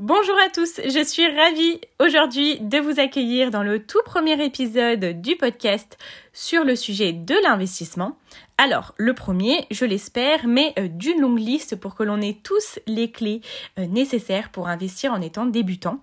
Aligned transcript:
Bonjour 0.00 0.34
à 0.44 0.50
tous, 0.50 0.80
je 0.84 1.04
suis 1.04 1.24
ravie 1.24 1.80
aujourd'hui 2.00 2.58
de 2.58 2.78
vous 2.78 2.98
accueillir 2.98 3.52
dans 3.52 3.62
le 3.62 3.86
tout 3.86 4.02
premier 4.04 4.44
épisode 4.44 5.20
du 5.20 5.36
podcast 5.36 5.96
sur 6.32 6.64
le 6.64 6.74
sujet 6.74 7.12
de 7.12 7.36
l'investissement. 7.44 8.18
Alors, 8.58 8.92
le 8.96 9.14
premier, 9.14 9.68
je 9.70 9.84
l'espère, 9.84 10.48
mais 10.48 10.72
euh, 10.80 10.88
d'une 10.88 11.20
longue 11.20 11.38
liste 11.38 11.76
pour 11.76 11.94
que 11.94 12.02
l'on 12.02 12.20
ait 12.20 12.38
tous 12.42 12.80
les 12.88 13.12
clés 13.12 13.40
euh, 13.78 13.86
nécessaires 13.86 14.50
pour 14.50 14.66
investir 14.66 15.12
en 15.12 15.20
étant 15.20 15.46
débutant. 15.46 16.00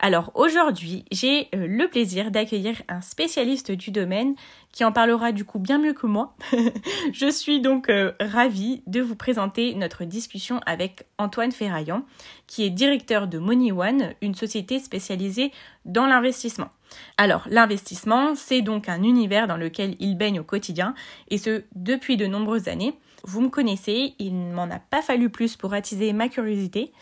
Alors 0.00 0.30
aujourd'hui, 0.34 1.04
j'ai 1.10 1.48
euh, 1.54 1.66
le 1.66 1.88
plaisir 1.88 2.30
d'accueillir 2.30 2.80
un 2.88 3.00
spécialiste 3.00 3.72
du 3.72 3.90
domaine 3.90 4.34
qui 4.72 4.84
en 4.84 4.92
parlera 4.92 5.32
du 5.32 5.44
coup 5.44 5.58
bien 5.58 5.78
mieux 5.78 5.92
que 5.92 6.06
moi. 6.06 6.34
Je 7.12 7.30
suis 7.30 7.60
donc 7.60 7.88
euh, 7.88 8.12
ravie 8.20 8.82
de 8.86 9.00
vous 9.00 9.14
présenter 9.14 9.74
notre 9.74 10.04
discussion 10.04 10.60
avec 10.66 11.04
Antoine 11.18 11.52
Ferraillant, 11.52 12.04
qui 12.46 12.64
est 12.64 12.70
directeur 12.70 13.28
de 13.28 13.38
Money 13.38 13.70
One, 13.70 14.14
une 14.22 14.34
société 14.34 14.78
spécialisée 14.78 15.52
dans 15.84 16.06
l'investissement. 16.06 16.70
Alors, 17.16 17.46
l'investissement, 17.50 18.34
c'est 18.34 18.62
donc 18.62 18.88
un 18.88 19.02
univers 19.02 19.46
dans 19.46 19.56
lequel 19.56 19.96
il 19.98 20.16
baigne 20.16 20.40
au 20.40 20.44
quotidien, 20.44 20.94
et 21.28 21.38
ce, 21.38 21.64
depuis 21.74 22.16
de 22.16 22.26
nombreuses 22.26 22.68
années. 22.68 22.98
Vous 23.24 23.40
me 23.40 23.50
connaissez, 23.50 24.14
il 24.18 24.48
ne 24.48 24.52
m'en 24.52 24.64
a 24.64 24.80
pas 24.80 25.00
fallu 25.00 25.30
plus 25.30 25.56
pour 25.56 25.74
attiser 25.74 26.12
ma 26.12 26.28
curiosité. 26.28 26.92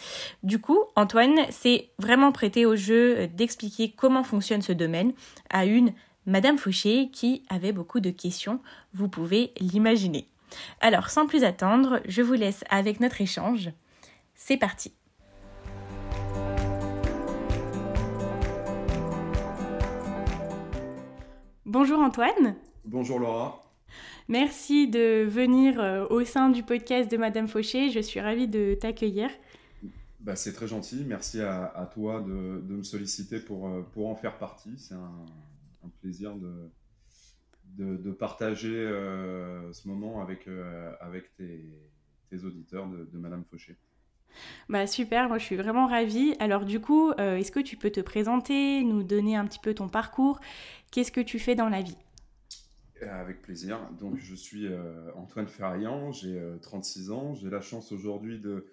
Du 0.43 0.61
coup, 0.61 0.79
Antoine 0.95 1.39
s'est 1.51 1.89
vraiment 1.98 2.31
prêté 2.31 2.67
au 2.67 2.77
jeu 2.77 3.27
d'expliquer 3.29 3.95
comment 3.97 4.23
fonctionne 4.23 4.61
ce 4.61 4.73
domaine 4.73 5.13
à 5.48 5.65
une 5.65 5.93
Madame 6.27 6.59
Fauché 6.59 7.09
qui 7.11 7.43
avait 7.49 7.73
beaucoup 7.73 8.01
de 8.01 8.11
questions, 8.11 8.61
vous 8.93 9.09
pouvez 9.09 9.53
l'imaginer. 9.59 10.27
Alors, 10.81 11.09
sans 11.09 11.27
plus 11.27 11.45
attendre, 11.45 12.01
je 12.07 12.21
vous 12.21 12.35
laisse 12.35 12.63
avec 12.69 13.01
notre 13.01 13.23
échange. 13.23 13.71
C'est 14.35 14.59
parti. 14.59 14.93
Bonjour 21.65 22.01
Antoine. 22.01 22.57
Bonjour 22.85 23.19
Laura. 23.19 23.63
Merci 24.29 24.89
de 24.89 25.25
venir 25.25 25.81
euh, 25.81 26.07
au 26.11 26.25
sein 26.25 26.51
du 26.51 26.63
podcast 26.63 27.11
de 27.11 27.17
Madame 27.17 27.48
Fauché. 27.48 27.91
Je 27.91 28.01
suis 28.01 28.21
ravie 28.21 28.48
de 28.48 28.77
t'accueillir. 28.79 29.31
Bah, 30.21 30.37
c'est 30.37 30.53
très 30.53 30.69
gentil. 30.69 31.05
Merci 31.07 31.41
à, 31.41 31.91
toi 31.95 32.21
de, 32.21 32.31
me 32.31 32.83
solliciter 32.83 33.41
pour, 33.41 33.69
euh, 33.69 33.81
pour 33.95 34.09
en 34.09 34.15
faire 34.15 34.36
partie. 34.36 34.75
C'est 34.77 34.95
un, 34.95 35.11
plaisir 36.01 36.35
de, 36.36 36.70
de, 37.79 38.11
partager 38.13 38.74
euh, 38.74 39.73
ce 39.73 39.89
moment 39.89 40.20
avec, 40.23 40.48
avec 41.01 41.35
tes, 41.36 41.64
auditeurs 42.45 42.89
de, 42.89 43.18
Madame 43.18 43.45
Fauché. 43.51 43.77
Bah 44.68 44.86
super, 44.86 45.29
moi 45.29 45.39
je 45.39 45.45
suis 45.45 45.57
vraiment 45.57 45.89
ravie. 45.89 46.35
Alors 46.39 46.64
du 46.64 46.80
coup, 46.80 47.13
est-ce 47.13 47.51
que 47.51 47.61
tu 47.61 47.77
peux 47.77 47.91
te 47.91 48.01
présenter, 48.01 48.85
nous 48.85 49.02
donner 49.02 49.36
un 49.36 49.45
petit 49.45 49.58
peu 49.58 49.74
ton 49.74 49.89
parcours? 49.89 50.39
Qu'est-ce 50.92 51.11
que 51.11 51.20
tu 51.20 51.39
fais 51.39 51.55
dans 51.55 51.68
la 51.68 51.83
vie? 51.83 51.97
Euh, 53.02 53.20
avec 53.20 53.42
plaisir. 53.42 53.79
Donc, 53.98 54.17
je 54.18 54.35
suis 54.35 54.67
euh, 54.67 55.11
Antoine 55.14 55.47
Ferrian, 55.47 56.12
j'ai 56.12 56.41
36 56.61 57.11
euh, 57.11 57.14
ans. 57.14 57.35
J'ai 57.35 57.48
la 57.48 57.61
chance 57.61 57.92
aujourd'hui 57.92 58.41
de, 58.41 58.67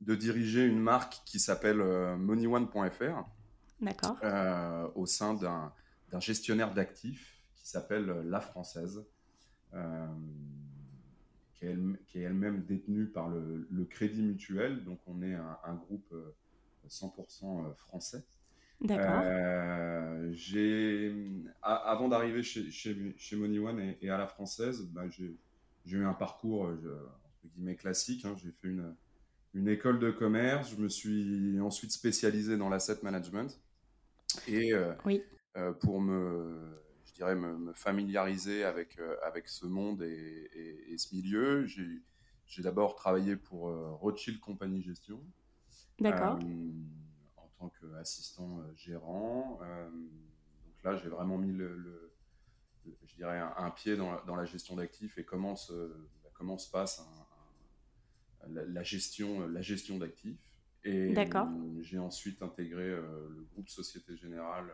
de, 0.00 0.14
diriger 0.14 0.64
une 0.64 0.80
marque 0.80 1.20
qui 1.24 1.38
s'appelle 1.38 1.78
moneyone.fr. 2.16 3.24
D'accord. 3.80 4.16
au 4.96 5.06
sein 5.06 5.34
d'un 5.34 5.72
gestionnaire 6.20 6.74
d'actifs 6.74 7.42
qui 7.56 7.68
s'appelle 7.68 8.06
La 8.26 8.40
Française, 8.40 9.04
qui 11.54 11.66
est 11.66 12.22
elle-même 12.22 12.64
détenue 12.64 13.06
par 13.06 13.28
le, 13.28 13.66
le, 13.70 13.84
Crédit 13.84 14.22
Mutuel. 14.22 14.84
Donc, 14.84 15.00
on 15.06 15.22
est 15.22 15.34
un, 15.34 15.58
un 15.64 15.74
groupe 15.74 16.14
100% 16.88 17.74
français. 17.76 18.24
D'accord. 18.80 19.22
Euh, 19.24 20.30
j'ai, 20.32 21.12
avant 21.62 22.08
d'arriver 22.08 22.42
chez, 22.42 22.70
chez, 22.70 23.14
chez 23.16 23.36
Money 23.36 23.58
One 23.58 23.94
et, 24.00 24.08
à 24.08 24.18
la 24.18 24.26
française, 24.26 24.86
bah, 24.92 25.02
j'ai, 25.08 25.36
eu 25.86 26.04
un 26.04 26.12
parcours 26.12 26.66
euh, 26.66 27.08
entre 27.24 27.54
guillemets 27.54 27.74
classique. 27.74 28.24
Hein. 28.24 28.36
J'ai 28.42 28.52
fait 28.52 28.68
une, 28.68 28.94
une 29.54 29.68
école 29.68 29.98
de 29.98 30.10
commerce. 30.10 30.70
Je 30.70 30.80
me 30.80 30.88
suis 30.88 31.58
ensuite 31.60 31.90
spécialisé 31.90 32.56
dans 32.56 32.68
l'asset 32.68 32.98
management. 33.02 33.58
Et 34.46 34.72
euh, 34.72 34.92
oui. 35.04 35.22
Pour 35.80 36.00
me, 36.00 36.82
je 37.04 37.12
dirais, 37.12 37.34
me, 37.34 37.72
familiariser 37.72 38.64
avec, 38.64 38.98
avec 39.22 39.48
ce 39.48 39.66
monde 39.66 40.02
et, 40.02 40.50
et, 40.88 40.98
ce 40.98 41.14
milieu, 41.14 41.66
j'ai, 41.66 42.62
d'abord 42.62 42.94
travaillé 42.94 43.36
pour 43.36 43.70
Rothschild 44.00 44.40
Compagnie 44.40 44.82
Gestion. 44.82 45.20
D'accord 45.98 46.38
tant 47.58 47.70
qu'assistant 47.80 48.60
euh, 48.60 48.74
gérant. 48.74 49.58
Euh, 49.62 49.90
donc 49.90 50.82
là, 50.84 50.96
j'ai 50.96 51.08
vraiment 51.08 51.38
mis 51.38 51.52
le, 51.52 52.12
je 53.04 53.14
dirais 53.16 53.38
un, 53.38 53.70
pied 53.70 53.96
dans 53.96 54.36
la, 54.36 54.44
gestion 54.44 54.76
d'actifs 54.76 55.18
et 55.18 55.24
comment 55.24 55.56
se, 55.56 55.72
bah, 56.22 56.30
comment 56.34 56.56
se 56.56 56.70
passe 56.70 57.04
la, 58.48 58.82
gestion, 58.82 59.46
la 59.48 59.60
gestion 59.60 59.98
d'actifs. 59.98 60.38
Et 60.84 61.14
j'ai 61.80 61.98
ensuite 61.98 62.40
intégré 62.42 62.84
euh, 62.84 63.28
le 63.28 63.42
groupe 63.52 63.68
Société 63.68 64.16
Générale 64.16 64.72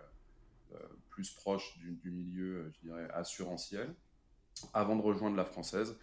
plus 1.08 1.30
proche 1.30 1.78
du, 1.78 2.10
milieu, 2.10 2.70
je 2.74 2.88
dirais, 2.88 3.08
assurantiel, 3.12 3.94
avant 4.72 4.96
de 4.96 5.02
rejoindre 5.02 5.36
la 5.36 5.44
française, 5.44 5.96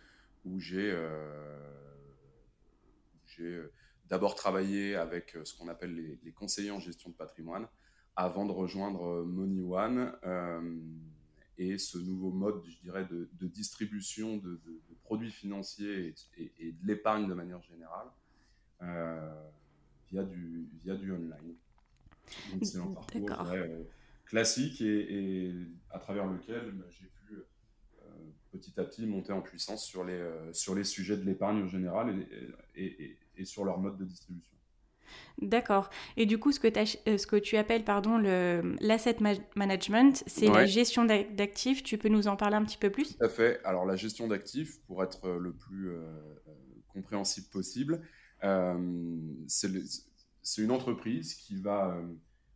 où 0.46 0.60
j'ai 0.60 0.96
j'ai 3.26 3.62
d'abord 4.12 4.36
travaillé 4.36 4.96
avec 4.96 5.36
euh, 5.36 5.46
ce 5.46 5.58
qu'on 5.58 5.70
appelle 5.70 5.96
les, 5.96 6.32
conseillers 6.34 6.72
en 6.72 6.80
gestion 6.80 7.10
de 7.10 7.16
patrimoine 7.16 7.68
avant 8.18 8.46
de 8.46 8.52
rejoindre 8.52 9.06
euh, 9.06 9.24
Money 9.24 9.62
One 9.62 10.14
euh, 10.26 10.80
et 11.58 11.78
ce 11.78 11.98
nouveau 11.98 12.32
mode, 12.32 12.62
je 12.68 12.78
dirais, 12.82 13.06
de, 13.06 13.48
distribution 13.48 14.38
de, 14.38 14.60
produits 15.04 15.32
financiers 15.32 16.14
et, 16.38 16.72
de 16.72 16.88
l'épargne 16.88 17.28
de 17.28 17.34
manière 17.34 17.62
générale 17.62 18.08
via, 20.10 20.24
du, 20.24 20.68
via 20.82 20.96
du 20.96 21.12
online. 21.12 21.56
c'est 22.64 22.80
un 22.80 22.88
parcours 22.88 23.30
classique 24.31 24.81
et, 24.81 25.53
à 25.92 26.00
travers 26.00 26.25
lequel 26.25 26.72
bah, 26.72 26.86
j'ai 26.90 27.06
pu 27.06 27.44
petit 28.52 28.80
à 28.80 28.84
petit 28.84 29.06
monter 29.06 29.31
en 29.34 29.42
puissance 29.42 29.86
sur 29.86 30.03
les, 30.03 30.22
sur 30.52 30.74
les 30.74 30.84
sujets 30.84 31.18
de 31.18 31.24
l'épargne 31.24 31.64
en 31.64 31.68
général 31.68 32.28
et, 32.75 33.18
et 33.38 33.45
sur 33.45 33.66
leur 33.66 33.78
mode 33.78 33.98
de 33.98 34.06
distribution. 34.06 34.56
D'accord. 35.42 35.89
Et 36.18 36.25
du 36.25 36.38
coup, 36.38 36.51
ce 36.51 36.60
que, 36.60 36.68
euh, 36.68 37.18
ce 37.18 37.28
que 37.28 37.36
tu 37.36 37.57
appelles 37.57 37.83
pardon, 37.83 38.18
l'asset 38.80 39.18
management, 39.56 40.24
c'est 40.28 40.48
la 40.48 40.66
gestion 40.66 41.06
d'actifs. 41.06 41.83
Tu 41.83 41.98
peux 41.98 42.10
nous 42.10 42.28
en 42.28 42.36
parler 42.36 42.56
un 42.56 42.63
petit 42.63 42.78
peu 42.78 42.89
plus? 42.89 43.18
Tout 43.18 43.24
à 43.24 43.30
fait. 43.30 43.60
Alors, 43.63 43.86
la 43.86 43.95
gestion 43.95 44.28
d'actifs, 44.28 44.80
pour 44.83 45.04
être 45.04 45.25
euh, 45.25 45.39
le 45.39 45.54
plus 45.54 45.89
euh, 45.89 46.01
compréhensible 46.88 47.48
possible, 47.48 48.01
c'est 49.48 50.62
une 50.62 50.72
entreprise 50.72 51.36
qui 51.36 51.62
va 51.62 51.95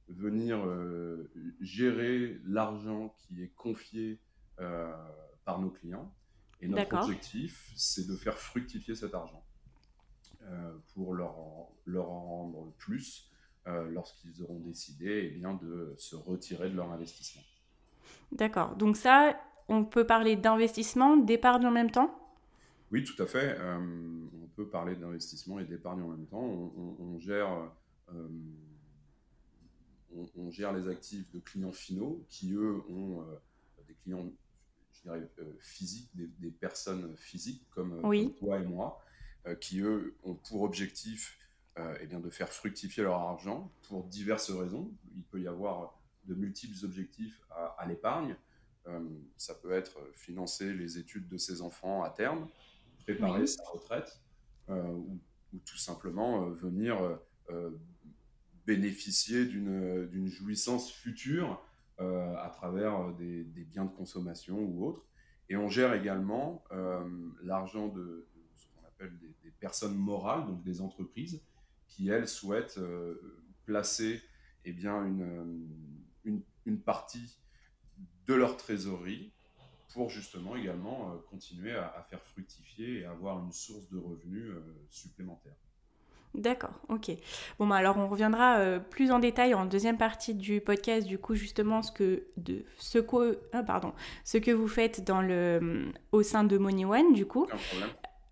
venir 0.07 0.63
gérer 1.61 2.39
l'argent 2.45 3.15
qui 3.17 3.43
est 3.43 3.53
confié 3.55 4.19
par 4.57 5.59
nos 5.59 5.69
clients. 5.69 6.13
Et 6.61 6.67
notre 6.67 6.95
objectif, 6.95 7.71
c'est 7.75 8.07
de 8.07 8.15
faire 8.15 8.37
fructifier 8.37 8.95
cet 8.95 9.13
argent. 9.13 9.45
Euh, 10.51 10.77
pour 10.93 11.15
leur, 11.15 11.35
leur 11.85 12.11
en 12.11 12.23
rendre 12.23 12.71
plus 12.77 13.31
euh, 13.65 13.89
lorsqu'ils 13.89 14.43
auront 14.43 14.59
décidé 14.59 15.31
eh 15.33 15.39
bien, 15.39 15.55
de 15.55 15.95
se 15.97 16.15
retirer 16.15 16.69
de 16.69 16.75
leur 16.75 16.91
investissement. 16.91 17.41
D'accord. 18.31 18.75
Donc 18.75 18.95
ça, 18.95 19.39
on 19.69 19.85
peut 19.85 20.05
parler 20.05 20.35
d'investissement, 20.35 21.17
d'épargne 21.17 21.65
en 21.65 21.71
même 21.71 21.89
temps? 21.89 22.15
Oui, 22.91 23.03
tout 23.03 23.19
à 23.23 23.25
fait. 23.25 23.57
Euh, 23.59 23.79
on 24.43 24.47
peut 24.55 24.67
parler 24.67 24.95
d'investissement 24.95 25.57
et 25.57 25.65
d'épargne 25.65 26.03
en 26.03 26.09
même 26.09 26.27
temps. 26.27 26.43
On, 26.43 27.17
gère, 27.17 27.71
on, 30.35 30.51
gère 30.51 30.73
les 30.73 30.87
actifs 30.87 31.29
de 31.31 31.39
clients 31.39 31.71
finaux 31.71 32.25
qui, 32.29 32.53
eux, 32.53 32.81
ont 32.89 33.25
des 33.87 33.93
clients 33.95 34.31
je 34.93 35.01
dirais, 35.01 35.29
physiques, 35.59 36.09
des, 36.13 36.51
personnes 36.51 37.15
physiques 37.17 37.63
comme, 37.71 37.99
oui. 38.03 38.25
comme 38.25 38.35
toi 38.35 38.59
et 38.59 38.65
moi, 38.65 39.03
euh, 39.45 39.55
qui, 39.55 39.81
eux, 39.81 40.15
ont 40.23 40.35
pour 40.35 40.61
objectif 40.63 41.37
eh 41.99 42.07
bien, 42.07 42.21
de 42.21 42.29
faire 42.29 42.47
fructifier 42.47 43.03
leur 43.03 43.19
argent 43.19 43.69
pour 43.89 44.05
diverses 44.05 44.49
raisons. 44.49 44.89
Il 45.13 45.23
peut 45.23 45.41
y 45.41 45.47
avoir 45.47 45.99
de 46.23 46.33
multiples 46.33 46.85
objectifs 46.85 47.41
à, 47.49 47.85
l'épargne. 47.85 48.37
ça 49.35 49.53
peut 49.55 49.73
être 49.73 49.99
financer 50.13 50.73
les 50.73 50.97
études 50.97 51.27
de 51.27 51.37
ses 51.37 51.61
enfants 51.61 52.01
à 52.03 52.11
terme, 52.11 52.47
préparer 53.03 53.45
sa 53.45 53.61
retraite, 53.65 54.21
ou, 54.69 55.19
ou, 55.53 55.59
tout 55.65 55.77
simplement 55.77 56.45
venir 56.51 57.19
bénéficier 58.65 59.45
d'une 59.45 60.27
jouissance 60.27 60.91
future 60.91 61.61
euh, 62.01 62.35
à 62.37 62.49
travers 62.49 62.99
euh, 62.99 63.13
des, 63.13 63.63
biens 63.63 63.85
de 63.85 63.95
consommation 63.95 64.59
ou 64.59 64.85
autres. 64.85 65.05
Et 65.47 65.55
on 65.55 65.69
gère 65.69 65.93
également 65.93 66.63
euh, 66.71 67.07
l'argent 67.41 67.87
de, 67.87 68.27
ce 68.57 68.65
qu'on 68.67 68.85
appelle 68.85 69.17
des, 69.19 69.51
personnes 69.61 69.95
morales, 69.95 70.45
donc 70.45 70.61
des 70.63 70.81
entreprises, 70.81 71.41
qui, 71.87 72.09
elles, 72.09 72.27
souhaitent 72.27 72.79
placer 73.63 74.21
eh 74.65 74.73
bien, 74.73 75.05
une, 75.05 75.65
une, 76.25 76.41
une, 76.65 76.79
partie 76.79 77.39
de 78.27 78.33
leur 78.33 78.57
trésorerie 78.57 79.31
pour 79.93 80.09
justement 80.09 80.55
également 80.55 81.17
continuer 81.29 81.71
à, 81.71 81.87
à, 81.87 82.03
faire 82.03 82.21
fructifier 82.21 82.99
et 82.99 83.05
avoir 83.05 83.43
une 83.43 83.53
source 83.53 83.89
de 83.89 83.97
revenus 83.97 84.51
supplémentaire. 84.89 85.55
D'accord, 86.37 86.81
ok. 86.89 87.11
Bon, 87.59 87.67
bah 87.67 87.75
alors 87.75 87.97
on 87.97 88.07
reviendra 88.07 88.57
euh, 88.57 88.79
plus 88.79 89.11
en 89.11 89.19
détail 89.19 89.53
en 89.53 89.65
deuxième 89.65 89.97
partie 89.97 90.33
du 90.33 90.59
podcast, 90.59 91.07
du 91.07 91.17
coup, 91.17 91.35
justement, 91.35 91.81
ce 91.81 91.91
que, 91.91 92.23
de, 92.37 92.65
ce 92.77 92.99
que, 92.99 93.39
ah, 93.53 93.63
pardon, 93.63 93.93
ce 94.23 94.37
que 94.37 94.51
vous 94.51 94.67
faites 94.67 95.05
dans 95.05 95.21
le, 95.21 95.85
au 96.11 96.23
sein 96.23 96.43
de 96.43 96.57
Money 96.57 96.85
One, 96.85 97.13
du 97.13 97.25
coup. 97.25 97.47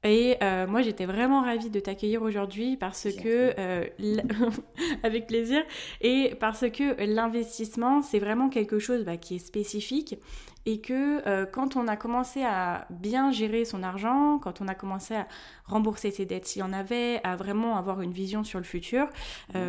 Et 0.04 0.36
euh, 0.44 0.68
moi, 0.68 0.82
j'étais 0.82 1.06
vraiment 1.06 1.42
ravie 1.44 1.70
de 1.70 1.80
t'accueillir 1.80 2.24
aujourd'hui 2.24 2.76
parce 2.76 3.08
que, 3.10 3.54
euh, 3.58 3.86
avec 5.04 5.28
plaisir, 5.28 5.64
et 6.02 6.36
parce 6.42 6.70
que 6.70 7.06
l'investissement, 7.06 8.02
c'est 8.02 8.20
vraiment 8.20 8.50
quelque 8.50 8.80
chose 8.80 9.06
bah, 9.06 9.16
qui 9.16 9.36
est 9.36 9.40
spécifique 9.40 10.18
et 10.66 10.82
que 10.82 11.28
euh, 11.28 11.46
quand 11.46 11.76
on 11.76 11.88
a 11.88 11.96
commencé 11.98 12.44
à 12.44 12.88
bien 12.90 13.32
gérer 13.32 13.66
son 13.66 13.84
argent, 13.84 14.40
quand 14.40 14.62
on 14.62 14.68
a 14.68 14.76
commencé 14.76 15.16
à 15.16 15.28
rembourser 15.66 16.12
ses 16.12 16.26
dettes 16.26 16.46
s'il 16.46 16.62
y 16.62 16.64
en 16.64 16.74
avait, 16.74 17.20
à 17.24 17.36
vraiment 17.36 17.78
avoir 17.78 18.02
une 18.02 18.14
vision 18.14 18.44
sur 18.44 18.60
le 18.60 18.66
futur, 18.66 19.08
mmh. 19.54 19.60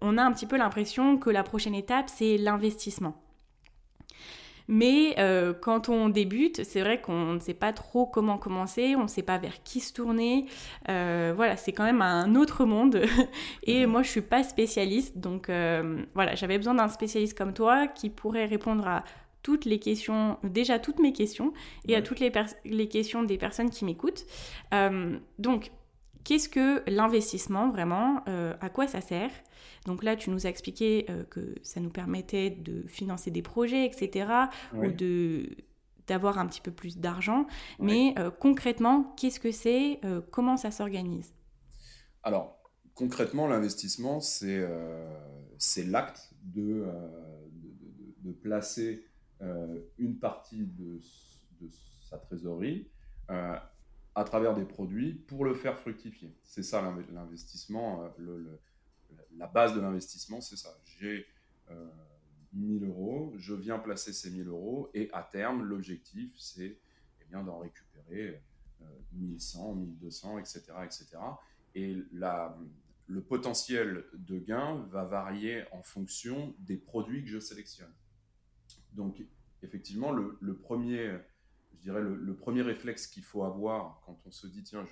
on 0.00 0.18
a 0.18 0.22
un 0.22 0.32
petit 0.32 0.46
peu 0.46 0.56
l'impression 0.56 1.16
que 1.16 1.30
la 1.30 1.42
prochaine 1.42 1.74
étape, 1.74 2.08
c'est 2.08 2.36
l'investissement. 2.38 3.20
Mais 4.68 5.14
euh, 5.18 5.52
quand 5.52 5.88
on 5.88 6.08
débute, 6.08 6.64
c'est 6.64 6.80
vrai 6.80 7.00
qu'on 7.00 7.34
ne 7.34 7.38
sait 7.38 7.54
pas 7.54 7.72
trop 7.72 8.06
comment 8.06 8.38
commencer, 8.38 8.94
on 8.96 9.02
ne 9.02 9.08
sait 9.08 9.22
pas 9.22 9.38
vers 9.38 9.62
qui 9.62 9.80
se 9.80 9.92
tourner. 9.92 10.46
Euh, 10.88 11.32
voilà, 11.36 11.56
c'est 11.56 11.72
quand 11.72 11.84
même 11.84 12.02
un 12.02 12.34
autre 12.34 12.64
monde. 12.64 13.02
Et 13.64 13.86
moi, 13.86 14.02
je 14.02 14.08
suis 14.08 14.22
pas 14.22 14.42
spécialiste, 14.42 15.18
donc 15.18 15.50
euh, 15.50 16.02
voilà, 16.14 16.34
j'avais 16.34 16.56
besoin 16.56 16.74
d'un 16.74 16.88
spécialiste 16.88 17.36
comme 17.36 17.52
toi 17.52 17.86
qui 17.86 18.08
pourrait 18.08 18.46
répondre 18.46 18.86
à 18.86 19.02
toutes 19.44 19.64
les 19.64 19.78
questions, 19.78 20.38
déjà 20.42 20.80
toutes 20.80 20.98
mes 20.98 21.12
questions, 21.12 21.52
et 21.86 21.94
à 21.94 22.02
toutes 22.02 22.18
les, 22.18 22.32
les, 22.64 22.88
questions 22.88 23.22
des 23.22 23.38
personnes 23.38 23.70
qui 23.70 23.84
m'écoutent. 23.84 24.26
donc, 25.38 25.70
qu'est-ce 26.24 26.48
que 26.48 26.82
l'investissement 26.90 27.70
vraiment 27.70 28.24
À 28.60 28.68
quoi 28.70 28.88
ça 28.88 29.00
sert? 29.00 29.30
Donc 29.84 30.02
là, 30.02 30.16
tu 30.16 30.30
nous 30.30 30.46
as 30.46 30.50
expliqué 30.50 31.06
euh, 31.10 31.24
que 31.24 31.54
ça 31.62 31.80
nous 31.80 31.90
permettait 31.90 32.50
de 32.50 32.82
financer 32.86 33.30
des 33.30 33.42
projets, 33.42 33.84
etc., 33.84 34.28
ou 34.74 34.90
de 34.90 35.48
d'avoir 36.06 36.38
un 36.38 36.46
petit 36.46 36.60
peu 36.60 36.70
plus 36.70 36.98
d'argent. 36.98 37.46
Mais 37.78 38.14
euh, 38.18 38.30
concrètement, 38.30 39.14
qu'est-ce 39.16 39.40
que 39.40 39.50
c'est 39.50 40.00
euh, 40.04 40.20
Comment 40.30 40.58
ça 40.58 40.70
s'organise? 40.70 41.32
Alors, 42.22 42.58
concrètement, 42.94 43.46
l'investissement, 43.46 44.20
c'est 44.20 44.66
c'est 45.58 45.84
l'acte 45.84 46.30
de, 46.42 46.86
de, 48.18 48.32
placer 48.32 49.06
une 49.98 50.18
partie 50.18 50.66
de, 50.66 50.98
sa 52.02 52.18
trésorerie 52.18 52.88
à 53.28 54.24
travers 54.24 54.54
des 54.54 54.64
produits 54.64 55.14
pour 55.14 55.44
le 55.44 55.54
faire 55.54 55.78
fructifier. 55.78 56.34
C'est 56.42 56.62
ça 56.62 56.82
l'investissement, 57.12 58.12
le 58.18 58.60
la 59.36 59.46
base 59.46 59.74
de 59.74 59.80
l'investissement, 59.80 60.40
c'est 60.40 60.56
ça. 60.56 60.76
J'ai 60.84 61.26
1000 62.52 62.84
euh, 62.84 62.88
euros, 62.88 63.34
je 63.36 63.54
viens 63.54 63.78
placer 63.78 64.12
ces 64.12 64.30
1000 64.30 64.48
euros 64.48 64.90
et 64.94 65.08
à 65.12 65.22
terme, 65.22 65.64
l'objectif, 65.64 66.32
c'est 66.36 66.78
eh 67.20 67.32
d'en 67.32 67.58
récupérer 67.58 68.42
1100, 69.12 69.74
1200, 69.74 70.38
etc. 70.38 70.62
etc. 70.84 71.06
Et 71.74 71.96
la, 72.12 72.56
le 73.06 73.22
potentiel 73.22 74.04
de 74.12 74.38
gain 74.38 74.86
va 74.90 75.04
varier 75.04 75.64
en 75.72 75.82
fonction 75.82 76.54
des 76.60 76.76
produits 76.76 77.24
que 77.24 77.30
je 77.30 77.40
sélectionne. 77.40 77.92
Donc, 78.92 79.24
effectivement, 79.64 80.12
le, 80.12 80.54
premier, 80.54 81.18
je 81.72 81.80
dirais 81.80 82.02
le, 82.02 82.34
premier 82.34 82.62
réflexe 82.62 83.06
qu'il 83.06 83.22
faut 83.22 83.44
avoir 83.44 84.02
quand 84.06 84.18
on 84.26 84.30
se 84.30 84.46
dit 84.46 84.62
tiens, 84.62 84.84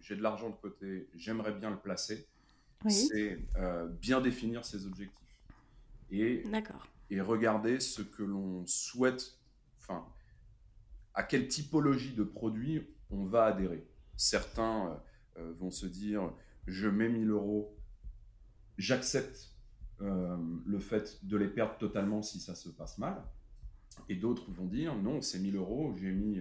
j'ai 0.00 0.16
de 0.16 0.22
l'argent 0.22 0.50
de 0.50 0.56
côté, 0.56 1.08
j'aimerais 1.14 1.52
bien 1.52 1.70
le 1.70 1.78
placer, 1.78 2.28
c'est 2.88 3.40
euh, 3.56 3.88
bien 3.88 4.20
définir 4.20 4.64
ses 4.64 4.86
objectifs. 4.86 5.14
Et, 6.10 6.42
et 7.10 7.20
regarder 7.20 7.80
ce 7.80 8.02
que 8.02 8.22
l'on 8.22 8.66
souhaite, 8.66 9.38
enfin, 9.80 10.06
à 11.14 11.22
quelle 11.22 11.48
typologie 11.48 12.14
de 12.14 12.22
produit 12.22 12.86
on 13.10 13.24
va 13.24 13.46
adhérer. 13.46 13.86
Certains 14.16 14.86
euh, 14.86 15.40
euh, 15.40 15.52
vont 15.58 15.70
se 15.70 15.86
dire, 15.86 16.32
je 16.66 16.88
mets 16.88 17.08
1000 17.08 17.30
euros, 17.30 17.76
j'accepte 18.76 19.54
le 20.00 20.78
fait 20.78 21.18
de 21.26 21.36
les 21.36 21.48
perdre 21.48 21.76
totalement 21.76 22.22
si 22.22 22.38
ça 22.38 22.54
se 22.54 22.68
passe 22.68 22.98
mal. 22.98 23.20
Et 24.08 24.16
d'autres 24.16 24.50
vont 24.52 24.66
dire, 24.66 24.94
non, 24.96 25.20
c'est 25.20 25.38
1000 25.38 25.56
euros, 25.56 25.94
j'ai 25.96 26.12
mis 26.12 26.40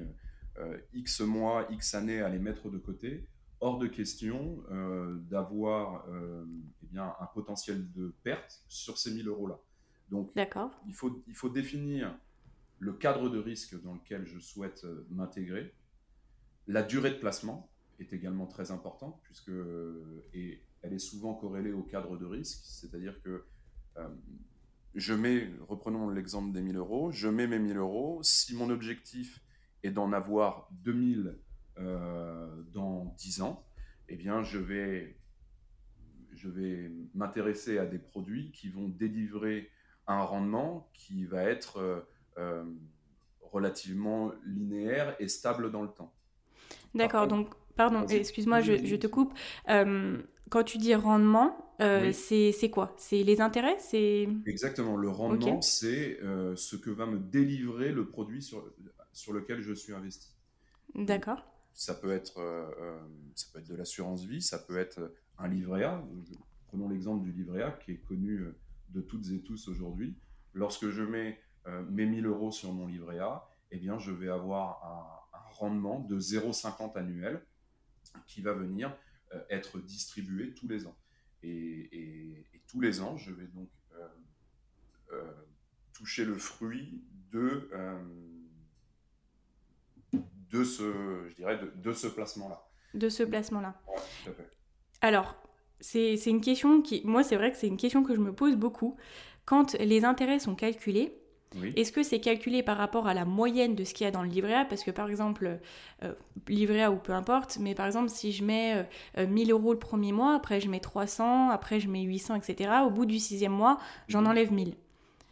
X 0.93 1.21
mois, 1.21 1.67
X 1.69 1.93
années 1.95 2.21
à 2.21 2.29
les 2.29 2.39
mettre 2.39 2.69
de 2.69 2.77
côté 2.77 3.27
hors 3.59 3.77
de 3.77 3.87
question 3.87 4.63
euh, 4.71 5.17
d'avoir 5.29 6.07
euh, 6.09 6.45
eh 6.83 6.85
bien, 6.87 7.13
un 7.19 7.25
potentiel 7.27 7.91
de 7.93 8.13
perte 8.23 8.63
sur 8.67 8.97
ces 8.97 9.13
1000 9.13 9.27
euros-là. 9.27 9.59
Donc, 10.09 10.31
il 10.87 10.93
faut, 10.93 11.23
il 11.27 11.35
faut 11.35 11.49
définir 11.49 12.17
le 12.79 12.93
cadre 12.93 13.29
de 13.29 13.39
risque 13.39 13.81
dans 13.81 13.95
lequel 13.95 14.25
je 14.25 14.39
souhaite 14.39 14.83
euh, 14.83 15.05
m'intégrer. 15.09 15.73
La 16.67 16.83
durée 16.83 17.11
de 17.11 17.17
placement 17.17 17.69
est 17.99 18.13
également 18.13 18.45
très 18.45 18.71
importante, 18.71 19.19
puisque 19.23 19.51
et 20.33 20.61
elle 20.83 20.93
est 20.93 20.99
souvent 20.99 21.33
corrélée 21.33 21.71
au 21.71 21.81
cadre 21.81 22.17
de 22.17 22.25
risque, 22.25 22.59
c'est-à-dire 22.63 23.19
que 23.23 23.45
je 24.97 25.13
mets, 25.13 25.47
reprenons 25.69 26.09
l'exemple 26.09 26.51
des 26.51 26.61
1000 26.61 26.75
euros, 26.77 27.11
je 27.11 27.27
mets 27.27 27.45
mes 27.45 27.59
1000 27.59 27.77
euros, 27.77 28.19
si 28.23 28.55
mon 28.55 28.69
objectif 28.71 29.41
est 29.83 29.91
d'en 29.91 30.11
avoir 30.11 30.69
2000 30.71 31.37
euh, 31.77 32.63
dans 32.73 33.13
10 33.17 33.41
ans, 33.41 33.63
eh 34.09 34.15
bien, 34.15 34.41
je 34.41 34.57
vais, 34.57 35.19
je 36.33 36.49
vais 36.49 36.91
m'intéresser 37.13 37.77
à 37.77 37.85
des 37.85 37.99
produits 37.99 38.51
qui 38.51 38.69
vont 38.69 38.87
délivrer 38.89 39.69
un 40.07 40.23
rendement 40.23 40.89
qui 40.93 41.25
va 41.25 41.43
être 41.43 41.77
euh, 41.77 41.99
euh, 42.39 42.63
relativement 43.41 44.31
linéaire 44.45 45.15
et 45.19 45.27
stable 45.27 45.71
dans 45.71 45.83
le 45.83 45.89
temps. 45.89 46.11
D'accord, 46.95 47.27
donc, 47.27 47.53
pardon, 47.75 48.07
excuse-moi, 48.07 48.61
je, 48.61 48.95
te 48.95 49.05
coupe. 49.05 49.37
quand 49.67 50.63
tu 50.63 50.79
dis 50.79 50.95
rendement, 50.95 51.66
c'est 51.79 52.69
quoi? 52.71 52.95
C'est 52.97 53.23
les 53.23 53.41
intérêts? 53.41 53.77
C'est 53.79 54.27
Exactement, 54.45 54.95
le 54.95 55.09
rendement, 55.09 55.61
c'est 55.61 56.19
ce 56.55 56.75
que 56.75 56.89
va 56.89 57.05
me 57.05 57.19
délivrer 57.19 57.91
le 57.91 58.07
produit 58.07 58.41
sur, 58.41 58.71
sur 59.13 59.33
lequel 59.33 59.61
je 59.61 59.73
suis 59.73 59.93
investi. 59.93 60.33
D'accord 60.95 61.43
ça 61.77 61.93
peut 61.93 62.11
être, 62.11 62.39
euh, 62.39 62.71
euh, 62.79 62.99
ça 63.35 63.45
peut 63.53 63.59
être 63.59 63.67
de 63.67 63.75
l'assurance 63.75 64.25
vie, 64.25 64.41
ça 64.41 64.57
peut 64.57 64.77
être 64.77 65.13
un 65.37 65.47
livret 65.47 65.83
A. 65.83 66.03
Prenons 66.69 66.89
l'exemple 66.89 67.23
du 67.23 67.31
livret 67.31 67.61
A 67.61 67.71
qui 67.71 67.91
est 67.91 67.97
connu 67.97 68.39
euh, 68.39 68.57
de 68.89 69.01
toutes 69.01 69.29
et 69.29 69.41
tous 69.43 69.67
aujourd'hui. 69.67 70.17
Lorsque 70.53 70.89
je 70.89 71.03
mets 71.03 71.39
mes 71.89 72.05
1000 72.05 72.25
euros 72.25 72.49
sur 72.49 72.73
mon 72.73 72.87
livret 72.87 73.19
A, 73.19 73.47
eh 73.71 73.77
bien, 73.77 73.99
je 73.99 74.11
vais 74.11 74.29
avoir 74.29 75.21
un, 75.33 75.37
rendement 75.51 75.99
de 75.99 76.19
0,50 76.19 76.97
annuel 76.97 77.41
qui 78.27 78.41
va 78.41 78.53
venir 78.53 78.95
être 79.49 79.79
distribué 79.79 80.53
tous 80.53 80.67
les 80.67 80.85
ans. 80.85 80.95
Et, 81.43 82.43
tous 82.67 82.81
les 82.81 82.99
ans, 82.99 83.15
je 83.15 83.31
vais 83.31 83.47
donc 83.47 83.69
toucher 85.93 86.25
le 86.25 86.37
fruit 86.37 87.01
de 87.31 87.69
de 90.51 90.63
ce, 90.63 91.27
je 91.29 91.35
dirais, 91.35 91.59
de, 91.75 91.93
ce 91.93 92.07
placement-là. 92.07 92.63
De 92.93 93.09
ce 93.09 93.23
placement-là. 93.23 93.79
Alors, 95.01 95.35
c'est 95.79 96.15
une 96.25 96.41
question 96.41 96.81
qui, 96.81 97.01
moi, 97.05 97.23
c'est 97.23 97.35
vrai 97.35 97.51
que 97.51 97.57
c'est 97.57 97.67
une 97.67 97.77
question 97.77 98.03
que 98.03 98.15
je 98.15 98.19
me 98.19 98.33
pose 98.33 98.55
beaucoup. 98.55 98.97
Quand 99.45 99.73
les 99.73 100.05
intérêts 100.05 100.39
sont 100.39 100.55
calculés, 100.55 101.17
Est-ce 101.75 101.91
que 101.91 102.03
c'est 102.03 102.19
calculé 102.19 102.61
par 102.61 102.77
rapport 102.77 103.07
à 103.07 103.13
la 103.13 103.25
moyenne 103.25 103.73
de 103.73 103.83
ce 103.83 103.93
qu'il 103.93 104.05
y 104.05 104.07
a 104.07 104.11
dans 104.11 104.21
le 104.21 104.29
livret 104.29 104.53
A? 104.53 104.65
Parce 104.65 104.83
que 104.83 104.91
par 104.91 105.09
exemple, 105.09 105.59
euh, 106.03 106.13
livret 106.47 106.83
A 106.83 106.91
ou 106.91 106.97
peu 106.97 107.13
importe, 107.13 107.57
mais 107.59 107.73
par 107.73 107.85
exemple, 107.85 108.09
si 108.09 108.31
je 108.31 108.43
mets 108.43 108.85
1000 109.17 109.51
euros 109.51 109.73
le 109.73 109.79
premier 109.79 110.11
mois, 110.11 110.35
après 110.35 110.59
je 110.59 110.69
mets 110.69 110.79
300, 110.79 111.49
après 111.49 111.79
je 111.79 111.89
mets 111.89 112.03
800, 112.03 112.35
etc., 112.35 112.71
au 112.85 112.91
bout 112.91 113.05
du 113.05 113.19
sixième 113.19 113.53
mois, 113.53 113.79
j'en 114.07 114.25
enlève 114.25 114.51
1000. 114.51 114.75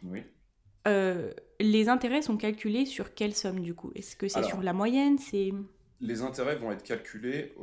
Oui. 0.04 0.22
les 1.60 1.88
intérêts 1.88 2.22
sont 2.22 2.36
calculés 2.36 2.86
sur 2.86 3.14
quelle 3.14 3.34
somme 3.34 3.60
du 3.60 3.74
coup? 3.74 3.92
Est-ce 3.94 4.16
que 4.16 4.28
c'est 4.28 4.44
sur 4.44 4.62
la 4.62 4.72
moyenne? 4.72 5.18
C'est... 5.18 5.52
Les 6.00 6.22
intérêts 6.22 6.56
vont 6.56 6.72
être 6.72 6.82
calculés 6.82 7.54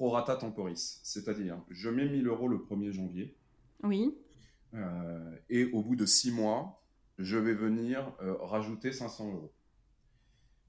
pro 0.00 0.08
rata 0.08 0.34
temporis, 0.34 0.98
c'est-à-dire 1.02 1.58
je 1.68 1.90
mets 1.90 2.08
1000 2.08 2.26
euros 2.26 2.48
le 2.48 2.56
1er 2.56 2.90
janvier. 2.90 3.36
Oui. 3.82 4.14
Euh, 4.72 5.36
et 5.50 5.66
au 5.72 5.82
bout 5.82 5.94
de 5.94 6.06
six 6.06 6.32
mois, 6.32 6.79
je 7.20 7.36
vais 7.36 7.54
venir 7.54 8.12
euh, 8.22 8.34
rajouter 8.34 8.92
500 8.92 9.32
euros. 9.32 9.52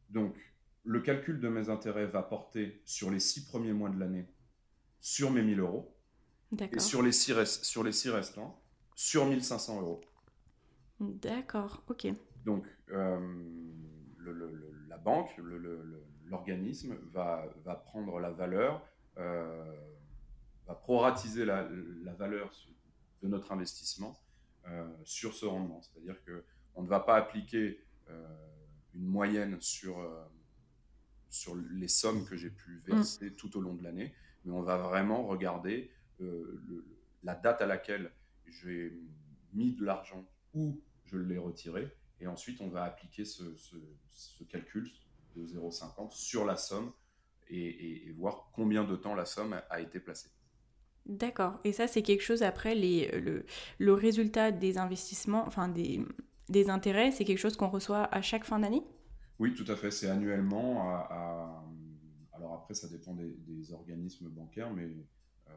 Donc, 0.10 0.36
le 0.84 1.00
calcul 1.00 1.40
de 1.40 1.48
mes 1.48 1.70
intérêts 1.70 2.08
va 2.08 2.24
porter 2.24 2.82
sur 2.86 3.10
les 3.10 3.20
six 3.20 3.46
premiers 3.46 3.74
mois 3.74 3.90
de 3.90 4.00
l'année 4.00 4.28
sur 5.00 5.32
mes 5.32 5.42
1000 5.42 5.60
euros. 5.60 5.96
Et 6.60 6.80
sur 6.80 7.02
les 7.02 7.14
six, 7.14 7.34
sur 7.64 7.84
les 7.84 7.94
six 7.94 8.10
restants, 8.10 8.62
sur 8.94 9.26
1500 9.26 9.82
euros. 9.82 10.02
D'accord, 11.00 11.82
ok. 11.88 12.08
Donc, 12.44 12.66
euh, 12.90 13.20
la 14.90 14.98
banque, 14.98 15.30
l'organisme 16.26 16.98
va, 17.14 17.46
va, 17.64 17.76
prendre 17.76 18.20
la 18.20 18.32
valeur, 18.32 18.86
va 19.16 20.76
proratiser 20.76 21.46
la, 21.46 21.68
la 22.04 22.14
valeur 22.14 22.52
de 23.22 23.28
notre 23.30 23.52
investissement 23.54 24.14
euh, 24.14 24.31
sur 25.04 25.34
ce 25.34 25.46
rendement. 25.46 25.82
C'est-à-dire 25.82 26.18
qu'on 26.24 26.84
ne 26.84 26.88
va 26.88 27.00
pas 27.00 27.16
appliquer 27.16 27.84
euh, 28.10 28.48
une 28.94 29.06
moyenne 29.06 29.58
sur, 29.62 30.00
euh, 30.00 30.26
sur 31.30 31.56
les 31.56 31.88
sommes 31.88 32.26
que 32.26 32.36
j'ai 32.36 32.50
pu 32.50 32.82
verser 32.86 33.30
mm. 33.30 33.36
tout 33.36 33.58
au 33.58 33.62
long 33.62 33.74
de 33.74 33.84
l'année, 33.84 34.14
mais 34.44 34.52
on 34.52 34.62
va 34.62 34.78
vraiment 34.78 35.26
regarder 35.26 35.92
la 37.24 37.34
date 37.34 37.62
à 37.62 37.66
laquelle 37.66 38.12
j'ai 38.46 38.94
mis 39.54 39.74
de 39.74 39.84
l'argent 39.84 40.28
ou 40.54 40.80
je 41.06 41.18
l'ai 41.18 41.38
retiré, 41.38 41.90
et 42.20 42.28
ensuite 42.28 42.62
on 42.62 42.70
va 42.70 42.84
appliquer 42.84 43.26
ce, 43.26 43.44
calcul 44.50 44.92
de 45.36 45.48
0,50 45.48 46.12
sur 46.12 46.46
la 46.46 46.58
somme 46.58 46.92
et, 47.48 48.08
et, 48.08 48.12
voir 48.12 48.52
combien 48.54 48.84
de 48.84 48.96
temps 48.96 49.16
la 49.16 49.26
somme 49.26 49.60
a 49.70 49.80
été 49.82 50.00
placée. 50.00 50.30
D'accord. 51.06 51.60
Et 51.64 51.74
ça, 51.74 51.88
c'est 51.88 52.04
quelque 52.04 52.22
chose 52.22 52.44
après, 52.44 52.76
les, 52.76 53.20
le, 53.20 53.46
le, 53.80 53.94
résultat 53.94 54.52
des 54.52 54.78
investissements, 54.78 55.46
enfin 55.48 55.68
des, 55.68 56.06
des 56.50 56.70
intérêts, 56.70 57.12
c'est 57.12 57.26
quelque 57.26 57.40
chose 57.40 57.58
qu'on 57.58 57.70
reçoit 57.70 58.04
à 58.14 58.22
chaque 58.22 58.46
fin 58.46 58.60
d'année? 58.60 58.84
Oui, 59.40 59.54
tout 59.56 59.66
à 59.68 59.76
fait. 59.76 59.92
C'est 59.92 60.10
annuellement. 60.10 60.90
À, 60.90 61.64
Alors 62.34 62.54
après, 62.54 62.74
ça 62.74 62.88
dépend 62.88 63.14
des, 63.14 63.34
des 63.48 63.74
organismes 63.74 64.30
bancaires, 64.30 64.72
mais 64.72 64.90
euh, 65.50 65.54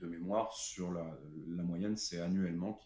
de 0.00 0.06
mémoire, 0.06 0.52
sur 0.52 0.92
la, 0.92 1.06
la 1.48 1.62
moyenne, 1.62 1.96
c'est 1.96 2.20
annuellement 2.20 2.80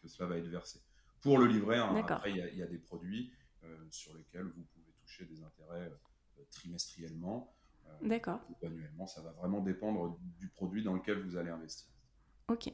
que 0.00 0.08
cela 0.08 0.28
va 0.28 0.36
être 0.38 0.48
versé. 0.48 0.80
Pour 1.20 1.38
le 1.38 1.46
livret, 1.46 1.78
après, 1.78 2.30
il 2.30 2.36
y, 2.36 2.58
y, 2.58 2.62
a 2.62 2.66
des 2.66 2.78
produits 2.78 3.32
euh, 3.64 3.76
sur 3.90 4.14
lesquels 4.14 4.44
vous 4.44 4.64
pouvez 4.74 4.92
toucher 5.00 5.24
des 5.24 5.42
intérêts 5.42 5.92
euh, 6.38 6.42
trimestriellement. 6.50 7.54
D'accord. 8.02 8.40
Annuellement, 8.64 9.06
ça 9.06 9.20
va 9.20 9.30
vraiment 9.32 9.60
dépendre 9.60 10.18
du 10.40 10.48
produit 10.48 10.82
dans 10.82 10.94
lequel 10.94 11.22
vous 11.22 11.36
allez 11.36 11.50
investir. 11.50 11.88
Ok. 12.48 12.72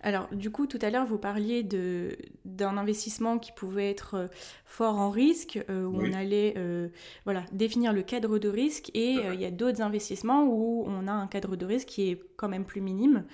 Alors, 0.00 0.28
du 0.34 0.50
coup, 0.50 0.66
tout 0.66 0.78
à 0.82 0.90
l'heure, 0.90 1.06
vous 1.06 1.18
parliez 1.18 1.62
de, 1.62 2.16
d'un 2.44 2.76
investissement 2.76 3.38
qui 3.38 3.52
pouvait 3.52 3.90
être 3.90 4.14
euh, 4.14 4.26
fort 4.64 4.98
en 4.98 5.10
risque, 5.10 5.58
euh, 5.70 5.84
où 5.84 6.02
on 6.02 6.12
allait 6.12 6.54
euh, 6.56 6.88
voilà, 7.24 7.44
définir 7.52 7.92
le 7.92 8.02
cadre 8.02 8.38
de 8.38 8.48
risque, 8.48 8.90
et 8.94 9.12
il 9.12 9.40
y 9.40 9.44
a 9.44 9.50
d'autres 9.50 9.80
investissements 9.80 10.44
où 10.44 10.84
on 10.86 11.06
a 11.06 11.12
un 11.12 11.26
cadre 11.26 11.56
de 11.56 11.64
risque 11.64 11.88
qui 11.88 12.10
est 12.10 12.22
quand 12.36 12.48
même 12.48 12.64
plus 12.64 12.80
minime. 12.80 13.24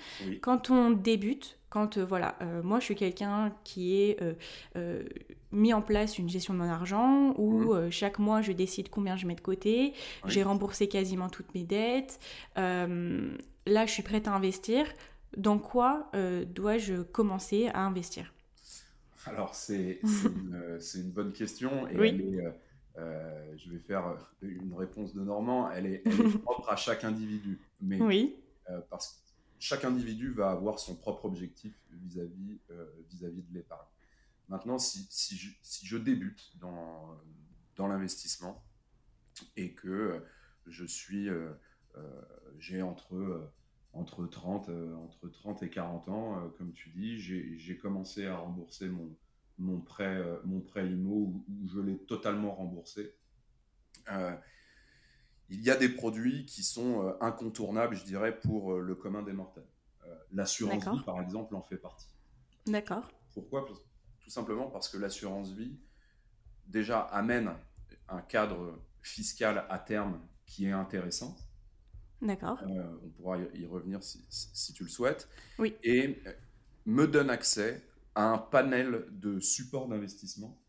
Quand 0.41 0.69
on 0.69 0.91
débute, 0.91 1.58
quand, 1.69 1.97
voilà, 1.97 2.37
moi, 2.63 2.79
je 2.79 2.85
suis 2.85 2.95
quelqu'un 2.95 3.53
qui 3.63 4.01
est 4.01 4.17
mis 5.51 5.73
en 5.73 5.81
place 5.81 6.17
une 6.17 6.29
gestion 6.29 6.53
de 6.53 6.59
mon 6.59 6.69
argent 6.69 7.33
où 7.37 7.73
mmh. 7.73 7.91
chaque 7.91 8.19
mois 8.19 8.41
je 8.41 8.51
décide 8.51 8.89
combien 8.89 9.15
je 9.15 9.25
mets 9.27 9.35
de 9.35 9.41
côté, 9.41 9.93
j'ai 10.25 10.43
remboursé 10.43 10.87
quasiment 10.87 11.29
toutes 11.29 11.53
mes 11.53 11.63
dettes, 11.63 12.19
là 12.55 13.85
je 13.85 13.91
suis 13.91 14.03
prête 14.03 14.27
à 14.27 14.33
investir 14.33 14.85
dans 15.37 15.59
quoi 15.59 16.09
euh, 16.15 16.45
dois-je 16.45 17.01
commencer 17.01 17.67
à 17.73 17.85
investir? 17.85 18.33
Alors, 19.25 19.53
c'est 19.53 19.99
une, 20.03 20.79
une, 20.95 21.11
bonne 21.11 21.33
question. 21.33 21.87
Et 21.87 21.97
oui. 21.97 22.39
Euh, 22.39 22.51
euh, 22.97 23.53
je 23.57 23.71
vais 23.71 23.79
faire 23.79 24.17
une 24.41 24.73
réponse 24.73 25.13
de 25.13 25.21
Normand. 25.21 25.71
Elle 25.71 25.85
est, 25.85 26.03
propre 26.43 26.69
à 26.69 26.75
chaque 26.75 27.03
individu. 27.03 27.59
Mais, 27.81 28.01
oui. 28.01 28.37
parce 28.89 29.09
que 29.09 29.28
chaque 29.59 29.85
individu 29.85 30.31
va 30.31 30.51
avoir 30.51 30.79
son 30.79 30.95
propre 30.95 31.25
objectif 31.25 31.73
vis-à-vis 31.91 32.59
vis-à-vis 33.09 33.43
de 33.43 33.53
l'épargne. 33.53 33.87
Maintenant, 34.47 34.79
si, 34.79 35.05
si, 35.09 35.37
je, 35.37 35.51
si, 35.61 35.85
je, 35.85 35.97
débute 35.97 36.57
dans, 36.59 37.17
dans 37.75 37.87
l'investissement 37.87 38.63
et 39.55 39.73
que 39.73 40.25
je 40.65 40.85
suis, 40.85 41.29
j'ai 42.57 42.81
entre 42.81 43.51
entre 43.93 44.25
30, 44.25 44.69
euh, 44.69 44.95
entre 44.95 45.27
30 45.27 45.63
et 45.63 45.69
40 45.69 46.09
ans, 46.09 46.37
euh, 46.37 46.49
comme 46.57 46.73
tu 46.73 46.89
dis, 46.89 47.19
j'ai 47.19 47.77
commencé 47.77 48.25
à 48.25 48.37
rembourser 48.37 48.87
mon, 48.87 49.15
mon 49.57 49.79
prêt, 49.79 50.17
euh, 50.17 50.37
mon 50.45 50.61
prêt 50.61 50.87
IMO 50.87 51.43
où, 51.47 51.67
je 51.67 51.79
l'ai 51.79 51.97
totalement 51.97 52.53
remboursé. 52.53 53.15
Il 55.49 55.61
y 55.61 55.69
a 55.69 55.75
des 55.75 55.89
produits 55.89 56.45
qui 56.45 56.63
sont 56.63 57.15
incontournables, 57.21 57.95
je 57.95 58.03
dirais, 58.03 58.39
pour 58.39 58.77
le 58.77 58.95
commun 58.95 59.23
des 59.23 59.33
mortels. 59.33 59.67
L'assurance 60.31 60.87
vie, 60.87 61.03
par 61.03 61.21
exemple, 61.21 61.55
en 61.55 61.61
fait 61.61 61.77
partie. 61.77 62.09
D'accord. 62.67 63.09
Pourquoi? 63.33 63.65
Tout 64.19 64.29
simplement 64.29 64.69
parce 64.69 64.89
que 64.89 64.97
l'assurance 64.97 65.51
vie, 65.51 65.79
déjà, 66.67 66.99
amène 66.99 67.51
un 68.07 68.21
cadre 68.21 68.79
fiscal 69.01 69.65
à 69.69 69.79
terme 69.79 70.19
qui 70.45 70.65
est 70.65 70.71
intéressant. 70.71 71.35
D'accord. 72.21 72.61
Euh, 72.63 72.99
on 73.03 73.09
pourra 73.09 73.37
y 73.37 73.65
revenir 73.65 74.03
si, 74.03 74.73
tu 74.73 74.83
le 74.83 74.89
souhaites. 74.89 75.29
Oui. 75.57 75.75
Et 75.83 76.21
euh, 76.25 76.33
me 76.85 77.07
donne 77.07 77.29
accès 77.29 77.85
à 78.15 78.25
un 78.25 78.37
panel 78.37 79.05
de 79.11 79.39
supports 79.39 79.87
d'investissement 79.87 80.61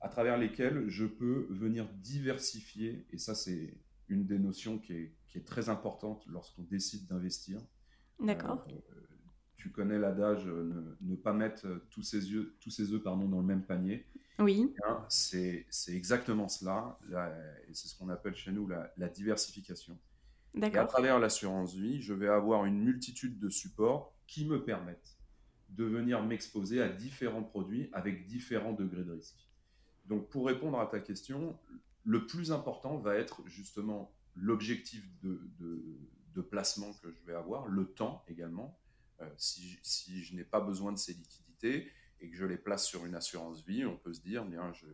à 0.00 0.08
travers 0.08 0.38
lesquels 0.38 0.88
je 0.88 1.04
peux 1.04 1.48
venir 1.50 1.88
diversifier, 1.94 3.04
et 3.10 3.18
ça 3.18 3.34
c'est 3.34 3.74
une 4.08 4.26
des 4.26 4.38
notions 4.38 4.78
qui 4.78 4.94
est, 4.94 5.12
qui 5.26 5.38
est 5.38 5.46
très 5.46 5.68
importante 5.68 6.24
lorsqu'on 6.26 6.62
décide 6.62 7.06
d'investir. 7.06 7.60
D'accord. 8.20 8.64
Euh, 8.68 8.78
tu 9.56 9.70
connais 9.70 9.98
l'adage 9.98 10.46
ne, 10.46 11.16
pas 11.16 11.32
mettre 11.32 11.66
tous 11.90 12.02
ses, 12.02 12.30
yeux, 12.30 12.56
tous 12.60 12.70
ses 12.70 12.92
œufs 12.92 13.02
pardon, 13.02 13.28
dans 13.28 13.40
le 13.40 13.46
même 13.46 13.64
panier. 13.64 14.06
Oui. 14.38 14.72
C'est 15.08 15.66
exactement 15.88 16.48
cela, 16.48 16.96
et 17.68 17.74
c'est 17.74 17.88
ce 17.88 17.98
qu'on 17.98 18.08
appelle 18.08 18.36
chez 18.36 18.52
nous 18.52 18.68
la, 18.68 18.92
la 18.96 19.08
diversification. 19.08 19.98
Et 20.54 20.76
à 20.76 20.84
travers 20.86 21.18
l'assurance 21.18 21.74
vie, 21.74 22.00
je 22.00 22.14
vais 22.14 22.28
avoir 22.28 22.64
une 22.64 22.80
multitude 22.82 23.38
de 23.38 23.48
supports 23.48 24.14
qui 24.26 24.46
me 24.46 24.64
permettent 24.64 25.18
de 25.70 25.84
venir 25.84 26.22
m'exposer 26.22 26.80
à 26.80 26.88
différents 26.88 27.42
produits 27.42 27.90
avec 27.92 28.26
différents 28.26 28.72
degrés 28.72 29.04
de 29.04 29.12
risque. 29.12 29.48
Donc 30.06 30.28
pour 30.30 30.46
répondre 30.46 30.80
à 30.80 30.86
ta 30.86 31.00
question, 31.00 31.58
le 32.08 32.26
plus 32.26 32.52
important 32.52 32.96
va 32.96 33.16
être 33.16 33.46
justement 33.46 34.14
l'objectif 34.34 35.04
de, 35.20 36.40
placement 36.50 36.94
que 37.02 37.10
je 37.10 37.20
vais 37.24 37.34
avoir, 37.34 37.66
le 37.66 37.84
temps 37.84 38.24
également. 38.28 38.78
Euh, 39.20 39.28
si, 39.36 40.22
je 40.22 40.34
n'ai 40.36 40.44
pas 40.44 40.60
besoin 40.60 40.92
de 40.92 40.96
ces 40.96 41.12
liquidités 41.12 41.90
et 42.20 42.30
que 42.30 42.36
je 42.36 42.46
les 42.46 42.56
place 42.56 42.86
sur 42.86 43.04
une 43.04 43.16
assurance 43.16 43.66
vie, 43.66 43.84
on 43.84 43.96
peut 43.96 44.14
se 44.14 44.22
dire, 44.22 44.46
bien, 44.46 44.72
je, 44.72 44.86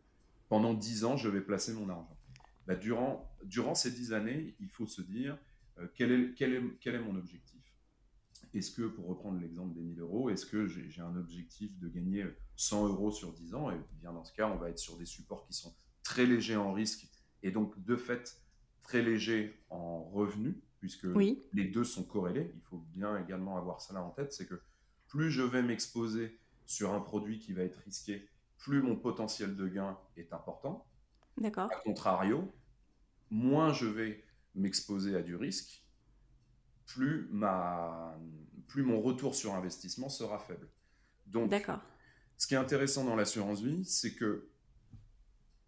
pendant 0.48 0.74
10 0.74 1.04
ans, 1.04 1.16
je 1.16 1.28
vais 1.28 1.42
placer 1.42 1.72
mon 1.74 1.88
argent. 1.90 2.18
Bah, 2.66 2.74
durant, 2.74 3.30
ces 3.74 3.92
10 3.92 4.14
années, 4.14 4.56
il 4.58 4.68
faut 4.70 4.86
se 4.86 5.02
dire, 5.02 5.38
euh, 5.78 5.86
quel 5.94 6.10
est 6.10 6.98
mon 6.98 7.14
objectif? 7.14 7.62
Est-ce 8.54 8.72
que, 8.72 8.82
pour 8.82 9.06
reprendre 9.06 9.38
l'exemple 9.38 9.74
des 9.74 9.82
1000 9.82 10.00
euros, 10.00 10.30
est-ce 10.30 10.46
que 10.46 10.66
j'ai 10.66 11.00
un 11.00 11.14
objectif 11.16 11.78
de 11.78 11.88
gagner 11.88 12.26
100 12.56 12.88
euros 12.88 13.12
sur 13.12 13.32
10 13.34 13.54
ans? 13.54 13.70
Et 13.70 13.78
bien 14.00 14.12
dans 14.12 14.24
ce 14.24 14.32
cas, 14.32 14.48
on 14.48 14.56
va 14.56 14.70
être 14.70 14.78
sur 14.80 14.96
des 14.96 15.06
supports 15.06 15.46
qui 15.46 15.52
sont 15.52 15.72
très 16.04 16.26
légers 16.26 16.56
en 16.56 16.72
risque 16.72 17.08
et 17.42 17.50
donc 17.50 17.82
de 17.84 17.96
fait 17.96 18.40
très 18.82 19.02
légers 19.02 19.58
en 19.70 20.04
revenus, 20.04 20.54
puisque 20.78 21.06
les 21.52 21.64
deux 21.64 21.84
sont 21.84 22.04
corrélés. 22.04 22.52
Il 22.54 22.62
faut 22.62 22.84
bien 22.94 23.18
également 23.18 23.56
avoir 23.56 23.80
là 23.92 24.02
en 24.02 24.10
tête, 24.10 24.32
c'est 24.32 24.46
que 24.46 24.60
plus 25.08 25.30
je 25.30 25.42
vais 25.42 25.62
m'exposer 25.62 26.38
sur 26.66 26.92
un 26.92 27.00
produit 27.00 27.38
qui 27.38 27.52
va 27.52 27.62
être 27.62 27.78
risqué, 27.84 28.28
plus 28.58 28.82
mon 28.82 28.96
potentiel 28.96 29.56
de 29.56 29.68
gain 29.68 29.98
est 30.16 30.32
important. 30.32 30.86
D'accord. 31.38 31.70
A 31.72 31.76
contrario, 31.80 32.52
moins 33.30 33.72
je 33.72 33.86
vais 33.86 34.24
m'exposer 34.54 35.16
à 35.16 35.22
du 35.22 35.34
risque, 35.36 35.84
plus, 36.86 37.28
ma, 37.30 38.16
plus 38.68 38.82
mon 38.82 39.00
retour 39.00 39.34
sur 39.34 39.54
investissement 39.54 40.08
sera 40.08 40.38
faible. 40.38 40.68
Donc, 41.26 41.50
Ce 42.36 42.46
qui 42.46 42.54
est 42.54 42.58
intéressant 42.58 43.04
dans 43.04 43.16
l'assurance 43.16 43.62
vie, 43.62 43.84
c'est 43.84 44.14
que 44.14 44.48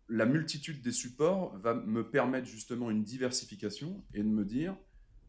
la 0.09 0.27
multitude 0.27 0.83
des 0.83 0.93
supports 0.93 1.57
va 1.59 1.75
me 1.75 2.09
permettre 2.09 2.47
justement 2.47 2.91
une 2.91 3.03
diversification 3.03 4.05
et 4.15 4.23
de 4.23 4.29
me 4.29 4.45
dire, 4.45 4.77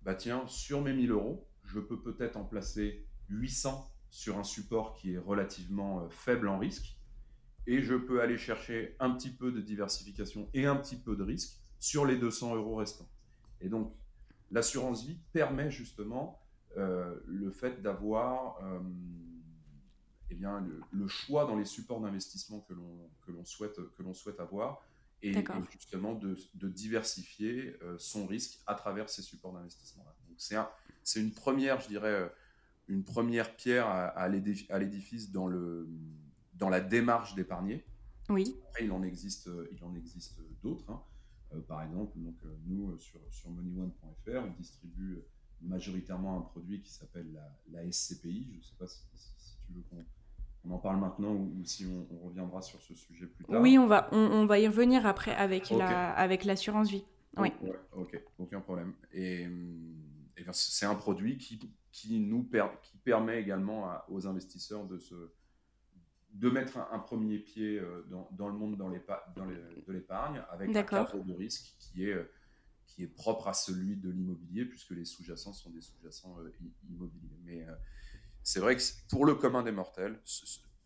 bah 0.03 0.15
tiens, 0.15 0.45
sur 0.47 0.81
mes 0.81 0.93
1000 0.93 1.11
euros, 1.11 1.47
je 1.63 1.79
peux 1.79 2.01
peut-être 2.01 2.37
en 2.37 2.45
placer 2.45 3.05
800 3.29 3.91
sur 4.09 4.37
un 4.37 4.43
support 4.43 4.93
qui 4.93 5.13
est 5.13 5.17
relativement 5.17 6.01
euh, 6.01 6.09
faible 6.09 6.47
en 6.47 6.57
risque 6.57 6.97
et 7.65 7.81
je 7.81 7.95
peux 7.95 8.21
aller 8.21 8.37
chercher 8.37 8.95
un 8.99 9.11
petit 9.11 9.29
peu 9.29 9.51
de 9.51 9.59
diversification 9.59 10.49
et 10.53 10.65
un 10.65 10.75
petit 10.77 10.95
peu 10.95 11.15
de 11.15 11.23
risque 11.23 11.59
sur 11.79 12.05
les 12.05 12.17
200 12.17 12.55
euros 12.55 12.75
restants. 12.75 13.09
Et 13.59 13.69
donc, 13.69 13.93
l'assurance 14.51 15.05
vie 15.05 15.19
permet 15.33 15.69
justement 15.69 16.41
euh, 16.77 17.19
le 17.25 17.51
fait 17.51 17.81
d'avoir 17.81 18.63
euh, 18.63 18.79
eh 20.29 20.35
bien, 20.35 20.65
le, 20.91 21.07
choix 21.07 21.45
dans 21.45 21.55
les 21.55 21.65
supports 21.65 22.01
d'investissement 22.01 22.61
que 22.61 22.73
l'on 23.31 23.45
souhaite, 23.45 23.75
que 23.95 24.13
souhaite 24.13 24.39
avoir 24.39 24.81
et, 25.21 25.33
justement 25.71 26.13
de, 26.13 26.35
diversifier 26.67 27.75
son 27.97 28.27
risque 28.27 28.59
à 28.67 28.75
travers 28.75 29.09
ces 29.09 29.21
supports 29.21 29.53
d'investissement. 29.53 30.03
Donc, 30.03 30.67
c'est 31.03 31.19
une 31.19 31.31
première, 31.31 31.79
je 31.81 31.87
dirais, 31.87 32.31
une 32.87 33.03
première 33.03 33.55
pierre 33.55 33.87
à, 33.87 34.27
l'édifice 34.27 35.31
dans, 35.31 35.47
le, 35.47 35.89
dans 36.53 36.69
la 36.69 36.81
démarche 36.81 37.35
d'épargner. 37.35 37.85
Oui. 38.29 38.55
Après, 38.67 38.85
il 38.85 38.91
en 38.91 39.03
existe, 39.03 39.49
il 39.71 39.83
en 39.83 39.95
existe 39.95 40.39
d'autres. 40.61 40.89
Hein. 40.91 41.01
Euh, 41.53 41.61
par 41.61 41.83
exemple, 41.83 42.17
donc, 42.19 42.35
euh, 42.45 42.57
nous, 42.65 42.97
sur, 42.99 43.19
sur 43.31 43.49
moneyone.fr, 43.51 44.43
on 44.43 44.51
distribue 44.57 45.23
majoritairement 45.61 46.37
un 46.37 46.41
produit 46.41 46.81
qui 46.81 46.91
s'appelle 46.91 47.39
la, 47.71 47.91
SCPI. 47.91 48.49
Je 48.51 48.57
ne 48.57 48.63
sais 48.63 48.75
pas 48.77 48.87
si, 48.87 49.01
tu 49.65 49.73
veux 49.73 49.81
qu'on 49.83 50.05
on 50.67 50.73
en 50.73 50.77
parle 50.77 50.99
maintenant 50.99 51.33
ou, 51.33 51.61
si 51.63 51.85
on, 51.85 52.27
reviendra 52.27 52.61
sur 52.61 52.81
ce 52.81 52.93
sujet 52.93 53.25
plus 53.25 53.45
tard. 53.45 53.61
Oui, 53.61 53.77
on 53.77 53.87
va, 53.87 54.09
on, 54.11 54.45
va 54.45 54.59
y 54.59 54.67
revenir 54.67 55.05
après 55.05 55.35
avec 55.35 55.69
la 55.69 56.11
avec 56.11 56.43
l'assurance 56.43 56.89
vie. 56.89 57.05
Oui. 57.37 57.51
ok, 57.93 58.21
aucun 58.39 58.61
problème. 58.61 58.93
Et, 59.13 59.43
et 60.37 60.45
c'est 60.51 60.85
un 60.85 60.95
produit 60.95 61.37
qui, 61.37 61.59
qui, 61.91 62.19
nous 62.19 62.43
qui 62.81 62.97
permet 62.97 63.39
également 63.39 63.91
aux 64.09 64.27
investisseurs 64.27 64.85
de, 64.85 64.97
se, 64.97 65.15
de 66.31 66.49
mettre 66.49 66.77
un, 66.77 66.99
premier 66.99 67.39
pied 67.39 67.79
euh, 67.79 68.05
dans, 68.09 68.29
dans, 68.31 68.47
le 68.47 68.53
monde 68.53 68.77
dans 68.77 68.89
dans 68.89 69.45
de 69.45 69.91
l'épargne 69.91 70.43
avec 70.49 70.75
un 70.75 70.83
cadre 70.83 71.23
de 71.23 71.33
risque 71.33 71.75
qui 71.79 72.05
est, 72.05 72.13
euh, 72.13 72.31
qui 72.85 73.03
est 73.03 73.07
propre 73.07 73.47
à 73.47 73.53
celui 73.53 73.97
de 73.97 74.09
l'immobilier 74.09 74.65
puisque 74.65 74.91
les 74.91 75.05
sous-jacents 75.05 75.53
sont 75.53 75.69
des 75.69 75.81
sous-jacents 75.81 76.37
euh, 76.39 76.51
immobiliers. 76.89 77.37
Mais 77.43 77.65
c'est 78.47 78.61
vrai 78.61 78.77
que 78.77 78.81
pour 79.09 79.25
le 79.25 79.35
commun 79.35 79.61
des 79.61 79.73
mortels, 79.73 80.17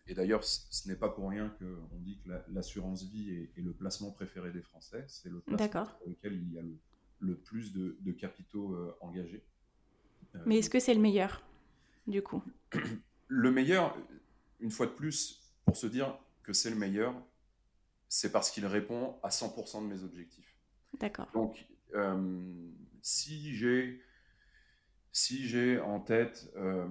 et 0.07 0.15
d'ailleurs 0.15 0.43
ce 0.43 0.87
n'est 0.87 0.95
pas 0.95 1.09
pour 1.09 1.29
rien 1.29 1.47
qu'on 1.59 1.99
dit 1.99 2.19
que 2.25 2.31
l'assurance 2.51 3.03
vie 3.03 3.49
est, 3.55 3.61
le 3.61 3.71
placement 3.71 4.09
préféré 4.09 4.51
des 4.51 4.63
Français, 4.63 5.05
c'est 5.07 5.29
le 5.29 5.41
placement 5.41 5.85
pour 5.85 6.09
lequel 6.09 6.33
il 6.33 6.53
y 6.53 6.57
a 6.57 6.63
le, 7.19 7.37
plus 7.37 7.71
de, 7.71 7.97
de 7.99 8.11
capitaux 8.13 8.75
engagés. 8.99 9.45
Euh, 10.33 10.39
Mais 10.47 10.57
est-ce 10.57 10.71
que 10.71 10.79
c'est 10.79 10.95
le 10.95 11.01
meilleur, 11.01 11.43
du 12.07 12.23
coup? 12.23 12.43
Le 13.27 13.51
meilleur, 13.51 13.95
une 14.59 14.71
fois 14.71 14.87
de 14.87 14.93
plus, 14.93 15.53
pour 15.63 15.77
se 15.77 15.85
dire 15.85 16.17
que 16.41 16.53
c'est 16.53 16.71
le 16.71 16.75
meilleur, 16.75 17.13
c'est 18.09 18.31
parce 18.31 18.49
qu'il 18.49 18.65
répond 18.65 19.19
à 19.21 19.29
100% 19.29 19.83
de 19.83 19.93
mes 19.93 20.03
objectifs. 20.03 20.57
D'accord. 20.99 21.29
Donc, 21.31 21.67
euh, 21.93 22.43
si 23.03 23.55
j'ai 23.55 24.01
si 25.11 25.47
j'ai 25.47 25.79
en 25.79 25.99
tête, 25.99 26.51
euh, 26.55 26.87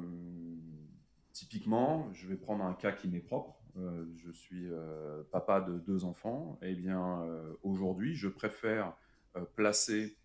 typiquement, 1.32 2.12
je 2.12 2.26
vais 2.28 2.36
prendre 2.36 2.64
un 2.64 2.74
cas 2.74 2.92
qui 2.92 3.08
m'est 3.08 3.20
propre. 3.20 3.60
je 4.16 4.30
suis 4.32 4.68
papa 5.30 5.60
de 5.60 5.78
deux 5.78 6.04
enfants. 6.04 6.58
Eh 6.62 6.74
bien, 6.74 7.24
aujourd'hui, 7.62 8.14
je 8.14 8.28
préfère 8.28 8.94
placer 9.54 10.16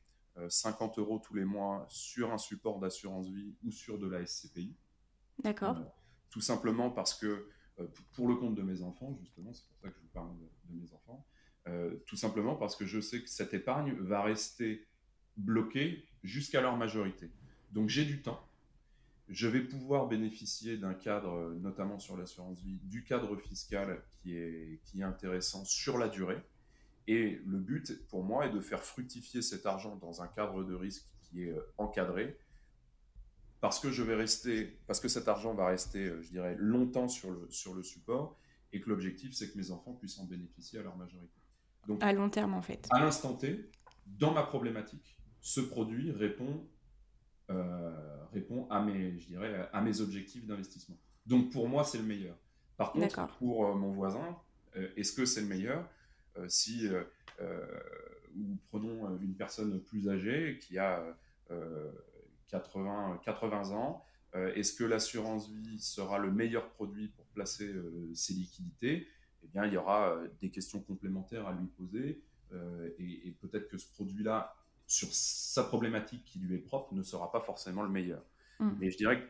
50 0.49 0.97
euh, 0.97 1.01
euros 1.01 1.19
tous 1.19 1.33
les 1.33 1.45
mois 1.45 1.85
sur 1.89 2.31
un 2.31 2.37
support 2.37 2.79
d'assurance 2.79 3.29
vie 3.29 3.55
ou 3.63 3.71
sur 3.71 3.97
de 3.97 4.07
la 4.07 4.25
SCPI. 4.25 4.75
D'accord. 5.43 5.77
Euh, 5.77 5.83
tout 6.29 6.41
simplement 6.41 6.89
parce 6.89 7.13
que, 7.13 7.47
euh, 7.79 7.87
pour 8.13 8.27
le 8.27 8.35
compte 8.35 8.55
de 8.55 8.61
mes 8.61 8.81
enfants, 8.81 9.15
justement, 9.19 9.53
c'est 9.53 9.65
pour 9.67 9.77
ça 9.77 9.89
que 9.89 9.95
je 9.95 10.01
vous 10.01 10.09
parle 10.13 10.29
de, 10.37 10.75
mes 10.75 10.93
enfants, 10.93 11.25
tout 12.05 12.15
simplement 12.15 12.55
parce 12.55 12.75
que 12.75 12.85
je 12.85 12.99
sais 12.99 13.23
que 13.23 13.29
cette 13.29 13.55
épargne 13.55 13.93
va 13.93 14.21
rester 14.21 14.87
bloquée 15.35 16.05
jusqu'à 16.23 16.61
leur 16.61 16.77
majorité. 16.77 17.31
Donc 17.71 17.89
j'ai 17.89 18.05
du 18.05 18.21
temps. 18.21 18.44
Je 19.27 19.47
vais 19.47 19.61
pouvoir 19.61 20.07
bénéficier 20.07 20.77
d'un 20.77 20.93
cadre, 20.93 21.55
notamment 21.59 21.97
sur 21.97 22.15
l'assurance 22.15 22.59
vie, 22.59 22.79
du 22.83 23.03
cadre 23.03 23.35
fiscal 23.37 24.03
qui 24.21 24.35
est, 24.35 24.81
qui 24.85 25.01
est 25.01 25.03
intéressant 25.03 25.65
sur 25.65 25.97
la 25.97 26.09
durée. 26.09 26.43
Et 27.07 27.39
le 27.45 27.59
but, 27.59 28.07
pour 28.07 28.23
moi, 28.23 28.47
est 28.47 28.51
de 28.51 28.59
faire 28.59 28.83
fructifier 28.83 29.41
cet 29.41 29.65
argent 29.65 29.95
dans 29.95 30.21
un 30.21 30.27
cadre 30.27 30.63
de 30.63 30.73
risque 30.73 31.05
qui 31.21 31.43
est 31.43 31.51
euh, 31.51 31.73
encadré, 31.77 32.37
parce 33.61 33.79
que 33.79 33.91
je 33.91 34.03
vais 34.03 34.15
rester, 34.15 34.77
parce 34.87 34.99
que 34.99 35.07
cet 35.07 35.27
argent 35.27 35.53
va 35.53 35.67
rester, 35.67 36.05
euh, 36.05 36.21
je 36.21 36.29
dirais, 36.29 36.55
longtemps 36.57 37.07
sur 37.07 37.31
le, 37.31 37.47
sur 37.49 37.73
le 37.73 37.83
support, 37.83 38.37
et 38.73 38.81
que 38.81 38.89
l'objectif, 38.89 39.33
c'est 39.33 39.51
que 39.51 39.57
mes 39.57 39.71
enfants 39.71 39.93
puissent 39.93 40.19
en 40.19 40.25
bénéficier 40.25 40.79
à 40.79 40.83
leur 40.83 40.97
majorité. 40.97 41.39
Donc, 41.87 42.03
à 42.03 42.11
long 42.11 42.29
terme, 42.29 42.53
en 42.53 42.61
fait. 42.61 42.87
À 42.89 42.99
l'instant 42.99 43.33
T, 43.35 43.69
dans 44.07 44.33
ma 44.33 44.43
problématique, 44.43 45.19
ce 45.41 45.61
produit 45.61 46.11
répond, 46.11 46.47
euh, 46.47 46.74
répond 48.33 48.67
à 48.69 48.81
mes, 48.81 49.17
je 49.19 49.27
dirais, 49.27 49.69
à 49.71 49.81
mes 49.81 50.01
objectifs 50.01 50.45
d'investissement. 50.45 50.97
Donc 51.25 51.51
pour 51.51 51.67
moi, 51.67 51.83
c'est 51.83 51.97
le 51.97 52.03
meilleur. 52.03 52.35
Par 52.77 52.91
contre, 52.91 53.27
pour 53.37 53.75
mon 53.75 53.91
voisin, 53.91 54.37
est-ce 54.95 55.13
que 55.13 55.25
c'est 55.25 55.41
le 55.41 55.47
meilleur 55.47 55.87
euh, 56.37 56.45
si 56.49 56.87
euh, 56.87 57.03
euh, 57.41 57.65
ou 58.35 58.57
prenons 58.69 59.17
une 59.21 59.35
personne 59.35 59.79
plus 59.81 60.09
âgée 60.09 60.59
qui 60.59 60.77
a 60.77 61.01
80, 62.49 63.21
80 63.23 63.71
ans, 63.71 64.05
est-ce 64.33 64.73
que 64.73 64.83
l'assurance 64.83 65.49
vie 65.49 65.79
sera 65.79 66.17
le 66.19 66.31
meilleur 66.31 66.69
produit 66.71 67.07
pour 67.07 67.25
placer 67.27 67.73
ses 68.13 68.33
liquidités? 68.33 69.07
Eh 69.43 69.47
bien, 69.47 69.65
il 69.65 69.73
y 69.73 69.77
aura 69.77 70.17
des 70.41 70.49
questions 70.49 70.81
complémentaires 70.81 71.47
à 71.47 71.53
lui 71.53 71.67
poser 71.67 72.21
et, 72.99 73.37
peut-être 73.39 73.69
que 73.69 73.77
ce 73.77 73.87
produit-là, 73.93 74.53
sur 74.87 75.09
sa 75.11 75.63
problématique 75.63 76.23
qui 76.25 76.39
lui 76.39 76.55
est 76.55 76.59
propre, 76.59 76.93
ne 76.93 77.03
sera 77.03 77.31
pas 77.31 77.41
forcément 77.41 77.83
le 77.83 77.89
meilleur. 77.89 78.23
Mmh. 78.59 78.69
Mais 78.79 78.89
je 78.91 78.97
dirais 78.97 79.21
que 79.21 79.27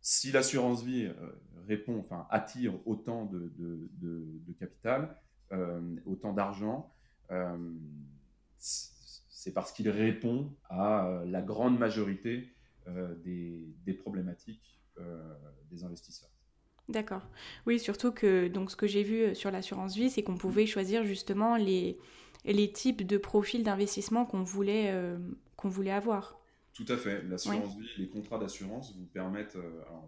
si 0.00 0.32
l'assurance 0.32 0.82
vie 0.82 1.10
répond, 1.68 1.98
enfin 1.98 2.26
attire 2.30 2.74
autant 2.86 3.26
de, 3.26 3.52
de 3.58 4.52
capital, 4.58 5.16
euh, 5.52 5.96
autant 6.06 6.32
d'argent, 6.32 6.94
euh, 7.32 7.56
c'est 8.56 9.52
parce 9.52 9.72
qu'il 9.72 9.88
répond 9.88 10.54
à 10.68 11.08
euh, 11.08 11.24
la 11.24 11.42
grande 11.42 11.76
majorité 11.76 12.54
des, 13.24 13.68
des, 13.84 13.94
problématiques 13.94 14.80
des 15.70 15.84
investisseurs. 15.84 16.30
D'accord. 16.88 17.22
Oui, 17.66 17.78
surtout 17.78 18.10
que 18.10 18.48
donc 18.48 18.70
ce 18.70 18.76
que 18.76 18.88
j'ai 18.88 19.04
vu 19.04 19.34
sur 19.36 19.52
l'assurance 19.52 19.94
vie, 19.94 20.10
c'est 20.10 20.24
qu'on 20.24 20.36
pouvait 20.36 20.66
choisir 20.66 21.04
justement 21.04 21.56
les, 21.56 21.98
les 22.44 22.72
types 22.72 23.06
de 23.06 23.18
profils 23.18 23.62
d'investissement 23.62 24.24
qu'on 24.24 24.42
voulait, 24.42 24.94
qu'on 25.56 25.68
voulait 25.68 25.90
avoir. 25.90 26.40
Tout 26.72 26.86
à 26.88 26.96
fait. 26.96 27.22
L'assurance 27.24 27.76
vie, 27.76 27.88
les 27.98 28.08
contrats 28.08 28.38
d'assurance 28.38 28.96
vous 28.96 29.06
permettent. 29.06 29.58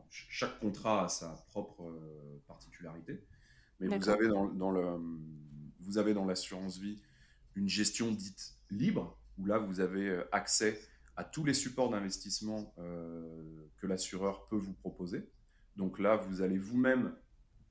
chaque 0.09 0.59
contrat 0.61 1.05
a 1.05 1.09
sa 1.09 1.45
propre 1.51 1.93
particularité. 2.47 3.23
Mais 3.81 3.99
vous 3.99 4.09
avez 4.09 4.29
dans, 4.29 4.47
dans 4.47 4.71
le, 4.71 4.99
vous 5.83 5.99
avez 5.99 6.15
dans 6.15 6.25
l'assurance 6.25 6.79
vie 6.79 7.03
une 7.55 7.69
gestion 7.69 8.13
dite 8.13 8.55
libre, 8.71 9.19
où 9.39 9.45
là 9.45 9.59
vous 9.59 9.81
avez 9.81 10.09
euh, 10.09 10.29
accès 10.33 10.81
à 11.17 11.25
tous 11.25 11.45
les 11.45 11.55
supports 11.55 11.91
d'investissement 11.91 12.75
euh, 12.79 13.69
que 13.79 13.87
l'assureur 13.87 14.49
peut 14.49 14.57
vous 14.57 14.73
proposer. 14.73 15.29
Donc 15.77 15.99
là, 15.99 16.17
vous 16.17 16.41
allez 16.41 16.59
vous-même, 16.59 17.15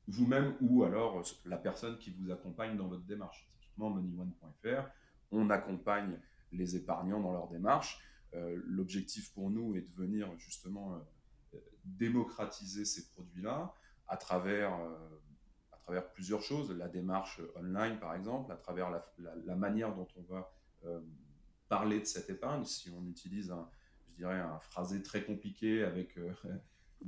vous-même 0.08 0.56
ou 0.62 0.84
alors 0.84 1.24
la 1.46 1.58
personne 1.58 1.98
qui 1.98 2.12
vous 2.12 2.32
accompagne 2.32 2.78
dans 2.78 2.88
votre 2.88 3.04
démarche. 3.04 3.50
Moneyone.fr, 3.78 4.90
on 5.32 5.50
accompagne 5.50 6.20
les 6.52 6.76
épargnants 6.76 7.22
dans 7.22 7.32
leur 7.32 7.48
démarche. 7.48 8.02
Euh, 8.34 8.62
l'objectif 8.66 9.34
pour 9.34 9.50
nous 9.50 9.76
est 9.76 9.82
de 9.82 9.92
venir 9.92 10.28
justement 10.38 11.02
démocratiser 11.84 12.86
ces 12.86 13.08
produits-là 13.10 13.74
à 14.08 14.18
travers 14.18 14.72
travers 15.92 16.10
plusieurs 16.12 16.42
choses, 16.42 16.72
la 16.72 16.88
démarche 16.88 17.42
online 17.56 18.00
par 18.00 18.16
exemple, 18.16 18.52
à 18.52 18.56
travers 18.56 18.90
la, 18.90 19.56
manière 19.56 19.94
dont 19.94 20.08
on 20.16 20.22
va 20.34 20.54
euh, 20.86 21.02
parler 21.68 22.00
de 22.00 22.06
cette 22.06 22.30
épargne. 22.30 22.64
Si 22.64 22.90
on 22.92 23.06
utilise 23.08 23.52
un, 23.52 23.70
je 24.08 24.16
dirais, 24.16 24.40
un 24.40 24.60
phrasé 24.60 25.04
très 25.04 25.26
compliqué 25.26 25.84
avec 25.84 26.18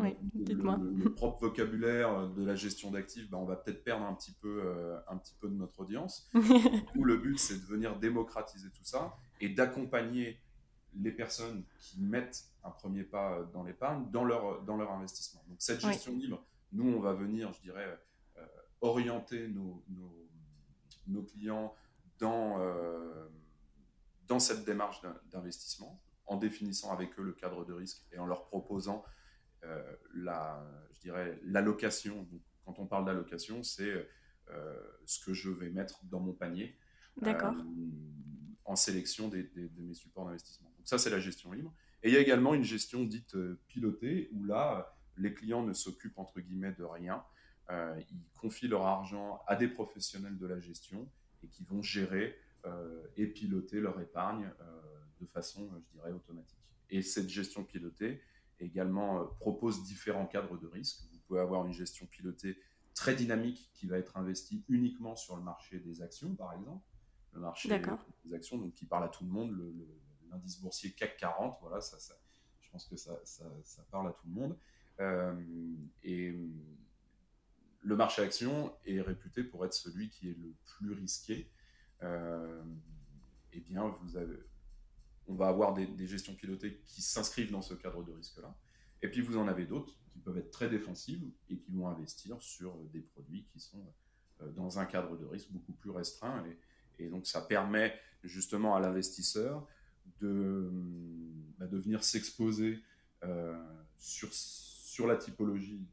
euh, 0.01 0.11
le, 0.33 1.13
propre 1.13 1.41
vocabulaire 1.41 2.27
de 2.29 2.43
la 2.43 2.55
gestion 2.55 2.91
d'actifs, 2.91 3.29
ben, 3.29 3.37
on 3.37 3.45
va 3.45 3.55
peut-être 3.55 3.83
perdre 3.83 4.05
un 4.05 4.13
petit 4.13 4.31
peu, 4.31 4.61
euh, 4.63 4.97
un 5.07 5.17
petit 5.17 5.35
peu 5.39 5.47
de 5.47 5.53
notre 5.53 5.79
audience. 5.81 6.29
Où 6.95 7.03
le 7.03 7.17
but, 7.17 7.37
c'est 7.37 7.59
de 7.59 7.65
venir 7.65 7.97
démocratiser 7.99 8.69
tout 8.71 8.83
ça 8.83 9.15
et 9.39 9.49
d'accompagner 9.49 10.39
les 10.95 11.11
personnes 11.11 11.63
qui 11.79 12.01
mettent 12.01 12.45
un 12.63 12.71
premier 12.71 13.03
pas 13.03 13.43
dans 13.53 13.63
l'épargne, 13.63 14.09
dans 14.11 14.23
leur, 14.23 14.63
dans 14.63 14.77
leur 14.77 14.91
investissement. 14.91 15.43
Donc 15.47 15.57
cette 15.59 15.81
gestion 15.81 16.15
libre, 16.15 16.43
nous, 16.71 16.91
on 16.91 16.99
va 16.99 17.13
venir, 17.13 17.51
je 17.53 17.61
dirais, 17.61 17.99
euh, 18.37 18.45
orienter 18.81 19.47
nos, 19.47 19.83
nos, 19.89 20.27
nos, 21.07 21.23
clients 21.23 21.73
dans, 22.19 22.59
dans 24.27 24.39
cette 24.39 24.65
démarche 24.65 25.01
d'investissement 25.31 26.01
en 26.25 26.37
définissant 26.37 26.91
avec 26.91 27.19
eux 27.19 27.23
le 27.23 27.33
cadre 27.33 27.65
de 27.65 27.73
risque 27.73 28.05
et 28.11 28.19
en 28.19 28.25
leur 28.25 28.45
proposant 28.45 29.03
la, 30.13 30.65
je 30.93 30.99
dirais, 31.01 31.39
l'allocation. 31.43 32.27
Quand 32.65 32.79
on 32.79 32.85
parle 32.85 33.05
d'allocation, 33.05 33.63
c'est 33.63 34.07
ce 35.05 35.23
que 35.23 35.33
je 35.33 35.49
vais 35.49 35.69
mettre 35.69 36.03
dans 36.05 36.19
mon 36.19 36.33
panier 36.33 36.77
en 38.65 38.75
sélection 38.75 39.27
des, 39.27 39.43
de 39.43 39.81
mes 39.81 39.93
supports 39.93 40.25
d'investissement. 40.25 40.69
Donc 40.77 40.87
ça, 40.87 40.97
c'est 40.97 41.09
la 41.09 41.19
gestion 41.19 41.51
libre. 41.51 41.73
Et 42.01 42.09
il 42.09 42.13
y 42.13 42.17
a 42.17 42.21
également 42.21 42.53
une 42.53 42.63
gestion 42.63 43.03
dite 43.03 43.35
pilotée, 43.67 44.29
où 44.33 44.43
là, 44.43 44.95
les 45.17 45.33
clients 45.33 45.63
ne 45.63 45.73
s'occupent 45.73 46.19
entre 46.19 46.39
guillemets 46.39 46.73
de 46.73 46.83
rien. 46.83 47.23
Euh, 47.69 47.99
ils 48.11 48.23
confient 48.35 48.67
leur 48.67 48.85
argent 48.85 49.41
à 49.47 49.55
des 49.55 49.67
professionnels 49.67 50.37
de 50.37 50.45
la 50.45 50.59
gestion 50.59 51.09
et 51.43 51.47
qui 51.47 51.63
vont 51.63 51.81
gérer 51.81 52.37
euh, 52.65 53.05
et 53.15 53.27
piloter 53.27 53.79
leur 53.79 53.99
épargne 54.01 54.51
euh, 54.61 54.81
de 55.21 55.25
façon, 55.25 55.69
je 55.73 55.97
dirais, 55.97 56.11
automatique. 56.11 56.59
Et 56.89 57.01
cette 57.01 57.29
gestion 57.29 57.63
pilotée 57.63 58.21
également 58.63 59.25
propose 59.39 59.83
différents 59.83 60.25
cadres 60.25 60.57
de 60.57 60.67
risque. 60.67 61.01
Vous 61.11 61.19
pouvez 61.27 61.39
avoir 61.39 61.65
une 61.65 61.73
gestion 61.73 62.05
pilotée 62.05 62.57
très 62.93 63.15
dynamique 63.15 63.69
qui 63.73 63.87
va 63.87 63.97
être 63.97 64.17
investie 64.17 64.63
uniquement 64.69 65.15
sur 65.15 65.35
le 65.35 65.43
marché 65.43 65.79
des 65.79 66.01
actions, 66.01 66.35
par 66.35 66.53
exemple. 66.53 66.85
Le 67.33 67.41
marché 67.41 67.69
des 68.25 68.33
actions, 68.33 68.57
donc 68.57 68.73
qui 68.73 68.85
parle 68.85 69.05
à 69.05 69.09
tout 69.09 69.23
le 69.23 69.31
monde, 69.31 69.57
l'indice 70.29 70.61
boursier 70.61 70.91
CAC 70.91 71.17
40, 71.17 71.57
voilà, 71.61 71.81
ça, 71.81 71.99
ça, 71.99 72.13
je 72.61 72.69
pense 72.69 72.85
que 72.85 72.95
ça, 72.95 73.19
ça, 73.23 73.45
ça 73.63 73.83
parle 73.89 74.07
à 74.07 74.11
tout 74.11 74.27
le 74.27 74.33
monde. 74.33 74.57
Euh, 74.99 75.33
et 76.03 76.35
le 77.81 77.95
marché 77.95 78.21
action 78.21 78.71
est 78.85 79.01
réputé 79.01 79.43
pour 79.43 79.65
être 79.65 79.73
celui 79.73 80.09
qui 80.09 80.29
est 80.29 80.37
le 80.37 80.53
plus 80.65 80.93
risqué. 80.93 81.49
Euh, 82.03 82.63
eh 83.51 83.59
bien, 83.59 83.87
vous 84.01 84.17
avez, 84.17 84.37
on 85.27 85.35
va 85.35 85.47
avoir 85.47 85.73
des, 85.73 86.07
gestions 86.07 86.35
pilotées 86.35 86.81
qui 86.85 87.01
s'inscrivent 87.01 87.51
dans 87.51 87.61
ce 87.61 87.73
cadre 87.73 88.03
de 88.03 88.11
risque-là. 88.11 88.55
Et 89.01 89.09
puis, 89.09 89.21
vous 89.21 89.37
en 89.37 89.47
avez 89.47 89.65
d'autres 89.65 89.93
qui 90.11 90.19
peuvent 90.19 90.37
être 90.37 90.51
très 90.51 90.69
défensives 90.69 91.23
et 91.49 91.57
qui 91.57 91.71
vont 91.71 91.87
investir 91.87 92.41
sur 92.41 92.75
des 92.93 93.01
produits 93.01 93.45
qui 93.51 93.59
sont 93.59 93.83
euh, 94.41 94.51
dans 94.51 94.79
un 94.79 94.85
cadre 94.85 95.17
de 95.17 95.25
risque 95.25 95.51
beaucoup 95.51 95.73
plus 95.73 95.91
restreint. 95.91 96.43
Et, 96.99 97.09
donc, 97.09 97.25
ça 97.25 97.41
permet 97.41 97.97
justement 98.23 98.75
à 98.75 98.79
l'investisseur 98.79 99.67
de, 100.21 100.69
bah, 101.57 101.67
de 101.67 101.77
venir 101.77 102.03
s'exposer 102.03 102.81
sur 103.97 104.31
sur 104.93 105.07
la 105.07 105.15
typologie 105.15 105.87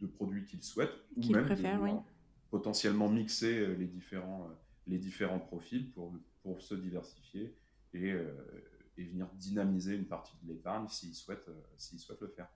de 0.00 0.06
produits 0.06 0.46
qu'il 0.46 0.62
souhaite, 0.62 0.92
ou 1.14 1.30
même 1.30 1.44
préfère, 1.44 1.82
oui. 1.82 1.90
potentiellement 2.50 3.10
mixer 3.10 3.58
euh, 3.58 3.74
les 3.74 3.86
différents, 3.86 4.44
euh, 4.44 4.54
les 4.86 4.96
différents 4.96 5.38
profils 5.38 5.90
pour, 5.90 6.14
pour 6.42 6.62
se 6.62 6.74
diversifier 6.74 7.54
et, 7.94 8.12
euh, 8.12 8.32
et 8.96 9.04
venir 9.04 9.28
dynamiser 9.34 9.94
une 9.94 10.06
partie 10.06 10.34
de 10.42 10.48
l'épargne 10.48 10.88
s'il 10.88 11.14
souhaite, 11.14 11.46
s'il 11.76 11.98
souhaite 11.98 12.20
le 12.20 12.28
faire. 12.28 12.48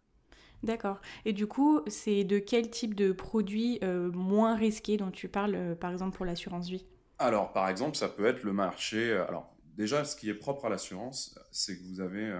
D'accord. 0.62 1.01
Et 1.25 1.33
du 1.33 1.47
coup, 1.47 1.83
c'est 1.87 2.25
de 2.25 2.38
quel 2.38 2.70
type 2.70 2.94
de 2.94 3.12
produit 3.12 3.81
moins 3.83 4.57
risqué 4.57 4.97
dont 4.97 5.11
tu 5.11 5.29
parles, 5.29 5.77
par 5.79 5.92
exemple, 5.92 6.16
pour 6.16 6.25
l'assurance 6.25 6.68
vie? 6.68 6.87
Alors, 7.18 7.53
par 7.53 7.68
exemple, 7.68 7.97
ça 7.97 8.09
peut 8.09 8.25
être 8.25 8.44
le 8.44 8.55
marché. 8.55 9.12
Alors, 9.12 9.55
déjà, 9.77 10.05
ce 10.07 10.16
qui 10.16 10.31
est 10.31 10.35
propre 10.35 10.64
à 10.64 10.70
l'assurance, 10.70 11.38
c'est 11.51 11.79
que 11.79 11.85
vous 11.85 12.01
avez 12.01 12.35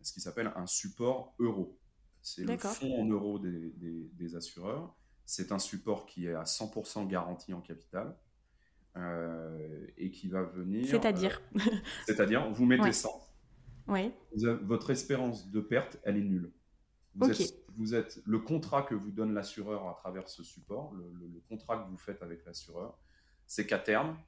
ce 0.00 0.12
qui 0.12 0.20
s'appelle 0.20 0.52
un 0.56 0.66
support 0.66 1.34
euro. 1.38 1.78
C'est 2.26 2.42
le 2.42 2.56
fonds 2.58 3.00
en 3.00 3.04
euros 3.04 3.38
des, 3.38 4.34
assureurs. 4.34 4.92
C'est 5.24 5.52
un 5.52 5.60
support 5.60 6.06
qui 6.06 6.26
est 6.26 6.34
à 6.34 6.42
100% 6.42 7.06
garanti 7.06 7.52
en 7.54 7.60
capital 7.60 8.08
euh, 8.08 8.12
et 9.98 10.10
qui 10.10 10.28
va 10.28 10.42
venir. 10.42 10.86
C'est-à-dire 10.86 11.40
euh, 11.56 11.60
C'est-à-dire, 12.06 12.50
vous 12.52 12.64
mettez 12.64 12.92
100. 12.92 13.10
Oui. 13.88 14.12
votre 14.62 14.90
espérance 14.90 15.50
de 15.50 15.60
perte, 15.60 15.98
elle 16.02 16.16
est 16.16 16.24
nulle. 16.24 16.52
Vous, 17.14 17.30
êtes, 17.30 17.54
vous 17.76 17.94
êtes, 17.94 18.20
le 18.26 18.38
contrat 18.38 18.82
que 18.82 18.94
vous 18.94 19.10
donne 19.10 19.32
l'assureur 19.32 19.88
à 19.88 19.94
travers 19.94 20.28
ce 20.28 20.42
support, 20.42 20.92
le, 20.94 21.40
contrat 21.48 21.78
que 21.78 21.88
vous 21.88 21.96
faites 21.96 22.22
avec 22.22 22.44
l'assureur, 22.44 22.98
c'est 23.46 23.66
qu'à 23.66 23.78
terme, 23.78 24.18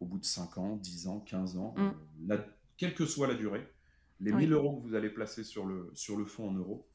au 0.00 0.06
bout 0.06 0.18
de 0.18 0.24
5 0.24 0.56
ans, 0.58 0.76
10 0.76 1.08
ans, 1.08 1.20
15 1.20 1.56
ans, 1.56 1.74
mm. 1.76 2.32
euh, 2.32 2.38
quelle 2.76 2.94
que 2.94 3.06
soit 3.06 3.26
la 3.26 3.34
durée, 3.34 3.66
les 4.20 4.32
1000 4.32 4.52
euros 4.52 4.76
que 4.76 4.86
vous 4.86 4.94
allez 4.94 5.10
placer 5.10 5.44
sur 5.44 5.66
le, 5.66 5.90
sur 5.94 6.16
le 6.16 6.24
fonds 6.24 6.48
en 6.48 6.52
euros, 6.52 6.88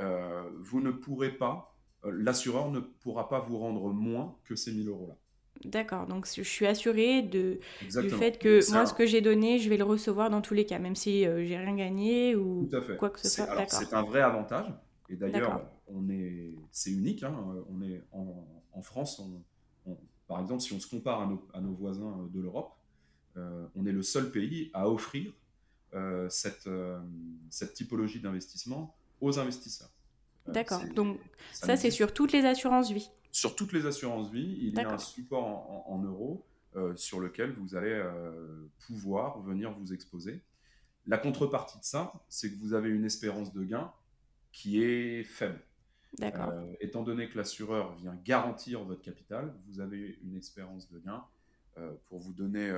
euh, 0.00 0.48
vous 0.60 0.80
ne 0.80 0.90
pourrez 0.90 1.32
pas, 1.32 1.76
euh, 2.04 2.12
l'assureur 2.12 2.70
ne 2.70 2.78
pourra 2.78 3.28
pas 3.28 3.40
vous 3.40 3.58
rendre 3.58 3.92
moins 3.92 4.38
que 4.44 4.54
ces 4.54 4.72
1000 4.72 4.88
euros-là. 4.88 5.16
D'accord, 5.64 6.06
donc 6.06 6.26
je 6.26 6.42
suis 6.42 6.66
assuré 6.66 7.22
de, 7.22 7.58
du 8.00 8.10
fait 8.10 8.38
que 8.38 8.60
moi, 8.72 8.86
ce 8.86 8.94
que 8.94 9.06
j'ai 9.06 9.20
donné, 9.20 9.58
je 9.58 9.68
vais 9.68 9.76
le 9.76 9.84
recevoir 9.84 10.30
dans 10.30 10.40
tous 10.40 10.54
les 10.54 10.64
cas, 10.64 10.78
même 10.78 10.94
si 10.94 11.26
euh, 11.26 11.44
j'ai 11.44 11.56
rien 11.56 11.74
gagné 11.74 12.36
ou 12.36 12.70
quoi 12.98 13.10
que 13.10 13.20
ce 13.20 13.28
soit. 13.28 13.66
C'est 13.66 13.92
un 13.92 14.02
vrai 14.02 14.20
avantage. 14.20 14.66
Et 15.08 15.16
d'ailleurs, 15.16 15.62
on 15.86 16.08
est, 16.10 16.54
c'est 16.70 16.90
unique. 16.90 17.22
Hein, 17.22 17.34
on 17.70 17.82
est 17.82 18.02
en, 18.12 18.46
en 18.72 18.82
France, 18.82 19.22
par 20.26 20.40
exemple, 20.40 20.60
si 20.60 20.72
on 20.74 20.80
se 20.80 20.86
compare 20.86 21.22
à 21.22 21.26
nos, 21.26 21.46
à 21.54 21.60
nos 21.60 21.72
voisins 21.72 22.28
de 22.32 22.40
l'Europe, 22.40 22.72
on 23.36 23.86
est 23.86 23.92
le 23.92 24.02
seul 24.02 24.30
pays 24.30 24.70
à 24.74 24.88
offrir 24.88 25.32
cette, 26.28 26.68
cette 27.50 27.74
typologie 27.74 28.20
d'investissement 28.20 28.94
aux 29.20 29.38
investisseurs. 29.38 29.90
Euh, 30.48 30.52
D'accord. 30.52 30.82
Donc 30.94 31.18
ça, 31.52 31.76
c'est 31.76 31.90
sur 31.90 32.12
toutes 32.12 32.32
les 32.32 32.44
assurances 32.44 32.90
vie. 32.90 33.10
Sur 33.30 33.56
toutes 33.56 33.72
les 33.72 33.86
assurances 33.86 34.30
vie, 34.30 34.58
il 34.60 34.74
y 34.74 34.80
a 34.80 34.90
un 34.90 34.98
support 34.98 35.88
en, 35.88 36.02
euros 36.02 36.46
euh, 36.76 36.96
sur 36.96 37.20
lequel 37.20 37.52
vous 37.52 37.76
allez 37.76 37.92
euh, 37.92 38.68
pouvoir 38.86 39.40
venir 39.40 39.72
vous 39.72 39.92
exposer. 39.92 40.40
La 41.06 41.18
contrepartie 41.18 41.78
de 41.78 41.84
ça, 41.84 42.12
c'est 42.28 42.50
que 42.50 42.58
vous 42.58 42.74
avez 42.74 42.90
une 42.90 43.04
espérance 43.04 43.52
de 43.52 43.64
gain 43.64 43.92
qui 44.52 44.82
est 44.82 45.24
faible. 45.24 45.60
D'accord. 46.18 46.54
étant 46.80 47.02
donné 47.02 47.28
que 47.28 47.36
l'assureur 47.36 47.94
vient 47.96 48.18
garantir 48.24 48.82
votre 48.82 49.02
capital, 49.02 49.54
vous 49.66 49.80
avez 49.80 50.18
une 50.24 50.36
espérance 50.36 50.90
de 50.90 50.98
gain. 51.00 51.22
pour 52.06 52.18
vous 52.18 52.32
donner 52.32 52.72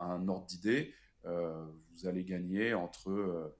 un 0.00 0.28
ordre 0.28 0.44
d'idée, 0.44 0.92
vous 1.24 2.06
allez 2.06 2.22
gagner 2.24 2.74
entre 2.74 3.54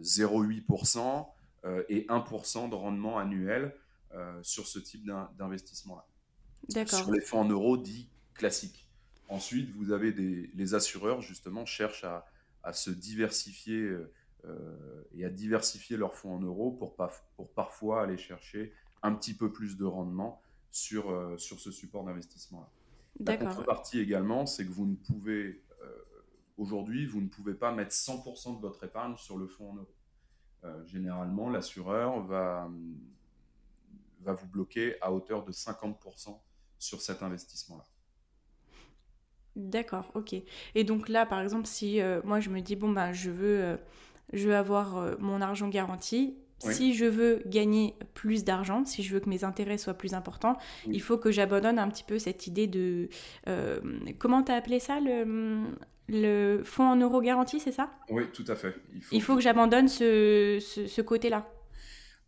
0,8% 0.00 1.26
euh, 1.64 1.82
et 1.88 2.06
1% 2.08 2.68
de 2.68 2.74
rendement 2.74 3.18
annuel 3.18 3.64
euh, 3.64 3.78
sur 4.42 4.66
ce 4.66 4.78
type 4.78 5.04
d'investissement-là. 5.36 6.06
Sur 6.86 7.12
les 7.12 7.20
fonds 7.20 7.40
en 7.40 7.48
euros 7.48 7.76
dits 7.76 8.08
classiques. 8.34 8.88
Ensuite, 9.28 9.70
vous 9.70 9.90
avez 9.90 10.12
des, 10.12 10.50
les 10.54 10.74
assureurs, 10.74 11.20
justement, 11.20 11.64
cherchent 11.66 12.04
à, 12.04 12.26
à 12.62 12.72
se 12.72 12.90
diversifier 12.90 13.80
euh, 14.44 15.04
et 15.12 15.24
à 15.24 15.30
diversifier 15.30 15.96
leurs 15.96 16.14
fonds 16.14 16.34
en 16.34 16.40
euros 16.40 16.70
pour, 16.72 16.96
pour 17.36 17.52
parfois 17.52 18.02
aller 18.02 18.18
chercher 18.18 18.72
un 19.02 19.14
petit 19.14 19.34
peu 19.34 19.52
plus 19.52 19.76
de 19.76 19.84
rendement 19.84 20.42
sur, 20.70 21.34
sur 21.38 21.60
ce 21.60 21.70
support 21.70 22.04
d'investissement-là. 22.04 22.68
La 23.20 23.36
contrepartie 23.36 24.00
également, 24.00 24.46
c'est 24.46 24.66
que 24.66 24.72
vous 24.72 24.86
ne 24.86 24.96
pouvez 24.96 25.64
Aujourd'hui, 26.56 27.06
vous 27.06 27.20
ne 27.20 27.28
pouvez 27.28 27.54
pas 27.54 27.72
mettre 27.72 27.92
100% 27.92 28.56
de 28.56 28.60
votre 28.60 28.84
épargne 28.84 29.16
sur 29.16 29.38
le 29.38 29.46
fonds 29.46 29.72
en 29.72 29.74
euros. 29.76 29.94
Euh, 30.62 30.84
généralement, 30.86 31.50
l'assureur 31.50 32.22
va, 32.22 32.70
va 34.24 34.32
vous 34.32 34.46
bloquer 34.46 34.96
à 35.00 35.12
hauteur 35.12 35.44
de 35.44 35.52
50% 35.52 36.38
sur 36.78 37.00
cet 37.00 37.22
investissement-là. 37.22 37.84
D'accord, 39.56 40.10
ok. 40.14 40.34
Et 40.74 40.84
donc 40.84 41.08
là, 41.08 41.26
par 41.26 41.40
exemple, 41.40 41.66
si 41.66 42.00
euh, 42.00 42.20
moi 42.24 42.40
je 42.40 42.50
me 42.50 42.60
dis, 42.60 42.74
bon, 42.74 42.90
bah, 42.90 43.12
je, 43.12 43.30
veux, 43.30 43.62
euh, 43.62 43.76
je 44.32 44.48
veux 44.48 44.56
avoir 44.56 45.18
mon 45.20 45.40
argent 45.40 45.68
garanti, 45.68 46.36
si 46.58 46.94
je 46.94 47.04
veux 47.04 47.42
gagner 47.44 47.94
plus 48.14 48.42
d'argent, 48.42 48.86
si 48.86 49.02
je 49.02 49.12
veux 49.12 49.20
que 49.20 49.28
mes 49.28 49.44
intérêts 49.44 49.76
soient 49.76 49.94
plus 49.94 50.14
importants, 50.14 50.56
il 50.86 51.02
faut 51.02 51.18
que 51.18 51.30
j'abandonne 51.30 51.78
un 51.78 51.88
petit 51.88 52.04
peu 52.04 52.18
cette 52.18 52.46
idée 52.46 52.66
de... 52.66 53.10
comment 54.18 54.42
tu 54.42 54.50
as 54.50 54.54
appelé 54.54 54.80
ça 54.80 54.98
le, 54.98 55.66
le 56.08 56.62
fonds 56.64 56.84
en 56.84 56.96
euros 56.96 57.20
garanti, 57.20 57.60
c'est 57.60 57.72
ça? 57.72 57.90
Oui, 58.10 58.24
tout 58.32 58.44
à 58.48 58.56
fait. 58.56 58.74
Il 59.10 59.22
faut, 59.22 59.36
que, 59.36 59.40
j'abandonne 59.40 59.88
ce, 59.88 60.58
ce, 60.60 61.00
côté-là. 61.00 61.48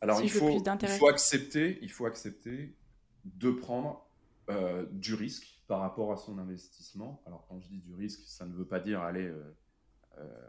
Alors, 0.00 0.20
il, 0.22 0.30
faut, 0.30 0.50
il, 0.50 0.88
faut, 0.88 1.08
accepter, 1.08 1.78
il 1.82 1.90
faut 1.90 2.06
accepter 2.06 2.76
de 3.24 3.50
prendre 3.50 4.06
euh, 4.48 4.86
du 4.92 5.14
risque 5.14 5.60
par 5.66 5.80
rapport 5.80 6.12
à 6.12 6.16
son 6.16 6.38
investissement. 6.38 7.22
Alors, 7.26 7.46
quand 7.48 7.58
je 7.60 7.68
dis 7.68 7.80
du 7.80 7.94
risque, 7.94 8.20
ça 8.26 8.46
ne 8.46 8.54
veut 8.54 8.66
pas 8.66 8.78
dire 8.78 9.00
aller 9.00 9.26
euh, 9.26 9.56
euh, 10.18 10.48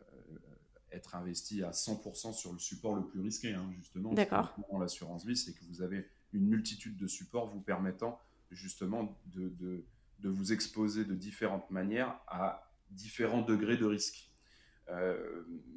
être 0.91 1.15
investi 1.15 1.63
à 1.63 1.71
100% 1.71 2.33
sur 2.33 2.53
le 2.53 2.60
support 2.60 2.93
le 2.93 3.05
plus 3.05 3.21
risqué, 3.21 3.53
hein, 3.53 3.69
justement. 3.75 4.13
D'accord. 4.13 4.55
L'assurance 4.79 5.25
vie, 5.25 5.36
c'est 5.36 5.53
que 5.53 5.63
vous 5.65 5.81
avez 5.81 6.07
une 6.33 6.45
multitude 6.47 6.97
de 6.97 7.07
supports 7.07 7.47
vous 7.47 7.62
permettant 7.62 8.19
justement 8.51 9.17
de, 9.27 9.49
de, 9.49 9.86
de 10.19 10.29
vous 10.29 10.53
exposer 10.53 11.03
de 11.03 11.15
différentes 11.15 11.71
manières 11.71 12.19
à 12.27 12.71
différents 12.91 13.41
degrés 13.41 13.77
de 13.77 13.86
risque. 13.86 14.29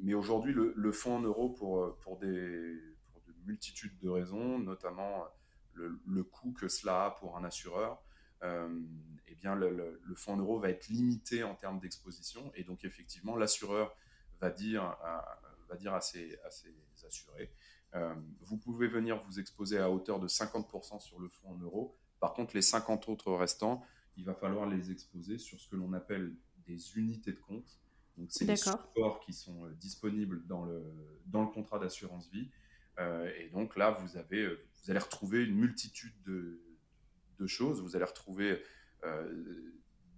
Mais 0.01 0.13
aujourd'hui, 0.13 0.53
le, 0.53 0.91
fonds 0.93 1.17
en 1.17 1.21
euros, 1.21 1.49
pour, 1.49 1.97
pour, 1.97 2.17
des, 2.19 2.79
pour 3.45 3.99
de 3.99 4.09
raisons, 4.09 4.59
notamment 4.59 5.25
le, 5.73 6.23
coût 6.23 6.53
que 6.53 6.67
cela 6.67 7.05
a 7.05 7.11
pour 7.11 7.37
un 7.37 7.43
assureur, 7.43 8.01
eh 8.43 9.35
bien 9.35 9.55
le, 9.55 9.99
fonds 10.15 10.33
en 10.33 10.37
euros 10.37 10.59
va 10.59 10.69
être 10.69 10.87
limité 10.87 11.43
en 11.43 11.55
termes 11.55 11.79
d'exposition. 11.79 12.51
Et 12.55 12.63
donc, 12.63 12.83
effectivement, 12.85 13.35
l'assureur 13.35 13.95
va 14.39 14.49
dire 14.49 14.83
à, 14.83 15.41
va 15.69 15.75
dire 15.75 15.93
à 15.93 16.01
ses, 16.01 16.37
à 16.45 16.49
ses 16.49 16.73
assurés, 17.05 17.51
vous 18.41 18.57
pouvez 18.57 18.87
venir 18.87 19.21
vous 19.23 19.39
exposer 19.39 19.77
à 19.77 19.89
hauteur 19.89 20.19
de 20.19 20.27
50% 20.27 20.99
sur 20.99 21.19
le 21.19 21.29
fonds 21.29 21.51
en 21.51 21.57
euros. 21.57 21.95
Par 22.19 22.33
contre, 22.33 22.55
les 22.55 22.61
50 22.61 23.09
autres 23.09 23.33
restants, 23.33 23.83
il 24.15 24.25
va 24.25 24.33
falloir 24.35 24.67
les 24.67 24.91
exposer 24.91 25.37
sur 25.37 25.59
ce 25.59 25.67
que 25.67 25.75
l'on 25.75 25.93
appelle 25.93 26.35
des 26.67 26.97
unités 26.97 27.31
de 27.31 27.39
compte. 27.39 27.79
Donc, 28.17 28.27
c'est 28.29 28.45
des 28.45 28.55
supports 28.55 29.19
qui 29.21 29.33
sont 29.33 29.65
euh, 29.65 29.71
disponibles 29.71 30.45
dans 30.45 30.65
le, 30.65 30.83
dans 31.25 31.41
le 31.41 31.47
contrat 31.47 31.79
d'assurance 31.79 32.29
vie. 32.29 32.49
Euh, 32.99 33.31
et 33.39 33.49
donc 33.49 33.75
là, 33.75 33.91
vous, 33.91 34.17
avez, 34.17 34.41
euh, 34.41 34.59
vous 34.83 34.91
allez 34.91 34.99
retrouver 34.99 35.43
une 35.43 35.55
multitude 35.55 36.13
de, 36.23 36.61
de 37.39 37.47
choses. 37.47 37.81
Vous 37.81 37.95
allez 37.95 38.05
retrouver 38.05 38.61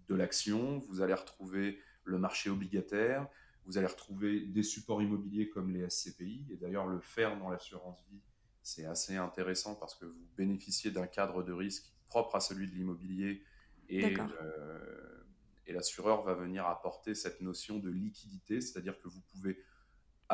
de 0.10 0.16
l'action, 0.16 0.80
vous 0.80 1.00
allez 1.00 1.14
retrouver 1.14 1.80
le 2.04 2.18
marché 2.18 2.50
obligataire, 2.50 3.30
vous 3.66 3.78
allez 3.78 3.88
retrouver 3.88 4.42
des 4.42 4.62
supports 4.62 5.02
immobiliers 5.02 5.48
comme 5.48 5.72
les 5.72 5.90
SCPI. 5.90 6.48
Et 6.52 6.58
d'ailleurs, 6.58 6.88
le 6.88 7.00
faire 7.00 7.38
dans 7.40 7.50
l'assurance 7.50 8.04
vie, 8.12 8.20
c'est 8.62 8.86
assez 8.86 9.16
intéressant 9.16 9.76
parce 9.76 9.96
que 9.96 10.06
vous 10.06 10.28
bénéficiez 10.36 10.92
d'un 10.92 11.08
cadre 11.08 11.44
de 11.44 11.54
risque 11.54 11.94
propre 12.08 12.36
à 12.36 12.40
celui 12.42 12.68
de 12.68 12.76
l'immobilier 12.76 13.44
et, 13.90 14.16
euh, 14.18 15.24
et 15.66 15.74
l'assureur 15.74 16.24
va 16.24 16.34
venir 16.34 16.66
apporter 16.66 17.16
cette 17.16 17.42
notion 17.42 17.80
de 17.80 17.90
liquidité, 17.90 18.62
c'est-à-dire 18.62 19.00
que 19.00 19.08
vous 19.08 19.22
pouvez 19.32 19.60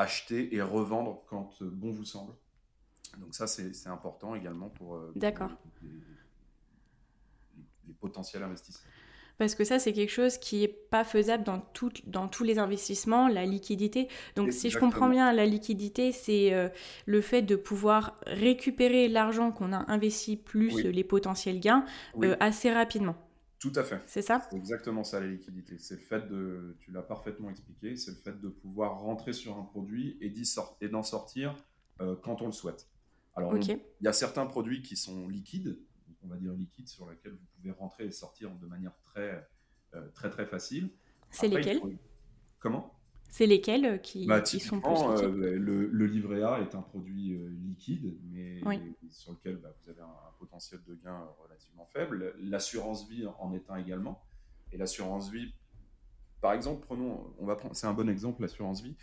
acheter 0.00 0.54
et 0.54 0.62
revendre 0.62 1.22
quand 1.28 1.50
euh, 1.62 1.70
bon 1.70 1.90
vous 1.90 2.04
semble. 2.04 2.32
Donc 3.18 3.34
ça, 3.34 3.46
c'est 3.46 3.88
important 3.88 4.34
également 4.34 4.68
pour, 4.68 4.94
euh, 4.94 5.12
les, 5.14 5.20
les, 7.86 7.94
potentiels 7.94 8.42
investisseurs. 8.42 8.90
Parce 9.36 9.54
que 9.54 9.64
ça, 9.64 9.78
c'est 9.78 9.92
quelque 9.92 10.12
chose 10.12 10.38
qui 10.38 10.60
n'est 10.60 10.68
pas 10.68 11.02
faisable 11.02 11.44
dans, 11.44 11.60
tout, 11.60 11.90
dans 12.06 12.28
tous 12.28 12.44
les 12.44 12.58
investissements, 12.58 13.26
la 13.26 13.46
liquidité. 13.46 14.08
Donc, 14.36 14.52
si 14.52 14.68
je 14.68 14.78
comprends 14.78 15.08
bien, 15.08 15.32
la 15.32 15.46
liquidité, 15.46 16.12
c'est 16.12 16.70
le 17.06 17.20
fait 17.22 17.40
de 17.40 17.56
pouvoir 17.56 18.20
récupérer 18.26 19.08
l'argent 19.08 19.50
qu'on 19.50 19.72
a 19.72 19.90
investi 19.90 20.36
plus 20.36 20.84
les 20.84 21.04
potentiels 21.04 21.58
gains 21.58 21.86
assez 22.38 22.70
rapidement. 22.70 23.16
Tout 23.60 23.72
à 23.76 23.84
fait. 23.84 24.00
C'est 24.06 24.22
ça? 24.22 24.48
C'est 24.50 24.56
exactement 24.56 25.04
ça 25.04 25.20
la 25.20 25.26
liquidité. 25.26 25.78
C'est 25.78 25.96
le 25.96 26.00
fait 26.00 26.26
de, 26.26 26.76
tu 26.80 26.90
l'as 26.92 27.02
parfaitement 27.02 27.50
expliqué, 27.50 27.94
c'est 27.94 28.10
le 28.10 28.16
fait 28.16 28.40
de 28.40 28.48
pouvoir 28.48 28.98
rentrer 29.00 29.34
sur 29.34 29.58
un 29.58 29.64
produit 29.64 30.16
et 30.22 30.88
d'en 30.88 31.02
sortir 31.02 31.54
euh, 32.00 32.16
quand 32.16 32.40
on 32.40 32.46
le 32.46 32.52
souhaite. 32.52 32.88
Alors, 33.36 33.54
il 33.56 33.78
y 34.00 34.08
a 34.08 34.12
certains 34.14 34.46
produits 34.46 34.80
qui 34.80 34.96
sont 34.96 35.28
liquides, 35.28 35.78
on 36.22 36.28
va 36.28 36.36
dire 36.36 36.54
liquides, 36.54 36.88
sur 36.88 37.08
lesquels 37.08 37.32
vous 37.32 37.46
pouvez 37.56 37.70
rentrer 37.70 38.06
et 38.06 38.10
sortir 38.10 38.50
de 38.50 38.66
manière 38.66 38.96
très, 39.04 39.46
euh, 39.94 40.08
très, 40.14 40.30
très 40.30 40.46
facile. 40.46 40.90
C'est 41.30 41.48
lesquels? 41.48 41.80
Comment? 42.58 42.98
C'est 43.30 43.46
lesquels 43.46 43.86
euh, 43.86 43.96
qui, 43.96 44.26
bah, 44.26 44.40
qui 44.40 44.58
sont 44.58 44.80
plus 44.80 44.92
euh, 44.92 45.56
le, 45.56 45.86
le, 45.86 46.06
livret 46.06 46.42
A 46.42 46.60
est 46.60 46.74
un 46.74 46.82
produit 46.82 47.34
euh, 47.34 47.48
liquide, 47.48 48.18
mais 48.24 48.60
sur 49.08 49.32
lequel 49.32 49.56
bah, 49.56 49.72
vous 49.80 49.90
avez 49.90 50.02
un, 50.02 50.16
potentiel 50.38 50.80
de 50.86 50.94
gain 50.94 51.28
relativement 51.38 51.86
faible. 51.86 52.34
L'assurance 52.40 53.08
vie 53.08 53.26
en 53.38 53.52
est 53.54 53.70
un 53.70 53.76
également. 53.76 54.24
Et 54.72 54.78
l'assurance 54.78 55.30
vie, 55.30 55.52
par 56.40 56.54
exemple, 56.54 56.84
prenons, 56.86 57.32
on 57.38 57.46
va 57.46 57.56
prendre, 57.56 57.76
c'est 57.76 57.86
un 57.86 57.92
bon 57.92 58.08
exemple, 58.08 58.42
l'assurance 58.42 58.82
vie. 58.82 58.96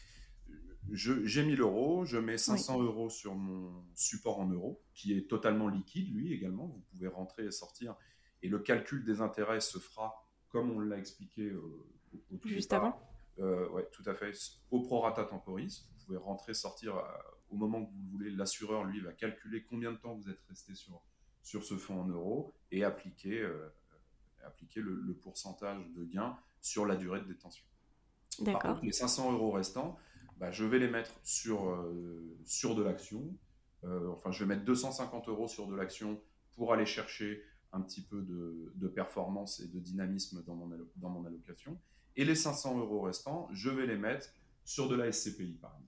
J'ai 0.92 1.44
1000 1.44 1.62
euros, 1.62 2.06
je 2.06 2.18
mets 2.18 2.38
500 2.38 2.82
euros 2.82 3.10
sur 3.10 3.36
mon 3.36 3.84
support 3.94 4.40
en 4.40 4.48
euros, 4.48 4.82
qui 4.94 5.16
est 5.16 5.30
totalement 5.30 5.68
liquide, 5.68 6.13
lui 6.16 6.34
également. 6.34 6.68
Vous 6.68 6.84
pouvez 6.92 7.08
rentrer 7.08 7.46
et 7.46 7.52
sortir. 7.52 7.96
Et 8.42 8.50
le 8.50 8.60
calcul 8.60 9.04
des 9.06 9.22
intérêts 9.22 9.60
se 9.60 9.78
fera 9.78 10.28
comme 10.50 10.72
on 10.72 10.80
l'a 10.80 10.98
expliqué 10.98 11.54
juste 12.46 12.74
avant 12.74 13.07
euh, 13.39 13.82
tout 13.91 14.04
à 14.06 14.13
fait. 14.13 14.34
Au 14.71 14.82
prorata 14.82 15.23
temporis, 15.23 15.88
vous 15.91 16.06
pouvez 16.06 16.17
rentrer, 16.17 16.54
sortir 16.54 16.97
euh, 16.97 17.04
au 17.50 17.56
moment 17.56 17.86
que 17.86 17.91
vous 17.91 18.02
le 18.04 18.10
voulez. 18.10 18.30
L'assureur, 18.32 18.84
lui, 18.84 19.02
va 19.02 19.13
calculer 19.13 19.63
combien 19.63 19.91
de 19.91 19.97
temps 19.97 20.15
vous 20.15 20.30
êtes 20.30 20.41
resté 20.50 20.76
sur, 20.76 21.02
sur 21.43 21.63
ce 21.63 21.76
fonds 21.76 22.02
en 22.02 22.08
euros 22.08 22.54
et 22.71 22.84
appliquer, 22.84 23.39
euh, 23.41 23.69
appliquer 24.43 24.82
le, 24.82 25.13
pourcentage 25.13 25.88
de 25.95 26.04
gain 26.06 26.38
sur 26.62 26.86
la 26.86 26.95
durée 26.95 27.21
de 27.21 27.28
détention. 27.28 27.65
Par 28.45 28.60
contre, 28.60 28.84
les 28.84 28.91
500 28.91 29.34
euros 29.34 29.52
restants, 29.52 29.97
bah, 30.38 30.52
je 30.52 30.63
vais 30.63 30.80
les 30.80 30.89
mettre 30.89 31.19
sur, 31.23 31.84
sur 32.45 32.76
de 32.76 32.84
l'action. 32.84 33.36
enfin, 33.84 34.32
je 34.32 34.43
vais 34.43 34.56
mettre 34.56 34.63
250 34.65 35.28
euros 35.30 35.47
sur 35.47 35.67
de 35.67 35.76
l'action 35.76 36.21
pour 36.54 36.73
aller 36.73 36.86
chercher 36.86 37.43
un 37.71 37.82
petit 37.82 38.02
peu 38.02 38.21
de, 38.21 38.71
de 38.76 38.88
performance 38.88 39.60
et 39.60 39.67
de 39.67 39.80
dynamisme 39.80 40.43
dans 40.43 40.56
mon, 40.56 40.69
dans 40.97 41.10
mon 41.10 41.26
allocation. 41.26 41.80
Et 42.17 42.25
les 42.25 42.36
500 42.36 42.80
euros 42.80 43.01
restants, 43.01 43.47
je 43.53 43.69
vais 43.69 43.86
les 43.86 43.97
mettre 43.97 44.27
sur 44.65 44.89
de 44.89 44.95
la 44.95 45.12
SCPI, 45.12 45.53
par 45.62 45.71
exemple. 45.71 45.88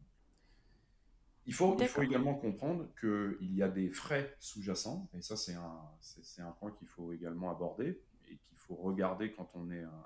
Il 1.48 1.54
faut, 1.56 1.76
il 1.80 1.88
faut 1.88 2.04
également 2.04 2.36
comprendre 2.36 2.88
qu'il 3.00 3.56
y 3.56 3.64
a 3.64 3.68
des 3.68 3.90
frais 3.90 4.38
sous-jacents, 4.40 5.10
et 5.18 5.22
ça, 5.24 5.36
c'est 5.36 5.56
un, 5.56 5.82
c'est, 6.00 6.44
un 6.44 6.52
point 6.52 6.72
qu'il 6.72 6.88
faut 6.88 7.12
également 7.12 7.50
aborder 7.50 8.00
et 8.28 8.38
qu'il 8.38 8.58
faut 8.58 8.76
regarder 8.76 9.32
quand 9.32 9.50
on 9.56 9.72
est 9.72 9.82
un, 9.82 10.06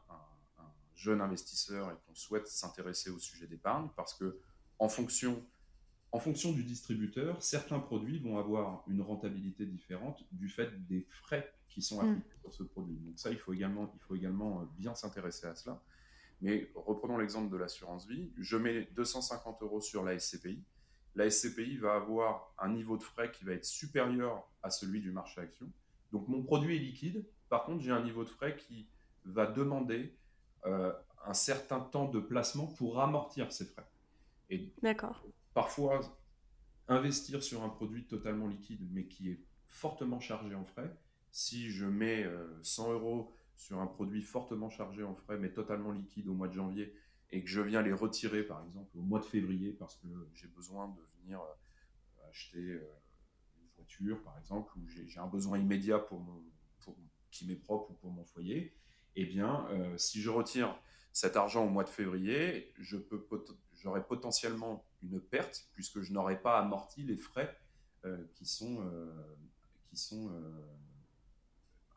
jeune 0.96 1.20
investisseur 1.20 1.92
et 1.92 1.96
qu'on 2.08 2.16
souhaite 2.16 2.48
s'intéresser 2.48 3.10
au 3.10 3.20
sujet 3.20 3.46
d'épargne, 3.46 3.90
parce 3.98 4.14
que 4.14 4.40
en 4.80 4.88
fonction, 4.88 5.44
en 6.14 6.20
fonction 6.20 6.54
du 6.54 6.64
distributeur, 6.64 7.44
certains 7.44 7.80
produits 7.80 8.20
vont 8.20 8.38
avoir 8.38 8.86
une 8.88 9.02
rentabilité 9.02 9.66
différente 9.66 10.24
du 10.32 10.48
fait 10.48 10.70
des 10.88 11.06
frais 11.10 11.52
qui 11.68 11.82
sont 11.82 12.02
hmm. 12.02 12.10
appliqués 12.10 12.38
sur 12.42 12.54
ce 12.54 12.64
produit. 12.64 12.96
Donc 13.00 13.20
ça, 13.20 13.32
il 13.32 13.38
faut 13.38 13.52
également, 13.52 13.92
il 13.94 14.00
faut 14.00 14.16
également 14.16 14.62
euh, 14.62 14.66
bien 14.78 14.96
s'intéresser 14.96 15.48
à 15.48 15.56
cela. 15.56 15.82
Mais 16.42 16.72
reprenons 16.76 17.18
l'exemple 17.18 17.52
de 17.52 17.58
l'assurance 17.58 18.08
vie. 18.08 18.32
Je 18.38 18.58
mets 18.58 18.88
250 18.96 19.62
euros 19.62 19.82
sur 19.82 20.04
la 20.04 20.18
SCPI. 20.20 20.64
La 21.16 21.30
SCPI 21.30 21.78
va 21.78 21.96
avoir 21.96 22.54
un 22.58 22.70
niveau 22.70 22.98
de 22.98 23.04
frais 23.04 23.32
qui 23.32 23.46
va 23.46 23.54
être 23.54 23.66
supérieur 23.66 24.50
à 24.64 24.70
celui 24.70 25.00
du 25.00 25.12
marché 25.12 25.42
action. 25.42 25.68
Donc 26.12 26.28
mon 26.28 26.44
produit 26.44 26.76
est 26.76 26.80
liquide. 26.80 27.26
Par 27.50 27.66
contre, 27.66 27.84
j'ai 27.84 27.92
un 27.92 28.04
niveau 28.04 28.24
de 28.24 28.30
frais 28.30 28.56
qui 28.56 28.88
va 29.26 29.46
demander 29.46 30.16
euh, 30.66 30.92
un 31.26 31.34
certain 31.34 31.80
temps 31.80 32.10
de 32.10 32.20
placement 32.20 32.68
pour 32.68 33.00
amortir 33.00 33.52
ces 33.52 33.66
frais. 33.66 33.88
Et 34.50 34.72
D'accord. 34.82 35.24
Parfois, 35.54 36.02
investir 36.88 37.44
sur 37.44 37.64
un 37.64 37.70
produit 37.70 38.06
totalement 38.06 38.48
liquide, 38.48 38.82
mais 38.92 39.06
qui 39.06 39.30
est 39.32 39.40
fortement 39.68 40.20
chargé 40.20 40.56
en 40.56 40.66
frais, 40.66 40.94
si 41.32 41.70
je 41.70 41.86
mets 41.86 42.28
100 42.62 42.90
euh, 42.90 42.94
euros 42.94 43.34
sur 43.56 43.80
un 43.80 43.88
produit 43.88 44.22
fortement 44.22 44.70
chargé 44.70 45.04
en 45.04 45.16
frais 45.16 45.38
mais 45.38 45.52
totalement 45.52 45.92
liquide 45.92 46.28
au 46.28 46.34
mois 46.34 46.48
de 46.48 46.54
janvier 46.54 46.94
et 47.32 47.44
que 47.44 47.50
je 47.50 47.62
viens 47.62 47.82
les 47.82 47.94
retirer 47.94 48.44
par 48.44 48.64
exemple 48.64 48.96
au 48.98 49.02
mois 49.02 49.20
de 49.20 49.26
février 49.26 49.72
parce 49.72 49.96
que 49.96 50.08
j'ai 50.36 50.48
besoin 50.48 50.88
de 50.90 51.02
venir 51.22 51.42
euh, 51.42 52.30
acheter 52.30 52.60
euh, 52.60 52.82
une 53.58 53.68
voiture 53.76 54.22
par 54.22 54.38
exemple 54.38 54.72
ou 54.78 54.88
j'ai 54.88 55.20
un 55.20 55.28
besoin 55.28 55.58
immédiat 55.58 56.00
pour 56.00 56.20
mon 56.20 56.44
qui 57.32 57.48
m'est 57.48 57.56
propre 57.56 57.90
ou 57.90 57.94
pour 57.96 58.12
mon 58.12 58.24
foyer, 58.26 58.76
eh 59.16 59.26
bien 59.26 59.66
euh, 59.72 59.98
si 59.98 60.22
je 60.22 60.30
retire 60.30 60.80
cet 61.14 61.36
argent 61.36 61.66
au 61.66 61.70
mois 61.70 61.84
de 61.84 61.90
février, 61.90 62.72
j'aurai 62.78 64.06
potentiellement 64.06 64.86
une 65.02 65.20
perte 65.20 65.68
puisque 65.74 66.02
je 66.02 66.14
n'aurai 66.14 66.40
pas 66.40 66.60
amorti 66.60 67.02
les 67.02 67.18
frais 67.18 67.58
qui 68.36 68.46
sont 68.46 68.88
qui 69.86 69.98
sont 69.98 70.30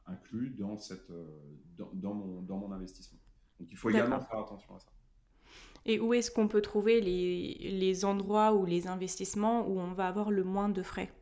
inclus 0.06 0.50
dans, 0.50 0.76
cette, 0.78 1.10
euh, 1.10 1.26
dans, 1.92 2.14
mon, 2.14 2.42
dans 2.42 2.58
mon 2.58 2.72
investissement. 2.72 3.18
Donc 3.58 3.68
il 3.70 3.76
faut 3.76 3.90
également 3.90 4.20
faire 4.20 4.38
attention 4.38 4.74
à 4.76 4.80
ça. 4.80 4.88
Et 5.84 6.00
où 6.00 6.12
est-ce 6.14 6.30
qu'on 6.30 6.48
peut 6.48 6.62
trouver 6.62 7.00
les, 7.00 7.70
les, 7.70 8.04
endroits 8.04 8.54
ou 8.54 8.66
les 8.66 8.88
investissements 8.88 9.68
où 9.68 9.78
on 9.78 9.92
va 9.92 10.08
avoir 10.08 10.30
le 10.30 10.42
moins 10.42 10.68
de 10.68 10.82
frais? 10.82 11.12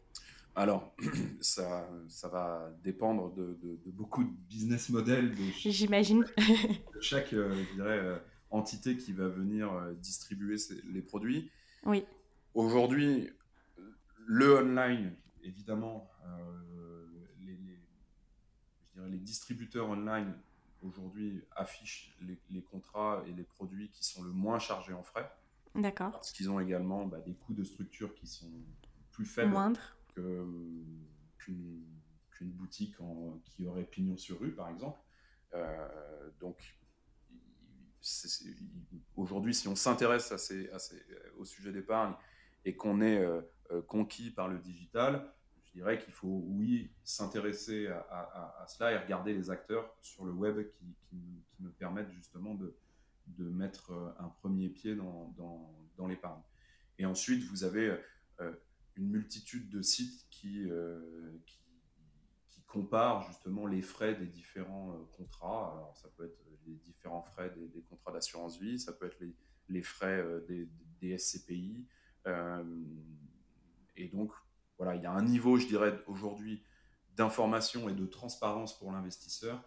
Alors, 0.54 0.94
ça, 1.40 1.88
ça 2.08 2.28
va 2.28 2.72
dépendre 2.82 3.34
de, 3.34 3.58
de, 3.62 3.90
beaucoup 3.90 4.24
de 4.24 4.30
business 4.48 4.88
models. 4.88 5.34
J'imagine. 5.58 6.24
De 6.94 7.00
chaque, 7.00 7.32
euh, 7.34 7.54
je 7.54 7.74
dirais, 7.74 7.98
euh, 7.98 8.16
entité 8.50 8.96
qui 8.96 9.12
va 9.12 9.28
venir 9.28 9.70
distribuer 10.00 10.56
les 10.86 11.02
produits. 11.02 11.50
Oui. 11.84 12.04
Aujourd'hui, 12.54 13.28
le 14.26 14.56
online, 14.56 15.14
évidemment, 15.42 16.08
les 19.08 19.18
distributeurs 19.18 19.88
online 19.88 20.34
aujourd'hui 20.82 21.42
affichent 21.56 22.16
les, 22.20 22.62
contrats 22.62 23.22
et 23.26 23.32
les 23.32 23.42
produits 23.42 23.90
qui 23.90 24.04
sont 24.04 24.22
le 24.22 24.30
moins 24.30 24.58
chargés 24.58 24.92
en 24.92 25.02
frais. 25.02 25.30
D'accord. 25.74 26.12
Parce 26.12 26.32
qu'ils 26.32 26.50
ont 26.50 26.60
également 26.60 27.06
bah, 27.06 27.20
des 27.20 27.34
coûts 27.34 27.54
de 27.54 27.64
structure 27.64 28.14
qui 28.14 28.26
sont 28.26 28.50
plus 29.10 29.24
faibles 29.24 29.56
qu'une 31.38 31.82
boutique 32.40 33.00
en, 33.00 33.40
qui 33.44 33.66
aurait 33.66 33.84
pignon 33.84 34.16
sur 34.16 34.40
rue, 34.40 34.52
par 34.52 34.68
exemple. 34.68 34.98
Euh, 35.54 35.88
donc, 36.40 36.78
aujourd'hui, 39.16 39.54
si 39.54 39.68
on 39.68 39.76
s'intéresse 39.76 40.32
à 40.32 40.38
ces, 40.38 40.68
à 40.70 40.78
ces, 40.78 41.02
au 41.38 41.44
sujet 41.44 41.72
d'épargne 41.72 42.14
et 42.64 42.76
qu'on 42.76 43.00
est 43.00 43.18
euh, 43.18 43.40
euh, 43.70 43.82
conquis 43.82 44.30
par 44.30 44.48
le 44.48 44.58
digital, 44.58 45.32
dirais 45.74 45.98
qu'il 45.98 46.12
faut, 46.12 46.44
oui, 46.46 46.90
s'intéresser 47.02 47.88
à, 47.88 48.64
cela 48.68 48.92
et 48.92 48.98
regarder 48.98 49.34
les 49.34 49.50
acteurs 49.50 49.94
sur 50.00 50.24
le 50.24 50.32
web 50.32 50.68
qui, 50.70 50.94
qui, 51.08 51.16
me 51.60 51.70
permettent 51.70 52.10
justement 52.10 52.54
de, 52.54 52.76
de, 53.26 53.44
mettre 53.44 53.92
un 54.18 54.28
premier 54.28 54.68
pied 54.68 54.94
dans, 54.94 55.32
dans, 55.36 55.74
dans 55.96 56.06
l'épargne. 56.06 56.42
Et 56.98 57.06
ensuite, 57.06 57.44
vous 57.44 57.64
avez 57.64 57.96
une 58.96 59.08
multitude 59.08 59.70
de 59.70 59.82
sites 59.82 60.26
qui, 60.30 60.66
qui 61.46 61.64
compare 62.74 63.22
justement 63.28 63.66
les 63.68 63.82
frais 63.82 64.16
des 64.16 64.26
différents 64.26 64.92
euh, 64.92 65.04
contrats. 65.16 65.72
Alors, 65.76 65.96
ça 65.96 66.08
peut 66.16 66.24
être 66.24 66.40
les 66.66 66.74
différents 66.74 67.22
frais 67.22 67.54
des, 67.56 67.82
contrats 67.82 68.10
d'assurance 68.10 68.58
vie, 68.58 68.80
ça 68.80 68.92
peut 68.92 69.06
être 69.06 69.20
les, 69.20 69.32
les 69.68 69.82
frais 69.82 70.20
euh, 70.20 70.44
des, 70.48 70.68
des, 71.00 71.16
SCPI. 71.16 71.86
Euh, 72.26 72.64
et 73.94 74.08
donc, 74.08 74.32
voilà, 74.78 74.96
il 74.96 75.02
y 75.02 75.06
a 75.06 75.12
un 75.12 75.22
niveau, 75.22 75.56
je 75.56 75.66
dirais, 75.66 76.02
aujourd'hui 76.06 76.62
d'information 77.16 77.88
et 77.88 77.94
de 77.94 78.06
transparence 78.06 78.76
pour 78.78 78.92
l'investisseur 78.92 79.62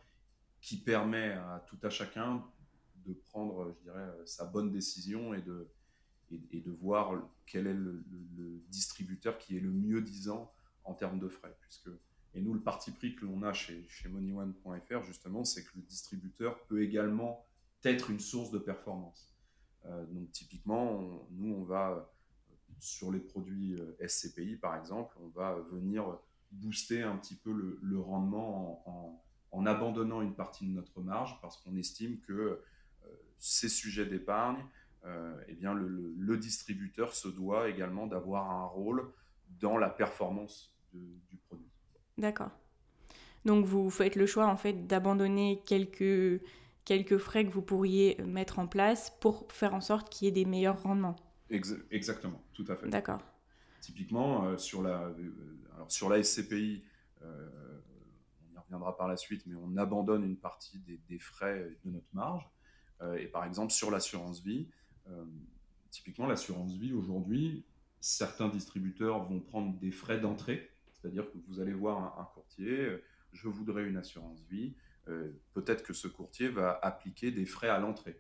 qui 0.62 0.78
permet 0.78 1.32
à 1.32 1.64
tout 1.68 1.78
à 1.84 1.90
chacun 1.90 2.44
de 3.06 3.14
prendre, 3.14 3.74
je 3.78 3.84
dirais, 3.84 4.10
sa 4.26 4.46
bonne 4.46 4.72
décision 4.72 5.34
et 5.34 5.42
de, 5.42 5.70
et, 6.32 6.60
de 6.60 6.72
voir 6.72 7.14
quel 7.46 7.68
est 7.68 7.74
le, 7.74 8.04
distributeur 8.70 9.38
qui 9.38 9.56
est 9.56 9.62
le 9.62 9.72
mieux 9.72 10.02
disant 10.02 10.52
en 10.84 10.94
termes 10.94 11.20
de 11.20 11.30
frais. 11.30 11.56
Puisque 11.62 11.90
et 12.34 12.42
nous, 12.42 12.54
le 12.54 12.62
parti 12.62 12.92
pris 12.92 13.16
que 13.16 13.26
l'on 13.26 13.42
a 13.44 13.54
chez, 13.54 13.88
chez 13.88 14.10
MoneyOne.fr, 14.10 15.02
justement, 15.04 15.44
c'est 15.44 15.64
que 15.64 15.72
le 15.76 15.82
distributeur 15.82 16.62
peut 16.66 16.84
également 16.84 17.46
être 17.84 18.12
une 18.12 18.20
source 18.20 18.52
de 18.52 18.60
performance. 18.60 19.34
Euh, 19.86 20.06
donc, 20.08 20.32
typiquement, 20.32 21.28
nous, 21.32 21.56
on 21.56 21.64
va, 21.64 22.14
sur 22.80 23.12
les 23.12 23.20
produits 23.20 23.76
euh, 23.76 24.08
SCPI, 24.08 24.56
par 24.56 24.76
exemple, 24.76 25.16
on 25.22 25.30
va 25.30 25.56
venir 25.72 26.18
booster 26.52 27.02
un 27.02 27.18
petit 27.18 27.36
peu 27.36 27.52
le, 27.82 28.00
rendement 28.00 29.22
en, 29.52 29.66
abandonnant 29.66 30.22
une 30.22 30.36
partie 30.36 30.66
de 30.66 30.72
notre 30.72 31.02
marge 31.02 31.38
parce 31.42 31.58
qu'on 31.58 31.76
estime 31.76 32.20
que 32.20 32.32
euh, 32.34 32.64
ces 33.38 33.70
sujets 33.70 34.06
d'épargne, 34.06 34.64
eh 35.48 35.54
bien, 35.54 35.74
le, 35.74 35.88
le, 36.18 36.38
distributeur 36.38 37.16
se 37.16 37.30
doit 37.30 37.70
également 37.70 38.08
d'avoir 38.08 38.52
un 38.52 38.66
rôle 38.66 39.10
dans 39.62 39.78
la 39.78 39.90
performance 39.90 40.76
du 40.92 41.38
produit. 41.48 41.72
D'accord. 42.18 42.52
Donc 43.46 43.66
vous 43.66 43.90
faites 43.90 44.18
le 44.18 44.26
choix 44.26 44.48
en 44.48 44.58
fait 44.58 44.88
d'abandonner 44.88 45.62
quelques, 45.66 46.42
quelques 46.84 47.18
frais 47.18 47.46
que 47.46 47.52
vous 47.52 47.62
pourriez 47.62 48.18
mettre 48.26 48.60
en 48.60 48.68
place 48.68 49.14
pour 49.22 49.50
faire 49.52 49.74
en 49.74 49.82
sorte 49.82 50.10
qu'il 50.10 50.26
y 50.26 50.28
ait 50.30 50.34
des 50.34 50.46
meilleurs 50.46 50.84
rendements. 50.84 51.16
Exactement, 51.50 52.42
tout 52.54 52.66
à 52.68 52.76
fait. 52.76 52.88
D'accord. 52.90 53.22
Typiquement, 53.80 54.46
euh, 54.46 54.58
sur, 54.58 54.82
la, 54.82 55.04
euh, 55.04 55.32
alors 55.76 55.92
sur 55.92 56.10
la 56.10 56.22
SCPI, 56.22 56.84
euh, 57.22 57.50
on 58.42 58.56
y 58.56 58.58
reviendra 58.58 58.98
par 58.98 59.08
la 59.08 59.18
suite, 59.18 59.44
mais 59.46 59.56
on 59.56 59.78
abandonne 59.78 60.24
une 60.24 60.38
partie 60.38 60.80
des, 60.80 61.00
des 61.10 61.20
frais 61.20 61.72
de 61.86 61.92
notre 61.92 62.14
marge. 62.14 62.50
et 63.18 63.28
par 63.28 63.46
exemple, 63.46 63.72
sur 63.72 63.92
l'assurance 63.92 64.42
vie, 64.42 64.68
typiquement 65.92 66.28
l'assurance 66.28 66.74
vie 66.74 66.94
aujourd'hui, 66.94 67.64
certains 68.02 68.50
distributeurs 68.50 69.24
vont 69.24 69.40
prendre 69.40 69.78
des 69.80 69.92
frais 69.92 70.20
d'entrée 70.20 70.72
c'est-à-dire 71.00 71.32
que 71.32 71.38
vous 71.48 71.60
allez 71.60 71.74
voir 71.74 72.20
un, 72.20 72.26
courtier, 72.34 72.90
je 73.32 73.48
voudrais 73.48 73.86
une 73.86 73.98
assurance 73.98 74.42
vie. 74.50 74.74
Euh, 75.08 75.32
peut-être 75.54 75.84
que 75.84 75.94
ce 75.94 76.08
courtier 76.08 76.50
va 76.50 76.78
appliquer 76.82 77.32
des 77.32 77.46
frais 77.46 77.70
à 77.70 77.80
l'entrée, 77.80 78.20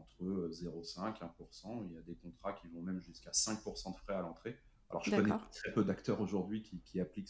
entre 0.00 0.48
0,5 0.50 1.14
et 1.16 1.42
1%. 1.42 1.86
Il 1.86 1.94
y 1.94 1.98
a 1.98 2.02
des 2.02 2.14
contrats 2.16 2.52
qui 2.52 2.68
vont 2.68 2.82
même 2.82 3.00
jusqu'à 3.00 3.30
5% 3.30 3.94
de 3.94 3.98
frais 3.98 4.14
à 4.14 4.20
l'entrée. 4.20 4.58
Alors, 4.90 5.04
je 5.04 5.10
connais 5.10 5.30
très 5.52 5.72
peu 5.72 5.84
d'acteurs 5.84 6.20
aujourd'hui 6.20 6.62
qui, 6.62 7.00
appliquent 7.00 7.28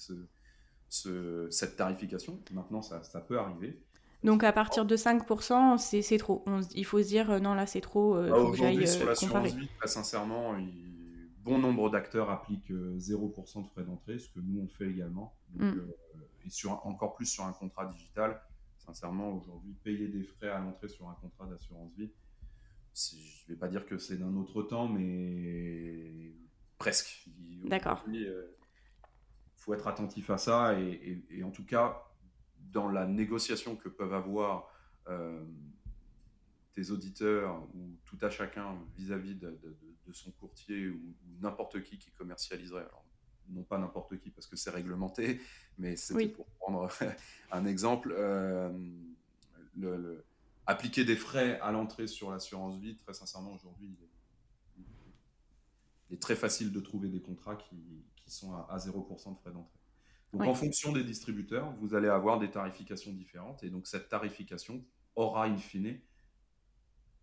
ce, 0.88 1.48
cette 1.50 1.76
tarification. 1.76 2.40
Maintenant, 2.52 2.82
ça, 2.82 3.20
peut 3.20 3.38
arriver. 3.38 3.82
Donc 4.22 4.44
à 4.44 4.52
partir 4.52 4.84
de 4.84 4.96
5%, 4.96 5.78
c'est 5.78 6.18
trop. 6.18 6.44
il 6.74 6.84
faut 6.84 7.02
se 7.02 7.08
dire, 7.08 7.30
euh, 7.30 7.38
non, 7.38 7.54
là 7.54 7.66
c'est 7.66 7.80
trop. 7.80 8.16
Euh, 8.16 8.30
ah, 8.30 8.38
Aujourd'hui, 8.38 8.86
sur 8.86 9.06
l'assurance 9.06 9.54
vie, 9.54 9.68
très 9.78 9.88
sincèrement, 9.88 10.58
il, 10.58 10.90
bon 11.42 11.58
nombre 11.58 11.90
d'acteurs 11.90 12.30
appliquent 12.30 12.70
0% 12.70 12.72
euh, 12.72 13.62
de 13.62 13.68
frais 13.68 13.84
d'entrée, 13.84 14.18
ce 14.18 14.28
que 14.28 14.40
nous 14.40 14.60
on 14.60 14.68
fait 14.68 14.88
également. 14.88 15.34
Mm. 15.54 15.64
Euh, 15.64 15.96
et 16.44 16.50
sur, 16.50 16.84
encore 16.86 17.14
plus 17.14 17.26
sur 17.26 17.44
un 17.44 17.52
contrat 17.52 17.86
digital. 17.86 18.40
Sincèrement, 18.78 19.32
aujourd'hui, 19.32 19.74
payer 19.84 20.08
des 20.08 20.22
frais 20.22 20.48
à 20.48 20.58
l'entrée 20.58 20.88
sur 20.88 21.08
un 21.08 21.14
contrat 21.20 21.46
d'assurance 21.46 21.92
vie, 21.96 22.10
je 22.94 23.16
ne 23.48 23.54
vais 23.54 23.58
pas 23.58 23.68
dire 23.68 23.86
que 23.86 23.98
c'est 23.98 24.16
d'un 24.16 24.34
autre 24.36 24.62
temps, 24.62 24.88
mais 24.88 26.32
presque. 26.78 27.28
D'accord. 27.64 28.04
Il 28.08 28.26
euh, 28.26 28.56
faut 29.56 29.74
être 29.74 29.86
attentif 29.86 30.30
à 30.30 30.38
ça 30.38 30.78
et, 30.78 31.42
en 31.42 31.50
tout 31.50 31.64
cas, 31.64 32.06
dans 32.58 32.88
la 32.88 33.06
négociation 33.06 33.76
que 33.76 33.88
peuvent 33.88 34.14
avoir 34.14 34.68
tes 36.72 36.90
auditeurs 36.90 37.66
ou 37.74 37.96
tout 38.04 38.18
à 38.22 38.30
chacun 38.30 38.78
vis-à-vis 38.96 39.34
de, 39.34 39.58
son 40.12 40.30
courtier 40.32 40.88
ou, 40.88 41.14
n'importe 41.40 41.82
qui 41.82 41.98
qui 41.98 42.10
commercialiserait. 42.12 42.82
Alors, 42.82 43.04
non 43.48 43.62
pas 43.62 43.78
n'importe 43.78 44.18
qui 44.18 44.30
parce 44.30 44.46
que 44.46 44.56
c'est 44.56 44.70
réglementé, 44.70 45.40
mais 45.78 45.96
c'est 45.96 46.28
pour 46.28 46.46
prendre 46.58 46.88
un 47.52 47.66
exemple. 47.66 48.14
Euh, 48.16 48.70
le, 49.76 50.24
appliquer 50.66 51.04
des 51.04 51.16
frais 51.16 51.58
à 51.60 51.72
l'entrée 51.72 52.06
sur 52.06 52.30
l'assurance 52.30 52.78
vie, 52.78 52.96
très 52.96 53.14
sincèrement, 53.14 53.52
aujourd'hui, 53.54 53.96
il, 54.78 56.14
est 56.14 56.20
très 56.20 56.36
facile 56.36 56.72
de 56.72 56.80
trouver 56.80 57.08
des 57.08 57.20
contrats 57.20 57.56
qui, 57.56 57.76
qui 58.16 58.30
sont 58.30 58.52
à, 58.54 58.76
0% 58.76 59.34
de 59.34 59.38
frais 59.38 59.52
d'entrée. 59.52 59.78
Donc, 60.32 60.42
en 60.42 60.54
fonction 60.54 60.92
des 60.92 61.04
distributeurs, 61.04 61.72
vous 61.80 61.94
allez 61.94 62.08
avoir 62.08 62.38
des 62.38 62.50
tarifications 62.50 63.12
différentes. 63.12 63.62
Et 63.64 63.70
donc, 63.70 63.86
cette 63.86 64.08
tarification 64.08 64.84
aura, 65.16 65.46
in 65.46 65.56
fine, 65.56 65.98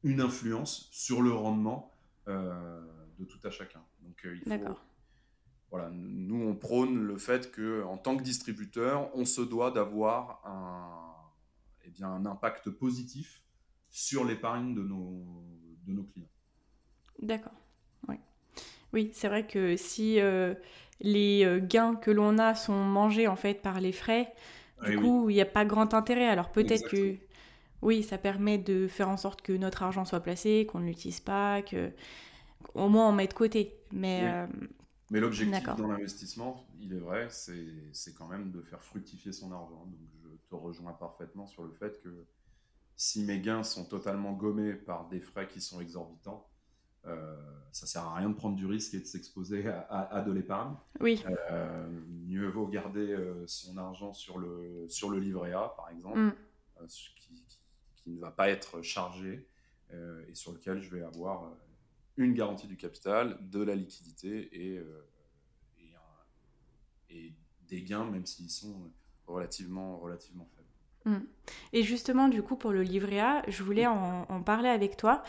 une 0.04 0.21
influence 0.21 0.89
sur 0.91 1.21
le 1.21 1.32
rendement 1.32 1.93
euh, 2.28 2.82
de 3.19 3.26
tout 3.26 3.39
à 3.43 3.50
chacun. 3.50 3.82
Donc 4.02 4.26
euh, 4.26 4.36
il 4.36 4.60
faut, 4.60 4.78
voilà, 5.71 5.89
nous 5.91 6.47
on 6.47 6.56
prône 6.56 7.04
le 7.04 7.17
fait 7.17 7.52
que 7.52 7.84
en 7.84 7.97
tant 7.97 8.15
que 8.15 8.23
distributeur, 8.23 9.10
on 9.15 9.26
se 9.26 9.41
doit 9.41 9.71
d'avoir 9.71 10.41
un, 10.45 11.17
eh 11.88 11.91
bien, 11.91 12.10
un 12.10 12.26
impact 12.26 12.69
positif 12.69 13.43
sur 13.89 14.26
l'épargne 14.26 14.76
de 14.76 14.84
nos, 14.84 15.43
de 15.86 15.93
nos 15.93 16.04
clients. 16.04 16.30
D'accord. 17.21 17.56
Oui, 18.08 18.15
oui 18.93 19.12
c'est 19.13 19.28
vrai 19.28 19.47
que 19.47 19.76
si 19.76 20.19
euh, 20.19 20.54
les 21.00 21.60
gains 21.63 21.95
que 21.95 22.12
l'on 22.12 22.38
a 22.38 22.54
sont 22.54 22.84
mangés 22.84 23.28
en 23.28 23.36
fait 23.36 23.62
par 23.62 23.80
les 23.80 23.91
frais, 23.91 24.34
du 24.86 25.00
coup, 25.00 25.30
il 25.30 25.34
n'y 25.34 25.41
a 25.41 25.45
pas 25.45 25.65
grand 25.65 25.93
intérêt. 25.93 26.28
Alors 26.28 26.52
peut-être 26.52 26.89
que 26.89 27.15
oui, 27.82 28.04
ça 28.04 28.17
permet 28.17 28.58
de 28.58 28.88
faire 28.88 29.10
en 29.10 29.17
sorte 29.17 29.41
que 29.41 29.54
notre 29.54 29.84
argent 29.84 30.06
soit 30.06 30.19
placé, 30.19 30.65
qu'on 30.65 30.80
ne 30.80 30.86
l'utilise 30.86 31.19
pas, 31.19 31.62
que 31.62 31.91
au 32.73 32.89
moins 32.89 33.10
on 33.10 33.12
met 33.12 33.28
de 33.28 33.34
côté. 33.34 33.76
Mais, 33.91 34.21
euh, 34.23 34.47
Mais 35.12 35.19
l'objectif 35.19 35.63
dans 35.78 35.88
l'investissement, 35.88 36.65
il 36.80 36.93
est 36.93 37.00
vrai, 37.00 37.28
c'est 37.30 38.13
quand 38.13 38.28
même 38.28 38.52
de 38.52 38.62
faire 38.62 38.82
fructifier 38.82 39.32
son 39.32 39.52
argent. 39.52 39.86
Donc 39.86 40.17
te 40.50 40.56
rejoins 40.56 40.94
parfaitement 40.94 41.46
sur 41.46 41.64
le 41.64 41.72
fait 41.72 42.02
que 42.02 42.26
si 42.96 43.24
mes 43.24 43.40
gains 43.40 43.64
sont 43.64 43.86
totalement 43.86 44.34
gommés 44.34 44.74
par 44.74 45.08
des 45.08 45.20
frais 45.20 45.48
qui 45.48 45.62
sont 45.62 45.80
exorbitants, 45.82 46.50
euh, 47.06 47.36
ça 47.72 47.86
sert 47.86 48.04
à 48.04 48.16
rien 48.16 48.30
de 48.30 48.36
prendre 48.36 48.56
du 48.56 48.66
risque 48.66 48.94
et 48.96 49.00
de 49.00 49.06
s'exposer 49.06 49.68
à, 49.68 50.24
de 50.26 50.32
l'épargne. 50.32 50.76
Oui. 51.00 51.24
Euh, 51.52 51.88
mieux 52.26 52.48
vaut 52.50 52.68
garder 52.68 53.12
euh, 53.12 53.46
son 53.48 53.78
argent 53.78 54.14
sur 54.14 54.40
le, 54.40 54.88
sur 54.90 55.10
le 55.10 55.20
livret 55.20 55.54
A, 55.54 55.74
par 55.78 55.90
exemple, 55.90 56.20
mm. 56.20 56.34
qui, 56.88 57.46
qui 57.96 58.10
ne 58.10 58.19
va 58.19 58.32
pas 58.32 58.50
être 58.50 58.82
chargé 58.82 59.48
euh, 59.94 60.26
et 60.28 60.36
sur 60.36 60.52
lequel 60.52 60.82
je 60.82 60.90
vais 60.90 61.02
avoir 61.02 61.46
euh, 61.46 61.56
une 62.17 62.34
garantie 62.34 62.67
du 62.67 62.76
capital, 62.76 63.38
de 63.50 63.62
la 63.62 63.76
liquidité 63.76 64.50
et, 64.52 64.78
euh, 64.78 65.08
et, 67.10 67.34
des 67.69 67.84
gains, 67.84 68.06
même 68.06 68.26
s'ils 68.26 68.50
sont 68.50 68.94
relativement, 69.28 69.98
relativement 69.98 70.48
faibles. 70.56 71.17
Hmm. 71.17 71.25
Et 71.73 71.84
justement, 71.84 72.28
du 72.28 72.42
coup, 72.42 72.56
pour 72.56 72.71
le 72.71 72.82
livret 72.82 73.19
A, 73.19 73.44
je 73.48 73.63
voulais 73.63 73.88
en, 73.88 74.42
parler 74.44 74.69
avec 74.69 74.98
toi. 74.98 75.23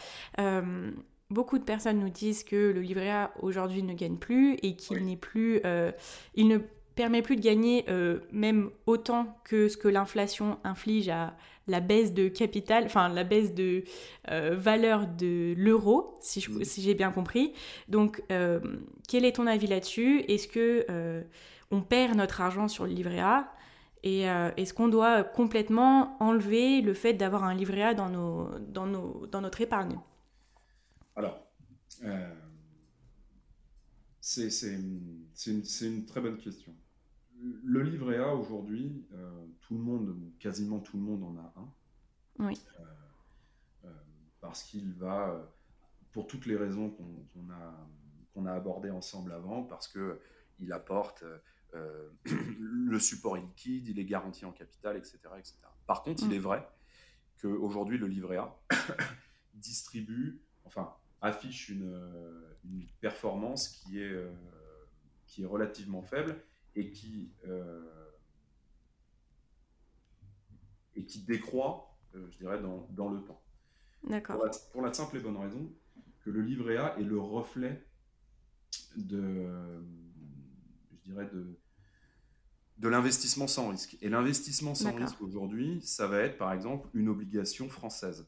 beaucoup 1.31 1.59
de 1.59 1.65
personnes 1.65 2.01
nous 2.01 2.11
disent 2.11 2.43
que 2.43 2.73
le 2.73 2.81
livret 2.81 3.11
A 3.11 3.33
aujourd'hui 3.41 3.83
ne 3.83 3.95
gagne 3.95 4.17
plus 4.17 4.55
et 4.63 4.75
qu'il 4.75 5.05
n'est 5.05 5.17
plus, 5.17 5.61
il 6.35 6.49
ne 6.49 6.59
permet 6.99 7.23
plus 7.23 7.37
de 7.37 7.43
gagner 7.43 7.85
euh, 7.89 8.19
même 8.33 8.71
autant 8.87 9.39
que 9.45 9.69
ce 9.69 9.77
que 9.77 9.87
l'inflation 9.87 10.59
inflige 10.65 11.09
à 11.09 11.37
la 11.69 11.79
baisse 11.79 12.13
de 12.13 12.27
capital, 12.27 12.87
enfin 12.87 13.09
la 13.09 13.23
baisse 13.23 13.55
de 13.55 13.85
euh, 14.33 14.57
valeur 14.59 15.07
de 15.07 15.55
l'euro, 15.57 16.19
si, 16.21 16.45
si 16.65 16.83
j'ai 16.83 16.95
bien 16.95 17.13
compris. 17.13 17.53
Donc, 17.89 18.21
euh, 18.33 18.59
quel 19.07 19.25
est 19.25 19.37
ton 19.37 19.47
avis 19.47 19.69
là-dessus? 19.69 20.25
Est-ce 20.27 20.49
que 20.49 21.25
on 21.71 21.83
perd 21.83 22.17
notre 22.17 22.41
argent 22.41 22.67
sur 22.67 22.85
le 22.85 22.91
livret 22.91 23.21
A? 23.21 23.49
Et 24.09 24.23
est-ce 24.57 24.73
qu'on 24.75 24.89
doit 24.89 25.23
complètement 25.25 26.17
enlever 26.23 26.81
le 26.81 26.95
fait 26.95 27.15
d'avoir 27.15 27.45
un 27.45 27.55
livret 27.55 27.83
A 27.83 27.95
dans, 27.95 28.09
nos, 28.09 28.59
dans, 28.61 28.87
nos, 28.87 29.27
dans 29.27 29.41
notre 29.41 29.61
épargne? 29.61 29.99
Alors, 31.17 31.39
c'est 34.21 34.49
une, 34.63 35.27
une, 35.47 36.07
très 36.07 36.21
bonne 36.21 36.39
question 36.39 36.75
le 37.41 37.83
livret 37.83 38.19
A 38.19 38.35
aujourd'hui, 38.35 39.07
tout 39.61 39.75
le 39.75 39.81
monde, 39.81 40.17
quasiment 40.39 40.81
tout 40.81 40.97
le 40.97 41.03
monde 41.03 41.25
en 41.25 41.37
a 41.37 41.53
un. 41.57 41.73
Oui. 42.41 42.61
parce 44.41 44.63
qu'il 44.63 44.93
va, 44.95 45.53
pour 46.13 46.27
toutes 46.27 46.47
les 46.47 46.57
raisons 46.57 46.91
qu'on 46.91 47.51
a, 47.51 47.89
qu'on 48.33 48.47
a 48.47 48.53
abordées 48.53 48.91
ensemble 48.91 49.33
avant, 49.33 49.65
parce 49.65 49.89
qu'il 49.89 50.73
apporte 50.73 51.25
le 52.25 52.99
support 52.99 53.37
est 53.37 53.43
liquide, 53.43 53.89
il 53.89 53.99
est 53.99 54.05
garanti 54.05 54.45
en 54.45 54.53
capital, 54.53 54.97
etc. 54.97 55.19
etc. 55.39 55.57
Par 55.87 56.03
contre, 56.03 56.23
il 56.23 56.31
mm. 56.31 56.33
est 56.33 56.39
vrai 56.39 56.69
qu'aujourd'hui, 57.41 57.99
le 57.99 58.07
livret 58.07 58.37
A 58.37 58.59
distribue, 59.55 60.41
enfin, 60.65 60.95
affiche 61.21 61.69
une, 61.69 61.93
une 62.65 62.87
performance 63.01 63.69
qui 63.69 64.01
est, 64.01 64.13
euh, 64.13 64.33
qui 65.27 65.43
est 65.43 65.47
relativement 65.47 66.03
faible 66.03 66.43
et 66.75 66.91
qui, 66.91 67.33
euh, 67.47 68.11
et 70.95 71.05
qui 71.05 71.23
décroît, 71.23 71.97
euh, 72.15 72.27
je 72.31 72.39
dirais, 72.39 72.61
dans, 72.61 72.87
dans 72.91 73.11
le 73.11 73.23
temps. 73.23 73.43
D'accord. 74.05 74.41
Pour, 74.41 74.71
pour, 74.73 74.83
la 74.83 74.93
simple 74.93 75.17
et 75.17 75.21
bonne 75.21 75.37
raison 75.37 75.73
que 76.21 76.31
le 76.31 76.43
livret 76.43 76.77
A 76.77 76.99
est 76.99 77.05
le 77.05 77.19
reflet 77.19 77.85
de, 78.97 79.83
dirais, 81.09 81.29
de, 81.33 81.59
de 82.79 82.89
l'investissement 82.89 83.47
sans 83.47 83.69
risque. 83.69 83.97
Et 84.03 84.09
l'investissement 84.09 84.75
sans 84.75 84.95
risque 84.95 85.21
aujourd'hui, 85.21 85.81
ça 85.83 86.07
va 86.07 86.21
être 86.21 86.39
par 86.39 86.53
exemple 86.53 86.89
une 86.95 87.09
obligation 87.09 87.69
française. 87.69 88.27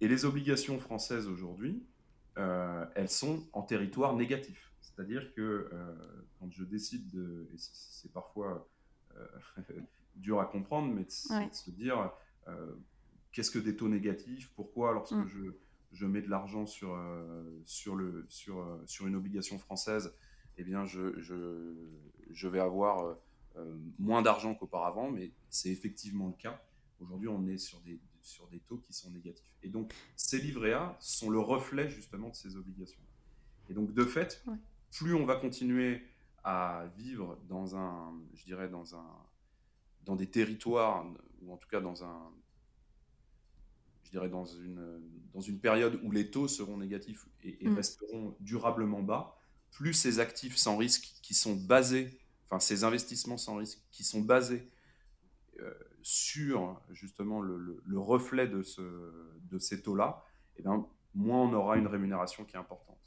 Et 0.00 0.08
les 0.08 0.24
obligations 0.24 0.78
françaises 0.78 1.26
aujourd'hui, 1.26 1.84
euh, 2.38 2.86
elles 2.94 3.10
sont 3.10 3.44
en 3.52 3.62
territoire 3.62 4.14
négatif. 4.14 4.72
C'est-à-dire 4.80 5.32
que 5.34 5.68
euh, 5.72 5.94
quand 6.38 6.50
je 6.52 6.62
décide 6.62 7.08
de, 7.10 7.48
et 7.52 7.56
c'est 7.58 8.12
parfois 8.12 8.68
euh, 9.16 9.26
dur 10.16 10.40
à 10.40 10.46
comprendre, 10.46 10.94
mais 10.94 11.04
de, 11.04 11.10
se 11.10 11.70
dire 11.70 12.12
qu'est-ce 13.32 13.50
que 13.50 13.58
des 13.58 13.76
taux 13.76 13.88
négatifs, 13.88 14.50
pourquoi 14.54 14.92
lorsque 14.92 15.12
mm. 15.12 15.26
je, 15.26 15.40
je, 15.92 16.06
mets 16.06 16.22
de 16.22 16.30
l'argent 16.30 16.64
sur, 16.64 16.96
sur, 17.64 17.96
le, 17.96 18.24
sur, 18.28 18.80
sur 18.86 19.06
une 19.08 19.16
obligation 19.16 19.58
française, 19.58 20.12
eh 20.58 20.64
bien 20.64 20.84
je, 20.84 21.18
je, 21.20 21.74
je 22.30 22.48
vais 22.48 22.60
avoir 22.60 23.16
moins 23.98 24.22
d'argent 24.22 24.54
qu'auparavant, 24.54 25.10
mais 25.10 25.32
c'est 25.50 25.70
effectivement 25.70 26.28
le 26.28 26.34
cas. 26.34 26.62
Aujourd'hui, 27.00 27.28
on 27.28 27.46
est 27.46 27.58
sur 27.58 27.80
des, 27.80 27.98
sur 28.20 28.46
des 28.48 28.58
taux 28.60 28.78
qui 28.78 28.92
sont 28.92 29.10
négatifs. 29.10 29.52
Et 29.62 29.68
donc, 29.68 29.92
ces 30.16 30.38
livrets 30.38 30.72
A 30.72 30.96
sont 31.00 31.30
le 31.30 31.38
reflet 31.38 31.88
justement 31.88 32.30
de 32.30 32.34
ces 32.34 32.56
obligations. 32.56 33.00
Et 33.68 33.74
donc, 33.74 33.92
de 33.92 34.04
fait, 34.04 34.44
plus 34.90 35.14
on 35.14 35.24
va 35.24 35.36
continuer 35.36 36.02
à 36.44 36.86
vivre 36.96 37.38
dans 37.48 37.76
un, 37.76 38.14
je 38.34 38.44
dirais, 38.44 38.68
dans 38.68 38.94
un, 38.96 39.06
dans 40.04 40.16
des 40.16 40.28
territoires, 40.28 41.06
ou 41.42 41.52
en 41.52 41.56
tout 41.56 41.68
cas 41.68 41.80
dans 41.80 42.04
un, 42.04 42.32
je 44.04 44.10
dirais, 44.10 44.28
dans 44.28 44.44
une, 44.44 45.00
dans 45.34 45.40
une 45.40 45.60
période 45.60 46.00
où 46.02 46.10
les 46.10 46.30
taux 46.30 46.48
seront 46.48 46.78
négatifs 46.78 47.28
et, 47.42 47.68
mm. 47.68 47.74
resteront 47.74 48.36
durablement 48.40 49.02
bas, 49.02 49.37
plus 49.70 49.92
ces 49.92 50.20
actifs 50.20 50.56
sans 50.56 50.76
risque 50.76 51.14
qui 51.22 51.34
sont 51.34 51.54
basés, 51.54 52.20
enfin 52.46 52.60
ces 52.60 52.84
investissements 52.84 53.36
sans 53.36 53.56
risque 53.56 53.78
qui 53.90 54.04
sont 54.04 54.20
basés 54.20 54.68
euh, 55.60 55.72
sur 56.02 56.80
justement 56.90 57.40
le, 57.40 57.82
reflet 57.98 58.48
de, 58.48 58.62
ce, 58.62 58.82
de 59.42 59.58
ces 59.58 59.82
taux-là, 59.82 60.24
et 60.56 60.60
eh 60.60 60.62
bien, 60.62 60.86
moins 61.14 61.42
on 61.42 61.52
aura 61.52 61.76
une 61.76 61.86
rémunération 61.86 62.44
qui 62.44 62.56
est 62.56 62.58
importante. 62.58 62.98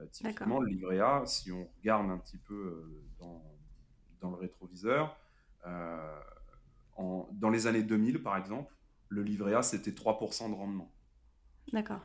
Euh, 0.00 0.06
typiquement, 0.10 0.60
le 0.60 0.68
livret 0.68 1.00
A, 1.00 1.24
si 1.26 1.52
on 1.52 1.68
regarde 1.78 2.10
un 2.10 2.18
petit 2.18 2.38
peu 2.38 2.54
euh, 2.54 3.02
dans, 3.18 3.42
dans 4.20 4.30
le 4.30 4.36
rétroviseur, 4.36 5.16
euh, 5.66 6.20
en, 6.96 7.28
dans 7.32 7.50
les 7.50 7.66
années 7.66 7.82
2000, 7.82 8.22
par 8.22 8.36
exemple, 8.36 8.74
le 9.08 9.22
livret 9.22 9.54
A, 9.54 9.62
c'était 9.62 9.90
3% 9.90 10.50
de 10.50 10.54
rendement. 10.54 10.90
D'accord. 11.72 12.00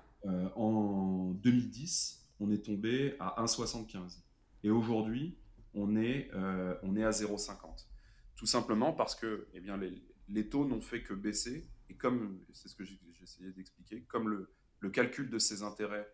en 0.56 1.32
2010, 1.32 2.27
on 2.40 2.52
est 2.52 2.64
tombé 2.64 3.16
à 3.20 3.44
1,75. 3.44 4.20
Et 4.64 4.70
aujourd'hui, 4.70 5.38
on, 5.74 5.96
est, 5.96 6.32
on 6.84 6.96
est 6.96 7.04
à 7.04 7.12
0,50. 7.12 7.86
Tout 8.36 8.46
simplement 8.46 8.94
parce 8.94 9.16
que 9.16 9.48
eh 9.54 9.60
bien, 9.60 9.78
les, 9.78 10.50
taux 10.50 10.66
n'ont 10.66 10.82
fait 10.82 11.04
que 11.04 11.14
baisser. 11.14 11.70
Et 11.90 11.96
comme, 11.96 12.40
c'est 12.52 12.68
ce 12.68 12.76
que 12.76 12.84
j'essayais 12.84 13.52
d'expliquer, 13.52 14.02
comme 14.04 14.30
le, 14.30 14.52
le, 14.80 14.90
calcul 14.90 15.30
de 15.30 15.40
ces 15.40 15.64
intérêts 15.64 16.08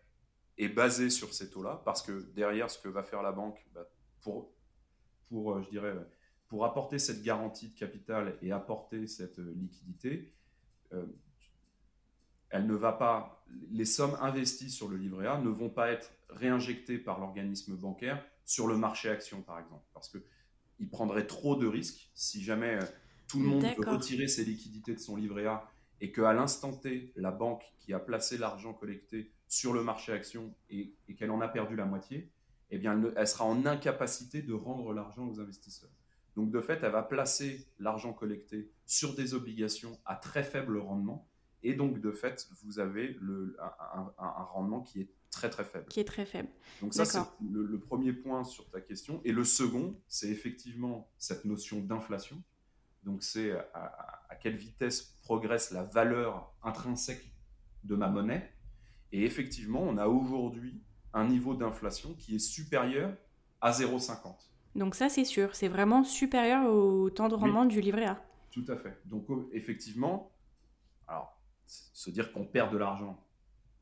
est 0.58 0.68
basé 0.68 1.10
sur 1.10 1.34
ces 1.34 1.50
taux-là, 1.50 1.82
parce 1.84 2.02
que 2.02 2.30
derrière, 2.34 2.70
ce 2.70 2.78
que 2.78 2.88
va 2.88 3.02
faire 3.02 3.22
la 3.22 3.32
banque 3.32 3.58
bah, 3.74 3.86
pour, 4.22 4.52
pour, 5.28 5.52
euh, 5.52 5.62
je 5.62 5.70
dirais, 5.70 5.94
pour 6.48 6.64
apporter 6.64 6.98
cette 6.98 7.22
garantie 7.22 7.68
de 7.68 7.74
capital 7.74 8.38
et 8.42 8.52
apporter 8.52 9.06
cette 9.06 9.38
euh, 9.38 9.52
liquidité, 9.56 10.32
euh, 10.92 11.06
elle 12.50 12.66
ne 12.66 12.74
va 12.74 12.92
pas, 12.92 13.33
les 13.70 13.84
sommes 13.84 14.16
investies 14.20 14.70
sur 14.70 14.88
le 14.88 14.96
livret 14.96 15.26
A 15.26 15.38
ne 15.38 15.48
vont 15.48 15.70
pas 15.70 15.90
être 15.90 16.12
réinjectées 16.28 16.98
par 16.98 17.20
l'organisme 17.20 17.76
bancaire 17.76 18.24
sur 18.44 18.66
le 18.66 18.76
marché 18.76 19.08
action, 19.08 19.42
par 19.42 19.58
exemple, 19.58 19.84
parce 19.92 20.08
qu'il 20.08 20.88
prendrait 20.90 21.26
trop 21.26 21.56
de 21.56 21.66
risques 21.66 22.10
si 22.14 22.42
jamais 22.42 22.78
tout 23.28 23.40
le 23.40 23.46
monde 23.46 23.64
veut 23.64 23.90
retirer 23.90 24.28
ses 24.28 24.44
liquidités 24.44 24.94
de 24.94 25.00
son 25.00 25.16
livret 25.16 25.46
A 25.46 25.70
et 26.00 26.12
qu'à 26.12 26.32
l'instant 26.32 26.72
T, 26.72 27.12
la 27.16 27.30
banque 27.30 27.62
qui 27.78 27.92
a 27.92 27.98
placé 27.98 28.38
l'argent 28.38 28.74
collecté 28.74 29.32
sur 29.48 29.72
le 29.72 29.82
marché 29.82 30.12
action 30.12 30.54
et, 30.70 30.94
qu'elle 31.16 31.30
en 31.30 31.40
a 31.40 31.48
perdu 31.48 31.76
la 31.76 31.84
moitié, 31.84 32.30
eh 32.70 32.78
bien, 32.78 33.00
elle, 33.16 33.28
sera 33.28 33.44
en 33.44 33.66
incapacité 33.66 34.42
de 34.42 34.52
rendre 34.52 34.92
l'argent 34.92 35.26
aux 35.28 35.40
investisseurs. 35.40 35.90
Donc, 36.36 36.50
de 36.50 36.60
fait, 36.60 36.80
elle 36.82 36.92
va 36.92 37.02
placer 37.02 37.66
l'argent 37.78 38.12
collecté 38.12 38.70
sur 38.86 39.14
des 39.14 39.34
obligations 39.34 39.98
à 40.04 40.16
très 40.16 40.42
faible 40.42 40.78
rendement. 40.78 41.28
Et 41.64 41.74
donc, 41.74 42.00
de 42.00 42.12
fait, 42.12 42.48
vous 42.62 42.78
avez 42.78 43.16
le, 43.20 43.56
un, 44.18 44.44
rendement 44.52 44.82
qui 44.82 45.00
est 45.00 45.08
très, 45.30 45.50
très 45.50 45.64
faible. 45.64 45.86
Qui 45.88 46.00
est 46.00 46.04
très 46.04 46.26
faible. 46.26 46.48
Donc, 46.80 46.94
ça, 46.94 47.04
c'est 47.04 47.18
le, 47.50 47.64
le 47.64 47.80
premier 47.80 48.12
point 48.12 48.44
sur 48.44 48.70
ta 48.70 48.80
question. 48.80 49.20
Et 49.24 49.32
le 49.32 49.44
second, 49.44 49.98
c'est 50.06 50.28
effectivement 50.28 51.10
cette 51.18 51.44
notion 51.44 51.80
d'inflation. 51.80 52.40
Donc 53.04 53.22
c'est 53.22 53.52
à, 53.52 54.34
quelle 54.40 54.56
vitesse 54.56 55.02
progresse 55.22 55.70
la 55.70 55.84
valeur 55.84 56.52
intrinsèque 56.62 57.24
de 57.84 57.94
ma 57.94 58.08
monnaie. 58.08 58.50
Et 59.12 59.24
effectivement, 59.24 59.82
on 59.82 59.96
a 59.98 60.06
aujourd'hui 60.06 60.82
un 61.12 61.26
niveau 61.26 61.54
d'inflation 61.54 62.14
qui 62.14 62.36
est 62.36 62.40
supérieur 62.40 63.14
à 63.60 63.70
0,50. 63.70 64.34
Donc 64.74 64.94
ça, 64.94 65.08
c'est 65.08 65.24
sûr, 65.24 65.54
c'est 65.54 65.68
vraiment 65.68 66.02
supérieur 66.02 66.68
au 66.68 67.08
temps 67.10 67.28
de 67.28 67.34
rendement 67.34 67.64
du 67.64 67.80
livret 67.80 68.06
A. 68.06 68.24
Tout 68.50 68.64
à 68.68 68.76
fait. 68.76 68.98
Donc 69.04 69.26
effectivement, 69.52 70.32
se 71.66 72.10
dire 72.10 72.32
qu'on 72.32 72.44
perd 72.44 72.72
de 72.72 72.78
l'argent, 72.78 73.22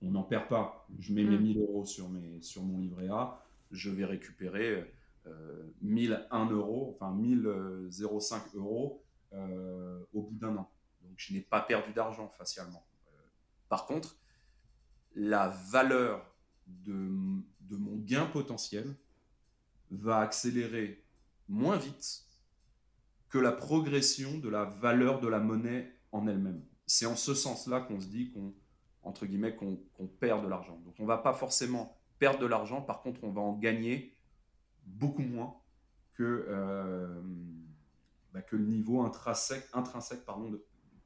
on 0.03 0.11
n'en 0.11 0.23
perd 0.23 0.49
pas. 0.49 0.87
Je 0.99 1.13
mets 1.13 1.25
mes 1.25 1.39
1000 1.39 1.59
mm. 1.59 1.63
euros 1.63 1.85
sur, 1.85 2.09
mes, 2.09 2.43
sur 2.43 2.63
mon 2.63 2.79
livret 2.79 3.09
A, 3.09 3.43
je 3.71 3.91
vais 3.91 4.05
récupérer 4.05 4.93
euh, 5.27 5.63
1001 5.83 6.51
euros, 6.51 6.97
enfin 6.97 7.15
1005 7.15 8.55
euros 8.55 9.05
euh, 9.33 10.03
au 10.13 10.23
bout 10.23 10.37
d'un 10.37 10.57
an. 10.57 10.71
Donc 11.03 11.13
je 11.17 11.33
n'ai 11.33 11.41
pas 11.41 11.61
perdu 11.61 11.93
d'argent 11.93 12.29
facialement. 12.29 12.85
Euh, 13.07 13.21
par 13.69 13.87
contre, 13.87 14.17
la 15.15 15.49
valeur 15.49 16.25
de, 16.67 17.11
de 17.61 17.77
mon 17.77 17.97
gain 17.97 18.27
potentiel 18.27 18.97
va 19.91 20.19
accélérer 20.19 21.05
moins 21.49 21.77
vite 21.77 22.25
que 23.29 23.39
la 23.39 23.53
progression 23.53 24.39
de 24.39 24.49
la 24.49 24.65
valeur 24.65 25.21
de 25.21 25.29
la 25.29 25.39
monnaie 25.39 25.93
en 26.13 26.27
elle-même. 26.27 26.63
C'est 26.87 27.07
en 27.07 27.17
ce 27.17 27.35
sens-là 27.35 27.81
qu'on 27.81 28.01
se 28.01 28.07
dit 28.07 28.31
qu'on 28.31 28.55
entre 29.05 29.27
guillemets 29.27 29.57
qu'on 29.57 30.07
perd 30.21 30.45
de 30.45 30.49
l'argent. 30.49 30.79
Donc 30.85 30.95
on 30.99 31.07
va 31.07 31.19
pas 31.19 31.33
forcément 31.33 31.99
perdre 32.19 32.39
de 32.39 32.47
l'argent, 32.47 32.81
par 32.81 33.03
contre 33.03 33.25
on 33.25 33.31
va 33.31 33.41
en 33.41 33.55
gagner 33.55 34.17
beaucoup 34.87 35.23
moins 35.23 35.57
que 36.15 36.47
euh, 36.49 37.21
bah, 38.33 38.43
que 38.43 38.57
le 38.57 38.65
niveau 38.65 39.03
intrinsèque, 39.03 39.65
intrinsèque 39.73 40.25
pardon, 40.25 40.51
de, 40.51 40.65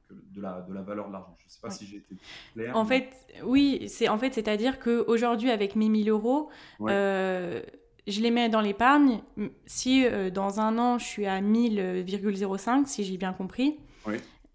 de, 0.09 0.41
la, 0.41 0.61
de 0.61 0.73
la 0.73 0.81
valeur 0.81 1.07
de 1.07 1.13
l'argent. 1.13 1.35
Je 1.39 1.45
ne 1.45 1.49
sais 1.49 1.59
pas 1.59 1.69
si 1.69 1.85
j'ai 1.85 1.97
été 1.97 2.15
clair. 2.53 2.75
En 2.75 2.85
fait, 2.85 3.09
oui, 3.43 3.85
c'est 3.89 4.07
en 4.07 4.17
fait, 4.17 4.33
c'est-à-dire 4.33 4.79
qu'aujourd'hui, 4.79 5.51
avec 5.51 5.75
mes 5.75 5.89
1000 5.89 6.09
euros, 6.09 6.49
euh, 6.81 7.61
je 8.07 8.21
les 8.21 8.31
mets 8.31 8.49
dans 8.49 8.61
l'épargne. 8.61 9.21
Si 9.65 10.05
euh, 10.05 10.29
dans 10.29 10.59
un 10.59 10.77
an, 10.77 10.97
je 10.97 11.05
suis 11.05 11.25
à 11.25 11.41
1000,05, 11.41 12.85
si 12.85 13.03
j'ai 13.03 13.17
bien 13.17 13.33
compris, 13.33 13.77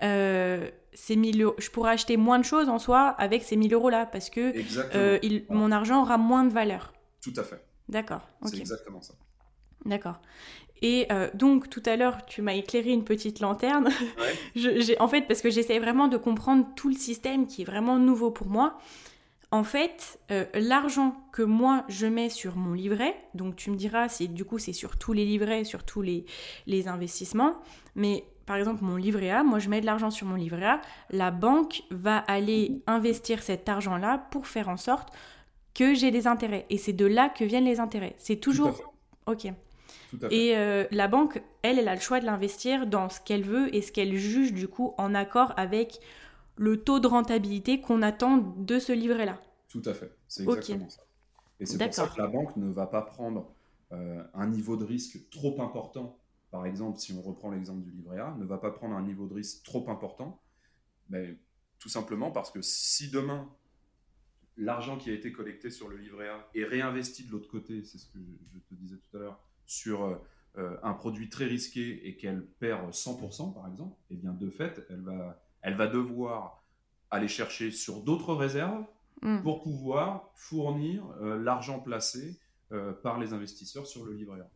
euh, 0.03 0.71
ces 0.95 1.17
1000 1.17 1.47
je 1.59 1.71
pourrais 1.71 1.93
acheter 1.93 2.17
moins 2.17 2.39
de 2.39 2.45
choses 2.45 2.69
en 2.69 2.79
soi 2.79 3.09
avec 3.19 3.43
ces 3.43 3.57
1000 3.57 3.73
euros-là, 3.75 4.07
parce 4.07 4.31
que 4.31 4.55
il, 5.23 5.45
mon 5.49 5.71
argent 5.73 6.03
aura 6.03 6.19
moins 6.19 6.45
de 6.45 6.53
valeur. 6.53 6.93
Tout 7.23 7.33
à 7.37 7.43
fait. 7.43 7.65
D'accord. 7.89 8.29
C'est 8.45 8.59
exactement 8.59 9.01
ça. 9.01 9.15
D'accord. 9.85 10.21
Et 10.83 11.07
euh, 11.13 11.31
donc 11.35 11.71
tout 11.71 11.83
à 11.87 11.97
l'heure, 11.97 12.27
tu 12.27 12.43
m'as 12.43 12.55
éclairé 12.55 12.91
une 12.91 13.05
petite 13.05 13.41
lanterne. 13.41 13.89
en 14.99 15.09
fait, 15.09 15.23
parce 15.23 15.41
que 15.41 15.51
j'essaie 15.51 15.79
vraiment 15.79 16.09
de 16.09 16.17
comprendre 16.17 16.67
tout 16.75 16.89
le 16.89 16.97
système 16.97 17.47
qui 17.47 17.63
est 17.63 17.65
vraiment 17.65 17.99
nouveau 17.99 18.31
pour 18.31 18.49
moi. 18.49 18.79
en 19.53 19.65
fait, 19.65 20.19
euh, 20.31 20.45
l'argent 20.55 21.15
que 21.33 21.43
moi 21.43 21.85
je 21.89 22.07
mets 22.07 22.31
sur 22.31 22.57
mon 22.57 22.73
livret, 22.73 23.15
donc 23.35 23.55
tu 23.55 23.71
me 23.71 23.77
diras, 23.77 24.09
si 24.09 24.29
du 24.29 24.45
coup 24.45 24.59
c'est 24.59 24.73
sur 24.73 24.97
tous 24.97 25.13
les 25.13 25.25
livrets, 25.25 25.65
sur 25.65 25.85
tous 25.85 26.03
les, 26.03 26.25
les 26.67 26.89
investissements, 26.89 27.57
mais 27.95 28.25
par 28.47 28.57
exemple 28.57 28.85
mon 28.85 28.97
livret 28.97 29.31
A, 29.31 29.43
moi 29.43 29.59
je 29.59 29.69
mets 29.69 29.81
de 29.81 29.87
l'argent 29.87 30.11
sur 30.11 30.27
mon 30.27 30.37
livret 30.37 30.65
A, 30.65 30.81
la 31.11 31.31
banque 31.31 31.83
va 31.91 32.19
aller 32.19 32.83
investir 32.87 33.43
cet 33.43 33.69
argent-là 33.69 34.27
pour 34.31 34.47
faire 34.47 34.69
en 34.69 34.77
sorte 34.77 35.13
que 35.75 35.95
j'ai 35.95 36.11
des 36.11 36.27
intérêts. 36.27 36.67
Et 36.71 36.79
c'est 36.79 36.93
de 36.93 37.07
là 37.07 37.29
que 37.29 37.45
viennent 37.45 37.65
les 37.65 37.81
intérêts. 37.81 38.15
C'est 38.19 38.37
toujours... 38.37 38.81
Ok. 39.27 39.47
Et 40.31 40.57
euh, 40.57 40.85
la 40.91 41.09
banque, 41.09 41.43
elle, 41.63 41.79
elle 41.79 41.89
a 41.89 41.95
le 41.95 42.01
choix 42.01 42.21
de 42.21 42.27
l'investir 42.27 42.87
dans 42.87 43.09
ce 43.09 43.21
qu'elle 43.21 43.45
veut 43.45 43.75
et 43.75 43.81
ce 43.81 43.93
qu'elle 43.93 44.15
juge 44.17 44.53
du 44.53 44.69
coup 44.69 44.95
en 44.99 45.15
accord 45.15 45.55
avec 45.57 46.01
le 46.57 46.83
taux 46.83 47.01
de 47.01 47.07
rentabilité 47.07 47.81
qu'on 47.81 48.03
attend 48.03 48.39
de 48.57 48.79
ce 48.79 48.93
livret-là. 48.93 49.41
Tout 49.69 49.83
à 49.87 49.95
fait, 49.95 50.15
c'est 50.29 50.43
exactement 50.43 50.89
ça. 50.89 51.03
Et 51.61 51.67
c'est 51.67 51.79
pour 51.79 51.95
ça 51.95 52.09
que 52.09 52.21
la 52.21 52.27
banque 52.27 52.57
ne 52.57 52.71
va 52.71 52.87
pas 52.87 53.03
prendre 53.03 53.53
euh, 53.93 54.23
un 54.35 54.47
niveau 54.49 54.77
de 54.77 54.85
risque 54.85 55.31
trop 55.31 55.61
important. 55.63 56.19
Par 56.53 56.67
exemple, 56.67 56.99
si 56.99 57.15
on 57.15 57.23
reprend 57.23 57.51
l'exemple 57.51 57.83
du 57.83 57.91
livret 57.91 58.21
A, 58.21 58.37
ne 58.39 58.45
va 58.45 58.59
pas 58.59 58.71
prendre 58.71 58.95
un 58.95 59.03
niveau 59.03 59.27
de 59.27 59.33
risque 59.33 59.65
trop 59.65 59.89
important, 59.91 60.41
mais 61.09 61.39
tout 61.79 61.89
simplement 61.89 62.31
parce 62.31 62.51
que 62.51 62.61
si 62.61 63.11
demain 63.11 63.51
l'argent 64.59 64.99
qui 64.99 65.09
a 65.09 65.15
été 65.15 65.33
collecté 65.33 65.71
sur 65.71 65.89
le 65.89 65.97
livret 65.97 66.29
A 66.29 66.47
est 66.55 66.65
réinvesti 66.65 67.25
de 67.25 67.33
l'autre 67.33 67.49
côté, 67.49 67.83
c'est 67.85 67.97
ce 67.97 68.07
que 68.07 68.19
je 68.53 68.59
te 68.69 68.75
disais 68.75 68.97
tout 68.97 69.17
à 69.17 69.21
l'heure, 69.21 69.41
sur 69.65 70.05
euh, 70.05 70.17
euh, 70.59 70.77
un 70.83 70.93
produit 70.93 71.31
très 71.31 71.47
risqué 71.47 72.07
et 72.07 72.19
qu'elle 72.19 72.45
perd 72.45 72.91
100% 72.91 73.55
par 73.55 73.67
exemple, 73.67 73.97
et 74.11 74.15
eh 74.15 74.17
bien 74.17 74.35
de 74.35 74.51
fait, 74.51 74.87
elle 74.91 75.01
va, 75.01 75.43
elle 75.63 75.77
va 75.77 75.87
devoir 75.87 76.63
aller 77.11 77.29
chercher 77.29 77.71
sur 77.71 78.03
d'autres 78.03 78.35
réserves 78.35 78.85
hmm. 79.23 79.41
pour 79.41 79.63
pouvoir 79.63 80.31
fournir 80.35 81.07
euh, 81.23 81.43
l'argent 81.43 81.81
placé 81.81 82.39
par 83.03 83.19
les 83.19 83.35
investisseurs 83.35 83.87
sur 83.87 84.07
le 84.07 84.15
livret 84.15 84.41
A. 84.41 84.49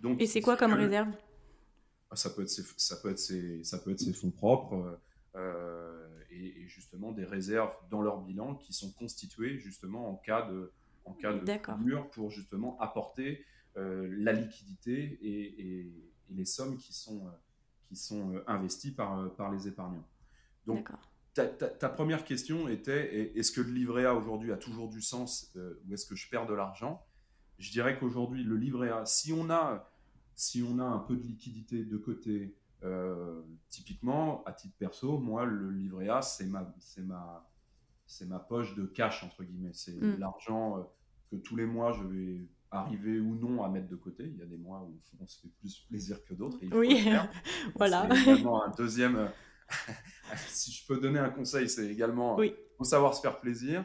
Donc, 0.00 0.20
et 0.20 0.26
c'est 0.26 0.42
quoi 0.42 0.58
comme 0.58 0.74
réserve? 0.74 1.08
Ça 2.14 2.30
peut, 2.30 2.42
être 2.42 2.48
ça, 2.48 2.96
peut 2.96 3.10
être 3.10 3.64
ça 3.64 3.78
peut 3.78 3.90
être 3.90 4.00
ses 4.00 4.12
fonds 4.12 4.30
propres 4.30 4.98
et, 6.30 6.66
justement 6.66 7.12
des 7.12 7.24
réserves 7.24 7.74
dans 7.90 8.02
leur 8.02 8.20
bilan 8.20 8.54
qui 8.54 8.72
sont 8.72 8.92
constituées 8.92 9.58
justement 9.58 10.10
en 10.10 10.16
cas 10.16 10.42
de, 10.42 10.72
en 11.04 11.12
cas 11.12 11.32
de 11.32 11.84
mur 11.84 12.10
pour 12.10 12.30
justement 12.30 12.78
apporter 12.80 13.44
euh, 13.76 14.06
la 14.18 14.32
liquidité 14.32 15.18
et, 15.22 15.90
les 16.30 16.44
sommes 16.46 16.78
qui 16.78 16.94
sont, 16.94 17.26
euh, 17.26 17.30
qui 17.88 17.96
sont 17.96 18.34
euh, 18.34 18.44
investies 18.46 18.90
par, 18.90 19.34
par 19.34 19.50
les 19.50 19.68
épargnants. 19.68 20.06
Donc, 20.66 20.88
ta, 21.34 21.46
ta, 21.46 21.88
première 21.88 22.24
question 22.24 22.68
était 22.68 23.32
est-ce 23.34 23.52
que 23.52 23.60
le 23.60 23.70
livret 23.70 24.04
A 24.06 24.14
aujourd'hui 24.14 24.52
a 24.52 24.56
toujours 24.56 24.88
du 24.88 25.00
sens 25.02 25.52
ou 25.54 25.92
est-ce 25.92 26.06
que 26.06 26.14
je 26.14 26.28
perds 26.28 26.46
de 26.46 26.54
l'argent? 26.54 27.04
Je 27.58 27.70
dirais 27.70 27.98
qu'aujourd'hui, 27.98 28.44
le 28.44 28.56
livret 28.56 28.90
A, 28.90 29.04
si 29.06 29.32
on, 29.32 29.50
a, 29.50 29.91
si 30.34 30.62
on 30.62 30.78
a 30.78 30.84
un 30.84 30.98
peu 30.98 31.16
de 31.16 31.22
liquidité 31.22 31.84
de 31.84 31.96
côté, 31.96 32.56
typiquement, 33.68 34.42
à 34.44 34.52
titre 34.52 34.74
perso, 34.78 35.18
moi, 35.18 35.44
le 35.44 35.70
livret 35.70 36.08
A, 36.08 36.20
c'est 36.20 36.46
ma, 36.46 36.74
c'est 36.80 37.02
ma, 37.02 37.48
c'est 38.06 38.26
ma 38.26 38.38
poche 38.38 38.74
de 38.74 38.84
cash, 38.86 39.22
entre 39.22 39.44
guillemets. 39.44 39.72
C'est 39.72 39.94
mm. 39.94 40.18
l'argent 40.18 40.92
que 41.30 41.36
tous 41.36 41.56
les 41.56 41.66
mois, 41.66 41.92
je 41.92 42.04
vais 42.04 42.46
arriver 42.72 43.20
ou 43.20 43.36
non 43.36 43.62
à 43.62 43.68
mettre 43.68 43.88
de 43.88 43.96
côté. 43.96 44.24
Il 44.24 44.38
y 44.38 44.42
a 44.42 44.46
des 44.46 44.56
mois 44.56 44.80
où 44.80 44.98
on 45.20 45.26
se 45.26 45.40
fait 45.40 45.48
plus 45.60 45.86
plaisir 45.88 46.24
que 46.24 46.34
d'autres. 46.34 46.58
Oui, 46.72 47.04
voilà. 47.76 48.08
C'est 48.10 48.22
également 48.22 48.64
un 48.64 48.70
deuxième. 48.70 49.16
Euh, 49.16 49.28
si 50.48 50.72
je 50.72 50.86
peux 50.86 50.98
donner 50.98 51.18
un 51.18 51.30
conseil, 51.30 51.68
c'est 51.68 51.86
également 51.86 52.36
oui. 52.36 52.54
faut 52.78 52.84
savoir 52.84 53.14
se 53.14 53.20
faire 53.20 53.40
plaisir. 53.40 53.84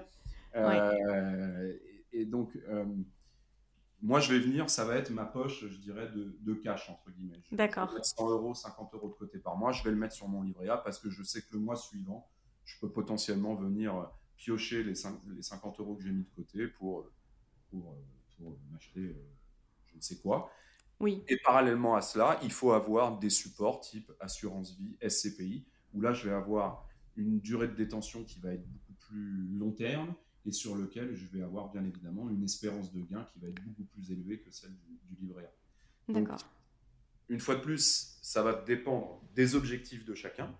Euh, 0.56 1.74
et, 2.12 2.26
donc, 2.26 2.58
euh, 2.70 2.86
moi, 4.02 4.20
je 4.20 4.32
vais 4.32 4.40
venir, 4.40 4.70
ça 4.70 4.86
va 4.86 4.96
être 4.96 5.10
ma 5.10 5.26
poche, 5.26 5.66
je 5.68 5.78
dirais, 5.78 6.10
de, 6.10 6.38
de 6.40 6.54
cash, 6.54 6.90
entre 6.90 7.10
guillemets. 7.12 7.42
D'accord. 7.52 7.94
100 8.02 8.30
euros, 8.30 8.54
50 8.54 8.94
euros 8.94 9.10
de 9.10 9.16
côté 9.16 9.40
par 9.40 9.58
mois, 9.58 9.72
je 9.72 9.84
vais 9.84 9.92
le 9.92 9.98
mettre 9.98 10.14
sur 10.14 10.28
mon 10.28 10.44
livret 10.44 10.70
A 10.70 10.78
parce 10.78 11.00
que 11.00 11.10
je 11.10 11.24
sais 11.24 11.42
que 11.42 11.54
le 11.54 11.60
mois 11.60 11.76
suivant, 11.76 12.30
je 12.64 12.80
peux 12.80 12.92
potentiellement 12.92 13.56
venir 13.56 14.12
piocher 14.36 14.84
les, 14.84 14.94
les 15.36 15.42
50 15.42 15.80
euros 15.80 15.96
que 15.96 16.04
j'ai 16.04 16.12
mis 16.12 16.24
de 16.24 16.30
côté 16.30 16.68
pour, 16.68 17.10
pour 17.70 17.98
pour 18.38 18.58
m'acheter 18.72 19.00
euh, 19.00 19.30
je 19.88 19.96
ne 19.96 20.02
sais 20.02 20.18
quoi. 20.18 20.52
Oui. 21.00 21.24
Et 21.28 21.38
parallèlement 21.38 21.96
à 21.96 22.02
cela, 22.02 22.40
il 22.44 22.52
faut 22.52 22.72
avoir 22.72 23.20
des 23.20 23.30
supports 23.30 23.82
type 23.82 24.12
assurance 24.20 24.76
vie, 24.78 24.98
SCPI, 25.08 25.68
où 25.94 26.02
là, 26.02 26.14
je 26.14 26.28
vais 26.28 26.34
avoir 26.34 26.88
une 27.16 27.40
durée 27.40 27.68
de 27.68 27.76
détention 27.76 28.24
qui 28.24 28.40
va 28.40 28.54
être 28.54 28.68
beaucoup 28.68 28.94
plus 28.94 29.48
long 29.58 29.72
terme 29.72 30.14
et 30.48 30.52
sur 30.54 30.76
lequel 30.76 31.14
je 31.14 31.28
vais 31.28 31.44
avoir 31.44 31.70
bien 31.70 31.84
évidemment 31.84 32.30
une 32.30 32.42
espérance 32.42 32.94
de 32.94 33.02
gain 33.02 33.26
qui 33.26 33.38
va 33.40 33.50
être 33.50 33.62
beaucoup 33.66 33.84
plus 33.84 34.12
élevée 34.12 34.40
que 34.40 34.50
celle 34.50 34.72
du, 34.78 35.16
livret 35.20 35.46
A. 36.08 36.14
D'accord. 36.14 36.40
Une 37.28 37.42
fois 37.42 37.56
de 37.56 37.60
plus, 37.60 38.18
ça 38.22 38.42
va 38.42 38.54
dépendre 38.54 39.22
des 39.36 39.56
objectifs 39.56 40.06
de 40.06 40.16
chacun. 40.16 40.56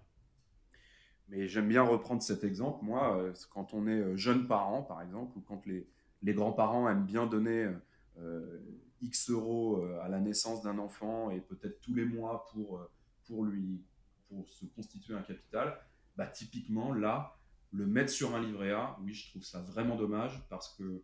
Mais 1.30 1.48
j'aime 1.48 1.70
bien 1.70 1.84
reprendre 1.84 2.22
cet 2.22 2.44
exemple. 2.44 2.84
Moi, 2.84 3.18
euh, 3.18 3.34
quand 3.50 3.74
on 3.74 3.88
est 3.88 4.00
euh, 4.00 4.18
jeune 4.18 4.46
parent, 4.46 4.84
par 4.84 5.02
exemple, 5.02 5.38
ou 5.38 5.42
quand 5.42 5.66
les, 5.66 5.88
les 6.22 6.34
grands-parents 6.34 6.90
aiment 6.90 7.06
bien 7.06 7.26
donner 7.26 7.72
euh, 8.18 8.60
X 9.02 9.30
euros 9.30 9.86
à 10.02 10.10
la 10.10 10.20
naissance 10.20 10.64
d'un 10.64 10.80
enfant 10.80 11.30
et 11.32 11.40
peut-être 11.40 11.80
tous 11.80 11.94
les 11.94 12.06
mois 12.06 12.46
pour, 12.52 12.86
pour, 13.26 13.46
lui, 13.46 13.86
pour 14.28 14.50
se 14.50 14.66
constituer 14.66 15.14
un 15.14 15.22
capital, 15.22 15.80
bah, 16.18 16.28
typiquement 16.28 16.92
là, 16.94 17.37
le 17.72 17.86
mettre 17.86 18.12
sur 18.12 18.36
un 18.36 18.42
livret 18.42 18.72
A, 18.72 18.98
oui, 19.02 19.14
je 19.14 19.30
trouve 19.30 19.44
ça 19.44 19.60
vraiment 19.62 19.96
dommage 19.96 20.42
parce 20.50 20.76
que 20.76 21.04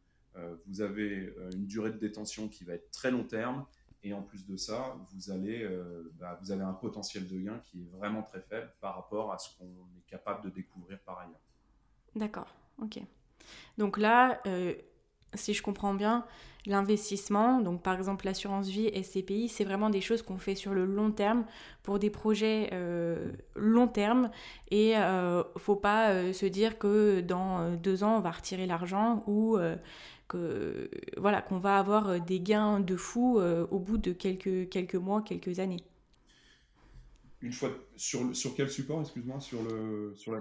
vous 0.65 0.81
avez 0.81 1.31
une 1.53 1.67
durée 1.67 1.91
de 1.91 1.97
détention 1.97 2.47
qui 2.47 2.63
va 2.63 2.73
être 2.73 2.89
très 2.89 3.11
long 3.11 3.23
terme 3.23 3.65
et 4.01 4.13
en 4.13 4.23
plus 4.23 4.47
de 4.47 4.57
ça, 4.57 4.97
vous, 5.11 5.29
allez, 5.29 5.69
bah, 6.19 6.39
vous 6.41 6.51
avez 6.51 6.63
un 6.63 6.73
potentiel 6.73 7.27
de 7.27 7.39
gain 7.39 7.59
qui 7.59 7.81
est 7.81 7.89
vraiment 7.91 8.23
très 8.23 8.41
faible 8.41 8.73
par 8.81 8.95
rapport 8.95 9.31
à 9.31 9.37
ce 9.37 9.55
qu'on 9.57 9.65
est 9.65 10.09
capable 10.09 10.43
de 10.43 10.49
découvrir 10.49 10.99
par 11.01 11.19
ailleurs. 11.19 11.39
D'accord, 12.15 12.53
ok. 12.81 12.99
Donc 13.77 13.97
là, 13.97 14.41
si 15.35 15.53
je 15.53 15.61
comprends 15.61 15.93
bien, 15.93 16.25
l'investissement, 16.65 17.59
donc 17.59 17.81
par 17.81 17.95
exemple 17.95 18.25
l'assurance 18.25 18.67
vie, 18.67 18.89
SCPI, 19.03 19.49
c'est 19.49 19.65
vraiment 19.65 19.89
des 19.89 20.01
choses 20.01 20.21
qu'on 20.21 20.37
fait 20.37 20.55
sur 20.55 20.73
le 20.73 20.85
long 20.85 21.11
terme 21.11 21.45
pour 21.83 21.99
des 21.99 22.09
projets 22.09 22.69
euh, 22.71 23.31
long 23.55 23.87
terme 23.87 24.31
et 24.71 24.97
euh, 24.97 25.43
faut 25.57 25.75
pas 25.75 26.11
euh, 26.11 26.33
se 26.33 26.45
dire 26.45 26.77
que 26.77 27.21
dans 27.21 27.59
euh, 27.59 27.75
deux 27.75 28.03
ans 28.03 28.17
on 28.17 28.21
va 28.21 28.31
retirer 28.31 28.65
l'argent 28.65 29.23
ou 29.27 29.57
que 30.29 30.89
voilà 31.17 31.41
qu'on 31.41 31.59
va 31.59 31.77
avoir 31.77 32.21
des 32.21 32.39
gains 32.39 32.79
de 32.79 32.95
fou 32.95 33.39
au 33.39 33.79
bout 33.79 33.97
de 33.97 34.13
quelques, 34.13 34.69
quelques 34.69 34.95
mois, 34.95 35.21
quelques 35.21 35.59
années. 35.59 35.83
Une 37.41 37.51
fois 37.51 37.71
sur, 37.97 38.33
sur 38.33 38.55
quel 38.55 38.69
support, 38.69 39.01
excuse-moi, 39.01 39.41
sur, 39.41 39.61
le, 39.63 40.13
sur 40.15 40.31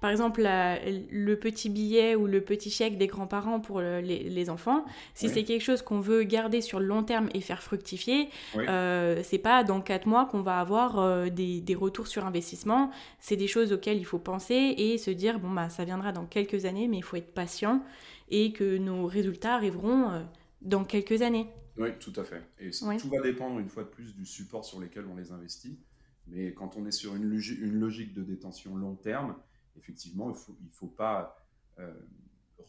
par 0.00 0.10
exemple, 0.10 0.42
le 0.42 1.34
petit 1.34 1.68
billet 1.68 2.14
ou 2.14 2.26
le 2.26 2.40
petit 2.40 2.70
chèque 2.70 2.96
des 2.96 3.06
grands-parents 3.06 3.60
pour 3.60 3.80
les, 3.80 4.50
enfants, 4.50 4.84
si 5.14 5.28
c'est 5.28 5.44
quelque 5.44 5.62
chose 5.62 5.82
qu'on 5.82 6.00
veut 6.00 6.22
garder 6.22 6.62
sur 6.62 6.80
le 6.80 6.86
long 6.86 7.02
terme 7.02 7.28
et 7.34 7.40
faire 7.40 7.62
fructifier, 7.62 8.30
euh, 8.56 9.20
c'est 9.22 9.38
pas 9.38 9.62
dans 9.62 9.80
quatre 9.82 10.06
mois 10.06 10.24
qu'on 10.24 10.40
va 10.40 10.58
avoir 10.58 10.98
euh, 10.98 11.28
des, 11.28 11.74
retours 11.74 12.06
sur 12.06 12.24
investissement. 12.24 12.90
C'est 13.20 13.36
des 13.36 13.46
choses 13.46 13.72
auxquelles 13.72 13.98
il 13.98 14.04
faut 14.04 14.18
penser 14.18 14.54
et 14.54 14.98
se 14.98 15.10
dire 15.10 15.38
bon 15.38 15.50
bah 15.50 15.70
ça 15.70 15.84
viendra 15.84 16.12
dans 16.12 16.26
quelques 16.26 16.64
années, 16.64 16.88
mais 16.88 16.98
il 16.98 17.04
faut 17.04 17.16
être 17.16 17.32
patient 17.32 17.82
et 18.28 18.52
que 18.52 18.76
nos 18.76 19.06
résultats 19.06 19.54
arriveront 19.54 20.10
euh, 20.10 20.20
dans 20.62 20.84
quelques 20.84 21.22
années. 21.22 21.46
Oui, 21.76 21.90
tout 22.00 22.12
à 22.16 22.24
fait. 22.24 22.42
Et 22.58 22.70
tout 22.70 23.08
va 23.08 23.20
dépendre 23.20 23.58
une 23.58 23.68
fois 23.68 23.84
de 23.84 23.88
plus 23.88 24.14
du 24.14 24.26
support 24.26 24.64
sur 24.64 24.80
lequel 24.80 25.04
on 25.10 25.16
les 25.16 25.32
investit. 25.32 25.78
Mais 26.26 26.52
quand 26.52 26.76
on 26.76 26.86
est 26.86 26.92
sur 26.92 27.14
une, 27.16 27.24
une 27.24 27.80
logique 27.80 28.12
de 28.12 28.22
détention 28.22 28.76
long 28.76 28.94
terme, 28.94 29.34
effectivement, 29.76 30.30
il 30.30 30.32
ne 30.32 30.38
faut, 30.38 30.56
il 30.62 30.70
faut 30.70 30.88
pas 30.88 31.36
euh, 31.78 31.92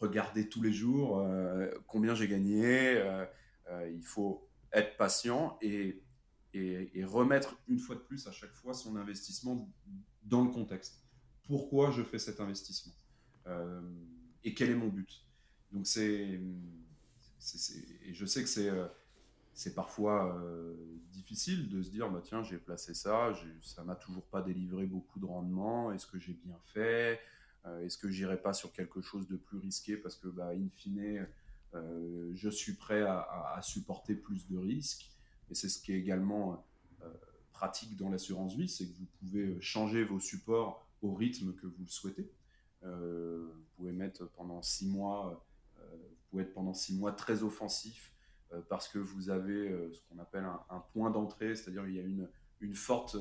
regarder 0.00 0.48
tous 0.48 0.62
les 0.62 0.72
jours 0.72 1.18
euh, 1.18 1.70
combien 1.86 2.14
j'ai 2.14 2.28
gagné. 2.28 2.96
Euh, 2.96 3.26
il 3.92 4.02
faut 4.02 4.48
être 4.72 4.96
patient 4.96 5.58
et, 5.62 6.02
et, 6.54 7.04
remettre 7.04 7.56
une 7.68 7.78
fois 7.78 7.94
de 7.94 8.00
plus 8.00 8.26
à 8.26 8.32
chaque 8.32 8.52
fois 8.52 8.74
son 8.74 8.96
investissement 8.96 9.72
dans 10.22 10.44
le 10.44 10.50
contexte. 10.50 11.02
Pourquoi 11.46 11.90
je 11.90 12.02
fais 12.02 12.18
cet 12.18 12.40
investissement 12.40 12.94
et 14.44 14.54
quel 14.54 14.70
est 14.70 14.74
mon 14.74 14.88
but? 14.88 15.24
Donc 15.72 15.86
c'est, 15.86 16.40
et 18.04 18.12
je 18.12 18.26
sais 18.26 18.42
que 18.42 18.48
c'est 18.48 18.70
c'est 19.54 19.74
parfois 19.74 20.34
euh, 20.36 20.74
difficile 21.12 21.68
de 21.68 21.82
se 21.82 21.90
dire 21.90 22.10
bah, 22.10 22.20
tiens, 22.22 22.42
j'ai 22.42 22.58
placé 22.58 22.94
ça, 22.94 23.32
ça 23.60 23.84
m'a 23.84 23.94
toujours 23.94 24.24
pas 24.24 24.42
délivré 24.42 24.86
beaucoup 24.86 25.20
de 25.20 25.26
rendement, 25.26 25.92
est-ce 25.92 26.06
que 26.06 26.18
j'ai 26.18 26.32
bien 26.32 26.58
fait 26.72 27.20
euh, 27.66 27.84
Est-ce 27.84 27.98
que 27.98 28.08
j'irai 28.10 28.40
pas 28.40 28.54
sur 28.54 28.72
quelque 28.72 29.00
chose 29.00 29.28
de 29.28 29.36
plus 29.36 29.58
risqué 29.58 29.96
parce 29.96 30.16
que, 30.16 30.28
bah, 30.28 30.50
in 30.54 30.68
fine, 30.70 31.26
euh, 31.74 32.30
je 32.34 32.48
suis 32.48 32.74
prêt 32.74 33.02
à, 33.02 33.58
supporter 33.62 34.14
plus 34.14 34.46
de 34.48 34.56
risques 34.56 35.10
Et 35.50 35.54
c'est 35.54 35.68
ce 35.68 35.80
qui 35.80 35.92
est 35.92 35.98
également 35.98 36.66
pratique 37.52 37.96
dans 37.96 38.08
l'assurance 38.08 38.56
vie 38.56 38.68
c'est 38.68 38.86
que 38.86 38.98
vous 38.98 39.06
pouvez 39.20 39.60
changer 39.60 40.02
vos 40.02 40.18
supports 40.18 40.84
au 41.00 41.14
rythme 41.14 41.52
que 41.52 41.66
vous 41.66 41.84
le 41.84 41.88
souhaitez. 41.88 42.28
vous 42.82 43.64
pouvez 43.76 43.92
mettre 43.92 44.26
pendant 44.36 44.62
six 44.62 44.86
mois, 44.86 45.46
vous 45.78 46.28
pouvez 46.30 46.42
être 46.42 46.54
pendant 46.54 46.74
six 46.74 46.94
mois 46.96 47.12
très 47.12 47.44
offensif 47.44 48.11
parce 48.68 48.88
que 48.88 48.98
vous 48.98 49.30
avez 49.30 49.68
ce 49.92 50.00
qu'on 50.08 50.20
appelle 50.20 50.44
un, 50.44 50.78
point 50.92 51.10
d'entrée, 51.10 51.54
c'est-à-dire 51.54 51.86
il 51.86 51.94
y 51.94 51.98
a 51.98 52.02
une, 52.02 52.28
une 52.60 52.74
forte 52.74 53.16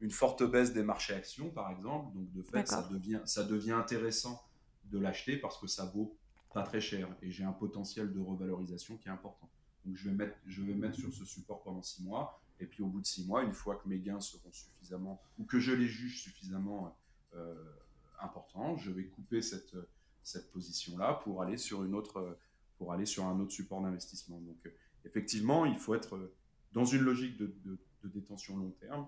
une 0.00 0.10
forte 0.10 0.42
baisse 0.42 0.72
des 0.72 0.82
marchés 0.82 1.14
actions, 1.14 1.50
par 1.50 1.70
exemple. 1.70 2.14
Donc, 2.14 2.32
de 2.32 2.42
fait, 2.42 2.66
ça 2.66 2.82
devient, 2.82 3.20
ça 3.24 3.44
devient 3.44 3.72
intéressant 3.72 4.42
de 4.90 4.98
l'acheter 4.98 5.36
parce 5.36 5.58
que 5.58 5.66
ça 5.66 5.86
vaut 5.86 6.16
pas 6.52 6.62
très 6.62 6.80
cher 6.80 7.08
et 7.22 7.30
j'ai 7.30 7.44
un 7.44 7.52
potentiel 7.52 8.12
de 8.12 8.20
revalorisation 8.20 8.96
qui 8.96 9.08
est 9.08 9.10
important. 9.10 9.48
Donc, 9.84 9.96
je 9.96 10.08
vais 10.08 10.14
mettre, 10.14 10.36
je 10.46 10.62
vais 10.62 10.74
mettre 10.74 10.96
sur 10.96 11.12
ce 11.12 11.24
support 11.24 11.62
pendant 11.62 11.82
six 11.82 12.02
mois. 12.02 12.40
Et 12.58 12.66
puis, 12.66 12.82
au 12.82 12.86
bout 12.86 13.00
de 13.00 13.06
six 13.06 13.26
mois, 13.26 13.42
une 13.42 13.52
fois 13.52 13.76
que 13.76 13.88
mes 13.88 13.98
gains 13.98 14.20
seront 14.20 14.52
suffisamment, 14.52 15.20
ou 15.38 15.44
que 15.44 15.58
je 15.58 15.72
les 15.72 15.86
juge 15.86 16.22
suffisamment 16.22 16.96
euh, 17.34 17.54
importants, 18.20 18.76
je 18.76 18.90
vais 18.90 19.04
couper 19.04 19.42
cette, 19.42 19.76
cette 20.22 20.50
position-là 20.50 21.14
pour 21.22 21.42
aller 21.42 21.58
sur 21.58 21.84
une 21.84 21.94
autre, 21.94 22.38
pour 22.78 22.92
aller 22.92 23.06
sur 23.06 23.24
un 23.24 23.38
autre 23.40 23.52
support 23.52 23.82
d'investissement. 23.82 24.38
Donc, 24.40 24.70
effectivement, 25.04 25.66
il 25.66 25.78
faut 25.78 25.94
être 25.94 26.32
dans 26.72 26.84
une 26.84 27.02
logique 27.02 27.36
de, 27.38 27.78
détention 28.04 28.56
long 28.56 28.70
terme 28.80 29.06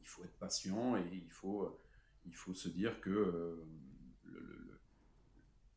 il 0.00 0.06
faut 0.06 0.24
être 0.24 0.38
patient 0.38 0.96
et 0.96 1.08
il 1.12 1.30
faut, 1.30 1.62
euh, 1.62 1.80
il 2.26 2.34
faut 2.34 2.54
se 2.54 2.68
dire 2.68 3.00
que 3.00 3.10
euh, 3.10 3.64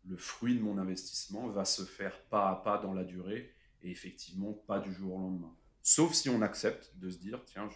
le, 0.05 0.17
fruit 0.17 0.55
de 0.55 0.61
mon 0.61 0.77
investissement 0.77 1.49
va 1.49 1.65
se 1.65 1.83
faire 1.83 2.21
pas 2.25 2.49
à 2.49 2.55
pas 2.55 2.77
dans 2.77 2.93
la 2.93 3.03
durée 3.03 3.51
et 3.81 3.89
effectivement 3.89 4.53
pas 4.53 4.79
du 4.79 4.93
jour 4.93 5.15
au 5.15 5.19
lendemain. 5.19 5.55
Sauf 5.81 6.13
si 6.13 6.29
on 6.29 6.41
accepte 6.41 6.93
de 6.97 7.09
se 7.09 7.17
dire, 7.17 7.43
tiens, 7.45 7.69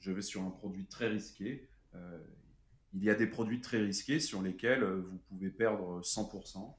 je, 0.00 0.12
vais 0.12 0.22
sur 0.22 0.42
un 0.42 0.50
produit 0.50 0.86
très 0.86 1.08
risqué. 1.08 1.68
Euh, 1.94 2.24
il 2.94 3.04
y 3.04 3.10
a 3.10 3.14
des 3.14 3.26
produits 3.26 3.60
très 3.60 3.78
risqués 3.78 4.18
sur 4.18 4.42
lesquels 4.42 4.82
vous 4.82 5.18
pouvez 5.28 5.50
perdre 5.50 6.00
100%, 6.00 6.74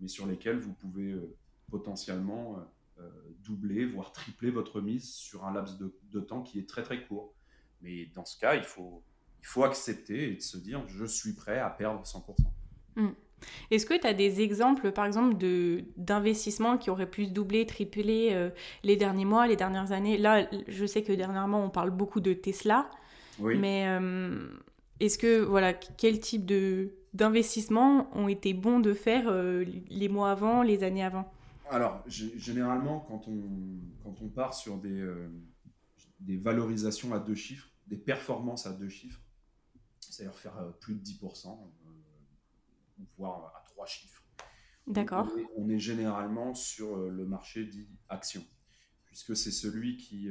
mais 0.00 0.08
sur 0.08 0.26
lesquels 0.26 0.58
vous 0.58 0.72
pouvez 0.74 1.14
potentiellement 1.70 2.58
doubler, 3.44 3.84
voire 3.86 4.12
tripler 4.12 4.50
votre 4.50 4.80
mise 4.80 5.08
sur 5.10 5.44
un 5.44 5.52
laps 5.52 5.78
de, 5.78 5.94
de, 6.12 6.20
temps 6.20 6.42
qui 6.42 6.58
est 6.58 6.68
très 6.68 6.82
très 6.82 7.04
court. 7.04 7.34
Mais 7.82 8.06
dans 8.14 8.24
ce 8.24 8.38
cas, 8.38 8.54
il 8.54 8.64
faut, 8.64 9.02
il 9.40 9.46
faut 9.46 9.64
accepter 9.64 10.32
et 10.32 10.40
se 10.40 10.56
dire 10.56 10.82
je 10.88 11.04
suis 11.04 11.34
prêt 11.34 11.58
à 11.58 11.70
perdre 11.70 12.02
100%. 12.02 12.22
Hmm. 12.96 13.10
Est-ce 13.70 13.86
que 13.86 13.94
tu 13.94 14.06
as 14.06 14.14
des 14.14 14.40
exemples, 14.40 14.92
par 14.92 15.04
exemple, 15.04 15.36
d'investissements 15.96 16.78
qui 16.78 16.90
auraient 16.90 17.10
pu 17.10 17.26
se 17.26 17.30
doubler, 17.30 17.66
tripler 17.66 18.30
euh, 18.32 18.50
les 18.82 18.96
derniers 18.96 19.24
mois, 19.24 19.46
les 19.46 19.56
dernières 19.56 19.92
années? 19.92 20.16
Là, 20.16 20.48
je 20.66 20.86
sais 20.86 21.02
que 21.02 21.12
dernièrement, 21.12 21.64
on 21.64 21.70
parle 21.70 21.90
beaucoup 21.90 22.20
de 22.20 22.32
Tesla. 22.32 22.90
Oui. 23.38 23.58
Mais 23.58 23.84
euh, 23.86 24.48
est-ce 25.00 25.18
que, 25.18 25.42
voilà, 25.42 25.74
quel 25.74 26.20
type 26.20 26.50
d'investissements 27.14 28.08
ont 28.16 28.28
été 28.28 28.54
bons 28.54 28.80
de 28.80 28.94
faire 28.94 29.28
euh, 29.28 29.64
les 29.88 30.08
mois 30.08 30.30
avant, 30.30 30.62
les 30.62 30.82
années 30.82 31.04
avant? 31.04 31.30
Alors, 31.70 32.02
généralement, 32.06 33.00
quand 33.00 33.26
on, 33.28 33.42
quand 34.04 34.22
on 34.22 34.28
part 34.28 34.54
sur 34.54 34.78
des 34.78 35.04
des 36.20 36.36
valorisations 36.36 37.14
à 37.14 37.18
deux 37.18 37.34
chiffres, 37.34 37.68
des 37.86 37.96
performances 37.96 38.66
à 38.66 38.72
deux 38.72 38.88
chiffres, 38.88 39.20
c'est-à-dire 40.00 40.36
faire 40.36 40.56
euh, 40.58 40.70
plus 40.70 40.94
de 40.94 41.02
10%, 41.02 41.48
euh, 41.48 41.90
voire 43.16 43.54
à 43.56 43.64
trois 43.66 43.86
chiffres. 43.86 44.22
D'accord. 44.86 45.28
On, 45.56 45.68
est 45.68 45.78
généralement 45.78 46.54
sur 46.54 46.96
euh, 46.96 47.10
le 47.10 47.26
marché 47.26 47.64
dit 47.64 47.88
action, 48.08 48.44
puisque 49.04 49.36
c'est 49.36 49.50
celui 49.50 49.96
qui, 49.96 50.28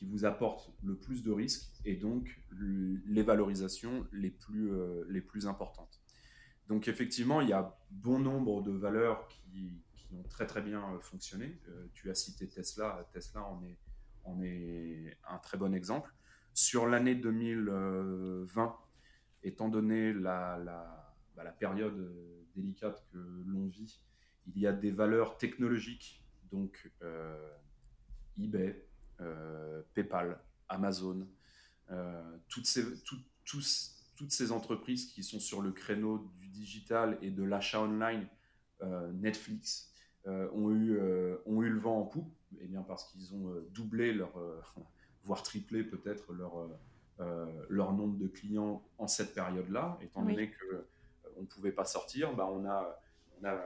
qui 0.00 0.06
vous 0.06 0.24
apporte 0.24 0.72
le 0.82 0.96
plus 0.96 1.22
de 1.22 1.30
risques 1.30 1.70
et 1.84 1.94
donc 1.94 2.40
les 2.58 3.22
valorisations 3.22 4.06
les 4.12 4.30
plus, 4.30 4.72
les 5.10 5.20
plus 5.20 5.46
importantes. 5.46 6.00
Donc 6.68 6.88
effectivement, 6.88 7.42
il 7.42 7.50
y 7.50 7.52
a 7.52 7.78
bon 7.90 8.18
nombre 8.18 8.62
de 8.62 8.72
valeurs 8.72 9.28
qui, 9.28 9.82
qui 9.94 10.14
ont 10.14 10.22
très 10.22 10.46
très 10.46 10.62
bien 10.62 10.98
fonctionné. 11.02 11.60
tu 11.92 12.10
as 12.10 12.14
cité 12.14 12.48
Tesla, 12.48 13.06
Tesla 13.12 13.44
en 13.44 13.62
est 13.62 13.76
en 14.24 14.40
est 14.42 15.16
un 15.28 15.38
très 15.38 15.58
bon 15.58 15.74
exemple. 15.74 16.12
Sur 16.54 16.86
l'année 16.86 17.14
2020, 17.14 18.76
étant 19.42 19.68
donné 19.68 20.12
la, 20.12 20.58
la, 20.58 21.16
bah, 21.36 21.44
période 21.58 22.12
délicate 22.54 23.06
que 23.12 23.18
l'on 23.18 23.66
vit, 23.68 24.00
il 24.46 24.58
y 24.58 24.66
a 24.66 24.72
des 24.72 24.90
valeurs 24.90 25.36
technologiques, 25.38 26.24
donc 26.50 26.90
euh, 27.02 27.52
eBay, 28.38 28.68
euh, 28.68 28.89
PayPal, 29.94 30.38
Amazon, 30.68 31.26
euh, 31.90 32.36
toutes, 32.48 32.66
ces, 32.66 32.84
toutes 33.04 34.32
ces 34.32 34.52
entreprises 34.52 35.06
qui 35.06 35.22
sont 35.22 35.40
sur 35.40 35.62
le 35.62 35.72
créneau 35.72 36.30
du 36.38 36.48
digital 36.48 37.18
et 37.22 37.30
de 37.30 37.42
l'achat 37.42 37.80
online, 37.82 38.26
Netflix, 39.12 39.92
ont, 40.26 40.70
eu, 40.70 40.98
ont 41.46 41.62
eu 41.62 41.68
le 41.68 41.78
vent 41.78 42.00
en 42.00 42.04
poupe 42.04 42.32
eh 42.58 42.66
bien 42.66 42.82
parce 42.82 43.04
qu'ils 43.10 43.34
ont 43.34 43.48
euh, 43.50 43.68
doublé 43.72 44.12
leur, 44.12 44.36
euh, 44.38 44.60
voire 45.24 45.42
triplé 45.42 45.84
peut-être 45.84 46.32
leur, 46.32 46.68
euh, 47.20 47.46
leur 47.68 47.92
nombre 47.92 48.18
de 48.18 48.26
clients 48.26 48.82
en 48.98 49.06
cette 49.06 49.34
période-là, 49.34 49.98
étant 50.02 50.22
donné 50.22 50.50
que 50.50 50.86
on 51.36 51.42
ne 51.42 51.46
pouvait 51.46 51.72
pas 51.72 51.84
sortir, 51.84 52.34
bah 52.34 52.48
on, 52.50 52.66
a, 52.66 53.00
on 53.40 53.46
a 53.46 53.58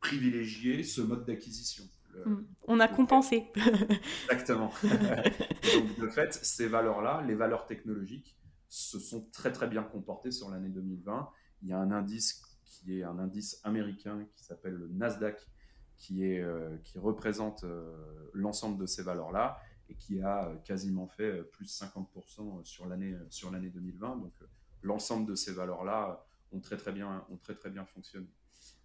privilégié 0.00 0.82
ce 0.82 1.00
mode 1.00 1.24
d'acquisition. 1.26 1.84
Hmm. 2.24 2.44
On 2.66 2.80
a 2.80 2.88
compensé. 2.88 3.46
Exactement. 4.30 4.70
Donc, 4.82 5.98
de 5.98 6.08
fait, 6.08 6.32
ces 6.34 6.66
valeurs-là, 6.66 7.22
les 7.26 7.34
valeurs 7.34 7.66
technologiques, 7.66 8.36
se 8.68 8.98
sont 8.98 9.28
très 9.32 9.50
très 9.50 9.66
bien 9.66 9.82
comportées 9.82 10.30
sur 10.30 10.50
l'année 10.50 10.68
2020. 10.68 11.30
Il 11.62 11.68
y 11.68 11.72
a 11.72 11.78
un 11.78 11.90
indice 11.90 12.42
qui 12.64 12.98
est 12.98 13.02
un 13.02 13.18
indice 13.18 13.60
américain 13.64 14.26
qui 14.34 14.44
s'appelle 14.44 14.74
le 14.74 14.88
Nasdaq, 14.88 15.40
qui, 15.96 16.24
est, 16.24 16.40
euh, 16.40 16.76
qui 16.84 16.98
représente 16.98 17.64
euh, 17.64 18.30
l'ensemble 18.34 18.78
de 18.78 18.86
ces 18.86 19.02
valeurs-là 19.02 19.58
et 19.88 19.94
qui 19.94 20.20
a 20.20 20.54
quasiment 20.64 21.08
fait 21.08 21.42
plus 21.44 21.64
de 21.64 21.70
50% 21.70 22.62
sur 22.64 22.86
l'année 22.86 23.16
sur 23.30 23.50
l'année 23.50 23.70
2020. 23.70 24.16
Donc 24.16 24.34
l'ensemble 24.82 25.26
de 25.26 25.34
ces 25.34 25.52
valeurs-là 25.52 26.26
ont 26.52 26.60
très 26.60 26.76
très 26.76 26.92
bien 26.92 27.24
ont 27.30 27.38
très 27.38 27.54
très 27.54 27.70
bien 27.70 27.86
fonctionné. 27.86 28.28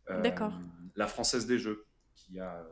Euh, 0.09 0.21
D'accord. 0.21 0.53
La 0.95 1.07
française 1.07 1.45
des 1.45 1.59
jeux 1.59 1.85
qui 2.15 2.39
a 2.39 2.65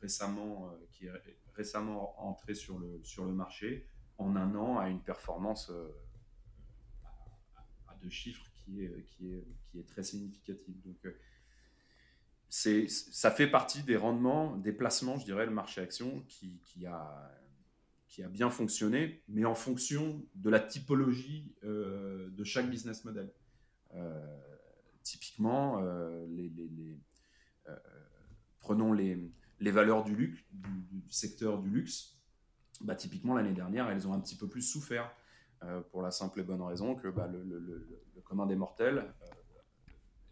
récemment 0.00 0.76
qui 0.90 1.06
est 1.06 1.12
récemment 1.54 2.20
entrée 2.22 2.54
sur 2.54 2.78
le 2.78 3.00
sur 3.02 3.24
le 3.24 3.32
marché 3.32 3.86
en 4.18 4.36
un 4.36 4.54
an 4.54 4.78
a 4.78 4.88
une 4.88 5.00
performance 5.00 5.70
à 7.88 7.94
deux 8.02 8.10
chiffres 8.10 8.46
qui 8.54 8.84
est 8.84 9.04
qui 9.04 9.32
est 9.32 9.46
qui 9.70 9.78
est 9.80 9.88
très 9.88 10.02
significative. 10.02 10.80
Donc 10.84 11.06
c'est, 12.56 12.86
ça 12.88 13.32
fait 13.32 13.48
partie 13.48 13.82
des 13.82 13.96
rendements, 13.96 14.56
des 14.56 14.70
placements, 14.70 15.18
je 15.18 15.24
dirais, 15.24 15.44
le 15.44 15.50
marché 15.50 15.80
action 15.80 16.24
qui, 16.28 16.60
qui, 16.62 16.86
a, 16.86 17.36
qui 18.06 18.22
a 18.22 18.28
bien 18.28 18.48
fonctionné, 18.48 19.24
mais 19.26 19.44
en 19.44 19.56
fonction 19.56 20.24
de 20.36 20.50
la 20.50 20.60
typologie 20.60 21.52
euh, 21.64 22.30
de 22.30 22.44
chaque 22.44 22.70
business 22.70 23.04
model. 23.04 23.28
Euh, 23.94 24.38
typiquement, 25.02 25.82
euh, 25.82 26.24
les 26.28 26.52
prenons 28.60 28.92
les, 28.92 29.18
les, 29.60 29.70
valeurs 29.70 30.04
du, 30.04 30.14
luxe, 30.14 30.40
du, 30.52 31.02
secteur 31.10 31.60
du 31.60 31.70
luxe. 31.70 32.16
Bah, 32.80 32.94
typiquement, 32.94 33.34
l'année 33.34 33.52
dernière, 33.52 33.88
elles 33.90 34.06
ont 34.08 34.12
un 34.12 34.20
petit 34.20 34.36
peu 34.36 34.48
plus 34.48 34.62
souffert, 34.62 35.14
pour 35.90 36.02
la 36.02 36.10
simple 36.10 36.40
et 36.40 36.42
bonne 36.42 36.60
raison 36.60 36.94
que 36.94 37.08
bah, 37.08 37.26
le, 37.26 37.88
commun 38.22 38.46
des 38.46 38.56
mortels, 38.56 39.14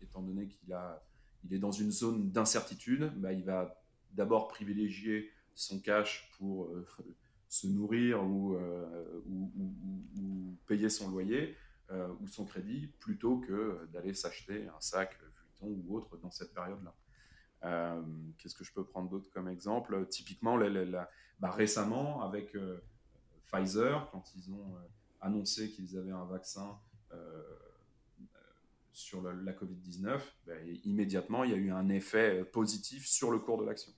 étant 0.02 0.20
donné 0.20 0.46
qu'il 0.46 0.72
a 0.74 1.02
il 1.44 1.54
est 1.54 1.58
dans 1.58 1.72
une 1.72 1.90
zone 1.90 2.30
d'incertitude, 2.30 3.12
bah, 3.16 3.32
il 3.32 3.44
va 3.44 3.82
d'abord 4.12 4.48
privilégier 4.48 5.30
son 5.54 5.80
cash 5.80 6.30
pour 6.38 6.66
euh, 6.66 6.86
se 7.48 7.66
nourrir 7.66 8.18
euh, 8.18 9.22
ou, 9.26 9.52
ou, 10.16 10.56
payer 10.66 10.88
son 10.88 11.10
loyer 11.10 11.56
euh, 11.90 12.08
ou 12.20 12.28
son 12.28 12.44
crédit 12.44 12.86
plutôt 13.00 13.38
que 13.38 13.86
d'aller 13.92 14.14
s'acheter 14.14 14.68
un 14.68 14.80
sac 14.80 15.18
Vuitton 15.20 15.82
ou 15.86 15.96
autre 15.96 16.16
dans 16.18 16.30
cette 16.30 16.54
période-là. 16.54 16.94
Qu'est-ce 18.38 18.54
que 18.54 18.64
je 18.64 18.72
peux 18.72 18.84
prendre 18.84 19.08
d'autre 19.08 19.30
comme 19.30 19.48
exemple? 19.48 20.06
Typiquement, 20.08 20.58
bah, 21.38 21.50
récemment, 21.50 22.22
avec 22.22 22.56
Pfizer, 23.46 24.08
quand 24.10 24.34
ils 24.34 24.50
ont 24.52 24.74
annoncé 25.20 25.70
qu'ils 25.70 25.96
avaient 25.96 26.10
un 26.10 26.24
vaccin 26.24 26.78
sur 28.92 29.22
la 29.22 29.52
Covid-19, 29.52 30.20
ben, 30.46 30.78
immédiatement, 30.84 31.44
il 31.44 31.50
y 31.50 31.54
a 31.54 31.56
eu 31.56 31.70
un 31.70 31.88
effet 31.88 32.40
euh, 32.40 32.44
positif 32.44 33.06
sur 33.06 33.30
le 33.30 33.38
cours 33.38 33.58
de 33.58 33.64
l'action. 33.64 33.92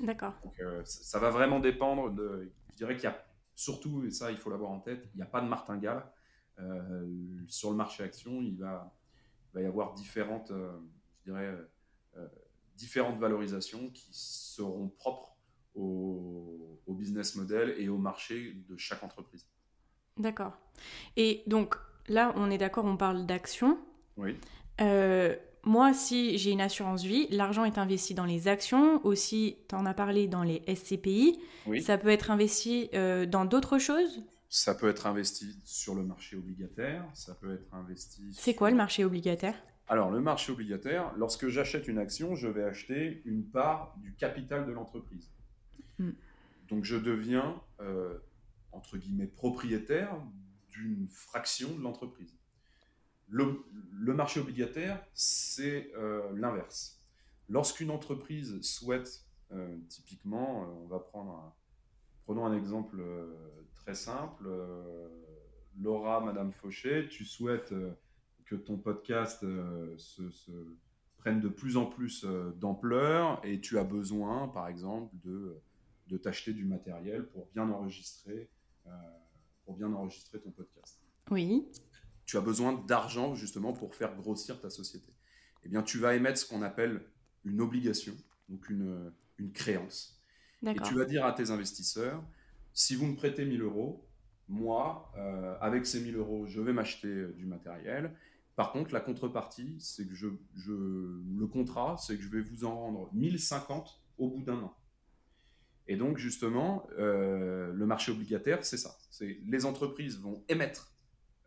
D'accord. 0.00 0.34
Donc, 0.42 0.58
euh, 0.60 0.82
ça 0.84 1.18
va 1.18 1.30
vraiment 1.30 1.60
dépendre 1.60 2.10
de. 2.10 2.52
Je 2.70 2.74
dirais 2.74 2.96
qu'il 2.96 3.04
y 3.04 3.12
a 3.12 3.24
surtout, 3.54 4.04
et 4.04 4.10
ça, 4.10 4.32
il 4.32 4.36
faut 4.36 4.50
l'avoir 4.50 4.72
en 4.72 4.80
tête, 4.80 5.08
il 5.14 5.18
n'y 5.18 5.22
a 5.22 5.26
pas 5.26 5.40
de 5.40 5.46
martingale. 5.46 6.04
Euh, 6.58 7.06
sur 7.48 7.70
le 7.70 7.76
marché 7.76 8.02
action, 8.02 8.40
il 8.40 8.58
va, 8.58 8.92
va 9.52 9.60
y 9.60 9.66
avoir 9.66 9.94
différentes, 9.94 10.50
je 10.50 11.30
dirais, 11.30 11.56
différentes 12.76 13.18
valorisations 13.18 13.90
qui 13.90 14.08
seront 14.12 14.88
propres 14.88 15.36
au, 15.74 16.80
au 16.86 16.94
business 16.94 17.34
model 17.34 17.74
et 17.78 17.88
au 17.88 17.98
marché 17.98 18.54
de 18.68 18.76
chaque 18.76 19.02
entreprise. 19.02 19.46
D'accord. 20.16 20.52
Et 21.16 21.42
donc, 21.46 21.76
là, 22.08 22.32
on 22.36 22.50
est 22.50 22.58
d'accord, 22.58 22.84
on 22.84 22.96
parle 22.96 23.26
d'action. 23.26 23.78
Oui. 24.16 24.36
moi, 25.64 25.92
si 25.92 26.38
j'ai 26.38 26.52
une 26.52 26.60
assurance 26.60 27.02
vie, 27.02 27.26
l'argent 27.30 27.64
est 27.64 27.78
investi 27.78 28.14
dans 28.14 28.26
les 28.26 28.46
actions, 28.46 29.04
aussi, 29.04 29.56
tu 29.68 29.74
en 29.74 29.86
as 29.86 29.94
parlé 29.94 30.28
dans 30.28 30.42
les 30.42 30.62
SCPI. 30.72 31.40
Ça 31.80 31.98
peut 31.98 32.10
être 32.10 32.30
investi 32.30 32.90
dans 33.28 33.44
d'autres 33.44 33.78
choses? 33.78 34.22
Ça 34.48 34.74
peut 34.74 34.88
être 34.88 35.08
investi 35.08 35.58
sur 35.64 35.96
le 35.96 36.04
marché 36.04 36.36
obligataire, 36.36 37.04
ça 37.12 37.34
peut 37.34 37.54
être 37.54 37.74
investi... 37.74 38.22
C'est 38.32 38.54
quoi 38.54 38.70
le 38.70 38.76
marché 38.76 39.04
obligataire? 39.04 39.56
Alors, 39.86 40.10
le 40.10 40.20
marché 40.20 40.50
obligataire, 40.50 41.12
lorsque 41.16 41.48
j'achète 41.48 41.88
une 41.88 41.98
action, 41.98 42.34
je 42.34 42.48
vais 42.48 42.64
acheter 42.64 43.20
une 43.26 43.44
part 43.44 43.94
du 43.98 44.14
capital 44.14 44.66
de 44.66 44.72
l'entreprise. 44.72 45.30
Hmm. 45.98 46.12
Donc, 46.68 46.84
je 46.84 46.96
deviens, 46.96 47.60
euh, 47.80 48.18
entre 48.72 48.96
guillemets, 48.96 49.26
propriétaire 49.26 50.16
d'une 50.70 51.06
fraction 51.08 51.74
de 51.76 51.82
l'entreprise. 51.82 52.34
Le, 53.28 53.62
marché 54.14 54.40
obligataire, 54.40 55.04
c'est 55.12 55.92
euh, 55.96 56.32
l'inverse. 56.34 57.02
Lorsqu'une 57.50 57.90
entreprise 57.90 58.60
souhaite, 58.62 59.26
euh, 59.52 59.76
typiquement, 59.88 60.62
on 60.82 60.86
va 60.86 60.98
prendre 60.98 61.30
un, 61.32 61.54
prenons 62.24 62.46
un 62.46 62.56
exemple 62.56 63.02
très 63.74 63.94
simple. 63.94 64.48
Laura, 65.78 66.20
Madame 66.20 66.52
Fauché, 66.52 67.06
tu 67.08 67.26
souhaites 67.26 67.74
que 68.46 68.54
ton 68.54 68.76
podcast 68.76 69.42
euh, 69.42 69.96
se, 69.96 70.22
prenne 71.18 71.40
de 71.40 71.48
plus 71.48 71.76
en 71.76 71.86
plus 71.86 72.24
euh, 72.24 72.52
d'ampleur 72.58 73.40
et 73.44 73.60
tu 73.60 73.78
as 73.78 73.84
besoin, 73.84 74.48
par 74.48 74.68
exemple, 74.68 75.14
de, 75.24 75.56
de 76.08 76.18
t'acheter 76.18 76.52
du 76.52 76.64
matériel 76.64 77.26
pour 77.26 77.48
bien 77.54 77.68
enregistrer, 77.70 78.50
euh, 78.86 78.90
pour 79.64 79.76
bien 79.76 79.92
enregistrer 79.92 80.40
ton 80.40 80.50
podcast. 80.50 81.00
Oui. 81.30 81.66
Tu 82.26 82.36
as 82.36 82.42
besoin 82.42 82.72
d'argent 82.72 83.34
justement 83.34 83.72
pour 83.72 83.94
faire 83.94 84.14
grossir 84.16 84.60
ta 84.60 84.70
société. 84.70 85.12
Eh 85.64 85.68
bien, 85.68 85.82
tu 85.82 85.98
vas 85.98 86.14
émettre 86.14 86.38
ce 86.38 86.46
qu'on 86.46 86.62
appelle 86.62 87.02
une 87.44 87.60
obligation, 87.60 88.14
donc 88.48 88.68
une, 88.68 89.12
une 89.38 89.52
créance. 89.52 90.22
Et 90.66 90.80
tu 90.80 90.94
vas 90.94 91.04
dire 91.04 91.24
à 91.26 91.32
tes 91.32 91.50
investisseurs, 91.50 92.22
si 92.72 92.94
vous 92.94 93.06
me 93.06 93.16
prêtez 93.16 93.44
1000 93.44 93.62
euros, 93.62 94.06
moi, 94.48 95.12
avec 95.60 95.86
ces 95.86 96.00
1000 96.00 96.16
euros, 96.16 96.46
je 96.46 96.60
vais 96.60 96.72
m'acheter 96.72 97.28
du 97.34 97.44
matériel 97.44 98.14
par 98.56 98.72
contre, 98.72 98.92
la 98.92 99.00
contrepartie, 99.00 99.76
c'est 99.80 100.06
que 100.06 100.14
le 100.14 101.46
contrat, 101.46 101.96
c'est 101.98 102.16
que 102.16 102.22
je 102.22 102.28
vais 102.28 102.40
vous 102.40 102.64
en 102.64 102.74
rendre 102.74 103.12
1050 103.12 104.00
au 104.18 104.28
bout 104.28 104.42
d'un 104.42 104.58
an. 104.58 104.76
Et 105.86 105.96
donc, 105.96 106.18
justement, 106.18 106.86
euh, 106.98 107.72
le 107.72 107.86
marché 107.86 108.12
obligataire, 108.12 108.64
c'est 108.64 108.78
ça. 108.78 108.96
Les 109.20 109.66
entreprises 109.66 110.18
vont 110.20 110.44
émettre, 110.48 110.92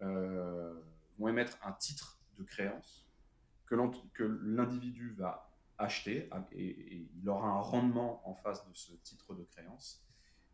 euh, 0.01 0.73
vont 1.17 1.27
émettre 1.27 1.57
un 1.63 1.71
titre 1.71 2.19
de 2.37 2.43
créance 2.43 3.07
que 3.65 4.23
l'individu 4.43 5.13
va 5.17 5.51
acheter 5.77 6.29
et, 6.53 7.09
il 7.15 7.29
aura 7.29 7.49
un 7.49 7.59
rendement 7.59 8.27
en 8.27 8.33
face 8.35 8.65
de 8.67 8.73
ce 8.73 8.93
titre 9.03 9.33
de 9.33 9.43
créance. 9.43 10.05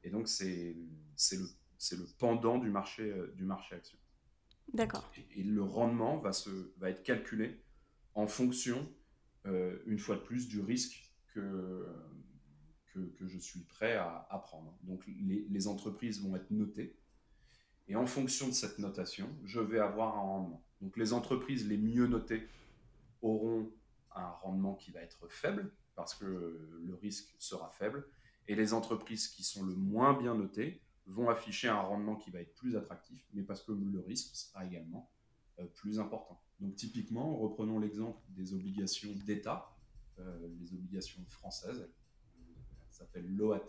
Et 0.04 0.10
donc, 0.10 0.28
c'est 0.28 0.76
le, 1.32 1.98
le 1.98 2.06
pendant 2.18 2.58
du 2.58 2.70
marché, 2.70 3.12
euh, 3.12 3.34
du 3.36 3.44
marché 3.44 3.76
action. 3.76 3.98
Et, 5.36 5.44
le 5.44 5.64
rendement 5.64 6.18
va, 6.18 6.34
se, 6.34 6.50
va 6.78 6.90
être 6.90 7.04
calculé 7.04 7.60
en 8.16 8.28
fonction, 8.28 8.88
euh, 9.46 9.80
une 9.86 10.00
fois 10.00 10.16
de 10.16 10.22
plus, 10.22 10.48
du 10.48 10.62
risque 10.62 11.12
que, 11.28 11.88
que, 12.94 13.28
je 13.28 13.40
suis 13.40 13.62
prêt 13.62 13.96
à, 13.96 14.28
à 14.30 14.40
prendre. 14.40 14.78
Donc 14.84 15.06
les, 15.08 15.46
les, 15.50 15.68
entreprises 15.68 16.22
vont 16.22 16.36
être 16.36 16.52
notées. 16.52 16.96
Et 17.88 17.96
en 17.96 18.06
fonction 18.06 18.48
de 18.48 18.54
cette 18.54 18.80
notation, 18.80 19.30
je 19.44 19.60
vais 19.60 19.80
avoir 19.80 20.16
un 20.18 20.22
rendement. 20.22 20.64
Donc 20.82 20.98
les 20.98 21.14
entreprises 21.14 21.68
les 21.68 21.78
mieux 21.78 22.08
notées 22.08 22.48
auront 23.22 23.72
un 24.16 24.30
rendement 24.30 24.76
qui 24.76 24.92
va 24.92 25.02
être 25.02 25.28
faible 25.28 25.72
parce 25.96 26.14
que 26.14 26.26
le 26.26 26.96
risque 26.96 27.34
sera 27.40 27.70
faible. 27.72 28.06
Et 28.48 28.56
les 28.56 28.74
entreprises 28.74 29.28
qui 29.28 29.44
sont 29.44 29.64
le 29.64 29.76
moins 29.76 30.14
bien 30.14 30.36
notées 30.36 30.82
vont 31.06 31.30
afficher 31.30 31.68
un 31.68 31.82
rendement 31.82 32.16
qui 32.16 32.32
va 32.32 32.40
être 32.40 32.56
plus 32.56 32.76
attractif, 32.76 33.28
mais 33.34 33.44
parce 33.44 33.62
que 33.62 33.72
le 33.72 34.00
risque 34.00 34.36
sera 34.36 34.66
également 34.66 35.12
euh, 35.60 35.66
plus 35.66 36.00
important. 36.00 36.42
Donc 36.60 36.76
typiquement, 36.76 37.36
reprenons 37.36 37.80
l'exemple 37.80 38.22
des 38.30 38.54
obligations 38.54 39.12
d'État, 39.26 39.76
euh, 40.20 40.50
les 40.60 40.74
obligations 40.74 41.24
françaises, 41.26 41.90
elles 42.38 42.94
s'appellent 42.94 43.36
l'OAT. 43.36 43.68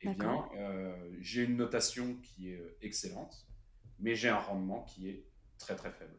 Eh 0.00 0.14
bien, 0.14 0.48
euh, 0.56 1.16
j'ai 1.20 1.44
une 1.44 1.56
notation 1.56 2.16
qui 2.16 2.50
est 2.50 2.76
excellente, 2.82 3.48
mais 3.98 4.14
j'ai 4.14 4.28
un 4.28 4.38
rendement 4.38 4.82
qui 4.84 5.08
est 5.08 5.26
très 5.58 5.76
très 5.76 5.90
faible. 5.90 6.18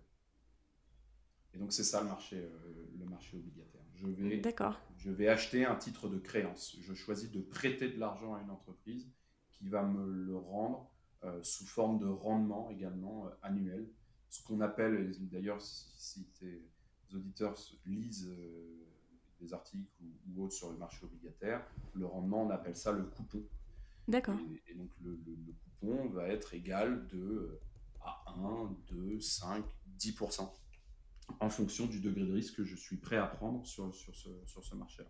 Et 1.54 1.58
donc 1.58 1.72
c'est 1.72 1.84
ça 1.84 2.02
le 2.02 2.10
marché, 2.10 2.50
le 2.98 3.06
marché 3.06 3.38
obligataire. 3.38 3.82
Je 3.94 4.08
vais, 4.08 4.42
je 4.98 5.12
vais 5.12 5.30
acheter 5.30 5.66
un 5.66 5.76
titre 5.76 6.10
de 6.10 6.18
créance. 6.18 6.76
Je 6.82 6.94
choisis 6.94 7.32
de 7.32 7.40
prêter 7.40 7.90
de 7.90 7.98
l'argent 7.98 8.34
à 8.34 8.42
une 8.42 8.50
entreprise 8.50 9.10
qui 9.58 9.68
va 9.70 9.84
me 9.84 10.06
le 10.06 10.38
rendre 10.38 10.90
euh, 11.24 11.42
sous 11.44 11.66
forme 11.66 12.00
de 12.00 12.08
rendement 12.08 12.70
également 12.70 13.28
euh, 13.28 13.30
annuel. 13.42 13.88
Ce 14.30 14.44
qu'on 14.44 14.62
appelle, 14.62 15.12
d'ailleurs, 15.32 15.62
si, 15.62 16.26
tes 16.40 16.62
auditeurs 17.14 17.56
lisent 17.86 18.30
euh, 18.30 18.86
des 19.40 19.54
articles 19.54 19.90
ou, 20.36 20.44
autres 20.44 20.54
sur 20.54 20.72
le 20.72 20.78
marché 20.78 21.04
obligataire, 21.04 21.66
le 21.94 22.06
rendement, 22.06 22.46
on 22.46 22.50
appelle 22.50 22.76
ça 22.76 22.92
le 22.92 23.04
coupon. 23.04 23.44
D'accord. 24.08 24.38
Et, 24.68 24.76
donc 24.76 24.90
le, 25.02 25.18
coupon 25.64 26.10
va 26.10 26.28
être 26.28 26.54
égal 26.54 27.08
de 27.08 27.60
à 28.02 28.36
1, 28.38 28.76
2, 28.92 29.20
5, 29.20 29.66
10% 29.98 30.48
en 31.40 31.50
fonction 31.50 31.88
du 31.88 32.02
degré 32.02 32.24
de 32.24 32.34
risque 32.34 32.58
que 32.58 32.64
je 32.64 32.76
suis 32.76 32.98
prêt 32.98 33.18
à 33.18 33.26
prendre 33.26 33.66
sur, 33.66 33.94
sur 33.96 34.14
ce, 34.16 34.30
sur 34.46 34.64
ce 34.64 34.76
marché-là. 34.76 35.10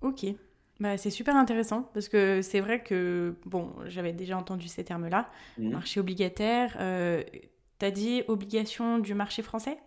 Ok, 0.00 0.26
bah, 0.80 0.96
c'est 0.96 1.10
super 1.10 1.36
intéressant 1.36 1.82
parce 1.94 2.08
que 2.08 2.40
c'est 2.40 2.60
vrai 2.60 2.82
que, 2.82 3.34
bon, 3.46 3.74
j'avais 3.86 4.12
déjà 4.12 4.36
entendu 4.38 4.68
ces 4.68 4.84
termes-là, 4.84 5.30
mmh. 5.58 5.70
marché 5.70 6.00
obligataire. 6.00 6.76
Euh, 6.78 7.22
tu 7.78 7.86
as 7.86 7.90
dit 7.90 8.22
obligation 8.28 8.98
du 8.98 9.14
marché 9.14 9.42
français? 9.42 9.78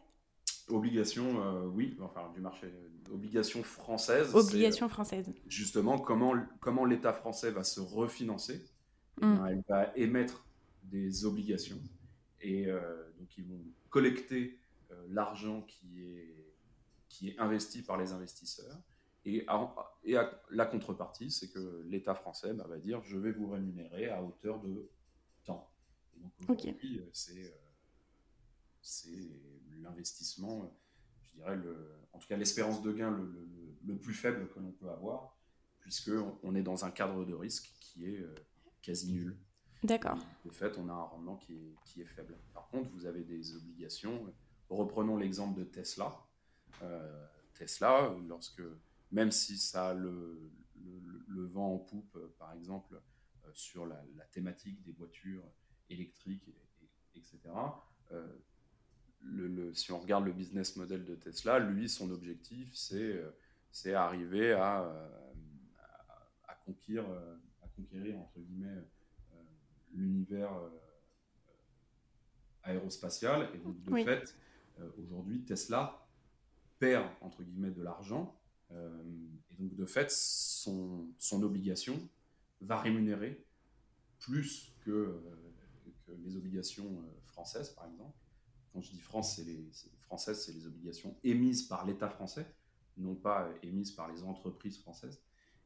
Obligation, 0.68 1.42
euh, 1.44 1.66
oui, 1.68 1.98
enfin 2.02 2.32
du 2.34 2.42
marché, 2.42 2.68
obligation 3.12 3.64
française. 3.64 4.36
Obligation 4.36 4.90
française. 4.90 5.34
Justement, 5.48 5.98
comment, 5.98 6.34
comment 6.60 6.86
l'État 6.86 7.14
français 7.14 7.52
va 7.52 7.64
se 7.64 7.80
refinancer? 7.80 8.66
Mmh. 9.22 9.48
Elle 9.50 9.64
va 9.70 9.92
émettre 9.96 10.46
des 10.84 11.26
obligations 11.26 11.80
et 12.42 12.66
euh, 12.68 12.82
donc 13.20 13.38
ils 13.38 13.46
vont 13.46 13.62
collecter 13.90 14.58
l'argent 15.10 15.62
qui 15.62 16.02
est, 16.02 16.36
qui 17.08 17.30
est 17.30 17.40
investi 17.40 17.82
par 17.82 17.98
les 17.98 18.12
investisseurs 18.12 18.78
et, 19.26 19.46
et 20.04 20.16
la 20.50 20.66
contrepartie, 20.66 21.30
c'est 21.30 21.50
que 21.50 21.84
l'État 21.88 22.16
français 22.16 22.54
bah, 22.54 22.66
va 22.68 22.78
dire 22.78 23.04
je 23.04 23.18
vais 23.18 23.32
vous 23.32 23.50
rémunérer 23.50 24.10
à 24.10 24.24
hauteur 24.24 24.60
de 24.60 24.90
temps. 25.44 25.72
Et 26.16 26.20
donc 26.20 26.32
aujourd'hui, 26.40 27.00
euh, 27.00 27.10
c'est, 27.14 27.46
euh, 27.46 27.58
c'est 28.82 29.30
l'investissement, 29.80 30.76
je 31.22 31.34
dirais, 31.34 31.56
le, 31.56 31.92
en 32.14 32.20
tout 32.20 32.28
cas 32.28 32.38
l'espérance 32.38 32.82
de 32.82 32.92
gain 32.92 33.12
le, 33.12 33.48
le, 33.86 33.98
plus 33.98 34.14
faible 34.14 34.50
que 34.50 34.60
l'on 34.60 34.72
peut 34.72 34.90
avoir, 34.90 35.38
puisqu'on 35.80 36.38
on 36.44 36.56
est 36.56 36.64
dans 36.64 36.86
un 36.86 36.92
cadre 36.92 37.24
de 37.26 37.34
risque 37.34 37.72
qui 37.80 38.06
est 38.08 38.22
euh, 38.22 38.34
quasi 38.82 39.12
nul. 39.14 39.38
D'accord. 39.84 40.18
De 40.46 40.52
fait, 40.52 40.78
on 40.78 40.90
a 40.90 40.94
un 40.94 41.04
rendement 41.04 41.38
qui 41.38 41.54
est, 41.54 41.76
qui 41.86 42.02
est, 42.02 42.06
faible. 42.06 42.38
Par 42.54 42.70
contre, 42.70 42.92
vous 42.92 43.08
avez 43.08 43.24
des 43.24 43.56
obligations. 43.56 44.32
Reprenons 44.70 45.18
l'exemple 45.18 45.60
de 45.60 45.64
Tesla. 45.64 46.16
Tesla, 47.56 48.16
lorsque 48.28 48.62
même 49.12 49.32
si 49.32 49.58
ça 49.58 49.90
a 49.90 49.94
le, 49.94 50.52
le, 51.28 51.46
vent 51.46 51.76
en 51.76 51.78
poupe, 51.78 52.16
euh, 52.16 52.34
par 52.40 52.54
exemple, 52.54 52.96
euh, 53.46 53.50
sur 53.54 53.86
la, 53.86 54.02
thématique 54.32 54.82
des 54.84 54.94
voitures 54.94 55.44
électriques, 55.90 56.50
etc. 57.16 57.40
Euh, 58.12 58.28
le, 59.22 59.74
si 59.74 59.92
on 59.92 60.00
regarde 60.00 60.26
le 60.26 60.32
business 60.32 60.76
model 60.78 61.04
de 61.06 61.16
Tesla, 61.16 61.60
lui, 61.60 61.90
son 61.90 62.10
objectif, 62.12 62.74
c'est 62.74 63.22
c'est 63.74 63.94
arriver 63.94 64.52
à, 64.52 64.80
à, 66.48 66.56
conquérir, 66.66 67.06
à 67.62 67.68
conquérir, 67.76 68.18
entre 68.18 68.40
guillemets, 68.40 68.84
l'univers 69.94 70.52
aérospatial. 72.64 73.50
Et 73.54 73.60
donc, 73.60 73.82
de 73.82 74.04
fait, 74.04 74.36
aujourd'hui, 74.98 75.44
Tesla 75.44 76.06
perd, 76.80 77.08
entre 77.22 77.44
guillemets, 77.44 77.72
de 77.72 77.84
l'argent 77.84 78.41
et 78.74 79.56
donc, 79.62 79.76
de 79.76 79.86
fait, 79.86 80.12
son, 80.12 81.14
obligation 81.32 81.98
va 82.62 82.78
rémunérer 82.78 83.46
plus 84.20 84.74
que, 84.82 84.92
euh, 84.92 86.16
les 86.24 86.36
obligations 86.36 86.86
euh, 86.86 87.22
françaises, 87.26 87.70
par 87.70 87.88
exemple. 87.88 88.16
Quand 88.72 88.82
je 88.82 88.92
dis 88.92 89.00
France, 89.00 89.36
c'est 89.36 89.44
les, 90.54 90.68
obligations 90.68 91.16
émises 91.24 91.64
par 91.64 91.86
l'État 91.86 92.10
français, 92.10 92.46
non 92.98 93.16
pas 93.16 93.50
émises 93.64 93.92
par 93.92 94.12
les 94.12 94.24
entreprises 94.24 94.78
françaises. 94.80 95.22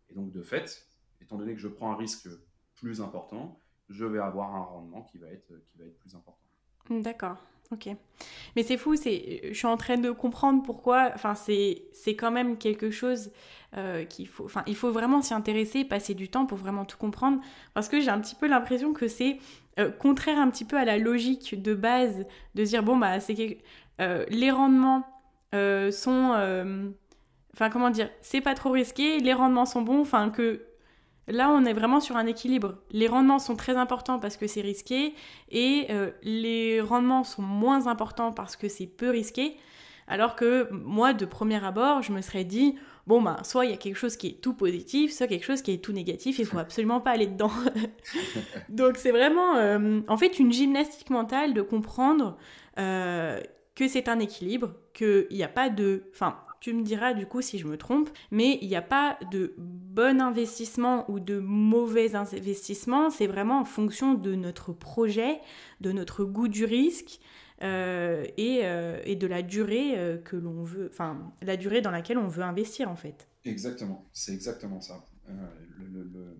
Et 0.10 0.14
donc, 0.14 0.32
de 0.32 0.41
fait, 0.41 0.88
étant 1.22 1.38
donné 1.38 1.53
que 1.53 1.60
je 1.60 1.68
prends 1.68 1.91
un 1.91 1.97
risque 1.97 2.30
plus 2.76 3.01
important, 3.01 3.60
je 3.89 4.06
vais 4.06 4.20
avoir 4.20 4.56
un 4.56 4.64
rendement 4.64 5.03
qui 5.03 5.18
va 5.18 5.28
être 5.28 5.53
plus 5.99 6.16
important. 6.16 6.41
D'accord. 6.89 7.38
Ok. 7.72 7.89
Mais 8.55 8.63
c'est 8.63 8.78
fou, 8.78 8.95
je 8.95 9.53
suis 9.53 9.68
en 9.68 9.78
train 9.78 9.97
de 9.97 10.11
comprendre 10.11 10.63
pourquoi. 10.63 11.11
Enfin, 11.13 11.36
c'est, 11.36 11.82
quand 12.16 12.32
même 12.32 12.57
quelque 12.57 12.91
chose 12.91 13.32
euh, 13.76 14.05
qu'il 14.05 14.28
faut. 14.28 14.45
Enfin, 14.45 14.63
il 14.68 14.76
faut 14.76 14.91
vraiment 14.91 15.22
s'y 15.22 15.34
intéresser, 15.34 15.84
passer 15.84 16.13
du 16.13 16.30
temps 16.30 16.45
pour 16.45 16.57
vraiment 16.57 16.86
tout 16.86 16.97
comprendre, 16.97 17.41
parce 17.74 17.89
que 17.89 17.99
j'ai 17.99 18.09
un 18.09 18.20
petit 18.20 18.36
peu 18.36 18.47
l'impression 18.47 18.93
que 18.93 19.07
c'est 19.07 19.39
euh, 19.80 19.91
contraire 19.91 20.39
un 20.39 20.49
petit 20.49 20.66
peu 20.66 20.78
à 20.78 20.86
la 20.86 20.97
logique 20.97 21.61
de 21.61 21.74
base 21.74 22.26
de 22.53 22.63
dire 22.63 22.84
bon 22.84 22.95
bah 22.97 23.20
c'est 23.20 23.57
euh, 23.99 24.26
les 24.30 24.51
rendements 24.51 25.03
sont. 25.53 26.93
Enfin, 27.53 27.70
comment 27.70 27.89
dire, 27.89 28.09
c'est 28.22 28.41
pas 28.41 28.53
trop 28.53 28.72
risqué, 28.72 29.20
les 29.20 29.32
rendements 29.32 29.66
sont 29.66 29.82
bons, 29.82 30.01
enfin 30.01 30.30
que 30.30 30.66
Là, 31.28 31.49
on 31.49 31.65
est 31.65 31.73
vraiment 31.73 31.99
sur 31.99 32.17
un 32.17 32.26
équilibre. 32.28 32.73
Les 32.91 33.07
rendements 33.07 33.39
sont 33.39 33.55
très 33.55 33.76
importants 33.76 34.19
parce 34.19 34.38
que 34.38 34.47
c'est 34.47 34.61
risqué 34.61 35.15
et 35.49 35.88
euh, 35.89 36.11
les 36.21 36.82
rendements 36.82 37.23
sont 37.23 37.41
moins 37.41 37.88
importants 37.88 38.32
parce 38.32 38.55
que 38.55 38.67
c'est 38.67 38.86
peu 38.86 39.09
risqué. 39.09 39.57
Alors 40.07 40.36
que 40.36 40.69
moi, 40.71 41.13
de 41.13 41.26
premier 41.26 41.63
abord, 41.63 42.03
je 42.03 42.11
me 42.11 42.21
serais 42.21 42.43
dit, 42.43 42.76
bon, 43.07 43.23
bah, 43.23 43.38
soit 43.43 43.65
il 43.65 43.71
y 43.71 43.73
a 43.73 43.78
quelque 43.78 43.95
chose 43.95 44.17
qui 44.17 44.28
est 44.28 44.41
tout 44.41 44.53
positif, 44.53 45.11
soit 45.11 45.26
quelque 45.26 45.45
chose 45.45 45.63
qui 45.63 45.71
est 45.71 45.84
tout 45.84 45.93
négatif, 45.93 46.38
il 46.38 46.45
faut 46.45 46.59
absolument 46.59 47.01
pas 47.01 47.11
aller 47.11 47.26
dedans. 47.26 47.51
Donc 48.69 48.97
c'est 48.97 49.11
vraiment, 49.11 49.55
euh, 49.55 50.01
en 50.07 50.17
fait, 50.17 50.38
une 50.38 50.51
gymnastique 50.51 51.09
mentale 51.09 51.55
de 51.55 51.61
comprendre 51.63 52.38
euh, 52.78 53.39
que 53.73 53.88
c'est 53.88 54.07
un 54.07 54.19
équilibre, 54.19 54.73
qu'il 54.93 55.28
n'y 55.32 55.43
a 55.43 55.47
pas 55.47 55.69
de... 55.69 56.03
Enfin, 56.13 56.38
tu 56.66 56.74
me 56.74 56.82
diras 56.82 57.13
du 57.13 57.28
coup 57.28 57.43
si 57.43 57.59
je 57.59 57.68
me 57.68 57.78
trompe, 57.78 58.09
mais 58.32 58.57
il 58.59 58.68
n'y 58.68 58.76
a 58.76 58.82
pas 58.82 59.20
de 59.30 59.53
bon 59.59 60.20
investissement 60.20 61.07
ou 61.11 61.20
de 61.20 61.38
mauvais 61.38 62.16
investissement, 62.16 63.11
c'est 63.11 63.28
vraiment 63.28 63.59
en 63.59 63.66
fonction 63.66 64.16
de 64.16 64.34
notre 64.34 64.74
projet, 64.74 65.41
de 65.82 65.91
notre 65.91 66.26
goût 66.26 66.47
du 66.47 66.66
risque 66.66 67.20
euh, 67.61 68.26
euh, 68.39 68.99
et, 69.05 69.16
de 69.16 69.28
la 69.28 69.43
durée 69.43 69.93
euh, 69.95 70.18
que 70.18 70.36
l'on 70.36 70.63
veut, 70.63 70.89
enfin 70.91 71.32
la 71.43 71.55
durée 71.55 71.82
dans 71.82 71.91
laquelle 71.91 72.18
on 72.18 72.28
veut 72.28 72.41
investir 72.41 72.89
en 72.89 72.95
fait. 72.95 73.28
Exactement, 73.43 74.09
c'est 74.11 74.34
exactement 74.34 74.82
ça. 74.82 75.05
le, 75.78 76.34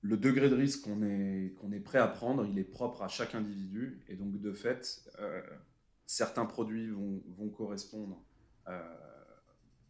le 0.00 0.16
degré 0.16 0.48
de 0.48 0.54
risque 0.54 0.84
qu'on 0.84 1.02
est, 1.02 1.52
qu'on 1.60 1.70
est 1.70 1.80
prêt 1.80 1.98
à 1.98 2.08
prendre, 2.08 2.46
il 2.46 2.58
est 2.58 2.64
propre 2.64 3.02
à 3.02 3.08
chaque 3.08 3.34
individu. 3.34 4.02
Et 4.08 4.16
donc, 4.16 4.40
de 4.40 4.52
fait, 4.52 5.04
certains 6.06 6.46
produits 6.46 6.90
vont, 6.90 7.22
vont 7.36 7.48
correspondre 7.48 8.22
euh, 8.68 8.96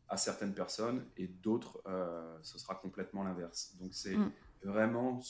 à 0.09 0.17
certaines 0.17 0.55
personnes 0.55 1.07
et 1.17 1.27
d'autres, 1.27 1.83
euh, 1.87 2.39
ce 2.43 2.59
sera 2.59 2.75
complètement 2.75 3.25
l'inverse. 3.25 3.77
Donc 3.81 3.95
c'est 3.95 4.17
mm. 4.17 4.33
vraiment 4.65 5.21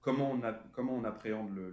comment 0.00 0.30
on, 0.30 0.42
a, 0.42 0.52
comment 0.52 0.94
on 0.94 1.04
appréhende 1.04 1.54
le, 1.54 1.70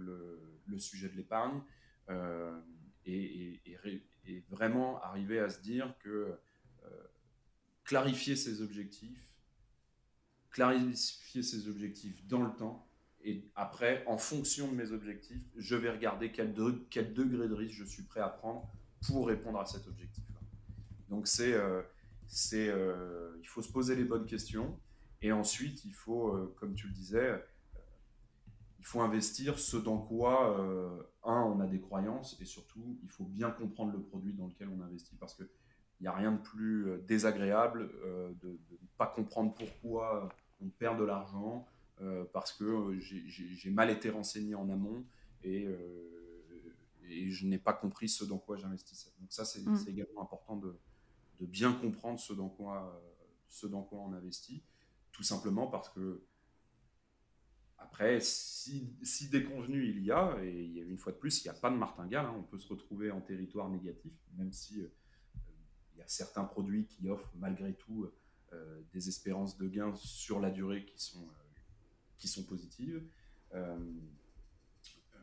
le, 0.66 0.78
sujet 0.78 1.10
de 1.10 1.16
l'épargne 1.16 1.60
euh, 2.08 2.58
et, 3.04 3.60
et, 3.66 4.44
vraiment 4.48 5.02
arriver 5.02 5.38
à 5.40 5.50
se 5.50 5.60
dire 5.60 5.94
que 5.98 6.38
clarifier 7.84 8.36
ses 8.36 8.62
objectifs, 8.62 9.34
clarifier 10.50 11.42
ses 11.42 11.68
objectifs 11.68 12.26
dans 12.26 12.42
le 12.42 12.54
temps, 12.54 12.86
et 13.24 13.44
après, 13.54 14.04
en 14.06 14.18
fonction 14.18 14.68
de 14.68 14.74
mes 14.74 14.90
objectifs, 14.90 15.42
je 15.56 15.76
vais 15.76 15.90
regarder 15.90 16.32
quel, 16.32 16.52
degré 16.52 17.48
de 17.48 17.54
risque 17.54 17.76
je 17.76 17.84
suis 17.84 18.02
prêt 18.02 18.20
à 18.20 18.28
prendre 18.28 18.68
pour 19.06 19.28
répondre 19.28 19.60
à 19.60 19.66
cet 19.66 19.86
objectif-là. 19.86 20.40
Donc, 21.08 21.28
c'est, 21.28 21.52
euh, 21.52 21.82
euh, 22.54 23.36
il 23.40 23.46
faut 23.46 23.62
se 23.62 23.70
poser 23.70 23.94
les 23.94 24.04
bonnes 24.04 24.26
questions. 24.26 24.78
Et 25.20 25.30
ensuite, 25.30 25.84
il 25.84 25.94
faut, 25.94 26.34
euh, 26.34 26.52
comme 26.58 26.74
tu 26.74 26.88
le 26.88 26.92
disais, 26.92 27.44
il 28.80 28.84
faut 28.84 29.00
investir 29.00 29.60
ce 29.60 29.76
dans 29.76 29.98
quoi, 29.98 30.58
un, 31.22 31.42
on 31.42 31.60
a 31.60 31.66
des 31.68 31.80
croyances, 31.80 32.36
et 32.40 32.44
surtout, 32.44 32.98
il 33.04 33.10
faut 33.10 33.24
bien 33.24 33.52
comprendre 33.52 33.92
le 33.92 34.00
produit 34.00 34.32
dans 34.32 34.48
lequel 34.48 34.68
on 34.76 34.82
investit. 34.82 35.14
Parce 35.20 35.34
qu'il 35.34 35.46
n'y 36.00 36.08
a 36.08 36.12
rien 36.12 36.32
de 36.32 36.40
plus 36.42 37.00
désagréable 37.06 37.88
de 38.42 38.48
ne 38.48 38.88
pas 38.98 39.06
comprendre 39.06 39.54
pourquoi 39.54 40.28
on 40.60 40.68
perd 40.68 40.98
de 40.98 41.04
l'argent, 41.04 41.68
parce 42.32 42.52
que 42.52 42.64
euh, 42.64 43.00
j'ai 43.00 43.70
mal 43.70 43.90
été 43.90 44.10
renseigné 44.10 44.54
en 44.54 44.68
amont 44.70 45.04
et, 45.44 45.66
euh, 45.66 46.44
et 47.08 47.30
je 47.30 47.46
n'ai 47.46 47.58
pas 47.58 47.72
compris 47.72 48.08
ce 48.08 48.24
dans 48.24 48.38
quoi 48.38 48.56
j'investissais. 48.56 49.12
Donc 49.20 49.32
ça, 49.32 49.44
c'est 49.44 49.64
mm. 49.64 49.84
également 49.88 50.22
important 50.22 50.56
de, 50.56 50.76
de, 51.40 51.46
bien 51.46 51.72
comprendre 51.72 52.18
ce 52.18 52.32
dans, 52.32 52.48
quoi, 52.48 53.00
ce 53.48 53.66
dans 53.66 53.82
quoi 53.82 54.00
on 54.00 54.12
investit, 54.12 54.62
tout 55.12 55.22
simplement 55.22 55.66
parce 55.66 55.88
que 55.90 56.24
après, 57.78 58.20
si, 58.20 58.96
si 59.02 59.28
déconvenu 59.28 59.84
il 59.84 60.04
y 60.04 60.12
a, 60.12 60.36
et 60.42 60.62
il 60.62 60.72
y 60.72 60.80
a 60.80 60.84
une 60.84 60.96
fois 60.96 61.12
de 61.12 61.18
plus, 61.18 61.44
il 61.44 61.48
n'y 61.48 61.56
a 61.56 61.60
pas 61.60 61.70
de 61.70 61.76
martingale, 61.76 62.26
hein, 62.26 62.34
on 62.38 62.42
peut 62.42 62.58
se 62.58 62.68
retrouver 62.68 63.10
en 63.10 63.20
territoire 63.20 63.68
négatif, 63.68 64.12
même 64.36 64.52
si 64.52 64.78
il 64.78 65.98
y 65.98 66.02
a 66.02 66.06
certains 66.06 66.44
produits 66.44 66.86
qui 66.86 67.08
offrent 67.08 67.32
malgré 67.36 67.74
tout 67.74 68.08
des 68.92 69.08
espérances 69.08 69.56
de 69.56 69.66
gains 69.66 69.94
sur 69.96 70.38
la 70.38 70.50
durée 70.50 70.84
qui 70.84 71.02
sont 71.02 71.26
qui 72.22 72.28
sont 72.28 72.44
positives. 72.44 73.02
Euh, 73.52 73.76
euh, 75.16 75.18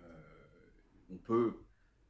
on, 1.10 1.16
peut, 1.16 1.54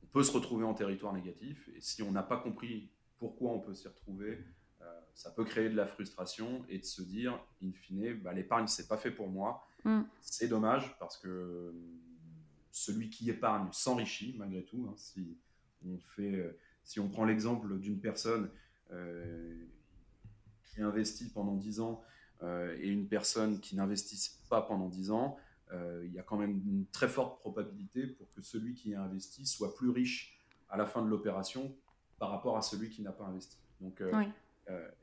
on 0.04 0.08
peut 0.08 0.24
se 0.24 0.32
retrouver 0.32 0.66
en 0.66 0.74
territoire 0.74 1.14
négatif 1.14 1.70
et 1.76 1.80
si 1.80 2.02
on 2.02 2.12
n'a 2.12 2.24
pas 2.24 2.38
compris 2.38 2.90
pourquoi 3.20 3.52
on 3.52 3.60
peut 3.60 3.76
s'y 3.76 3.88
retrouver, 3.88 4.44
euh, 4.82 5.00
ça 5.14 5.30
peut 5.30 5.46
créer 5.46 5.70
de 5.70 5.76
la 5.76 5.86
frustration 5.86 6.66
et 6.70 6.80
de 6.80 6.86
se 6.86 7.04
dire, 7.04 7.40
in 7.64 7.72
fine, 7.72 8.16
bah, 8.16 8.34
l'épargne, 8.34 8.66
c'est 8.66 8.88
pas 8.88 8.98
fait 8.98 9.12
pour 9.12 9.30
moi. 9.30 9.68
Mm. 9.84 10.02
C'est 10.22 10.48
dommage 10.48 10.98
parce 10.98 11.18
que 11.18 11.72
celui 12.72 13.12
qui 13.12 13.30
épargne 13.30 13.68
s'enrichit 13.72 14.36
malgré 14.40 14.64
tout. 14.64 14.88
Hein. 14.90 14.96
si, 14.98 15.38
on 15.86 16.00
fait, 16.00 16.58
si 16.84 17.00
on 17.00 17.10
prend 17.10 17.26
l'exemple 17.26 17.78
d'une 17.78 18.00
personne 18.00 18.50
qui 20.66 20.82
investit 20.82 21.30
pendant 21.30 21.56
10 21.56 21.80
ans 21.82 22.04
et 22.42 22.88
une 22.88 23.08
personne 23.08 23.60
qui 23.60 23.76
n'investisse 23.76 24.40
pas 24.50 24.62
pendant 24.62 24.88
10 24.88 25.12
ans, 25.12 25.38
euh, 25.72 26.04
il 26.06 26.14
y 26.14 26.20
a 26.20 26.24
quand 26.24 26.38
même 26.38 26.62
une 26.66 26.86
très 26.88 27.08
forte 27.08 27.40
probabilité 27.40 28.08
pour 28.08 28.30
que 28.32 28.42
celui 28.42 28.74
qui 28.74 28.96
a 28.96 29.04
investi 29.04 29.46
soit 29.46 29.76
plus 29.76 29.90
riche 29.90 30.40
à 30.70 30.78
la 30.78 30.86
fin 30.86 31.04
de 31.04 31.08
l'opération 31.08 31.76
par 32.18 32.32
rapport 32.32 32.58
à 32.58 32.62
celui 32.62 32.90
qui 32.90 33.02
n'a 33.02 33.12
pas 33.12 33.26
investi. 33.26 33.58
Donc, 33.80 34.02
euh, 34.02 34.24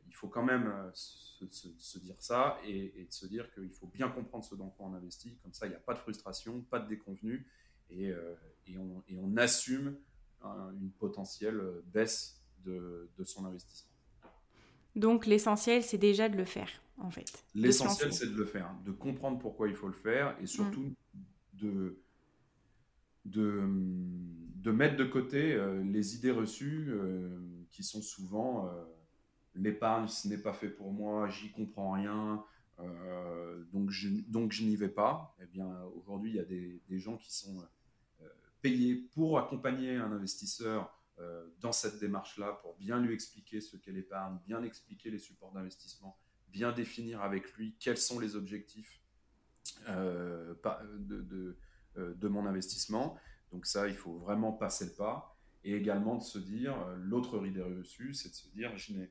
il 0.06 0.14
faut 0.14 0.28
quand 0.28 0.44
même 0.44 0.72
se, 0.92 1.98
dire 1.98 2.16
ça 2.20 2.58
et, 2.64 3.00
et, 3.00 3.06
se 3.10 3.26
dire 3.26 3.52
qu'il 3.52 3.70
faut 3.70 3.88
bien 3.88 4.08
comprendre 4.08 4.44
ce 4.44 4.54
dans 4.54 4.68
quoi 4.68 4.86
on 4.86 4.94
investit. 4.94 5.36
Comme 5.42 5.52
ça, 5.52 5.66
il 5.66 5.70
n'y 5.70 5.76
a 5.76 5.80
pas 5.80 5.94
de 5.94 5.98
frustration, 5.98 6.60
pas 6.62 6.78
de 6.78 6.88
déconvenu 6.88 7.46
et, 7.90 8.12
et, 8.66 8.78
on, 8.78 9.02
et 9.08 9.18
on, 9.18 9.36
assume 9.36 9.96
une 10.44 10.90
potentielle 10.92 11.60
baisse 11.86 12.40
de, 12.64 13.10
de 13.18 13.24
son 13.24 13.44
investissement. 13.44 13.90
Donc, 14.94 15.26
l'essentiel, 15.26 15.82
c'est 15.82 15.98
déjà 15.98 16.28
de 16.28 16.36
le 16.36 16.44
faire 16.44 16.70
en 16.98 17.10
fait. 17.10 17.44
L'essentiel, 17.54 18.12
c'est 18.12 18.32
de 18.32 18.36
le 18.36 18.44
faire, 18.44 18.74
de 18.84 18.92
comprendre 18.92 19.38
pourquoi 19.38 19.68
il 19.68 19.74
faut 19.74 19.88
le 19.88 19.94
faire 19.94 20.36
et 20.40 20.46
surtout 20.46 20.82
mm. 20.82 20.94
de, 21.54 22.02
de, 23.24 23.64
de, 24.56 24.70
mettre 24.70 24.96
de 24.96 25.04
côté 25.04 25.54
euh, 25.54 25.82
les 25.82 26.14
idées 26.14 26.30
reçues 26.30 26.86
euh, 26.88 27.38
qui 27.70 27.82
sont 27.82 28.02
souvent 28.02 28.68
euh, 28.68 28.84
l'épargne, 29.54 30.08
ce 30.08 30.28
n'est 30.28 30.38
pas 30.38 30.52
fait 30.52 30.68
pour 30.68 30.92
moi, 30.92 31.28
j'y 31.28 31.50
comprends 31.50 31.92
rien, 31.92 32.44
donc 33.72 33.88
je, 33.88 34.10
donc 34.28 34.52
je 34.52 34.62
n'y 34.62 34.76
vais 34.76 34.90
pas. 34.90 35.34
Eh 35.40 35.46
bien, 35.46 35.66
aujourd'hui, 35.94 36.32
il 36.32 36.36
y 36.36 36.40
a 36.40 36.44
des, 36.44 36.82
des, 36.90 36.98
gens 36.98 37.16
qui 37.16 37.34
sont 37.34 37.66
payés 38.60 38.96
pour 39.14 39.38
accompagner 39.38 39.96
un 39.96 40.12
investisseur 40.12 40.94
dans 41.58 41.72
cette 41.72 41.98
démarche-là, 42.00 42.58
pour 42.60 42.76
bien 42.76 43.00
lui 43.00 43.14
expliquer 43.14 43.62
ce 43.62 43.78
qu'est 43.78 43.92
l'épargne, 43.92 44.36
bien 44.44 44.62
expliquer 44.62 45.10
les 45.10 45.18
supports 45.18 45.52
d'investissement 45.52 46.18
bien 46.52 46.72
définir 46.72 47.22
avec 47.22 47.52
lui 47.54 47.76
quels 47.78 47.98
sont 47.98 48.18
les 48.18 48.36
objectifs 48.36 49.00
euh, 49.88 50.54
de, 50.98 51.56
euh, 51.96 52.14
de, 52.14 52.28
mon 52.28 52.46
investissement. 52.46 53.16
Donc 53.52 53.66
ça, 53.66 53.88
il 53.88 53.94
faut 53.94 54.16
vraiment 54.18 54.52
passer 54.52 54.86
le 54.86 54.92
pas. 54.92 55.36
Et 55.64 55.74
également 55.74 56.16
de 56.16 56.22
se 56.22 56.38
dire, 56.38 56.76
euh, 56.86 56.96
l'autre 56.98 57.44
idée 57.46 57.62
reçue, 57.62 58.14
c'est 58.14 58.30
de 58.30 58.34
se 58.34 58.48
dire, 58.48 58.76
je 58.76 58.92
n'ai, 58.94 59.10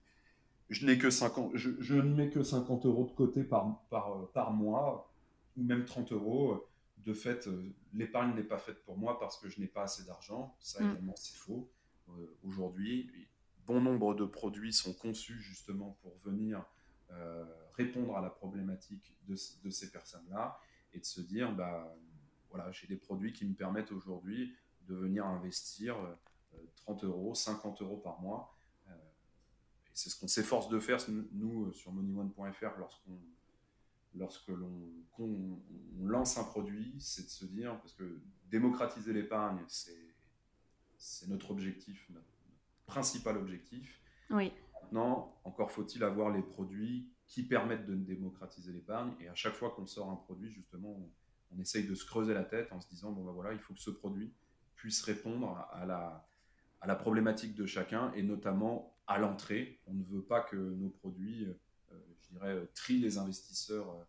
je 0.69 0.85
n'ai 0.85 0.97
que 0.97 1.09
50, 1.09 1.51
je, 1.55 1.71
je, 1.79 1.95
ne 1.95 2.13
mets 2.13 2.29
que 2.29 2.43
50 2.43 2.85
euros 2.85 3.05
de 3.05 3.11
côté 3.11 3.43
par, 3.43 3.81
par, 3.89 4.29
par 4.31 4.51
mois, 4.51 5.11
ou 5.57 5.63
même 5.63 5.85
30 5.85 6.11
euros. 6.11 6.67
De 6.97 7.13
fait, 7.13 7.47
l'épargne 7.93 8.33
n'est 8.33 8.43
pas 8.43 8.57
faite 8.57 8.83
pour 8.83 8.97
moi 8.97 9.19
parce 9.19 9.37
que 9.37 9.47
je 9.47 9.59
n'ai 9.59 9.67
pas 9.67 9.83
assez 9.83 10.03
d'argent. 10.05 10.55
Ça 10.59 10.83
mm. 10.83 10.91
également, 10.91 11.15
c'est 11.15 11.35
faux. 11.35 11.69
Aujourd'hui, 12.43 13.11
bon 13.65 13.81
nombre 13.81 14.15
de 14.15 14.25
produits 14.25 14.73
sont 14.73 14.93
conçus 14.93 15.39
justement 15.39 15.97
pour 16.01 16.15
venir 16.17 16.63
répondre 17.75 18.15
à 18.17 18.21
la 18.21 18.29
problématique 18.29 19.17
de, 19.27 19.35
ces 19.35 19.91
personnes-là 19.91 20.59
et 20.93 20.99
de 20.99 21.05
se 21.05 21.21
dire, 21.21 21.53
bah, 21.53 21.95
voilà, 22.49 22.71
j'ai 22.71 22.87
des 22.87 22.95
produits 22.95 23.33
qui 23.33 23.45
me 23.45 23.53
permettent 23.53 23.91
aujourd'hui 23.91 24.55
de 24.87 24.95
venir 24.95 25.25
investir 25.25 25.97
30 26.77 27.03
euh, 27.03 27.07
euros, 27.07 27.35
50 27.35 27.81
euros 27.81 27.97
par 27.97 28.21
mois. 28.21 28.57
Euh, 28.87 28.91
et 29.87 29.91
c'est 29.93 30.09
ce 30.09 30.19
qu'on 30.19 30.27
s'efforce 30.27 30.69
de 30.69 30.79
faire, 30.79 30.99
nous, 31.31 31.71
sur 31.73 31.91
moneyone.fr, 31.91 32.77
lorsqu'on 32.77 33.19
lorsque 34.17 34.47
l'on 34.47 35.59
lance 36.01 36.37
un 36.37 36.45
produit, 36.45 36.95
c'est 36.99 37.23
de 37.23 37.29
se 37.29 37.45
dire, 37.45 37.77
parce 37.81 37.93
que 37.93 38.21
démocratiser 38.45 39.11
l'épargne, 39.11 39.61
c'est 39.67 41.27
notre 41.27 41.51
objectif, 41.51 42.09
notre 42.11 42.25
principal 42.85 43.35
objectif. 43.35 44.01
Oui. 44.29 44.53
Maintenant, 44.81 45.35
encore 45.43 45.71
faut-il 45.71 46.03
avoir 46.03 46.31
les 46.31 46.41
produits 46.41 47.09
qui 47.27 47.43
permettent 47.43 47.85
de 47.85 47.95
démocratiser 47.95 48.71
l'épargne. 48.71 49.13
Et 49.19 49.27
à 49.27 49.35
chaque 49.35 49.53
fois 49.53 49.71
qu'on 49.71 49.87
sort 49.87 50.09
un 50.09 50.15
produit, 50.15 50.51
justement, 50.51 50.95
on, 51.51 51.59
essaye 51.59 51.87
de 51.87 51.95
se 51.95 52.05
creuser 52.05 52.33
la 52.33 52.43
tête 52.43 52.71
en 52.73 52.81
se 52.81 52.87
disant, 52.89 53.11
bon 53.13 53.23
ben 53.23 53.31
voilà, 53.31 53.53
il 53.53 53.59
faut 53.59 53.73
que 53.73 53.79
ce 53.79 53.89
produit 53.89 54.33
puisse 54.75 55.01
répondre 55.03 55.57
à 55.71 55.85
la, 55.85 56.95
problématique 56.95 57.55
de 57.55 57.65
chacun, 57.65 58.11
et 58.13 58.23
notamment 58.23 58.93
à 59.07 59.17
l'entrée. 59.19 59.79
On 59.87 59.93
ne 59.93 60.03
veut 60.03 60.21
pas 60.21 60.41
que 60.41 60.57
nos 60.57 60.89
produits, 60.89 61.45
euh, 61.45 61.97
je 62.21 62.29
dirais, 62.29 62.67
trient 62.73 62.99
les 62.99 63.17
investisseurs 63.17 63.89
euh, 63.89 64.03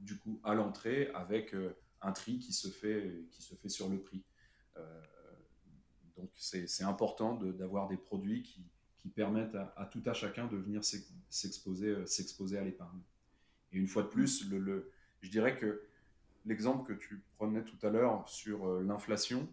du 0.00 0.18
coup 0.18 0.40
à 0.42 0.54
l'entrée 0.54 1.10
avec 1.14 1.54
euh, 1.54 1.76
un 2.02 2.12
tri 2.12 2.38
qui 2.38 2.52
se 2.52 2.68
fait, 2.68 3.24
qui 3.30 3.42
se 3.42 3.54
fait 3.54 3.68
sur 3.68 3.88
le 3.88 4.00
prix. 4.00 4.24
donc 6.16 6.30
c'est 6.36 6.84
important 6.84 7.34
d'avoir 7.34 7.88
des 7.88 7.96
produits 7.96 8.42
qui, 8.42 8.64
qui 8.98 9.08
permettent 9.08 9.54
à, 9.54 9.88
tout 9.90 10.02
à 10.06 10.12
chacun 10.12 10.46
de 10.46 10.56
venir 10.56 10.82
s'exposer 10.84 12.06
s'exposer 12.06 12.58
à 12.58 12.64
l'épargne. 12.64 13.00
Et 13.72 13.78
une 13.78 13.86
fois 13.86 14.02
de 14.02 14.08
plus, 14.08 14.48
le, 14.50 14.90
je 15.20 15.30
dirais 15.30 15.56
que 15.56 15.82
l'exemple 16.46 16.92
que 16.92 16.98
tu 16.98 17.22
prenais 17.34 17.62
tout 17.62 17.86
à 17.86 17.90
l'heure 17.90 18.28
sur 18.28 18.80
l'inflation 18.80 19.48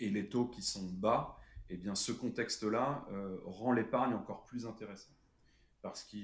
et 0.00 0.10
les 0.10 0.28
taux 0.28 0.46
qui 0.46 0.62
sont 0.62 0.84
bas, 0.84 1.38
eh 1.70 1.76
bien 1.76 1.94
ce 1.94 2.12
contexte-là 2.12 3.06
rend 3.44 3.72
l'épargne 3.72 4.14
encore 4.14 4.44
plus 4.44 4.66
intéressante. 4.66 5.16
Parce 5.80 6.04
que 6.04 6.16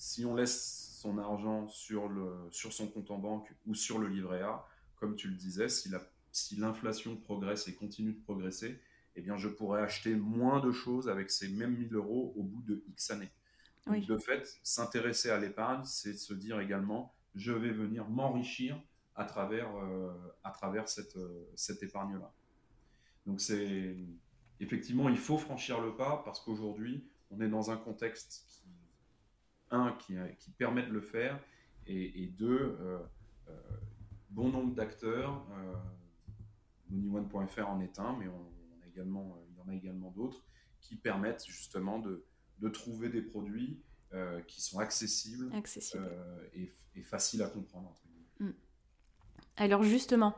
si 0.00 0.24
on 0.24 0.34
laisse 0.34 0.96
son 0.98 1.18
argent 1.18 1.68
sur, 1.68 2.08
le, 2.08 2.48
sur 2.50 2.72
son 2.72 2.88
compte 2.88 3.10
en 3.10 3.18
banque 3.18 3.52
ou 3.66 3.74
sur 3.74 3.98
le 3.98 4.08
livret 4.08 4.40
A, 4.40 4.66
comme 4.96 5.14
tu 5.14 5.28
le 5.28 5.34
disais, 5.34 5.68
si 5.68 5.90
l'inflation 6.56 7.14
si 7.14 7.20
progresse 7.20 7.68
et 7.68 7.74
continue 7.74 8.12
de 8.12 8.20
progresser, 8.22 8.80
eh 9.16 9.22
bien, 9.22 9.36
je 9.36 9.48
pourrais 9.48 9.82
acheter 9.82 10.14
moins 10.14 10.60
de 10.60 10.72
choses 10.72 11.08
avec 11.08 11.30
ces 11.30 11.48
mêmes 11.48 11.76
1000 11.76 11.94
euros 11.94 12.32
au 12.36 12.42
bout 12.42 12.62
de 12.62 12.82
X 12.88 13.10
années. 13.10 13.30
Donc, 13.86 14.04
de 14.06 14.16
fait, 14.18 14.60
s'intéresser 14.62 15.30
à 15.30 15.38
l'épargne, 15.38 15.84
c'est 15.84 16.14
se 16.14 16.34
dire 16.34 16.60
également, 16.60 17.14
je 17.34 17.52
vais 17.52 17.70
venir 17.70 18.08
m'enrichir 18.08 18.80
à 19.14 19.24
travers, 19.24 19.74
euh, 19.76 20.12
à 20.44 20.50
travers 20.50 20.88
cette, 20.88 21.16
euh, 21.16 21.48
cette 21.56 21.82
épargne-là. 21.82 22.32
Donc, 23.26 23.40
c'est 23.40 23.96
effectivement, 24.60 25.08
il 25.08 25.18
faut 25.18 25.38
franchir 25.38 25.80
le 25.80 25.96
pas 25.96 26.22
parce 26.24 26.40
qu'aujourd'hui, 26.40 27.08
on 27.30 27.40
est 27.40 27.48
dans 27.48 27.70
un 27.70 27.76
contexte 27.76 28.44
qui 28.48 28.60
un, 29.70 29.92
qui, 29.92 30.16
qui 30.38 30.50
permet 30.50 30.82
de 30.82 30.92
le 30.92 31.00
faire, 31.00 31.38
et, 31.86 32.26
deux, 32.38 32.76
euh, 32.80 32.98
euh, 33.48 33.52
bon 34.30 34.48
nombre 34.50 34.74
d'acteurs. 34.74 35.44
Euh, 35.52 35.74
MoneyOne.fr 36.88 37.68
en 37.68 37.80
est 37.80 37.98
un, 37.98 38.16
mais 38.16 38.26
on, 38.28 38.59
également, 39.00 39.36
il 39.50 39.56
y 39.56 39.60
en 39.60 39.68
a 39.68 39.74
également 39.74 40.10
d'autres 40.10 40.44
qui 40.80 40.96
permettent 40.96 41.44
justement 41.46 41.98
de, 41.98 42.24
de 42.58 42.68
trouver 42.68 43.08
des 43.08 43.22
produits 43.22 43.80
qui 44.48 44.60
sont 44.60 44.80
accessibles, 44.80 45.52
et, 46.52 46.68
faciles 47.02 47.42
à 47.42 47.46
comprendre. 47.48 47.94
Mm. 48.40 48.50
Alors 49.56 49.84
justement, 49.84 50.34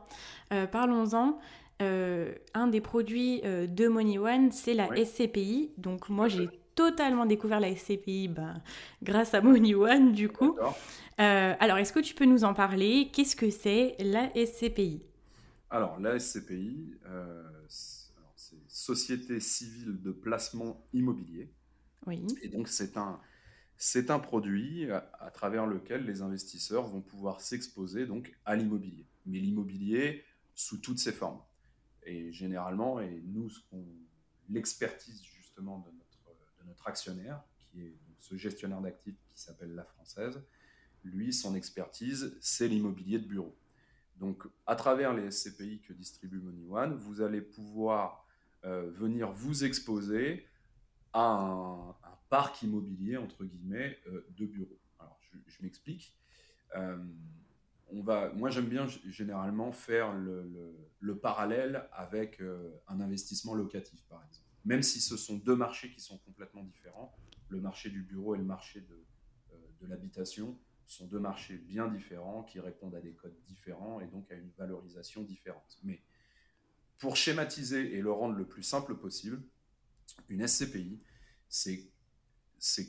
parlons-en. 0.49 1.39
un 1.79 2.67
des 2.67 2.81
produits 2.81 3.41
de 3.41 3.87
MoneyOne, 3.87 4.51
c'est 4.51 4.75
la 4.75 4.89
SCPI. 4.95 5.71
Donc 5.77 6.09
moi, 6.09 6.27
j'ai 6.27 6.49
totalement 6.75 7.25
découvert 7.25 7.59
la 7.59 7.75
SCPI 7.75 8.27
ben, 8.27 8.61
grâce 9.01 9.33
à 9.33 9.41
Money 9.41 9.75
One, 9.75 10.11
du 10.11 10.29
coup. 10.29 10.57
Euh, 11.19 11.53
alors, 11.59 11.77
est-ce 11.77 11.93
que 11.93 11.99
tu 11.99 12.13
peux 12.13 12.25
nous 12.25 12.43
en 12.43 12.53
parler? 12.53 13.09
Qu'est-ce 13.13 13.35
que 13.35 13.49
c'est 13.49 13.95
la 13.99 14.29
SCPI 14.33 15.01
Alors, 15.69 15.99
la 15.99 16.19
SCPI, 16.19 16.95
euh, 17.05 17.43
c'est 17.67 18.02
Société 18.83 19.39
civile 19.39 20.01
de 20.01 20.11
placement 20.11 20.85
immobilier. 20.91 21.49
Oui. 22.05 22.27
Et 22.41 22.49
donc, 22.49 22.67
c'est 22.67 22.97
un, 22.97 23.21
c'est 23.77 24.11
un 24.11 24.19
produit 24.19 24.91
à, 24.91 25.31
travers 25.33 25.65
lequel 25.67 26.05
les 26.05 26.21
investisseurs 26.21 26.85
vont 26.87 26.99
pouvoir 26.99 27.39
s'exposer 27.39 28.05
donc 28.05 28.37
à 28.43 28.57
l'immobilier. 28.57 29.07
Mais 29.25 29.39
l'immobilier 29.39 30.25
sous 30.53 30.79
toutes 30.79 30.99
ses 30.99 31.13
formes. 31.13 31.39
Et 32.05 32.33
généralement, 32.33 32.99
et 32.99 33.21
nous, 33.25 33.49
ce 33.49 33.61
qu'on, 33.69 33.85
l'expertise 34.49 35.23
justement 35.23 35.79
de 35.79 36.67
notre 36.67 36.85
actionnaire, 36.85 37.41
qui 37.55 37.83
est 37.83 37.95
ce 38.19 38.35
gestionnaire 38.35 38.81
d'actifs 38.81 39.15
qui 39.33 39.41
s'appelle 39.41 39.73
La 39.75 39.85
Française, 39.85 40.43
lui, 41.05 41.31
son 41.31 41.55
expertise, 41.55 42.37
c'est 42.41 42.67
l'immobilier 42.67 43.19
de 43.19 43.27
bureau. 43.27 43.57
Donc, 44.17 44.43
à 44.67 44.75
travers 44.75 45.13
les 45.13 45.31
SCPI 45.31 45.79
que 45.79 45.93
distribue 45.93 46.41
MoneyOne, 46.41 46.95
vous 46.95 47.21
allez 47.21 47.41
pouvoir 47.41 48.22
venir 48.63 49.31
vous 49.31 49.63
exposer 49.63 50.45
à 51.13 51.21
un, 51.21 51.95
parc 52.29 52.63
immobilier, 52.63 53.17
entre 53.17 53.45
guillemets, 53.45 53.99
euh, 54.07 54.25
de 54.31 54.47
bureaux. 54.47 54.79
Alors, 54.97 55.19
je, 55.45 55.61
m'explique. 55.61 56.17
Euh, 56.75 56.97
on 57.91 58.03
moi, 58.35 58.49
j'aime 58.49 58.65
bien 58.65 58.87
généralement 58.87 59.71
faire 59.71 60.13
le, 60.13 60.49
le 60.99 61.15
parallèle 61.15 61.87
avec 61.91 62.41
un 62.87 62.99
investissement 63.01 63.53
locatif, 63.53 64.03
par 64.09 64.23
exemple 64.25 64.43
même 64.65 64.81
si 64.81 65.01
ce 65.01 65.17
sont 65.17 65.37
deux 65.37 65.55
marchés 65.55 65.91
qui 65.91 65.99
sont 65.99 66.17
complètement 66.19 66.63
différents. 66.63 67.15
Le 67.49 67.59
marché 67.59 67.89
du 67.89 68.01
bureau 68.01 68.35
et 68.35 68.37
le 68.37 68.43
marché 68.43 68.81
de, 68.81 69.05
euh, 69.53 69.57
de 69.81 69.87
l'habitation 69.87 70.57
sont 70.85 71.07
deux 71.07 71.19
marchés 71.19 71.57
bien 71.57 71.87
différents 71.87 72.43
qui 72.43 72.59
répondent 72.59 72.95
à 72.95 73.01
des 73.01 73.13
codes 73.13 73.37
différents 73.45 73.99
et 73.99 74.07
donc 74.07 74.31
à 74.31 74.35
une 74.35 74.51
valorisation 74.57 75.23
différente. 75.23 75.77
Mais 75.83 76.01
pour 77.03 77.17
schématiser 77.17 77.97
et 77.97 78.01
le 78.01 78.13
rendre 78.13 78.35
le 78.35 78.45
plus 78.45 78.63
simple 78.63 78.95
possible, 78.95 79.41
une 80.29 80.47
SCPI, 80.47 81.01
c'est, 81.49 81.91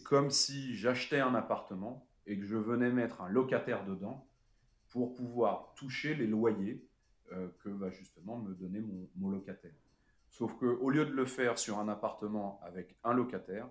comme 0.04 0.30
si 0.30 0.76
j'achetais 0.76 1.18
un 1.18 1.34
appartement 1.34 2.06
et 2.24 2.38
que 2.38 2.44
je 2.44 2.56
venais 2.56 2.92
mettre 2.92 3.22
un 3.22 3.28
locataire 3.28 3.84
dedans 3.84 4.24
pour 4.90 5.16
pouvoir 5.16 5.74
toucher 5.74 6.14
les 6.14 6.28
loyers 6.28 6.86
euh, 7.32 7.48
que 7.58 7.68
va 7.68 7.90
justement 7.90 8.38
me 8.38 8.54
donner 8.54 8.80
mon, 8.80 9.10
mon 9.16 9.30
locataire. 9.30 9.74
Sauf 10.30 10.56
qu'au 10.60 10.90
lieu 10.90 11.06
de 11.06 11.12
le 11.12 11.26
faire 11.26 11.58
sur 11.58 11.80
un 11.80 11.88
appartement 11.88 12.60
avec 12.62 12.94
un 13.02 13.14
locataire, 13.14 13.68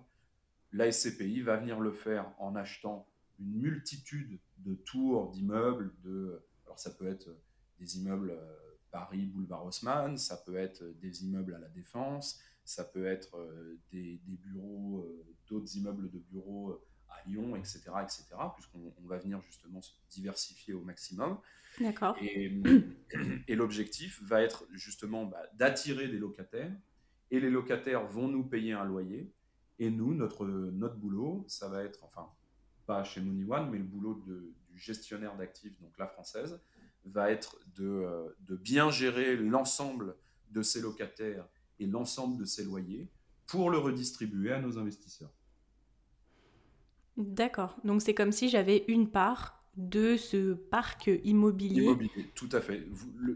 la 0.74 0.92
SCPI 0.92 1.40
va 1.40 1.56
venir 1.56 1.80
le 1.80 1.92
faire 1.92 2.30
en 2.38 2.54
achetant 2.54 3.08
une 3.40 3.62
multitude 3.62 4.38
de 4.58 4.74
tours 4.74 5.30
d'immeubles. 5.30 5.94
De, 6.02 6.44
alors 6.66 6.78
ça 6.78 6.90
peut 6.90 7.08
être 7.08 7.34
des 7.80 7.96
immeubles 7.96 8.32
euh, 8.32 8.73
Paris, 8.94 9.26
boulevard 9.26 9.66
Haussmann, 9.66 10.16
ça 10.16 10.36
peut 10.36 10.54
être 10.54 10.84
des 11.00 11.24
immeubles 11.24 11.52
à 11.52 11.58
la 11.58 11.68
Défense, 11.68 12.40
ça 12.64 12.84
peut 12.84 13.06
être 13.06 13.36
euh, 13.36 13.76
des, 13.90 14.20
bureaux, 14.24 15.00
euh, 15.00 15.26
d'autres 15.48 15.76
immeubles 15.76 16.08
de 16.12 16.20
bureaux 16.20 16.80
à 17.08 17.28
Lyon, 17.28 17.56
etc., 17.56 17.80
etc., 18.04 18.24
puisqu'on 18.54 18.92
va 19.08 19.18
venir 19.18 19.42
justement 19.42 19.82
se 19.82 19.90
diversifier 20.10 20.74
au 20.74 20.82
maximum. 20.82 21.38
D'accord. 21.80 22.16
Et, 22.22 22.62
et 23.48 23.56
l'objectif 23.56 24.22
va 24.22 24.42
être 24.42 24.64
justement 24.70 25.26
bah, 25.26 25.42
d'attirer 25.54 26.06
des 26.06 26.18
locataires. 26.18 26.72
Et 27.32 27.40
les 27.40 27.50
locataires 27.50 28.06
vont 28.06 28.28
nous 28.28 28.44
payer 28.44 28.74
un 28.74 28.84
loyer. 28.84 29.28
Et 29.80 29.90
nous, 29.90 30.14
notre, 30.14 30.46
notre 30.46 30.94
boulot, 30.94 31.44
ça 31.48 31.68
va 31.68 31.82
être, 31.82 32.04
enfin, 32.04 32.30
pas 32.86 33.02
chez 33.02 33.20
Money 33.20 33.44
One, 33.50 33.70
mais 33.72 33.78
le 33.78 33.84
boulot 33.84 34.22
de, 34.24 34.52
du 34.70 34.78
gestionnaire 34.78 35.36
d'actifs, 35.36 35.80
donc 35.80 35.98
la 35.98 36.06
française, 36.06 36.60
va 37.04 37.30
être 37.30 37.58
de, 37.76 37.86
euh, 37.86 38.28
de 38.40 38.56
bien 38.56 38.90
gérer 38.90 39.36
l'ensemble 39.36 40.16
de 40.50 40.62
ces 40.62 40.80
locataires 40.80 41.46
et 41.78 41.86
l'ensemble 41.86 42.38
de 42.38 42.44
ces 42.44 42.64
loyers 42.64 43.08
pour 43.46 43.70
le 43.70 43.78
redistribuer 43.78 44.52
à 44.52 44.60
nos 44.60 44.78
investisseurs. 44.78 45.32
D'accord. 47.16 47.76
Donc 47.84 48.02
c'est 48.02 48.14
comme 48.14 48.32
si 48.32 48.48
j'avais 48.48 48.84
une 48.88 49.08
part 49.10 49.60
de 49.76 50.16
ce 50.16 50.54
parc 50.54 51.10
immobilier. 51.24 51.82
Immobilier, 51.82 52.30
tout 52.34 52.48
à 52.52 52.60
fait. 52.60 52.86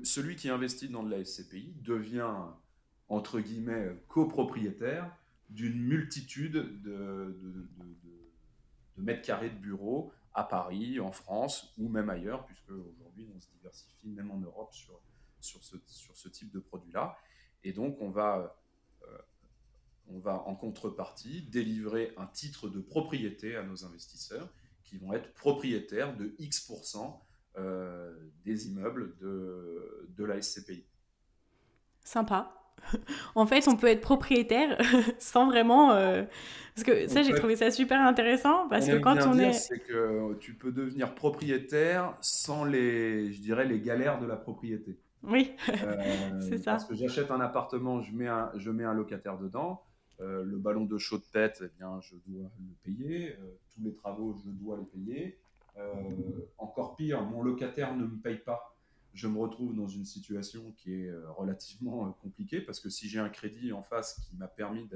celui 0.03 0.37
qui 0.37 0.49
investit 0.49 0.89
dans 0.89 1.03
de 1.03 1.11
la 1.11 1.25
SCPI 1.25 1.75
devient, 1.83 2.33
entre 3.09 3.41
guillemets, 3.41 3.97
copropriétaire 4.09 5.11
d'une 5.51 5.81
multitude 5.81 6.83
de, 6.83 7.37
mètres 8.97 9.23
carrés 9.23 9.51
de 9.51 9.59
bureaux 9.59 10.13
à 10.39 10.45
Paris, 10.45 11.01
en 11.01 11.11
France 11.11 11.75
ou 11.79 11.89
même 11.89 12.09
ailleurs, 12.09 12.47
puisque 12.47 12.71
aujourd'hui 12.71 13.29
on 13.35 13.41
se 13.41 13.51
diversifie 13.51 14.09
même 14.09 14.31
en 14.31 14.39
Europe 14.39 14.73
sur, 14.73 15.01
sur, 15.41 15.63
ce, 15.65 15.77
sur 15.87 16.17
ce 16.17 16.29
type 16.29 16.53
de 16.53 16.61
produit-là. 16.61 17.19
Et 17.65 17.73
donc 17.73 18.01
on 18.01 18.11
va, 18.11 18.57
euh, 19.03 19.19
on 20.07 20.21
va 20.21 20.35
en 20.43 20.55
contrepartie 20.55 21.43
délivrer 21.43 22.15
un 22.17 22.27
titre 22.27 22.69
de 22.69 22.81
propriété 22.81 23.57
à 23.57 23.65
nos 23.65 23.85
investisseurs 23.85 24.49
qui 24.85 24.97
vont 24.97 25.13
être 25.13 25.35
propriétaires 25.35 26.17
de 26.17 26.37
X% 26.39 27.21
euh, 27.57 28.17
des 28.45 28.69
immeubles 28.69 29.17
de, 29.19 30.09
de 30.17 30.25
la 30.25 30.41
SCPI. 30.41 30.87
Sympa. 32.05 32.58
en 33.35 33.47
fait, 33.47 33.69
on 33.69 33.77
peut 33.77 33.87
être 33.87 34.01
propriétaire 34.01 34.79
sans 35.19 35.47
vraiment. 35.47 35.93
Euh, 35.93 36.25
parce 36.75 36.85
que 36.85 37.09
ça, 37.09 37.23
j'ai 37.23 37.35
trouvé 37.35 37.57
ça 37.57 37.71
super 37.71 38.01
intéressant 38.01 38.69
parce 38.69 38.87
que 38.87 38.99
quand 38.99 39.17
on 39.27 39.39
est. 39.39 39.53
C'est 39.53 39.81
que 39.81 40.35
tu 40.35 40.55
peux 40.55 40.71
devenir 40.71 41.15
propriétaire 41.15 42.17
sans 42.21 42.65
les, 42.65 43.33
je 43.33 43.41
dirais, 43.41 43.65
les 43.67 43.81
galères 43.81 44.21
de 44.21 44.27
la 44.27 44.37
propriété. 44.37 44.99
Oui, 45.25 45.57
euh, 45.69 46.41
c'est 46.41 46.59
ça. 46.59 46.73
Parce 46.73 46.85
que 46.85 46.95
j'achète 46.95 47.31
un 47.33 47.41
appartement, 47.41 48.01
je 48.01 48.15
mets 48.15 48.29
un, 48.29 48.53
je 48.55 48.71
mets 48.71 48.85
un 48.85 48.95
locataire 48.95 49.39
dedans. 49.39 49.83
Euh, 50.21 50.45
le 50.45 50.59
ballon 50.59 50.85
de 50.85 50.99
chaude 50.99 51.23
pète, 51.33 51.63
eh 51.65 51.71
bien, 51.79 52.01
je 52.01 52.15
dois 52.27 52.51
le 52.59 52.75
payer. 52.85 53.37
tous 53.75 53.83
les 53.83 53.95
travaux, 53.95 54.37
je 54.45 54.51
dois 54.51 54.77
les 54.79 54.85
payer. 54.85 55.39
encore 56.59 56.95
pire, 56.95 57.23
mon 57.23 57.43
locataire 57.43 57.97
ne 57.97 58.05
me 58.05 58.17
paye 58.19 58.39
pas 58.39 58.78
je 59.15 59.27
me 59.27 59.39
retrouve 59.39 59.75
dans 59.75 59.89
une 59.89 60.05
situation 60.05 60.73
qui 60.77 60.95
est 60.95 61.09
euh, 61.09 61.31
relativement 61.33 62.07
euh, 62.07 62.11
compliquée 62.23 62.61
parce 62.61 62.81
que 62.81 62.89
si 62.89 63.09
j'ai 63.09 63.19
un 63.19 63.29
crédit 63.29 63.73
en 63.73 63.83
face 63.83 64.21
qui 64.29 64.37
m'a 64.37 64.49
permis 64.49 64.89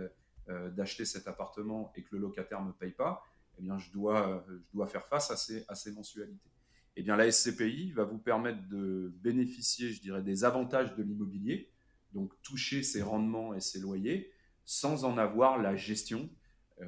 euh, 0.48 0.70
d'acheter 0.70 1.04
cet 1.04 1.26
appartement 1.26 1.92
et 1.96 2.02
que 2.02 2.14
le 2.16 2.20
locataire 2.20 2.60
ne 2.62 2.68
me 2.68 2.72
paye 2.72 2.92
pas, 2.92 3.24
eh 3.58 3.62
bien, 3.62 3.78
je 3.78 3.90
dois, 3.90 4.44
je 4.48 4.72
dois 4.72 4.86
faire 4.86 5.06
face 5.06 5.30
à 5.30 5.36
ces, 5.36 5.64
à 5.68 5.74
ces 5.74 5.92
mensualités. 5.92 6.50
Eh 6.96 7.02
bien, 7.02 7.16
la 7.16 7.30
SCPI 7.30 7.92
va 7.92 8.04
vous 8.04 8.18
permettre 8.18 8.66
de 8.68 9.12
bénéficier, 9.22 9.90
je 9.92 10.00
dirais, 10.00 10.22
des 10.22 10.44
avantages 10.44 10.94
de 10.94 11.02
l'immobilier, 11.02 11.70
donc 12.14 12.32
toucher 12.42 12.82
ses 12.82 13.02
rendements 13.02 13.52
et 13.54 13.60
ses 13.60 13.78
loyers, 13.78 14.32
sans 14.64 15.04
en 15.04 15.18
avoir 15.18 15.60
la 15.60 15.76
gestion, 15.76 16.30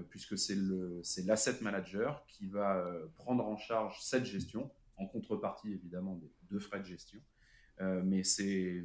puisque 0.09 0.39
c'est 0.39 0.57
l'asset 1.25 1.59
manager 1.61 2.25
qui 2.27 2.47
va 2.47 2.83
prendre 3.17 3.47
en 3.47 3.59
charge 3.59 4.01
cette 4.01 4.25
gestion 4.25 4.71
en 4.97 5.07
contrepartie 5.07 5.73
évidemment 5.73 6.21
de, 6.51 6.59
frais 6.59 6.81
de 6.81 6.85
gestion. 6.85 7.21
Euh, 7.81 8.03
mais 8.05 8.23
c'est, 8.23 8.85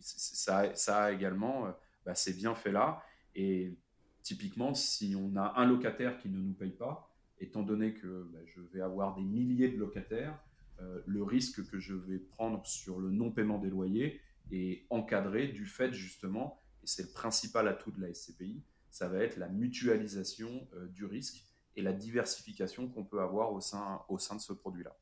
ça, 0.00 0.74
ça 0.74 1.04
a 1.04 1.12
également 1.12 1.66
euh, 1.66 1.72
bah, 2.04 2.14
ces 2.14 2.34
bienfaits-là. 2.34 3.02
Et 3.34 3.74
typiquement, 4.22 4.74
si 4.74 5.14
on 5.18 5.36
a 5.36 5.54
un 5.56 5.66
locataire 5.66 6.18
qui 6.18 6.28
ne 6.28 6.38
nous 6.38 6.52
paye 6.52 6.72
pas, 6.72 7.10
étant 7.38 7.62
donné 7.62 7.94
que 7.94 8.28
bah, 8.32 8.40
je 8.46 8.60
vais 8.60 8.82
avoir 8.82 9.14
des 9.14 9.22
milliers 9.22 9.70
de 9.70 9.78
locataires, 9.78 10.38
euh, 10.80 11.00
le 11.06 11.22
risque 11.22 11.66
que 11.68 11.78
je 11.78 11.94
vais 11.94 12.18
prendre 12.18 12.64
sur 12.66 12.98
le 12.98 13.10
non-paiement 13.10 13.58
des 13.58 13.70
loyers 13.70 14.20
est 14.50 14.84
encadré 14.90 15.48
du 15.48 15.64
fait 15.64 15.92
justement, 15.92 16.60
et 16.82 16.86
c'est 16.86 17.04
le 17.04 17.12
principal 17.12 17.68
atout 17.68 17.90
de 17.90 18.00
la 18.00 18.12
SCPI, 18.12 18.62
ça 18.90 19.08
va 19.08 19.22
être 19.22 19.38
la 19.38 19.48
mutualisation 19.48 20.68
du 20.90 21.06
risque 21.06 21.42
et 21.76 21.82
la 21.82 21.92
diversification 21.92 22.88
qu'on 22.88 23.04
peut 23.04 23.20
avoir 23.20 23.52
au 23.52 23.60
sein, 23.60 24.02
au 24.08 24.18
sein 24.18 24.36
de 24.36 24.40
ce 24.40 24.52
produit-là. 24.52 24.96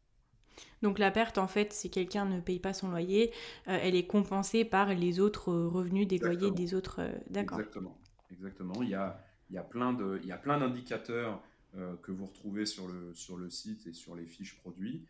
Donc 0.82 0.98
la 0.98 1.10
perte, 1.10 1.38
en 1.38 1.46
fait, 1.46 1.72
si 1.72 1.90
quelqu'un 1.90 2.24
ne 2.24 2.40
paye 2.40 2.58
pas 2.58 2.72
son 2.72 2.90
loyer, 2.90 3.32
euh, 3.68 3.78
elle 3.80 3.94
est 3.94 4.06
compensée 4.06 4.64
par 4.64 4.94
les 4.94 5.20
autres 5.20 5.52
revenus 5.52 6.06
des 6.06 6.18
loyers 6.18 6.50
des 6.50 6.74
autres. 6.74 7.00
Euh, 7.00 7.12
d'accord. 7.28 7.58
Exactement. 7.58 7.98
Exactement. 8.30 8.82
Il 8.82 8.90
y 8.90 8.94
a, 8.94 9.22
il 9.48 9.54
y 9.54 9.58
a 9.58 9.62
plein 9.62 9.92
de, 9.92 10.20
il 10.22 10.28
y 10.28 10.32
a 10.32 10.38
plein 10.38 10.58
d'indicateurs 10.58 11.42
euh, 11.76 11.96
que 11.96 12.12
vous 12.12 12.26
retrouvez 12.26 12.66
sur 12.66 12.88
le, 12.88 13.14
sur 13.14 13.36
le 13.36 13.50
site 13.50 13.86
et 13.86 13.92
sur 13.92 14.14
les 14.14 14.26
fiches 14.26 14.58
produits 14.58 15.06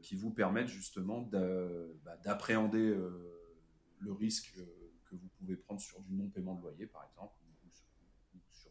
qui 0.00 0.14
vous 0.14 0.30
permettent 0.30 0.68
justement 0.68 1.22
bah, 1.22 2.16
d'appréhender 2.22 2.96
le 3.98 4.12
risque 4.12 4.54
que 5.06 5.16
vous 5.16 5.28
pouvez 5.40 5.56
prendre 5.56 5.80
sur 5.80 6.00
du 6.02 6.14
non-paiement 6.14 6.54
de 6.54 6.62
loyer, 6.62 6.86
par 6.86 7.04
exemple, 7.04 7.34
ou 7.42 7.68
sur, 8.52 8.70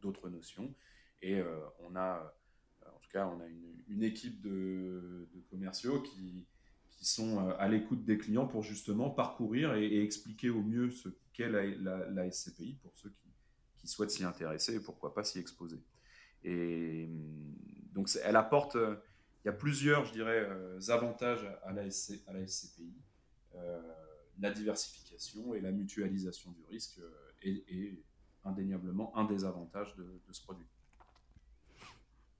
d'autres 0.00 0.30
notions. 0.30 0.74
Et 1.22 1.38
euh, 1.38 1.60
on 1.78 1.94
a, 1.94 2.34
euh, 2.82 2.86
en 2.88 2.98
tout 2.98 3.10
cas, 3.12 3.26
on 3.26 3.40
a 3.40 3.46
une, 3.88 4.02
équipe 4.02 4.40
de, 4.40 5.28
commerciaux 5.50 6.02
qui, 6.02 6.46
sont 7.00 7.48
euh, 7.48 7.54
à 7.58 7.66
l'écoute 7.66 8.04
des 8.04 8.16
clients 8.16 8.46
pour 8.46 8.62
justement 8.62 9.10
parcourir 9.10 9.74
et, 9.74 10.02
expliquer 10.02 10.50
au 10.50 10.62
mieux 10.62 10.90
ce 10.90 11.08
qu'est 11.32 11.48
la, 11.48 12.30
SCPI 12.30 12.78
pour 12.82 12.92
ceux 12.96 13.10
qui, 13.78 13.88
souhaitent 13.88 14.12
s'y 14.12 14.22
intéresser 14.22 14.76
et 14.76 14.80
pourquoi 14.80 15.12
pas 15.12 15.24
s'y 15.24 15.40
exposer. 15.40 15.82
Et 16.44 17.08
donc, 17.92 18.08
elle 18.22 18.36
apporte, 18.36 18.76
il 18.76 19.46
y 19.46 19.48
a 19.48 19.52
plusieurs, 19.52 20.04
je 20.04 20.12
dirais, 20.12 20.48
avantages 20.88 21.44
à 21.64 21.72
la 21.72 21.90
SCPI. 21.90 22.94
la 24.38 24.50
diversification 24.52 25.54
et 25.54 25.60
la 25.60 25.72
mutualisation 25.72 26.52
du 26.52 26.62
risque 26.70 27.00
est, 27.42 28.04
indéniablement 28.44 29.16
un 29.16 29.24
des 29.24 29.44
avantages 29.44 29.94
de 29.96 30.32
ce 30.32 30.42
produit. 30.42 30.66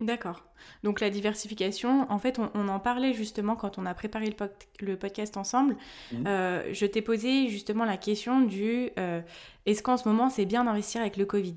D'accord. 0.02 0.44
Donc 0.82 1.00
la 1.00 1.10
diversification, 1.10 2.10
en 2.10 2.18
fait, 2.18 2.40
on, 2.54 2.68
en 2.68 2.80
parlait 2.80 3.12
justement 3.12 3.54
quand 3.54 3.78
on 3.78 3.86
a 3.86 3.94
préparé 3.94 4.34
le, 4.80 4.96
podcast 4.96 5.36
ensemble. 5.36 5.76
Mmh. 6.10 6.26
Euh, 6.26 6.72
je 6.72 6.86
t'ai 6.86 7.02
posé 7.02 7.48
justement 7.48 7.84
la 7.84 7.96
question 7.96 8.40
du 8.40 8.90
euh, 8.98 9.20
est-ce 9.66 9.82
qu'en 9.82 9.96
ce 9.96 10.08
moment 10.08 10.28
c'est 10.28 10.44
bien 10.44 10.64
d'investir 10.64 11.00
avec 11.00 11.16
le 11.16 11.24
Covid? 11.24 11.56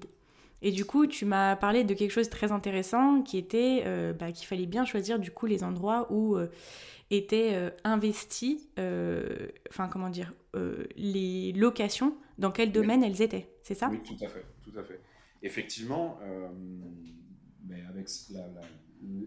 Et 0.62 0.72
du 0.72 0.86
coup, 0.86 1.06
tu 1.08 1.26
m'as 1.26 1.56
parlé 1.56 1.84
de 1.84 1.93
quelque 1.93 2.12
chose 2.12 2.28
de 2.28 2.32
très 2.32 2.52
intéressant 2.52 3.22
qui 3.22 3.38
était 3.38 3.84
euh, 3.86 4.14
bah, 4.14 4.32
qu'il 4.32 4.48
fallait 4.48 4.66
bien 4.66 4.86
choisir 4.86 5.20
du 5.20 5.32
coup 5.32 5.48
les 5.48 5.64
endroits 5.64 6.12
où 6.12 6.38
étaient 7.12 7.72
investis, 7.84 8.68
enfin 8.78 9.88
comment 9.91 10.10
dire, 10.10 10.34
les 10.96 11.52
locations, 11.54 12.16
dans 12.38 12.52
quel 12.52 12.72
domaine 12.72 13.04
elles 13.04 13.22
étaient. 13.22 13.50
C'est 13.64 13.76
ça? 13.76 13.89
Oui, 13.91 14.02
tout 14.04 14.24
à 14.24 14.28
fait, 14.28 14.46
tout 14.64 14.80
à 14.80 14.84
fait. 14.84 15.00
Effectivement 15.43 16.20
mais 17.68 17.82
avec 17.86 18.09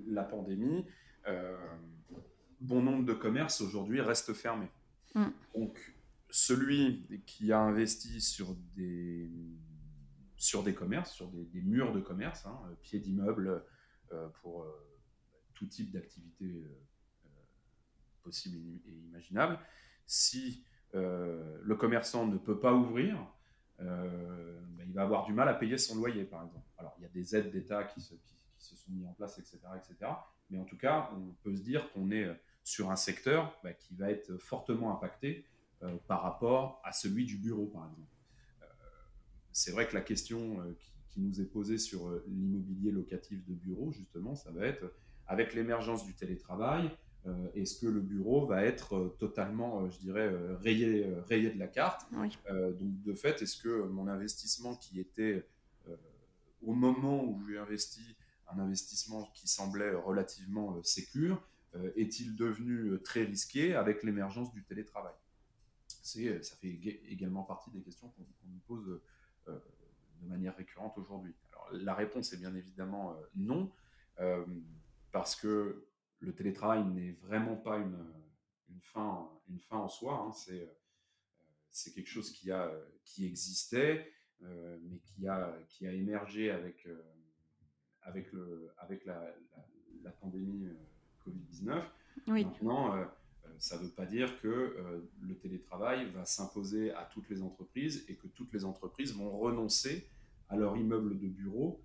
la, 0.06 0.24
pandémie, 0.24 0.84
euh, 1.26 1.56
bon 2.60 2.82
nombre 2.82 3.04
de 3.04 3.12
commerces 3.12 3.60
aujourd'hui 3.60 4.00
restent 4.00 4.34
fermés. 4.34 4.70
Mm. 5.14 5.26
Donc, 5.54 5.94
celui 6.30 7.22
qui 7.26 7.52
a 7.52 7.60
investi 7.60 8.20
sur 8.20 8.54
des, 8.76 9.30
sur 10.36 10.62
des 10.62 10.74
commerces, 10.74 11.12
sur 11.12 11.28
des, 11.28 11.62
murs 11.62 11.92
de 11.92 12.00
commerce, 12.00 12.46
hein, 12.46 12.58
pieds 12.82 13.00
d'immeubles 13.00 13.64
euh, 14.12 14.28
pour 14.40 14.62
euh, 14.62 14.68
tout 15.54 15.66
type 15.66 15.90
d'activité 15.90 16.64
possible 18.22 18.58
et 18.86 18.92
imaginable, 19.08 19.58
si 20.06 20.64
le 20.94 21.74
commerçant 21.74 22.26
ne 22.26 22.38
peut 22.38 22.58
pas 22.58 22.72
ouvrir, 22.74 23.18
ben, 23.78 24.84
il 24.86 24.92
va 24.92 25.02
avoir 25.02 25.24
du 25.24 25.32
mal 25.32 25.48
à 25.48 25.54
payer 25.54 25.78
son 25.78 25.96
loyer, 25.96 26.24
par 26.24 26.44
exemple. 26.44 26.66
Alors, 26.76 26.94
il 26.98 27.02
y 27.02 27.06
a 27.06 27.10
des 27.10 27.36
aides 27.36 27.50
d'État 27.50 27.84
qui 27.84 28.00
se, 28.00 28.14
sont 28.58 28.92
mis 28.92 29.06
en 29.06 29.12
place, 29.12 29.38
etc., 29.38 29.58
etc. 29.76 30.12
Mais 30.50 30.58
en 30.58 30.64
tout 30.64 30.78
cas, 30.78 31.10
on 31.14 31.32
peut 31.42 31.54
se 31.54 31.62
dire 31.62 31.92
qu'on 31.92 32.10
est 32.10 32.28
sur 32.64 32.90
un 32.90 32.96
secteur 32.96 33.58
bah, 33.62 33.72
qui 33.72 33.94
va 33.94 34.10
être 34.10 34.36
fortement 34.38 34.94
impacté 34.94 35.46
euh, 35.82 35.96
par 36.06 36.22
rapport 36.22 36.80
à 36.84 36.92
celui 36.92 37.24
du 37.24 37.36
bureau, 37.36 37.66
par 37.66 37.88
exemple. 37.88 38.10
Euh, 38.62 38.66
c'est 39.52 39.70
vrai 39.70 39.86
que 39.86 39.94
la 39.94 40.00
question 40.00 40.60
euh, 40.60 40.76
qui, 41.08 41.20
nous 41.20 41.40
est 41.40 41.46
posée 41.46 41.78
sur 41.78 42.10
l'immobilier 42.28 42.92
locatif 42.92 43.44
de 43.44 43.52
bureau, 43.52 43.90
justement, 43.90 44.36
ça 44.36 44.52
va 44.52 44.66
être 44.66 44.92
avec 45.26 45.52
l'émergence 45.52 46.04
du 46.04 46.14
télétravail, 46.14 46.90
est-ce 47.54 47.78
que 47.78 47.86
le 47.86 48.00
bureau 48.00 48.46
va 48.46 48.64
être 48.64 49.16
totalement, 49.18 49.88
je 49.90 49.98
dirais, 49.98 50.30
rayé, 50.62 51.06
rayé 51.28 51.50
de 51.50 51.58
la 51.58 51.66
carte? 51.66 52.06
Donc, 52.12 52.32
de 52.80 53.14
fait, 53.14 53.42
est-ce 53.42 53.62
que 53.62 53.82
mon 53.88 54.08
investissement 54.08 54.76
qui 54.76 54.98
était 54.98 55.46
au 56.62 56.72
moment 56.74 57.24
où 57.24 57.40
j'ai 57.46 57.58
investi 57.58 58.16
un 58.50 58.58
investissement 58.58 59.30
qui 59.34 59.48
semblait 59.48 59.94
relativement 59.94 60.76
euh, 60.76 60.82
sécure 60.82 61.42
euh, 61.74 61.92
est-il 61.96 62.34
devenu 62.34 62.92
euh, 62.92 62.98
très 62.98 63.24
risqué 63.24 63.74
avec 63.74 64.02
l'émergence 64.02 64.52
du 64.52 64.64
télétravail? 64.64 65.14
Ça 66.02 66.56
fait 66.56 66.80
également 67.10 67.42
partie 67.42 67.70
des 67.70 67.82
questions 67.82 68.08
qu'on, 68.08 68.24
nous 68.46 68.60
pose 68.66 69.00
de 69.46 70.26
manière 70.26 70.56
récurrente 70.56 70.96
aujourd'hui. 70.96 71.34
Alors, 71.52 71.68
la 71.72 71.94
réponse 71.94 72.32
est 72.32 72.38
bien 72.38 72.54
évidemment 72.54 73.14
non, 73.36 73.70
parce 75.12 75.36
que 75.36 75.86
le 76.20 76.34
télétravail 76.34 76.84
n'est 76.84 77.12
vraiment 77.22 77.56
pas 77.56 77.78
une, 77.78 78.04
une, 78.68 78.80
fin, 78.80 79.30
une 79.48 79.60
fin 79.60 79.78
en 79.78 79.88
soi. 79.88 80.26
Hein. 80.26 80.32
C'est, 80.32 80.76
c'est 81.70 81.92
quelque 81.92 82.08
chose 82.08 82.32
qui, 82.32 82.50
a, 82.50 82.72
qui 83.04 83.26
existait, 83.26 84.12
mais 84.40 84.98
qui 85.00 85.26
a, 85.28 85.56
qui 85.68 85.86
a 85.86 85.92
émergé 85.92 86.50
avec, 86.50 86.86
avec, 88.08 88.32
le, 88.32 88.70
avec 88.78 89.04
la, 89.04 89.22
la, 90.02 90.10
pandémie 90.10 90.66
euh, 90.66 90.74
Covid-19. 91.26 91.82
Maintenant, 92.26 92.94
euh, 92.94 93.04
euh, 93.44 93.48
ça 93.58 93.78
ne 93.78 93.84
veut 93.84 93.90
pas 93.90 94.06
dire 94.06 94.40
que 94.40 95.02
le 95.20 95.38
télétravail 95.38 96.10
va 96.10 96.24
s'imposer 96.24 96.92
à 96.92 97.04
toutes 97.12 97.28
les 97.28 97.42
entreprises 97.42 98.04
et 98.08 98.16
que 98.16 98.26
toutes 98.28 98.52
les 98.52 98.64
entreprises 98.64 99.14
vont 99.14 99.30
renoncer 99.30 100.08
à 100.48 100.56
leur 100.56 100.76
immeuble 100.76 101.18
de 101.18 101.28
bureau. 101.28 101.82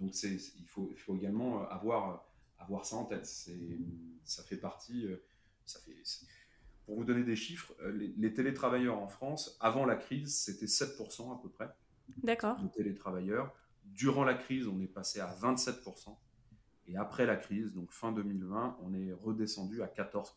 Donc 0.00 0.14
il 0.22 0.66
faut, 0.66 0.88
il 0.90 0.98
faut 0.98 1.14
également 1.16 1.68
avoir, 1.68 2.26
avoir 2.58 2.84
ça 2.84 2.96
en 2.96 3.04
tête. 3.04 3.26
Ça 3.26 4.42
fait 4.42 4.56
partie... 4.56 5.06
ça 5.66 5.78
fait, 5.80 5.96
pour 6.86 6.96
vous 6.96 7.04
donner 7.04 7.22
des 7.22 7.36
chiffres, 7.36 7.72
les, 7.92 8.08
les, 8.16 8.32
télétravailleurs 8.32 8.98
en 8.98 9.06
France, 9.06 9.56
avant 9.60 9.84
la 9.84 9.96
crise, 9.96 10.34
c'était 10.34 10.66
7% 10.66 11.32
à 11.32 11.40
peu 11.40 11.48
près. 11.48 11.70
D'accord. 12.22 12.60
De 12.60 12.68
télétravailleurs. 12.68 13.54
Durant 13.84 14.24
la 14.24 14.34
crise, 14.34 14.66
on 14.66 14.80
est 14.80 14.88
passé 14.88 15.20
à 15.20 15.32
27%. 15.34 16.16
Et 16.88 16.96
après 16.96 17.26
la 17.26 17.36
crise, 17.36 17.72
donc 17.72 17.92
fin 17.92 18.10
2020, 18.10 18.78
on 18.82 18.94
est 18.94 19.12
redescendu 19.12 19.82
à 19.82 19.86
14%. 19.86 20.32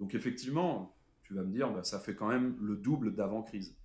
Donc 0.00 0.14
effectivement, 0.14 0.96
tu 1.22 1.34
vas 1.34 1.42
me 1.42 1.52
dire, 1.52 1.70
bah, 1.70 1.84
ça 1.84 2.00
fait 2.00 2.14
quand 2.14 2.28
même 2.28 2.56
le 2.60 2.76
double 2.76 3.14
d'avant-crise. 3.14 3.76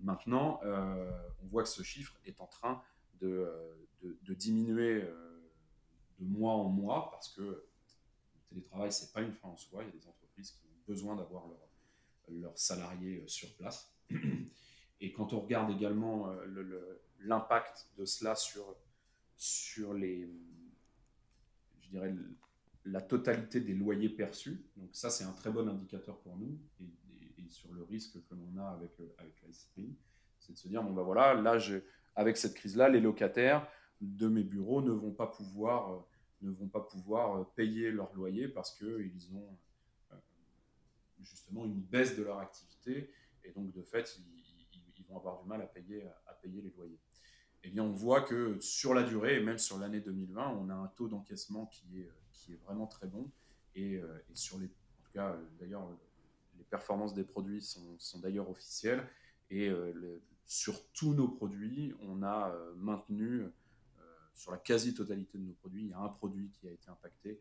Maintenant, 0.00 0.60
on 0.64 1.46
voit 1.46 1.62
que 1.62 1.68
ce 1.68 1.82
chiffre 1.82 2.14
est 2.24 2.40
en 2.40 2.46
train 2.46 2.82
de, 3.20 3.48
de, 4.04 4.34
diminuer 4.34 5.02
de 6.20 6.24
mois 6.26 6.54
en 6.54 6.68
mois 6.68 7.10
parce 7.10 7.28
que 7.28 7.42
le 7.42 7.66
télétravail, 8.48 8.92
c'est 8.92 9.12
pas 9.12 9.22
une 9.22 9.32
fin 9.32 9.48
en 9.48 9.56
soi. 9.56 9.82
Il 9.82 9.86
y 9.86 9.88
a 9.88 9.92
des 9.92 10.06
entreprises 10.06 10.52
qui 10.52 10.66
ont 10.66 10.92
besoin 10.92 11.16
d'avoir 11.16 11.44
leurs 12.28 12.58
salariés 12.58 13.24
sur 13.26 13.52
place. 13.56 13.92
Et 15.00 15.12
quand 15.12 15.32
on 15.32 15.40
regarde 15.40 15.70
également 15.70 16.32
l'impact 17.20 17.88
de 17.98 18.04
cela 18.04 18.34
sur, 18.34 18.76
sur 19.36 19.92
les, 19.94 20.28
je 21.82 21.88
dirais, 21.88 22.14
la 22.84 23.00
totalité 23.00 23.60
des 23.60 23.74
loyers 23.74 24.08
perçus. 24.08 24.62
Donc 24.76 24.90
ça, 24.92 25.10
c'est 25.10 25.24
un 25.24 25.32
très 25.32 25.50
bon 25.50 25.68
indicateur 25.68 26.18
pour 26.18 26.36
nous 26.36 26.58
et, 26.80 27.48
sur 27.48 27.72
le 27.72 27.82
risque 27.82 28.14
que 28.28 28.34
l'on 28.34 28.58
a 28.58 28.70
avec, 28.70 28.92
avec 29.18 29.34
la 29.42 29.52
SCPI. 29.52 29.94
C'est 30.40 30.52
de 30.54 30.58
se 30.58 30.66
dire, 30.66 30.82
bon 30.82 30.92
ben 30.92 31.02
voilà, 31.02 31.34
là, 31.34 31.58
avec 32.16 32.36
cette 32.36 32.54
crise-là, 32.54 32.88
les 32.88 33.00
locataires 33.00 33.66
de 34.00 34.28
mes 34.28 34.42
bureaux 34.42 34.82
ne 34.82 34.92
vont 34.92 35.12
pas 35.12 35.26
pouvoir, 35.26 36.04
ne 36.42 36.50
vont 36.50 36.68
pas 36.68 36.80
pouvoir 36.80 37.50
payer 37.52 37.90
leur 37.90 38.12
loyer 38.14 38.48
parce 38.48 38.76
qu'ils 38.76 39.34
ont 39.34 39.56
euh, 40.12 40.16
justement 41.22 41.64
une 41.64 41.80
baisse 41.80 42.16
de 42.16 42.22
leur 42.22 42.38
activité 42.38 43.10
et 43.44 43.52
donc 43.52 43.72
de 43.72 43.82
fait, 43.82 44.18
ils, 44.18 45.04
vont 45.08 45.18
avoir 45.18 45.42
du 45.42 45.48
mal 45.48 45.60
à 45.60 45.66
payer, 45.66 46.02
à 46.26 46.32
payer 46.32 46.62
les 46.62 46.70
loyers. 46.70 46.98
Eh 47.62 47.70
bien, 47.70 47.82
on 47.82 47.92
voit 47.92 48.22
que 48.22 48.58
sur 48.60 48.94
la 48.94 49.02
durée, 49.02 49.36
et 49.36 49.42
même 49.42 49.58
sur 49.58 49.78
l'année 49.78 50.00
2020, 50.00 50.50
on 50.50 50.68
a 50.70 50.74
un 50.74 50.88
taux 50.88 51.08
d'encaissement 51.08 51.66
qui 51.66 52.00
est, 52.00 52.10
qui 52.32 52.52
est 52.52 52.56
vraiment 52.56 52.86
très 52.86 53.06
bon. 53.06 53.30
Et, 53.74 53.96
euh, 53.96 54.18
sur 54.34 54.58
les, 54.58 54.66
en 54.66 55.02
tout 55.02 55.12
cas, 55.12 55.36
d'ailleurs, 55.58 55.88
les 56.58 56.64
performances 56.64 57.14
des 57.14 57.24
produits 57.24 57.62
sont, 57.62 57.98
sont 57.98 58.18
d'ailleurs 58.20 58.48
officielles. 58.48 59.06
Et 59.50 59.68
euh, 59.68 60.20
sur 60.46 60.86
tous 60.92 61.14
nos 61.14 61.28
produits, 61.28 61.94
on 62.00 62.22
a 62.22 62.50
euh, 62.50 62.74
maintenu, 62.76 63.44
sur 64.34 64.52
la 64.52 64.58
quasi-totalité 64.58 65.38
de 65.38 65.44
nos 65.44 65.52
produits, 65.52 65.82
il 65.82 65.88
y 65.90 65.92
a 65.92 65.98
un 65.98 66.08
produit 66.08 66.50
qui 66.50 66.68
a 66.68 66.72
été 66.72 66.88
impacté, 66.90 67.40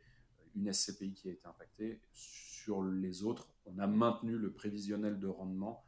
une 0.55 0.71
SCPI 0.71 1.13
qui 1.13 1.29
a 1.29 1.31
été 1.31 1.47
impactée. 1.47 1.99
Sur 2.13 2.83
les 2.83 3.23
autres, 3.23 3.49
on 3.65 3.79
a 3.79 3.87
maintenu 3.87 4.37
le 4.37 4.51
prévisionnel 4.51 5.19
de 5.19 5.27
rendement 5.27 5.83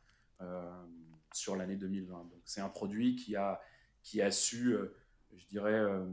sur 1.34 1.56
l'année 1.56 1.76
2020. 1.76 2.24
Donc 2.24 2.42
c'est 2.46 2.62
un 2.62 2.70
produit 2.70 3.16
qui 3.16 3.36
a 3.36 3.62
qui 4.06 4.22
a 4.22 4.32
su, 4.32 4.74
euh, 4.74 4.96
je 5.36 5.46
dirais, 5.48 5.74
euh, 5.74 6.06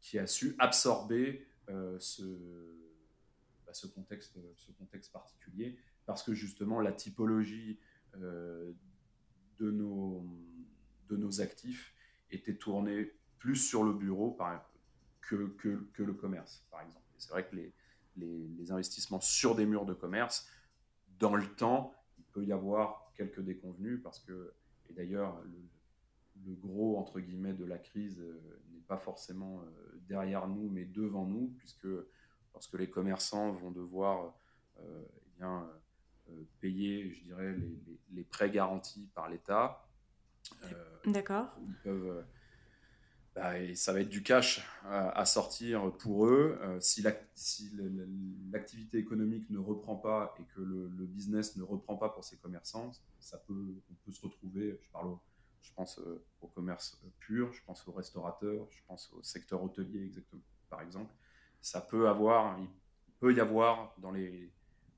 qui 0.00 0.18
a 0.18 0.26
su 0.26 0.54
absorber 0.58 1.44
euh, 1.68 1.98
ce, 1.98 2.22
bah, 3.66 3.74
ce, 3.74 3.88
contexte, 3.88 4.38
ce 4.56 4.70
contexte 4.72 5.12
particulier, 5.12 5.76
parce 6.06 6.22
que 6.22 6.32
justement 6.32 6.80
la 6.80 6.92
typologie 6.92 7.78
de, 8.14 8.74
nos, 9.60 10.24
de 11.08 11.16
nos 11.16 11.40
actifs 11.40 11.92
était 12.30 12.56
tournée 12.56 13.12
plus 13.38 13.56
sur 13.56 13.84
le 13.84 13.92
bureau 13.92 14.30
par, 14.30 14.68
que, 15.20 15.48
que, 15.58 15.88
que, 15.92 16.02
le 16.02 16.14
commerce, 16.14 16.64
par 16.70 16.82
exemple. 16.82 17.04
C'est 17.18 17.30
vrai 17.30 17.46
que 17.46 17.56
les, 17.56 17.72
les, 18.16 18.48
les, 18.48 18.72
investissements 18.72 19.20
sur 19.20 19.54
des 19.54 19.66
murs 19.66 19.86
de 19.86 19.94
commerce, 19.94 20.48
dans 21.18 21.34
le 21.34 21.46
temps, 21.46 21.94
il 22.18 22.24
peut 22.24 22.44
y 22.44 22.52
avoir 22.52 23.12
quelques 23.16 23.40
déconvenus 23.40 24.00
parce 24.02 24.20
que, 24.20 24.54
et 24.88 24.92
d'ailleurs, 24.92 25.40
le, 25.44 25.58
le 26.46 26.54
gros, 26.54 26.98
entre 26.98 27.20
guillemets, 27.20 27.52
de 27.52 27.64
la 27.64 27.78
crise 27.78 28.20
euh, 28.20 28.60
n'est 28.72 28.80
pas 28.80 28.98
forcément 28.98 29.60
euh, 29.60 30.00
derrière 30.08 30.48
nous, 30.48 30.68
mais 30.68 30.84
devant 30.84 31.26
nous, 31.26 31.54
puisque 31.58 31.88
lorsque 32.52 32.74
les 32.74 32.88
commerçants 32.88 33.52
vont 33.52 33.70
devoir 33.70 34.34
euh, 34.80 35.04
eh 35.26 35.38
bien, 35.38 35.70
payer, 36.60 37.10
je 37.10 37.24
dirais, 37.24 37.56
les, 38.10 38.24
prêts 38.24 38.50
garantis 38.50 39.10
par 39.14 39.28
l'État, 39.28 39.84
D'accord. 41.04 41.48
Ils 41.60 41.74
peuvent, 41.82 42.24
bah, 43.38 43.58
et 43.58 43.74
ça 43.74 43.92
va 43.92 44.00
être 44.00 44.08
du 44.08 44.22
cash 44.22 44.66
à, 44.84 45.24
sortir 45.24 45.92
pour 45.98 46.26
eux. 46.26 46.58
si 46.80 47.02
l'activité 48.50 48.98
économique 48.98 49.48
ne 49.50 49.58
reprend 49.58 49.96
pas 49.96 50.34
et 50.40 50.44
que 50.54 50.60
le, 50.60 51.06
business 51.06 51.56
ne 51.56 51.62
reprend 51.62 51.96
pas 51.96 52.08
pour 52.08 52.24
ces 52.24 52.36
commerçants, 52.36 52.92
ça 53.20 53.38
peut, 53.38 53.74
on 53.90 53.94
peut 54.04 54.12
se 54.12 54.22
retrouver, 54.22 54.78
je 54.82 54.90
parle 54.90 55.16
je 55.68 55.72
pense 55.74 55.98
euh, 55.98 56.24
au 56.40 56.48
commerce 56.48 57.00
pur, 57.18 57.52
je 57.52 57.62
pense 57.64 57.86
aux 57.86 57.92
restaurateurs, 57.92 58.66
je 58.70 58.80
pense 58.86 59.12
au 59.12 59.22
secteur 59.22 59.62
hôtelier, 59.62 60.04
exactement, 60.04 60.42
par 60.70 60.80
exemple. 60.80 61.12
Ça 61.60 61.80
peut 61.80 62.08
avoir, 62.08 62.58
il 62.58 63.14
peut 63.20 63.34
y 63.34 63.40
avoir 63.40 63.94
dans 63.98 64.10
les, 64.10 64.50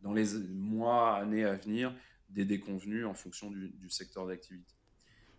dans 0.03 0.13
les 0.13 0.35
mois, 0.49 1.17
années 1.17 1.45
à 1.45 1.57
venir, 1.57 1.95
des 2.29 2.45
déconvenus 2.45 3.07
en 3.07 3.15
fonction 3.15 3.51
du, 3.51 3.91
secteur 3.91 4.27
d'activité. 4.27 4.73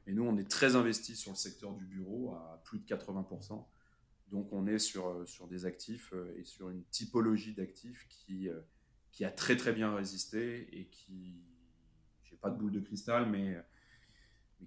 Et 0.07 0.13
nous, 0.13 0.23
on 0.23 0.37
est 0.37 0.49
très 0.49 0.75
investis 0.75 1.19
sur 1.19 1.31
le 1.31 1.37
secteur 1.37 1.73
du 1.73 1.85
bureau, 1.85 2.33
à 2.33 2.61
plus 2.63 2.79
de 2.79 2.85
80%. 2.85 3.63
Donc, 4.31 4.51
on 4.53 4.65
est 4.65 4.79
sur, 4.79 5.07
euh, 5.07 5.25
sur 5.25 5.47
des 5.47 5.65
actifs 5.65 6.13
euh, 6.13 6.33
et 6.39 6.43
sur 6.43 6.69
une 6.69 6.83
typologie 6.85 7.53
d'actifs 7.53 8.07
qui, 8.09 8.49
qui 9.11 9.25
a 9.25 9.31
très, 9.31 9.57
très 9.57 9.73
bien 9.73 9.93
résisté 9.93 10.67
et 10.71 10.85
qui, 10.85 11.43
j'ai 12.23 12.37
pas 12.37 12.49
de 12.49 12.57
boule 12.57 12.71
de 12.71 12.79
cristal, 12.79 13.29
mais 13.29 13.57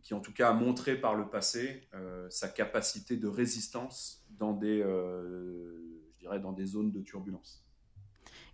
qui 0.03 0.15
en 0.15 0.21
tout 0.21 0.33
cas 0.33 0.51
a 0.51 0.53
montré 0.53 0.97
par 0.97 1.15
le 1.15 1.29
passé 1.29 1.89
euh, 1.95 2.29
sa 2.31 2.49
capacité 2.49 3.17
de 3.17 3.29
résistance 3.29 4.25
dans 4.31 4.53
des, 4.53 4.83
euh, 4.83 5.79
je 6.13 6.19
dirais, 6.19 6.41
dans 6.41 6.53
des 6.53 6.67
zones 6.67 6.91
de 6.91 7.01
turbulence. 7.01 7.65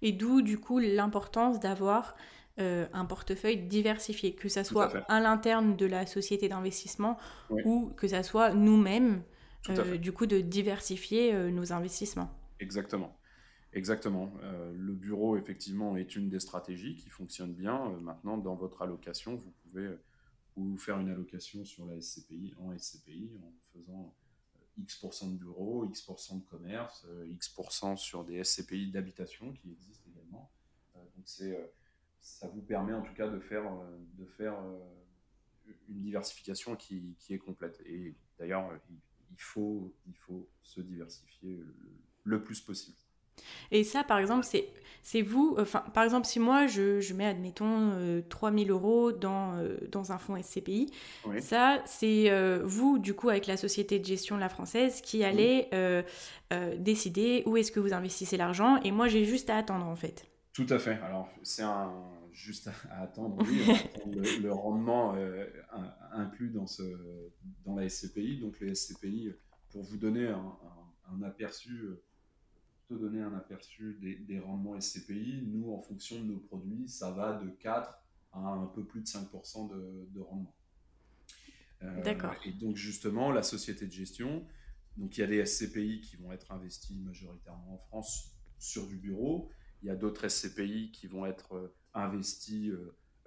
Et 0.02 0.12
d'où 0.12 0.42
du 0.42 0.58
coup 0.58 0.78
l'importance 0.78 1.60
d'avoir 1.60 2.16
euh, 2.60 2.86
un 2.92 3.04
portefeuille 3.04 3.66
diversifié, 3.66 4.34
que 4.34 4.48
ce 4.48 4.62
soit 4.62 4.92
à, 5.08 5.20
l'interne 5.20 5.76
de 5.76 5.86
la 5.86 6.06
société 6.06 6.48
d'investissement 6.48 7.18
ou 7.64 7.92
que 7.96 8.08
ce 8.08 8.22
soit 8.22 8.52
nous-mêmes, 8.54 9.22
du 9.98 10.12
coup 10.12 10.26
de 10.26 10.40
diversifier 10.40 11.32
nos 11.50 11.72
investissements. 11.72 12.30
Exactement. 12.60 13.16
Exactement. 13.72 14.32
le 14.74 14.92
bureau, 14.94 15.36
effectivement, 15.36 15.96
est 15.96 16.16
une 16.16 16.28
des 16.28 16.40
stratégies 16.40 16.96
qui 16.96 17.08
fonctionne 17.08 17.54
bien. 17.54 17.90
maintenant, 18.00 18.36
dans 18.38 18.56
votre 18.56 18.82
allocation, 18.82 19.36
vous 19.36 19.52
pouvez 19.62 19.90
ou 20.56 20.76
faire 20.78 20.98
une 20.98 21.08
allocation 21.08 21.64
sur 21.64 21.86
la 21.86 22.00
SCPI 22.00 22.54
en 22.58 22.76
SCPI 22.76 23.30
en 23.42 23.52
faisant 23.72 24.14
euh, 24.56 24.82
X% 24.82 25.32
de 25.32 25.36
bureaux, 25.36 25.86
X% 25.86 26.38
de 26.40 26.44
commerce, 26.44 27.04
euh, 27.08 27.26
X% 27.28 27.96
sur 27.96 28.24
des 28.24 28.42
SCPI 28.42 28.90
d'habitation 28.90 29.52
qui 29.52 29.70
existent 29.70 30.08
également. 30.10 30.50
Euh, 30.96 30.98
donc 31.16 31.24
c'est, 31.24 31.72
ça 32.20 32.48
vous 32.48 32.62
permet 32.62 32.92
en 32.92 33.02
tout 33.02 33.14
cas 33.14 33.28
de 33.28 33.38
faire, 33.40 33.64
de 34.18 34.24
faire 34.24 34.56
une 35.88 36.00
diversification 36.00 36.76
qui, 36.76 37.16
qui 37.18 37.34
est 37.34 37.38
complète. 37.38 37.80
Et 37.86 38.14
d'ailleurs, 38.38 38.70
il, 38.90 39.40
faut, 39.40 39.94
il 40.06 40.16
faut 40.16 40.48
se 40.62 40.80
diversifier 40.80 41.60
le 42.24 42.42
plus 42.42 42.60
possible. 42.60 42.96
Et 43.70 43.84
ça, 43.84 44.04
par 44.04 44.18
exemple, 44.18 44.46
c'est 45.02 45.22
vous, 45.22 45.56
enfin, 45.58 45.80
par 45.94 46.04
exemple, 46.04 46.26
si 46.26 46.38
moi, 46.40 46.66
je, 46.66 47.00
je 47.00 47.14
mets, 47.14 47.26
admettons, 47.26 48.22
3000 48.28 48.70
euh, 48.70 48.74
euros 48.74 49.12
dans, 49.12 49.56
euh, 49.56 49.76
dans 49.90 50.12
un 50.12 50.18
fonds 50.18 50.40
SCPI, 50.40 50.90
ça, 51.40 51.82
c'est 51.86 52.30
euh, 52.30 52.60
vous, 52.64 52.98
du 52.98 53.14
coup, 53.14 53.28
avec 53.28 53.46
la 53.46 53.56
société 53.56 53.98
de 53.98 54.04
gestion 54.04 54.36
La 54.36 54.48
Française, 54.48 55.00
qui 55.00 55.24
allez 55.24 55.68
décider 56.78 57.42
où 57.46 57.56
est-ce 57.56 57.70
que 57.70 57.80
vous 57.80 57.92
investissez 57.92 58.36
l'argent, 58.36 58.80
et 58.82 58.90
moi, 58.90 59.08
j'ai 59.08 59.24
juste 59.24 59.50
à 59.50 59.56
attendre, 59.56 59.86
en 59.86 59.96
fait. 59.96 60.29
Tout 60.66 60.74
à 60.74 60.78
fait. 60.78 60.98
Alors, 61.02 61.28
c'est 61.42 61.62
un, 61.62 61.92
juste 62.32 62.68
à, 62.90 63.02
attendre, 63.02 63.42
oui, 63.46 63.62
le, 64.42 64.52
rendement 64.52 65.14
inclus 66.12 66.50
dans, 66.50 66.66
ce, 66.66 66.82
dans 67.64 67.76
la 67.76 67.88
SCPI. 67.88 68.38
Donc, 68.38 68.60
les 68.60 68.74
SCPI, 68.74 69.32
pour 69.70 69.82
vous 69.82 69.96
donner 69.96 70.28
un, 70.28 70.56
un 71.12 71.22
aperçu 71.22 72.00
donner 72.96 73.20
un 73.20 73.34
aperçu 73.34 73.98
des, 74.00 74.38
rendements 74.40 74.80
SCPI. 74.80 75.42
Nous, 75.46 75.72
en 75.72 75.80
fonction 75.80 76.20
de 76.20 76.24
nos 76.24 76.38
produits, 76.38 76.88
ça 76.88 77.10
va 77.10 77.34
de 77.34 77.48
4 77.50 77.98
à 78.32 78.38
un 78.38 78.66
peu 78.66 78.84
plus 78.84 79.00
de 79.00 79.06
5% 79.06 79.70
de, 80.12 80.20
rendement. 80.20 80.54
Euh, 81.82 82.02
D'accord. 82.02 82.34
Et 82.44 82.52
donc, 82.52 82.76
justement, 82.76 83.32
la 83.32 83.42
société 83.42 83.86
de 83.86 83.92
gestion, 83.92 84.46
donc 84.96 85.16
il 85.16 85.20
y 85.20 85.24
a 85.24 85.26
des 85.26 85.44
SCPI 85.44 86.00
qui 86.00 86.16
vont 86.16 86.32
être 86.32 86.52
investis 86.52 86.96
majoritairement 86.96 87.74
en 87.74 87.78
France 87.78 88.32
sur 88.58 88.86
du 88.86 88.96
bureau. 88.96 89.50
Il 89.82 89.86
y 89.86 89.90
a 89.90 89.96
d'autres 89.96 90.28
SCPI 90.28 90.90
qui 90.92 91.06
vont 91.06 91.26
être 91.26 91.54
euh, 91.54 91.74
investis 91.94 92.72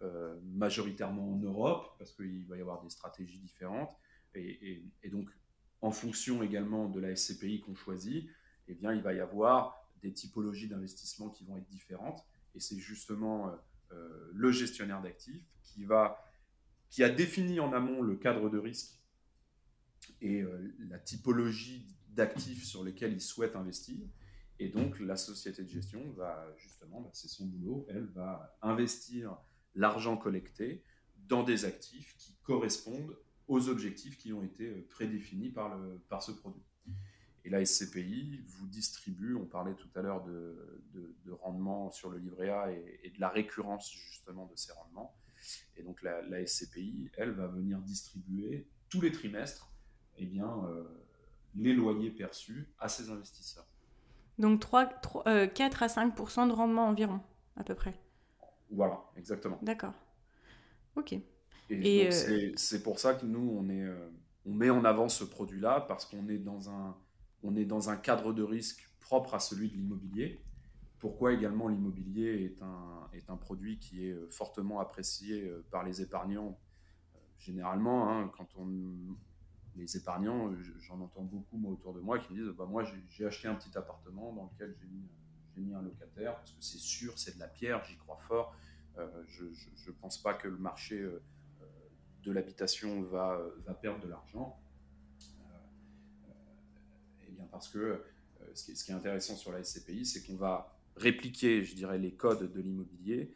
euh, 0.01 0.39
majoritairement 0.43 1.33
en 1.33 1.37
Europe 1.37 1.95
parce 1.97 2.11
qu'il 2.13 2.45
va 2.47 2.57
y 2.57 2.61
avoir 2.61 2.81
des 2.81 2.89
stratégies 2.89 3.39
différentes. 3.39 3.95
Et, 4.35 4.83
donc, 5.11 5.29
en 5.81 5.91
fonction 5.91 6.43
également 6.43 6.89
de 6.89 6.99
la 6.99 7.15
SCPI 7.15 7.61
qu'on 7.61 7.75
choisit, 7.75 8.29
eh 8.67 8.73
bien, 8.73 8.93
il 8.93 9.01
va 9.01 9.13
y 9.13 9.19
avoir 9.19 9.89
des 10.01 10.11
typologies 10.11 10.67
d'investissement 10.67 11.29
qui 11.29 11.45
vont 11.45 11.57
être 11.57 11.69
différentes. 11.69 12.25
Et 12.55 12.59
c'est 12.59 12.77
justement 12.77 13.49
euh, 13.49 13.51
euh, 13.91 14.31
le 14.33 14.51
gestionnaire 14.51 15.01
d'actifs 15.01 15.43
qui, 15.63 15.85
qui 16.89 17.03
a 17.03 17.09
défini 17.09 17.59
en 17.59 17.73
amont 17.73 18.01
le 18.01 18.15
cadre 18.15 18.49
de 18.49 18.57
risque 18.57 18.99
et 20.21 20.41
euh, 20.41 20.75
la 20.89 20.99
typologie 20.99 21.87
d'actifs 22.09 22.63
sur 22.63 22.83
lesquels 22.83 23.13
il 23.13 23.21
souhaite 23.21 23.55
investir. 23.55 23.97
Et 24.63 24.69
donc, 24.69 24.97
la 25.01 25.17
société 25.17 25.61
de 25.61 25.67
gestion 25.67 26.09
va 26.11 26.47
justement, 26.57 27.01
bah, 27.01 27.09
c'est 27.11 27.27
son 27.27 27.45
boulot, 27.45 27.85
elle 27.89 28.05
va 28.05 28.57
investir 28.61 29.37
l'argent 29.75 30.15
collecté 30.15 30.81
dans 31.17 31.43
des 31.43 31.65
actifs 31.65 32.15
qui 32.17 32.37
correspondent 32.43 33.13
aux 33.49 33.67
objectifs 33.67 34.17
qui 34.17 34.31
ont 34.31 34.41
été 34.41 34.71
prédéfinis 34.83 35.49
par, 35.49 35.77
le, 35.77 36.01
par 36.07 36.23
ce 36.23 36.31
produit. 36.31 36.63
Et 37.43 37.49
la 37.49 37.65
SCPI 37.65 38.41
vous 38.47 38.65
distribue, 38.67 39.35
on 39.35 39.45
parlait 39.45 39.75
tout 39.75 39.89
à 39.95 40.01
l'heure 40.01 40.23
de, 40.23 40.81
de, 40.93 41.31
rendement 41.33 41.91
sur 41.91 42.09
le 42.09 42.17
livret 42.17 42.49
A 42.49 42.71
et, 42.71 43.11
de 43.13 43.19
la 43.19 43.27
récurrence 43.27 43.91
justement 43.91 44.45
de 44.45 44.55
ces 44.55 44.71
rendements. 44.71 45.13
Et 45.75 45.83
donc 45.83 46.01
la, 46.03 46.45
SCPI, 46.47 47.11
elle, 47.17 47.31
va 47.31 47.47
venir 47.47 47.79
distribuer 47.81 48.69
tous 48.87 49.01
les 49.01 49.11
trimestres 49.11 49.73
eh 50.17 50.31
euh, 50.39 50.83
les 51.53 51.73
loyers 51.73 52.11
perçus 52.11 52.69
à 52.79 52.87
ses 52.87 53.09
investisseurs. 53.09 53.67
Donc 54.39 54.59
3, 54.59 54.85
3 54.85 55.47
4 55.47 55.83
à 55.83 55.87
5% 55.87 56.47
de 56.47 56.53
rendement 56.53 56.87
environ, 56.87 57.19
à 57.55 57.63
peu 57.63 57.75
près. 57.75 57.99
Voilà, 58.71 58.99
exactement. 59.15 59.59
D'accord. 59.61 59.93
Ok. 60.95 61.15
Et, 61.69 62.07
euh, 62.07 62.51
c'est 62.55 62.83
pour 62.83 62.99
ça 62.99 63.13
que 63.13 63.25
nous, 63.25 63.55
on, 63.57 63.69
est, 63.69 63.83
euh, 63.83 64.09
on 64.45 64.53
met 64.53 64.69
en 64.69 64.83
avant 64.85 65.09
ce 65.09 65.23
produit-là, 65.23 65.81
parce 65.81 66.05
qu'on 66.05 66.27
est, 66.27 66.37
dans 66.37 66.69
un, 66.69 66.95
on 67.43 67.55
est 67.55 67.65
dans 67.65 67.89
un 67.89 67.95
cadre 67.95 68.33
de 68.33 68.43
risque 68.43 68.89
propre 68.99 69.33
à 69.33 69.39
celui 69.39 69.69
de 69.69 69.75
l'immobilier. 69.75 70.41
Pourquoi 70.99 71.33
également 71.33 71.67
l'immobilier 71.67 72.45
est 72.45 72.61
un, 72.61 73.07
est 73.13 73.29
un 73.29 73.37
produit 73.37 73.77
qui 73.77 74.07
est 74.07 74.15
fortement 74.29 74.79
apprécié 74.79 75.51
par 75.69 75.83
les 75.83 76.01
épargnants 76.01 76.57
Généralement, 77.39 78.09
hein, 78.09 78.31
quand 78.37 78.47
on, 78.55 78.69
les 79.75 79.97
épargnants, 79.97 80.53
j'en 80.79 80.99
entends 81.01 81.23
beaucoup 81.23 81.57
moi, 81.57 81.71
autour 81.71 81.93
de 81.93 81.99
moi 81.99 82.19
qui 82.19 82.33
me 82.33 82.43
disent 82.43 82.53
bah, 82.55 82.65
Moi, 82.65 82.83
j'ai 83.09 83.25
acheté 83.25 83.47
un 83.47 83.55
petit 83.55 83.75
appartement 83.77 84.33
dans 84.33 84.51
lequel 84.53 84.75
j'ai 84.79 84.87
mis, 84.87 85.73
un 85.73 85.81
locataire 85.81 86.35
parce 86.35 86.51
que 86.51 86.63
c'est 86.63 86.79
sûr, 86.79 87.17
c'est 87.17 87.35
de 87.35 87.39
la 87.39 87.47
pierre, 87.47 87.83
j'y 87.83 87.95
crois 87.97 88.17
fort. 88.17 88.55
Euh, 88.97 89.07
je 89.27 89.43
ne 89.43 89.91
pense 90.01 90.21
pas 90.21 90.33
que 90.33 90.47
le 90.47 90.57
marché 90.57 90.99
euh, 90.99 91.21
de 92.23 92.31
l'habitation 92.31 93.03
va, 93.03 93.39
perdre 93.81 94.03
de 94.03 94.07
l'argent. 94.07 94.59
Euh, 95.21 96.33
et 97.27 97.31
bien 97.31 97.45
parce 97.51 97.67
que 97.67 98.03
ce, 98.53 98.65
qui 98.83 98.91
est, 98.91 98.95
intéressant 98.95 99.35
sur 99.35 99.51
la 99.51 99.63
SCPI, 99.63 100.05
c'est 100.05 100.23
qu'on 100.25 100.37
va 100.37 100.75
répliquer, 100.95 101.63
je 101.63 101.75
dirais, 101.75 101.97
les 101.97 102.13
codes 102.13 102.51
de 102.51 102.61
l'immobilier 102.61 103.33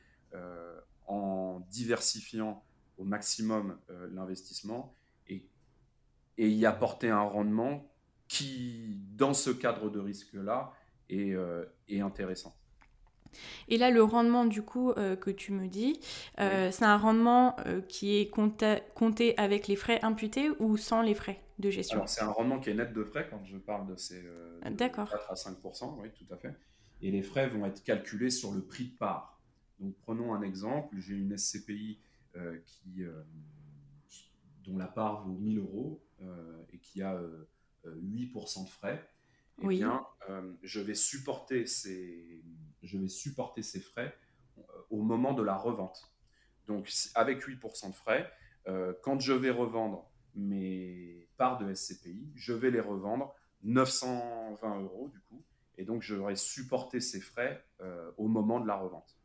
en 1.08 1.62
diversifiant 1.72 2.64
au 2.98 3.04
maximum 3.04 3.80
l'investissement 4.12 4.94
et 6.38 6.50
y 6.50 6.66
apporter 6.66 7.10
un 7.10 7.22
rendement 7.22 7.90
qui, 8.28 8.98
dans 9.16 9.34
ce 9.34 9.50
cadre 9.50 9.90
de 9.90 10.00
risque-là, 10.00 10.74
est, 11.10 11.34
euh, 11.34 11.66
est, 11.88 12.02
intéressant. 12.02 12.56
Et 13.68 13.78
là, 13.78 13.92
le 13.92 14.04
rendement 14.04 14.46
du 14.46 14.62
coup 14.62 14.92
euh, 14.92 15.16
que 15.16 15.30
tu 15.30 15.52
me 15.52 15.68
dis, 15.68 16.00
euh, 16.40 16.72
c'est 16.72 16.86
un 16.86 16.98
rendement 16.98 17.56
qui 17.88 18.18
est 18.18 18.30
compté, 18.30 18.80
compté, 18.96 19.38
avec 19.38 19.68
les 19.68 19.76
frais 19.76 20.00
imputés 20.04 20.50
ou 20.60 20.78
sans 20.78 21.02
les 21.02 21.14
frais 21.14 21.42
de 21.60 21.70
gestion? 21.70 21.98
Alors, 21.98 22.10
c'est 22.10 22.22
un 22.22 22.32
rendement 22.32 22.60
qui 22.60 22.70
est 22.70 22.74
net 22.74 22.94
de 22.94 23.04
frais 23.04 23.28
quand 23.30 23.44
je 23.44 23.58
parle 23.58 23.88
de 23.88 23.96
ces 23.96 24.22
de 24.22 24.76
4 24.76 25.00
à 25.00 25.34
5% 25.34 26.00
oui, 26.02 26.10
tout 26.18 26.34
à 26.34 26.38
fait. 26.38 26.54
Et 27.02 27.12
les 27.12 27.22
frais 27.22 27.48
vont 27.48 27.66
être 27.66 27.84
calculés 27.84 28.32
sur 28.32 28.52
le 28.52 28.62
prix 28.62 28.86
de 28.86 28.98
part. 28.98 29.40
Donc, 29.80 29.96
prenons 30.02 30.34
un 30.34 30.42
exemple. 30.42 30.96
J'ai 30.98 31.16
une 31.16 31.38
SCPI 31.38 32.00
qui, 32.66 33.04
dont 34.66 34.78
la 34.78 34.88
part 34.88 35.26
vaut 35.26 35.38
1000 35.38 35.60
euros 35.60 36.02
et 36.72 36.80
qui 36.80 37.02
a 37.02 37.20
8% 37.86 37.86
euh, 37.86 38.62
euh, 38.62 38.64
de 38.64 38.70
frais, 38.70 39.10
eh 39.64 39.68
bien, 39.68 40.06
je, 40.62 40.80
vais 40.80 40.94
supporter 40.94 41.66
ces, 41.66 42.44
je 42.84 42.98
vais 42.98 43.08
supporter 43.08 43.64
ces 43.64 43.80
frais 43.80 44.16
au 44.90 45.02
moment 45.02 45.34
de 45.34 45.44
la 45.44 45.56
revente. 45.56 46.14
Donc, 46.68 46.92
avec 47.16 47.48
8% 47.48 47.90
de 47.90 47.96
frais, 47.96 48.32
quand 49.02 49.20
je 49.20 49.34
vais 49.34 49.50
revendre 49.50 50.12
mes 50.36 51.28
parts 51.38 51.58
de 51.58 51.74
SCPI, 51.74 52.32
je 52.36 52.54
vais 52.54 52.70
les 52.70 52.82
revendre 52.82 53.34
920 53.64 54.82
euros 54.82 55.08
du 55.08 55.20
coup, 55.22 55.44
et 55.78 55.86
donc 55.86 56.04
j'aurai 56.04 56.36
supporté 56.36 57.00
ces 57.00 57.22
frais 57.22 57.66
au 58.18 58.28
moment 58.28 58.60
de 58.60 58.68
la 58.68 58.76
revente. 58.76 59.18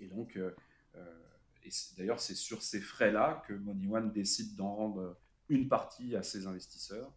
Et 0.00 0.08
donc, 0.08 0.38
d'ailleurs, 1.96 2.20
c'est 2.20 2.34
sur 2.34 2.62
ces 2.62 2.80
frais-là 2.80 3.42
que 3.46 3.54
Money 3.54 3.86
One 3.86 4.12
décide 4.12 4.54
d'en 4.56 4.74
rendre 4.74 5.16
une 5.48 5.68
partie 5.68 6.16
à 6.16 6.22
ses 6.22 6.46
investisseurs. 6.46 7.12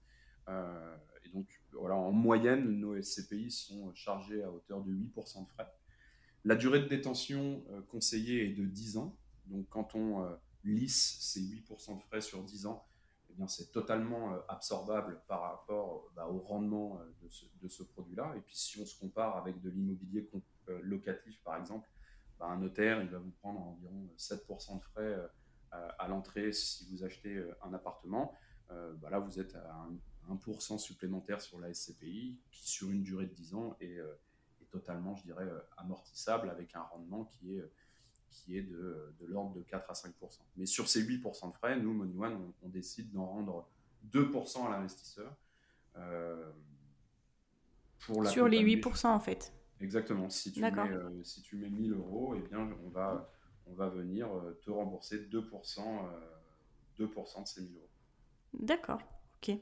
Euh, 0.47 0.97
et 1.26 1.30
donc, 1.30 1.47
voilà, 1.73 1.95
en 1.95 2.11
moyenne, 2.11 2.80
nos 2.80 2.99
SCPI 2.99 3.51
sont 3.51 3.93
chargés 3.93 4.43
à 4.43 4.51
hauteur 4.51 4.81
de 4.81 4.91
8% 4.91 5.43
de 5.45 5.49
frais. 5.49 5.72
La 6.45 6.56
durée 6.56 6.80
de 6.80 6.88
détention 6.88 7.64
euh, 7.69 7.81
conseillée 7.81 8.49
est 8.49 8.53
de 8.53 8.65
10 8.65 8.97
ans. 8.97 9.18
Donc, 9.45 9.68
quand 9.69 9.95
on 9.95 10.23
euh, 10.23 10.35
lisse 10.64 11.18
ces 11.19 11.41
8% 11.41 11.97
de 11.97 12.03
frais 12.03 12.22
sur 12.22 12.43
10 12.43 12.65
ans, 12.65 12.85
eh 13.30 13.34
bien, 13.34 13.47
c'est 13.47 13.72
totalement 13.72 14.34
absorbable 14.47 15.22
par 15.27 15.41
rapport 15.41 16.10
bah, 16.15 16.27
au 16.27 16.39
rendement 16.39 16.99
de 17.61 17.68
ce, 17.68 17.84
produit-là. 17.84 18.34
Et 18.35 18.41
puis, 18.41 18.57
si 18.57 18.80
on 18.80 18.85
se 18.88 18.99
compare 18.99 19.38
avec 19.38 19.61
de 19.61 19.69
l'immobilier 19.69 20.27
locatif, 20.81 21.39
par 21.43 21.57
exemple, 21.57 21.88
bah, 22.39 22.47
un 22.47 22.57
notaire, 22.57 23.03
il 23.03 23.10
va 23.10 23.19
vous 23.19 23.30
prendre 23.30 23.60
environ 23.60 24.10
7% 24.18 24.80
de 24.80 24.84
frais 24.84 25.30
à 25.72 26.08
l'entrée 26.08 26.52
si 26.52 26.88
vous 26.90 27.04
achetez 27.04 27.36
euh, 27.36 27.56
un 27.64 27.74
appartement. 27.74 28.36
Euh, 28.72 28.94
bah 28.94 29.10
là, 29.10 29.20
vous 29.20 29.40
êtes 29.40 29.56
à 29.56 29.88
1%, 30.30 30.78
supplémentaire 30.78 31.41
sur 31.41 31.60
la 31.60 31.74
SCPI 31.74 32.40
qui, 32.52 32.70
sur 32.70 32.90
une 32.91 33.02
durée 33.02 33.26
de 33.26 33.34
10 33.34 33.56
ans, 33.56 33.76
est, 33.80 33.98
euh, 34.00 34.14
est 34.62 34.70
totalement, 34.70 35.16
je 35.16 35.24
dirais, 35.24 35.48
amortissable 35.78 36.50
avec 36.50 36.76
un 36.76 36.82
rendement 36.82 37.26
qui 37.26 37.56
est 37.56 37.70
qui 38.32 38.56
est 38.56 38.62
de, 38.62 39.16
de 39.20 39.26
l'ordre 39.26 39.56
de 39.56 39.64
4 39.64 39.90
à 39.90 39.94
5% 39.94 40.12
Mais 40.56 40.68
sur 40.68 40.88
ces 40.88 41.04
8% 41.04 41.50
de 41.50 41.56
frais, 41.56 41.80
nous, 41.80 41.96
Money 41.96 42.16
One, 42.16 42.54
on, 42.62 42.70
décide 42.70 43.12
d'en 43.12 43.26
rendre 43.26 43.68
2 44.04 44.32
à 44.32 44.70
l'investisseur. 44.70 45.36
sur 47.98 48.48
les 48.48 48.64
8% 48.64 49.08
en 49.08 49.20
fait. 49.20 49.52
Exactement. 49.82 50.30
Si 50.30 50.52
tu, 50.52 50.62
mets, 50.62 50.72
si 51.24 51.41
tu 51.41 51.56
mets 51.56 51.72
1000 51.72 51.94
euros, 51.94 52.36
eh 52.38 52.41
bien, 52.41 52.70
on 52.86 52.90
va 52.90 53.32
on 53.70 53.76
va 53.76 53.90
venir 53.90 54.28
euh, 54.28 54.60
te 54.64 54.72
rembourser 54.72 55.18
2%, 55.18 55.30
2 55.32 55.40
euh, 55.40 57.08
de 57.08 57.48
ces 57.48 57.62
1000 57.62 57.76
euros. 57.76 57.88
D'accord, 58.54 59.02
ok. 59.41 59.56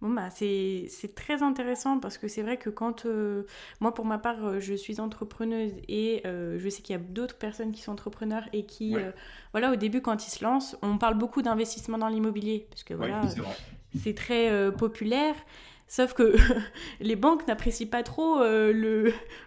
Bon, 0.00 0.10
bah, 0.10 0.28
c'est 0.28 1.14
très 1.14 1.42
intéressant 1.42 1.98
parce 1.98 2.18
que 2.18 2.28
c'est 2.28 2.42
vrai 2.42 2.58
que 2.58 2.68
quand 2.68 3.06
euh, 3.06 3.44
moi, 3.80 3.94
pour 3.94 4.04
ma 4.04 4.18
part, 4.18 4.60
je 4.60 4.74
suis 4.74 5.00
entrepreneuse 5.00 5.72
et 5.88 6.20
je 6.24 6.68
sais 6.68 6.82
qu'il 6.82 6.92
y 6.94 6.98
a 6.98 7.02
d'autres 7.02 7.38
personnes 7.38 7.72
qui 7.72 7.80
sont 7.80 7.92
entrepreneurs 7.92 8.46
et 8.52 8.66
qui, 8.66 8.96
voilà, 9.52 9.72
au 9.72 9.76
début, 9.76 10.02
quand 10.02 10.26
ils 10.26 10.30
se 10.30 10.44
lancent, 10.44 10.76
on 10.82 10.98
parle 10.98 11.16
beaucoup 11.16 11.40
d'investissement 11.40 11.96
dans 11.96 12.08
l'immobilier 12.08 12.66
parce 12.68 12.82
que 12.82 12.92
voilà, 12.92 13.22
c'est 13.98 14.14
très 14.14 14.70
populaire. 14.72 15.36
Sauf 15.86 16.14
que 16.14 16.34
les 17.00 17.16
banques 17.16 17.46
n'apprécient 17.46 17.88
pas 17.88 18.02
trop 18.02 18.40
euh, 18.40 18.72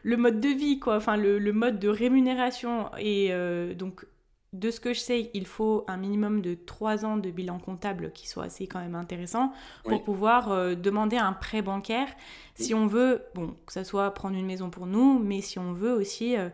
le, 0.03 0.17
mode 0.17 0.39
de 0.39 0.49
vie, 0.49 0.79
quoi, 0.79 0.95
enfin 0.95 1.17
le, 1.17 1.39
le 1.39 1.53
mode 1.53 1.79
de 1.79 1.89
rémunération. 1.89 2.89
Et 2.99 3.29
euh, 3.31 3.73
donc, 3.73 4.05
de 4.53 4.71
ce 4.71 4.79
que 4.79 4.93
je 4.93 4.99
sais, 4.99 5.29
il 5.33 5.45
faut 5.45 5.83
un 5.87 5.97
minimum 5.97 6.41
de 6.41 6.53
3 6.53 7.05
ans 7.05 7.17
de 7.17 7.29
bilan 7.29 7.59
comptable 7.59 8.11
qui 8.13 8.29
soit 8.29 8.45
assez 8.45 8.65
quand 8.65 8.79
même 8.79 8.95
intéressant 8.95 9.51
pour 9.83 10.03
pouvoir 10.03 10.51
euh, 10.51 10.73
demander 10.73 11.17
un 11.17 11.33
prêt 11.33 11.61
bancaire 11.61 12.07
si 12.55 12.73
on 12.73 12.87
veut, 12.87 13.23
bon, 13.35 13.55
que 13.65 13.73
ça 13.73 13.83
soit 13.83 14.09
prendre 14.13 14.37
une 14.37 14.45
maison 14.45 14.69
pour 14.69 14.87
nous, 14.87 15.19
mais 15.19 15.41
si 15.41 15.59
on 15.59 15.73
veut 15.73 15.91
aussi 15.91 16.37
euh, 16.37 16.49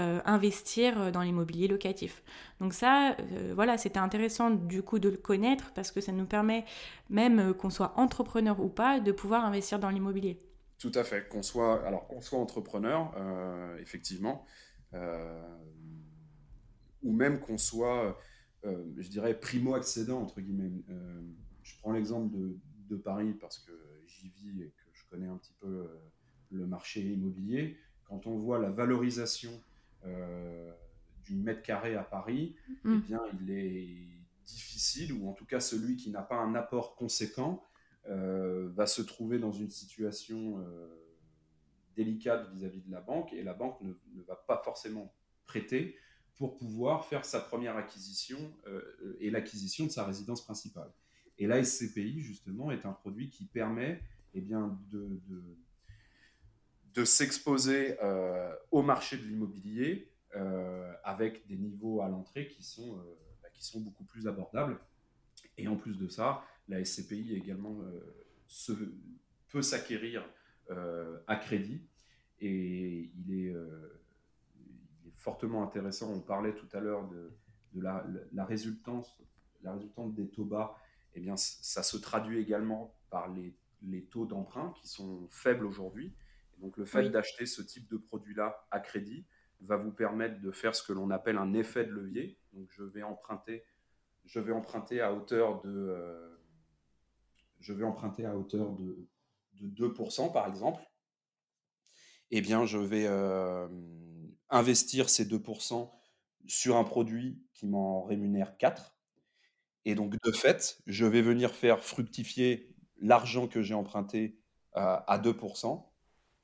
euh, 0.00 0.20
investir 0.24 1.12
dans 1.12 1.22
l'immobilier 1.22 1.68
locatif. 1.68 2.22
Donc 2.60 2.74
ça, 2.74 3.16
voilà, 3.54 3.78
c'était 3.78 3.98
intéressant 3.98 4.50
du 4.50 4.82
coup 4.82 4.98
de 4.98 5.08
le 5.08 5.16
connaître 5.16 5.72
parce 5.74 5.92
que 5.92 6.00
ça 6.00 6.12
nous 6.12 6.26
permet, 6.26 6.64
même 7.10 7.54
qu'on 7.54 7.70
soit 7.70 7.92
entrepreneur 7.96 8.58
ou 8.60 8.68
pas, 8.68 8.98
de 8.98 9.12
pouvoir 9.12 9.44
investir 9.44 9.78
dans 9.78 9.90
l'immobilier. 9.90 10.40
Tout 10.78 10.92
à 10.94 11.04
fait, 11.04 11.28
qu'on 11.28 11.42
soit, 11.42 11.86
alors 11.86 12.06
qu'on 12.06 12.20
soit 12.20 12.38
entrepreneur, 12.38 13.14
effectivement 13.80 14.44
ou 17.06 17.12
même 17.12 17.38
qu'on 17.38 17.56
soit, 17.56 18.20
euh, 18.64 18.84
je 18.98 19.08
dirais, 19.08 19.38
primo-accédant, 19.38 20.20
entre 20.20 20.40
guillemets. 20.40 20.72
Euh, 20.90 21.22
je 21.62 21.78
prends 21.78 21.92
l'exemple 21.92 22.36
de, 22.36 22.58
de, 22.88 22.96
Paris 22.96 23.32
parce 23.40 23.58
que 23.58 23.72
j'y 24.06 24.28
vis 24.28 24.62
et 24.62 24.70
que 24.70 24.90
je 24.92 25.08
connais 25.08 25.28
un 25.28 25.36
petit 25.36 25.54
peu 25.60 25.68
euh, 25.68 25.86
le 26.50 26.66
marché 26.66 27.00
immobilier. 27.00 27.78
Quand 28.04 28.26
on 28.26 28.36
voit 28.36 28.58
la 28.58 28.70
valorisation 28.70 29.50
du 31.24 31.34
mètre 31.34 31.62
carré 31.62 31.96
à 31.96 32.04
Paris, 32.04 32.54
mm. 32.84 32.94
eh 32.94 33.08
bien, 33.08 33.20
il 33.40 33.50
est 33.50 33.88
difficile, 34.44 35.12
ou 35.12 35.28
en 35.28 35.32
tout 35.32 35.46
cas 35.46 35.58
celui 35.58 35.96
qui 35.96 36.10
n'a 36.10 36.22
pas 36.22 36.36
un 36.36 36.54
apport 36.54 36.94
conséquent, 36.94 37.64
va 38.04 38.86
se 38.86 39.02
trouver 39.02 39.40
dans 39.40 39.50
une 39.50 39.70
situation 39.70 40.64
délicate 41.96 42.48
vis-à-vis 42.52 42.82
de 42.82 42.92
la 42.92 43.00
banque, 43.00 43.32
et 43.32 43.42
la 43.42 43.54
banque 43.54 43.80
ne, 43.80 43.94
ne, 44.14 44.22
va 44.22 44.36
pas 44.36 44.62
forcément 44.64 45.12
prêter 45.46 45.96
pour 46.36 46.58
pouvoir 46.58 47.06
faire 47.06 47.24
sa 47.24 47.40
première 47.40 47.76
acquisition 47.76 48.38
euh, 48.66 49.16
et 49.20 49.30
l'acquisition 49.30 49.86
de 49.86 49.90
sa 49.90 50.04
résidence 50.04 50.44
principale. 50.44 50.90
Et 51.38 51.46
la 51.46 51.62
SCPI, 51.62 52.20
justement, 52.20 52.70
est 52.70 52.86
un 52.86 52.92
produit 52.92 53.30
qui 53.30 53.44
permet 53.44 54.02
eh 54.34 54.40
bien, 54.40 54.78
de, 54.90 55.20
de, 56.94 57.04
s'exposer 57.04 57.96
euh, 58.02 58.54
au 58.70 58.82
marché 58.82 59.18
de 59.18 59.22
l'immobilier 59.22 60.10
avec 61.02 61.46
des 61.46 61.56
niveaux 61.56 62.02
à 62.02 62.08
l'entrée 62.08 62.46
qui, 62.48 62.62
sont 62.62 62.96
bah, 63.42 63.48
qui 63.54 63.64
sont 63.64 63.80
beaucoup 63.80 64.04
plus 64.04 64.28
abordables. 64.28 64.78
Et 65.56 65.66
en 65.66 65.76
plus 65.76 65.96
de 65.96 66.08
ça, 66.08 66.44
la 66.68 66.84
SCPI 66.84 67.34
également 67.34 67.78
se, 68.46 68.72
peut 69.48 69.62
s'acquérir 69.62 70.28
à 71.26 71.36
crédit 71.36 71.80
et 72.40 73.10
il 73.16 73.46
est, 73.46 73.54
fortement 75.26 75.64
intéressant. 75.64 76.12
On 76.12 76.20
parlait 76.20 76.54
tout 76.54 76.68
à 76.72 76.78
l'heure 76.78 77.08
de, 77.08 77.32
de 77.72 77.82
la, 77.82 78.06
la, 78.32 78.44
résultance, 78.44 79.18
la 79.64 79.72
résultante 79.72 80.14
des 80.14 80.28
taux 80.28 80.44
bas. 80.44 80.78
Eh 81.16 81.20
bien, 81.20 81.36
ça 81.36 81.82
se 81.82 81.96
traduit 81.96 82.38
également 82.38 82.94
par 83.10 83.28
les, 83.34 83.52
les 83.82 84.04
taux 84.04 84.24
d'emprunt 84.24 84.72
qui 84.80 84.86
sont 84.86 85.26
faibles 85.32 85.66
aujourd'hui. 85.66 86.14
Donc, 86.58 86.76
le 86.76 86.84
fait 86.84 87.10
d'acheter 87.10 87.44
ce 87.44 87.60
type 87.60 87.88
de 87.88 87.96
produit-là 87.96 88.68
à 88.70 88.78
crédit 88.78 89.26
va 89.60 89.76
vous 89.76 89.90
permettre 89.90 90.40
de 90.40 90.52
faire 90.52 90.76
ce 90.76 90.84
que 90.84 90.92
l'on 90.92 91.10
appelle 91.10 91.38
un 91.38 91.54
effet 91.54 91.84
de 91.84 91.90
levier. 91.90 92.38
Donc, 92.52 92.68
je 92.70 92.84
vais 92.84 93.02
emprunter, 93.02 93.64
je 94.26 94.38
vais 94.38 94.52
emprunter 94.52 95.00
à 95.00 95.12
hauteur 95.12 95.60
de, 95.62 95.70
euh, 95.70 96.36
je 97.58 97.72
vais 97.72 97.84
emprunter 97.84 98.26
à 98.26 98.36
hauteur 98.36 98.70
de, 98.74 99.08
de 99.54 99.88
2% 99.88 100.32
par 100.32 100.46
exemple 100.46 100.82
eh 102.30 102.40
bien, 102.40 102.66
je 102.66 102.78
vais 102.78 103.06
investir 104.50 105.08
ces 105.10 105.24
2% 105.24 105.90
sur 106.46 106.76
un 106.76 106.84
produit 106.84 107.42
qui 107.52 107.66
m'en 107.66 108.04
rémunère 108.04 108.56
4. 108.56 108.96
Et 109.84 109.94
donc, 109.94 110.16
de 110.22 110.32
fait, 110.32 110.80
je 110.86 111.04
vais 111.04 111.22
venir 111.22 111.54
faire 111.54 111.82
fructifier 111.84 112.74
l'argent 113.00 113.48
que 113.48 113.62
j'ai 113.62 113.74
emprunté 113.74 114.40
à 114.72 115.20
2% 115.22 115.86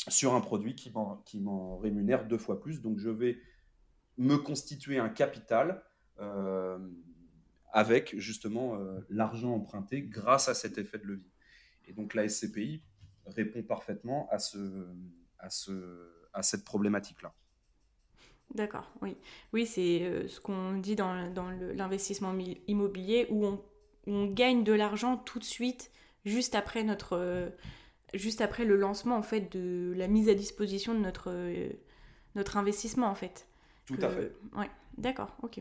sur 0.09 0.35
un 0.35 0.41
produit 0.41 0.75
qui 0.75 0.91
m'en 0.91 1.79
rémunère 1.79 2.27
deux 2.27 2.39
fois 2.39 2.61
plus. 2.61 2.81
Donc, 2.81 2.99
je 2.99 3.11
vais 3.11 3.39
me 4.19 4.37
constituer 4.37 4.99
un 4.99 5.09
capital 5.09 5.85
avec 7.73 8.19
justement 8.19 8.77
l'argent 9.09 9.55
emprunté 9.55 10.03
grâce 10.03 10.49
à 10.49 10.55
cet 10.55 10.79
effet 10.79 10.99
de 10.99 11.05
levier. 11.05 11.31
Et 11.87 11.93
donc, 11.93 12.15
la 12.15 12.29
SCPI 12.29 12.85
répond 13.27 13.63
parfaitement 13.63 14.29
à 14.31 14.39
cette 16.43 16.65
problématique-là. 16.65 17.35
D'accord, 18.55 18.91
oui. 19.01 19.17
Oui, 19.53 19.67
c'est 19.67 20.03
euh, 20.03 20.29
ce 20.29 20.41
qu'on 20.41 20.75
dit 20.75 20.95
dans, 20.95 21.31
dans 21.33 21.51
l'investissement 21.75 22.35
immobilier 22.69 23.27
où 23.31 23.47
on, 23.47 23.63
on, 24.07 24.27
gagne 24.27 24.63
de 24.63 24.73
l'argent 24.73 25.17
tout 25.17 25.39
de 25.39 25.45
suite, 25.45 25.91
juste 26.27 26.55
après, 26.55 26.83
notre, 26.85 27.17
euh, 27.17 27.49
juste 28.13 28.43
après 28.43 28.65
le 28.65 28.77
lancement 28.77 29.17
en 29.17 29.23
fait, 29.23 29.51
de 29.57 29.95
la 29.97 30.07
mise 30.07 30.29
à 30.29 30.35
disposition 30.35 30.95
de 30.95 30.99
notre, 30.99 31.31
euh, 31.31 31.71
notre 32.35 32.59
investissement 32.59 33.07
en 33.07 33.15
fait. 33.15 33.47
Tout 33.87 33.97
à 34.03 34.11
fait. 34.11 34.33
Oui, 34.57 34.67
d'accord, 34.99 35.35
ok. 35.43 35.61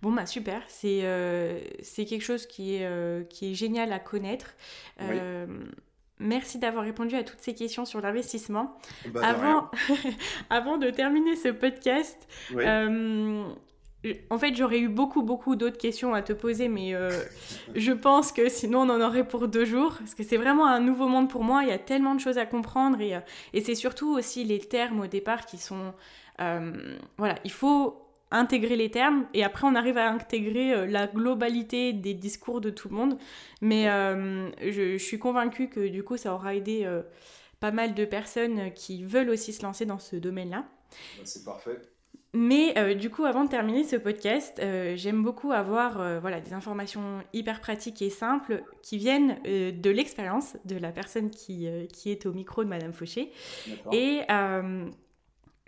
Bon, 0.00 0.10
bah 0.12 0.24
super, 0.24 0.62
c'est 0.68 1.02
quelque 1.94 2.22
chose 2.22 2.46
qui 2.46 2.76
est, 2.76 3.28
qui 3.28 3.50
est 3.52 3.54
génial 3.54 3.92
à 3.92 3.98
connaître. 3.98 4.54
Oui. 5.00 5.18
Merci 6.20 6.58
d'avoir 6.58 6.84
répondu 6.84 7.14
à 7.14 7.22
toutes 7.22 7.40
ces 7.40 7.54
questions 7.54 7.84
sur 7.84 8.00
l'investissement. 8.00 8.76
Bah, 9.08 9.20
avant, 9.24 9.70
avant 10.50 10.76
de 10.76 10.90
terminer 10.90 11.36
ce 11.36 11.48
podcast, 11.48 12.28
euh, 12.54 13.44
en 14.30 14.38
fait, 14.38 14.54
j'aurais 14.56 14.80
eu 14.80 14.88
beaucoup, 14.88 15.22
beaucoup 15.22 15.54
d'autres 15.54 15.78
questions 15.78 16.14
à 16.14 16.22
te 16.22 16.32
poser, 16.32 16.68
mais 16.68 16.94
euh, 16.94 17.10
je 17.76 17.92
pense 17.92 18.32
que 18.32 18.48
sinon 18.48 18.80
on 18.80 18.90
en 18.90 19.00
aurait 19.00 19.26
pour 19.26 19.46
deux 19.46 19.64
jours, 19.64 19.94
parce 19.98 20.14
que 20.14 20.24
c'est 20.24 20.36
vraiment 20.36 20.66
un 20.66 20.80
nouveau 20.80 21.06
monde 21.06 21.30
pour 21.30 21.44
moi. 21.44 21.62
Il 21.62 21.68
y 21.68 21.72
a 21.72 21.78
tellement 21.78 22.14
de 22.14 22.20
choses 22.20 22.38
à 22.38 22.46
comprendre 22.46 23.00
et, 23.00 23.14
euh, 23.14 23.20
et 23.52 23.60
c'est 23.60 23.76
surtout 23.76 24.12
aussi 24.12 24.44
les 24.44 24.58
termes 24.58 25.00
au 25.00 25.06
départ 25.06 25.46
qui 25.46 25.58
sont... 25.58 25.94
voilà, 26.38 27.36
il 27.44 27.52
faut 27.52 28.07
intégrer 28.30 28.76
les 28.76 28.90
termes 28.90 29.26
et 29.34 29.44
après 29.44 29.66
on 29.66 29.74
arrive 29.74 29.98
à 29.98 30.10
intégrer 30.10 30.72
euh, 30.72 30.86
la 30.86 31.06
globalité 31.06 31.92
des 31.92 32.14
discours 32.14 32.60
de 32.60 32.70
tout 32.70 32.88
le 32.88 32.96
monde. 32.96 33.18
Mais 33.60 33.88
euh, 33.88 34.50
je, 34.60 34.98
suis 34.98 35.18
convaincue 35.18 35.68
que 35.68 35.88
du 35.88 36.02
coup 36.02 36.16
ça 36.16 36.34
aura 36.34 36.54
aidé 36.54 36.82
euh, 36.84 37.02
pas 37.60 37.70
mal 37.70 37.94
de 37.94 38.04
personnes 38.04 38.72
qui 38.72 39.04
veulent 39.04 39.30
aussi 39.30 39.52
se 39.52 39.62
lancer 39.62 39.86
dans 39.86 39.98
ce 39.98 40.16
domaine-là. 40.16 40.66
C'est 41.24 41.44
parfait. 41.44 41.80
Mais 42.34 42.94
du 42.94 43.08
coup, 43.08 43.24
avant 43.24 43.44
de 43.44 43.48
terminer 43.48 43.84
ce 43.84 43.96
podcast, 43.96 44.60
j'aime 44.96 45.22
beaucoup 45.22 45.50
avoir 45.50 46.20
voilà, 46.20 46.40
des 46.40 46.52
informations 46.52 47.22
hyper 47.32 47.60
pratiques 47.60 48.02
et 48.02 48.10
simples 48.10 48.62
qui 48.82 48.98
viennent 48.98 49.40
de 49.44 49.90
l'expérience 49.90 50.56
de 50.66 50.76
la 50.76 50.92
personne 50.92 51.30
qui, 51.30 51.66
qui 51.90 52.10
est 52.10 52.26
au 52.26 52.32
micro 52.32 52.62
de 52.64 52.68
Madame 52.68 52.92
Fauché. 52.92 53.32
Et 53.92 54.20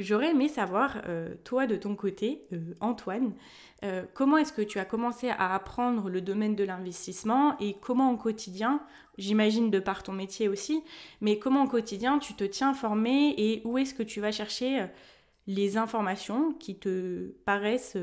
J'aurais 0.01 0.31
aimé 0.31 0.48
savoir, 0.48 1.02
euh, 1.06 1.35
toi 1.44 1.66
de 1.66 1.77
ton 1.77 1.94
côté, 1.94 2.47
euh, 2.55 2.74
Antoine, 2.81 3.35
euh, 3.85 4.02
comment 4.14 4.39
est-ce 4.39 4.52
que 4.52 4.62
tu 4.62 4.78
as 4.78 4.86
commencé 4.86 5.28
à 5.28 5.55
apprendre 5.55 6.09
le 6.09 6.22
domaine 6.22 6.56
de 6.56 6.64
l'investissement 6.64 7.59
et 7.59 7.77
comment 7.82 8.10
au 8.10 8.16
quotidien, 8.16 8.82
j'imagine 9.18 9.70
de 9.70 9.78
par 9.78 10.02
ton 10.02 10.12
métier 10.12 10.48
aussi, 10.48 10.82
mais 11.20 11.39
comment 11.39 11.64
au 11.64 11.68
quotidien 11.68 12.18
tu 12.18 12.32
te 12.32 12.44
tiens 12.44 12.70
informé 12.70 13.35
et 13.36 13.60
où 13.66 13.77
est-ce 13.77 13.93
que 13.93 14.02
tu 14.02 14.22
vas 14.22 14.32
chercher 14.32 14.86
les 15.47 15.77
informations 15.77 16.55
qui 16.55 16.78
te 16.78 17.28
paraissent 17.44 17.98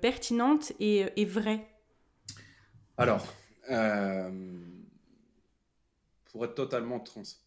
pertinentes 0.00 0.72
et, 0.80 1.24
vraies? 1.26 1.66
Alors, 2.96 3.26
pour 6.30 6.44
être 6.44 6.54
totalement 6.54 7.04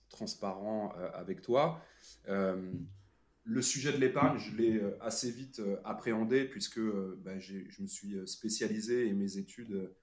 transparent 0.10 0.94
avec 1.14 1.42
toi, 1.42 1.82
le 3.46 3.62
sujet 3.62 3.94
de 3.94 3.98
l'épargne, 3.98 4.40
je 4.40 4.56
l'ai 4.56 4.78
euh, 4.78 4.98
assez 5.02 5.32
vite 5.32 5.60
euh, 5.60 5.78
appréhendé 5.86 6.46
puisque 6.46 6.80
euh, 6.80 7.16
bah, 7.24 7.40
je 7.40 7.82
me 7.82 7.88
suis 7.88 8.28
spécialisé 8.28 9.08
et 9.08 9.14
mes 9.14 9.38
études 9.38 9.94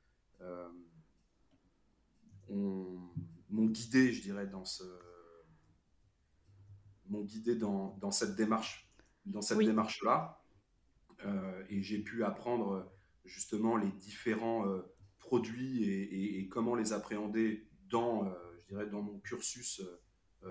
m'ont 2.48 3.66
guidé, 3.66 4.12
je 4.12 4.22
dirais, 4.22 4.46
dans 4.46 4.64
ce 4.64 4.84
m'ont 7.08 7.22
guidé 7.22 7.56
dans, 7.56 7.96
dans, 8.00 8.10
cette 8.10 8.36
démarche, 8.36 8.90
dans 9.26 9.42
cette 9.42 9.58
démarche-là, 9.58 10.42
et 11.68 11.82
j'ai 11.82 11.98
pu 11.98 12.24
apprendre 12.24 12.90
justement 13.24 13.76
les 13.76 13.90
différents 13.92 14.64
produits 15.18 15.84
et, 15.84 16.38
et, 16.38 16.48
comment 16.48 16.74
les 16.74 16.92
appréhender 16.92 17.68
dans, 17.90 18.24
je 18.58 18.66
dirais, 18.66 18.86
dans 18.86 19.02
mon 19.02 19.18
cursus 19.20 19.82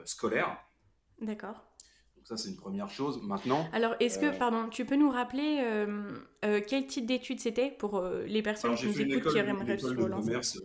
scolaire. 0.06 0.58
D'accord. 1.20 1.71
Donc 2.22 2.28
ça, 2.28 2.38
c'est 2.38 2.50
une 2.50 2.56
première 2.56 2.88
chose. 2.88 3.20
Maintenant. 3.24 3.68
Alors, 3.74 3.96
est-ce 4.00 4.20
que, 4.20 4.28
euh, 4.28 4.38
pardon, 4.38 4.70
tu 4.70 4.86
peux 4.86 4.96
nous 4.96 5.10
rappeler 5.10 5.60
euh, 5.64 6.20
euh, 6.46 6.62
quel 6.66 6.86
type 6.86 7.08
d'études 7.08 7.40
c'était 7.40 7.72
pour 7.72 8.00
les 8.04 8.44
personnes 8.44 8.76
qui 8.76 8.86
nous 8.86 9.02
écoutent 9.02 9.32
qui 9.32 9.40
aimeraient 9.40 9.80
se 9.80 9.88
relancer 9.88 10.28
commerce, 10.28 10.62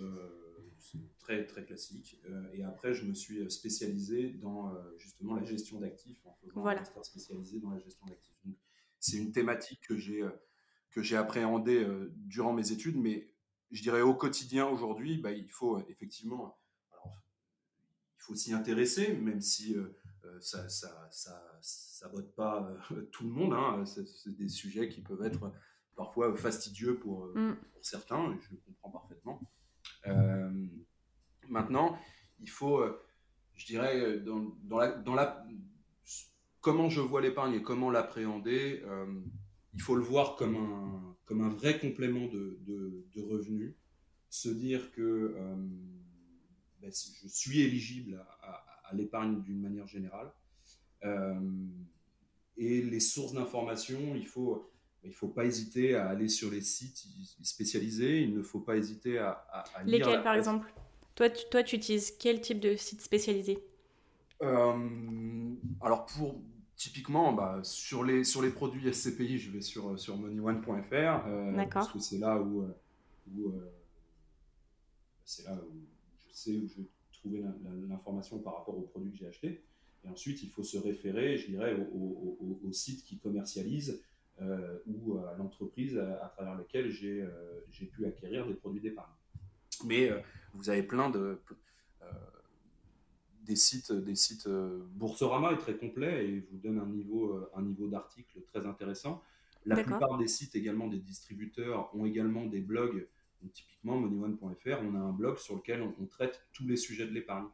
très 1.18 1.46
très 1.46 1.64
classique. 1.64 2.20
et 2.52 2.62
après, 2.62 2.92
je 2.92 3.06
me 3.06 3.14
suis 3.14 3.50
spécialisé 3.50 4.32
dans 4.32 4.70
justement 4.98 5.34
la 5.34 5.44
gestion 5.44 5.80
d'actifs 5.80 6.20
en 6.26 6.34
faisant 6.42 6.60
voilà. 6.60 6.80
un 6.80 6.82
master 6.82 7.04
spécialisé 7.06 7.58
dans 7.58 7.70
la 7.70 7.78
gestion 7.78 8.04
d'actifs. 8.06 8.36
Donc, 8.44 8.56
c'est 9.00 9.16
une 9.16 9.32
thématique 9.32 9.80
que 9.88 9.96
j'ai 9.96 10.22
que 10.90 11.00
j'ai 11.00 11.16
appréhendée 11.16 11.86
durant 12.10 12.52
mes 12.52 12.70
études, 12.70 12.98
mais 12.98 13.30
je 13.70 13.80
dirais 13.80 14.02
au 14.02 14.12
quotidien 14.14 14.66
aujourd'hui, 14.66 15.16
bah, 15.16 15.32
il 15.32 15.50
faut 15.50 15.80
effectivement, 15.88 16.58
alors, 16.92 17.16
il 18.18 18.22
faut 18.22 18.34
s'y 18.34 18.52
intéresser, 18.52 19.14
même 19.14 19.40
si 19.40 19.74
ça, 20.40 20.68
ça, 20.68 21.08
ça, 21.10 21.58
ça, 21.60 22.08
botte 22.08 22.34
pas 22.34 22.68
euh, 22.92 23.02
tout 23.12 23.24
le 23.24 23.30
monde. 23.30 23.52
Hein. 23.52 23.84
C'est 23.86 24.36
des 24.36 24.48
sujets 24.48 24.88
qui 24.88 25.00
peuvent 25.00 25.24
être 25.24 25.52
parfois 25.94 26.36
fastidieux 26.36 26.98
pour, 26.98 27.26
euh, 27.26 27.34
mm. 27.34 27.56
pour 27.72 27.84
certains, 27.84 28.38
je 28.40 28.54
le 28.54 28.60
comprends 28.66 28.90
parfaitement. 28.90 29.40
maintenant, 31.48 31.98
il 32.40 32.50
faut, 32.50 32.84
je 33.54 33.66
dirais, 33.66 34.20
dans, 34.20 34.56
dans, 34.64 34.78
la, 34.78 34.92
dans 34.92 35.14
la, 35.14 35.46
comment 36.60 36.88
je 36.90 37.00
vois 37.00 37.20
l'épargne 37.20 37.54
et 37.54 37.62
comment 37.62 37.90
l'appréhender, 37.90 38.84
il 39.72 39.80
faut 39.80 39.94
le 39.94 40.02
voir 40.02 40.36
comme 40.36 40.56
un, 40.56 41.16
comme 41.24 41.40
un 41.40 41.48
vrai 41.48 41.78
complément 41.78 42.26
de, 42.26 42.58
de, 42.62 43.06
de 43.14 43.22
revenus. 43.22 43.74
Se 44.28 44.48
dire 44.48 44.92
que 44.92 45.34
ben, 46.80 46.92
je 46.92 47.28
suis 47.28 47.62
éligible 47.62 48.22
à, 48.42 48.75
à 48.75 48.75
l'épargne 48.94 49.40
d'une 49.42 49.60
manière 49.60 49.86
générale. 49.86 50.32
Euh, 51.04 51.34
et 52.56 52.82
les 52.82 53.00
sources 53.00 53.34
d'information, 53.34 54.14
il 54.14 54.26
faut 54.26 54.70
il 55.04 55.10
ne 55.10 55.14
faut 55.14 55.28
pas 55.28 55.44
hésiter 55.44 55.94
à 55.94 56.08
aller 56.08 56.28
sur 56.28 56.50
les 56.50 56.62
sites 56.62 57.06
spécialisés, 57.42 58.22
il 58.22 58.34
ne 58.34 58.42
faut 58.42 58.58
pas 58.58 58.76
hésiter 58.76 59.18
à, 59.18 59.30
à, 59.52 59.84
lire. 59.84 59.98
Lesquels, 59.98 60.22
par 60.22 60.34
exemple? 60.34 60.72
Toi 61.14 61.30
tu, 61.30 61.44
toi, 61.48 61.62
tu 61.62 61.76
utilises 61.76 62.10
quel 62.18 62.40
type 62.40 62.58
de 62.58 62.74
site 62.74 63.00
spécialisé? 63.00 63.58
Euh, 64.42 65.54
Alors, 65.80 66.06
pour, 66.06 66.42
typiquement, 66.74 67.32
bah, 67.32 67.60
sur, 67.62 68.02
les, 68.02 68.24
sur 68.24 68.42
les 68.42 68.50
produits 68.50 68.92
SCPI, 68.92 69.38
je 69.38 69.52
vais 69.52 69.60
sur, 69.60 69.96
sur 69.98 70.16
moneyone.fr, 70.16 71.26
euh, 71.28 71.64
parce 71.70 71.92
que 71.92 72.00
c'est 72.00 72.18
là 72.18 72.40
où, 72.40 72.66
où 73.32 73.52
c'est 75.24 75.44
là 75.44 75.54
où 75.54 75.72
je 76.28 76.34
sais 76.34 76.56
où 76.56 76.66
je 76.66 76.82
l'information 77.88 78.38
par 78.38 78.58
rapport 78.58 78.76
au 78.76 78.82
produit 78.82 79.12
que 79.12 79.18
j'ai 79.18 79.26
acheté. 79.26 79.62
Et 80.04 80.08
ensuite, 80.08 80.42
il 80.42 80.50
faut 80.50 80.62
se 80.62 80.78
référer, 80.78 81.36
je 81.36 81.46
dirais, 81.48 81.76
au, 81.94 82.58
au, 82.64 82.72
site 82.72 83.04
qui 83.04 83.18
commercialise 83.18 84.02
ou 84.86 85.18
à 85.18 85.34
l'entreprise 85.38 85.98
à, 85.98 86.32
travers 86.36 86.56
laquelle 86.56 86.90
j'ai 86.90 87.26
pu 87.86 88.06
acquérir 88.06 88.46
des 88.46 88.54
produits 88.54 88.80
d'épargne. 88.80 89.12
Mais 89.84 90.10
vous 90.54 90.70
avez 90.70 90.82
plein 90.82 91.10
de 91.10 91.38
des 93.42 93.56
sites, 93.56 93.92
des 93.92 94.16
sites. 94.16 94.48
Boursorama 94.94 95.52
est 95.52 95.58
très 95.58 95.76
complet 95.76 96.28
et 96.28 96.40
vous 96.50 96.58
donne 96.58 96.78
un 96.78 96.86
niveau, 96.86 97.48
un 97.54 97.62
niveau 97.62 97.86
d'articles 97.88 98.40
très 98.52 98.66
intéressant. 98.66 99.22
La 99.66 99.82
plupart 99.82 100.16
des 100.16 100.28
sites, 100.28 100.54
également 100.54 100.86
des 100.86 100.98
distributeurs, 100.98 101.90
ont 101.94 102.06
également 102.06 102.46
des 102.46 102.60
blogs. 102.60 103.06
Typiquement, 103.52 103.98
moneyone.fr, 103.98 104.78
on 104.82 104.94
a 104.94 104.98
un 104.98 105.12
blog 105.12 105.38
sur 105.38 105.56
lequel 105.56 105.82
on, 105.82 106.06
traite 106.06 106.46
tous 106.52 106.66
les 106.66 106.76
sujets 106.76 107.06
de 107.06 107.12
l'épargne. 107.12 107.46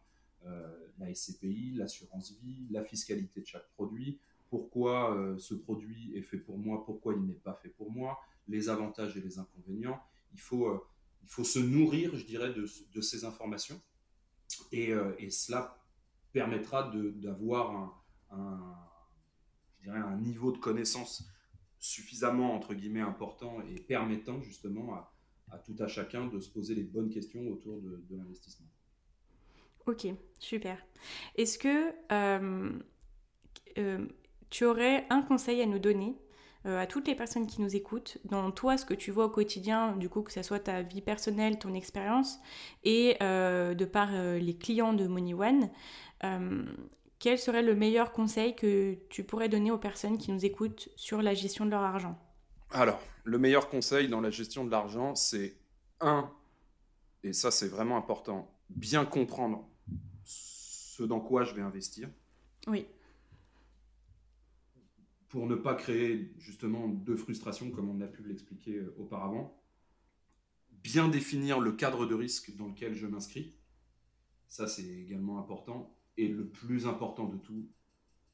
Euh, 0.47 0.89
la 0.99 1.15
SCPI, 1.15 1.75
l'assurance 1.75 2.37
vie, 2.43 2.67
la 2.71 2.85
fiscalité 2.85 3.41
de 3.41 3.47
chaque 3.47 3.69
produit, 3.75 4.19
pourquoi 4.51 5.17
euh, 5.17 5.39
ce 5.39 5.55
produit 5.55 6.13
est 6.17 6.23
fait 6.23 6.37
pour 6.37 6.59
moi, 6.59 6.85
pourquoi 6.85 7.15
il 7.15 7.23
n'est 7.23 7.35
pas 7.35 7.55
fait 7.55 7.69
pour 7.69 7.91
moi, 7.93 8.19
les 8.49 8.69
avantages 8.69 9.17
et 9.17 9.21
les 9.21 9.39
inconvénients. 9.39 10.03
Il 10.33 10.41
faut, 10.41 10.69
euh, 10.69 10.85
il 11.23 11.29
faut 11.29 11.45
se 11.45 11.61
nourrir, 11.61 12.17
je 12.17 12.25
dirais, 12.25 12.53
de, 12.53 12.67
de 12.93 13.01
ces 13.01 13.25
informations. 13.25 13.81
Et, 14.71 14.93
et, 15.19 15.31
cela 15.31 15.79
permettra 16.33 16.93
d'avoir 16.93 18.03
un, 18.31 18.77
un, 19.89 20.17
niveau 20.19 20.53
de 20.53 20.59
connaissance 20.59 21.25
suffisamment, 21.79 22.55
entre 22.55 22.75
guillemets, 22.75 23.01
important 23.01 23.63
et 23.63 23.81
permettant 23.81 24.41
justement 24.43 24.95
à, 24.95 25.13
à, 25.53 25.59
tout 25.59 25.77
à 25.79 25.87
chacun 25.87 26.27
de 26.27 26.41
se 26.41 26.49
poser 26.49 26.75
les 26.75 26.83
bonnes 26.83 27.11
questions 27.11 27.47
autour 27.49 27.81
de, 27.81 28.17
l'investissement. 28.17 28.67
Ok, 29.87 30.07
super. 30.39 30.79
Est-ce 31.37 31.59
que 31.59 31.93
euh, 32.13 32.71
euh, 33.79 34.07
tu 34.51 34.65
aurais 34.65 35.07
un 35.11 35.23
conseil 35.23 35.61
à 35.61 35.67
nous 35.67 35.79
donner 35.79 36.17
euh, 36.67 36.81
à 36.81 36.87
toutes 36.87 37.09
les 37.09 37.17
personnes 37.17 37.49
qui 37.49 37.61
nous 37.61 37.75
écoutent, 37.75 38.19
dans 38.25 38.53
toi, 38.53 38.77
ce 38.77 38.87
que 38.87 38.95
tu 38.95 39.11
vois 39.11 39.25
au 39.27 39.31
quotidien, 39.31 39.97
du 39.97 40.09
coup, 40.09 40.23
que 40.23 40.31
ce 40.31 40.43
soit 40.43 40.61
ta 40.61 40.83
vie 40.83 41.01
personnelle, 41.01 41.59
ton 41.59 41.75
expérience, 41.75 42.39
et 42.85 43.17
de 43.21 43.85
par 43.85 44.13
les 44.13 44.57
clients 44.57 44.93
de 44.93 45.09
Money 45.09 45.35
One, 45.35 45.71
quel 47.19 47.39
serait 47.39 47.63
le 47.63 47.75
meilleur 47.75 48.13
conseil 48.13 48.55
que 48.55 48.97
tu 49.09 49.25
pourrais 49.25 49.49
donner 49.49 49.73
aux 49.73 49.79
personnes 49.79 50.19
qui 50.19 50.31
nous 50.31 50.45
écoutent 50.45 50.89
sur 50.95 51.21
la 51.21 51.35
gestion 51.35 51.65
de 51.65 51.71
leur 51.71 51.83
argent? 51.83 52.17
Alors, 52.73 53.03
le 53.25 53.39
meilleur 53.39 53.69
conseil 53.69 54.09
dans 54.09 54.23
la 54.23 54.31
gestion 54.31 54.65
de 54.65 54.71
l'argent, 54.71 55.15
c'est 55.15 55.59
un, 56.01 56.33
et 57.23 57.35
ça 57.35 57.51
c'est 57.51 57.69
vraiment 57.69 57.99
important, 57.99 58.51
bien 58.71 59.05
comprendre 59.05 59.69
ce 60.25 61.03
dans 61.03 61.21
quoi 61.21 61.45
je 61.45 61.55
vais 61.55 61.61
investir. 61.61 62.09
Oui. 62.67 62.87
Pour 65.29 65.47
ne 65.47 65.55
pas 65.55 65.75
créer 65.75 66.33
justement 66.39 66.89
de 66.89 67.15
frustration 67.15 67.71
comme 67.71 67.91
on 67.91 68.01
a 68.01 68.07
pu 68.07 68.23
l'expliquer 68.23 68.77
euh, 68.77 68.95
auparavant. 68.99 69.63
Bien 70.71 71.09
définir 71.09 71.61
le 71.61 71.73
cadre 71.73 72.07
de 72.07 72.15
risque 72.15 72.57
dans 72.57 72.69
lequel 72.69 72.95
je 72.95 73.07
m'inscris. 73.07 73.55
Ça 74.49 74.67
c'est 74.67 74.87
également 74.87 75.39
important 75.39 75.95
et 76.17 76.29
le 76.29 76.49
plus 76.49 76.87
important 76.87 77.27
de 77.27 77.37
tout, 77.37 77.69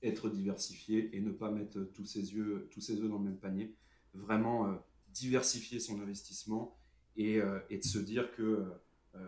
être 0.03 0.31
diversifié 0.31 1.17
et 1.17 1.21
ne 1.21 1.31
pas 1.31 1.51
mettre 1.51 1.81
tous 1.93 2.05
ses, 2.05 2.35
yeux, 2.35 2.69
tous 2.71 2.81
ses 2.81 3.01
œufs 3.01 3.09
dans 3.09 3.19
le 3.19 3.25
même 3.25 3.39
panier. 3.39 3.75
Vraiment 4.15 4.67
euh, 4.67 4.75
diversifier 5.09 5.81
son 5.81 6.01
investissement 6.01 6.77
et, 7.17 7.41
euh, 7.41 7.59
et, 7.71 7.79
de 7.79 7.85
se 7.85 7.99
dire 7.99 8.31
que 8.33 8.67
euh, 9.15 9.19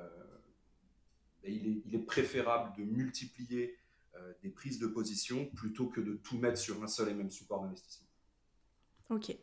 ben, 1.43 1.53
il, 1.53 1.67
est, 1.67 1.83
il, 1.87 1.95
est, 1.95 2.05
préférable 2.05 2.77
de 2.77 2.85
multiplier 2.85 3.77
des 4.43 4.51
prises 4.51 4.79
de 4.79 4.87
position 4.87 5.47
plutôt 5.47 5.87
que 5.87 6.01
de 6.01 6.15
tout 6.15 6.37
mettre 6.37 6.59
sur 6.59 6.83
un 6.83 6.87
seul 6.89 7.09
et 7.09 7.15
même 7.15 7.31
support 7.31 7.63
d'investissement. 7.63 8.07
Ok, 9.09 9.35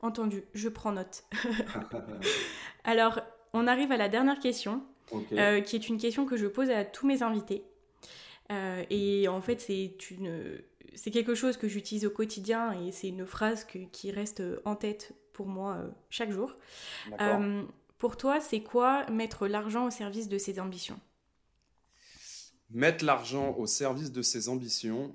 entendu, 0.00 0.42
je 0.54 0.68
prends 0.68 0.92
note. 0.92 1.24
Alors, 2.84 3.20
on 3.52 3.68
arrive 3.68 3.92
à 3.92 3.96
la 3.96 4.08
dernière 4.08 4.40
question, 4.40 4.84
qui 5.28 5.36
est 5.36 5.88
une 5.88 5.98
question 5.98 6.26
que 6.26 6.36
je 6.36 6.46
pose 6.46 6.70
à 6.70 6.84
tous 6.84 7.06
mes 7.06 7.22
invités. 7.22 7.64
Euh, 8.52 8.84
et 8.90 9.28
en 9.28 9.40
fait, 9.40 9.60
c'est 9.60 10.10
une, 10.10 10.60
c'est 10.94 11.10
quelque 11.10 11.34
chose 11.34 11.56
que 11.56 11.68
j'utilise 11.68 12.06
au 12.06 12.10
quotidien 12.10 12.72
et 12.72 12.92
c'est 12.92 13.08
une 13.08 13.26
phrase 13.26 13.64
qui 13.64 14.10
reste 14.10 14.42
en 14.64 14.76
tête 14.76 15.12
pour 15.32 15.46
moi 15.46 15.76
euh, 15.76 15.88
chaque 16.10 16.30
jour. 16.30 16.54
Euh, 17.20 17.62
pour 17.98 18.16
toi, 18.16 18.40
c'est 18.40 18.62
quoi 18.62 19.08
mettre 19.10 19.46
l'argent 19.46 19.86
au 19.86 19.90
service 19.90 20.28
de 20.28 20.38
ses 20.38 20.60
ambitions? 20.60 20.98
Mettre 22.70 23.04
l'argent 23.04 23.54
au 23.56 23.66
service 23.66 24.12
de 24.12 24.22
ses 24.22 24.48
ambitions, 24.48 25.14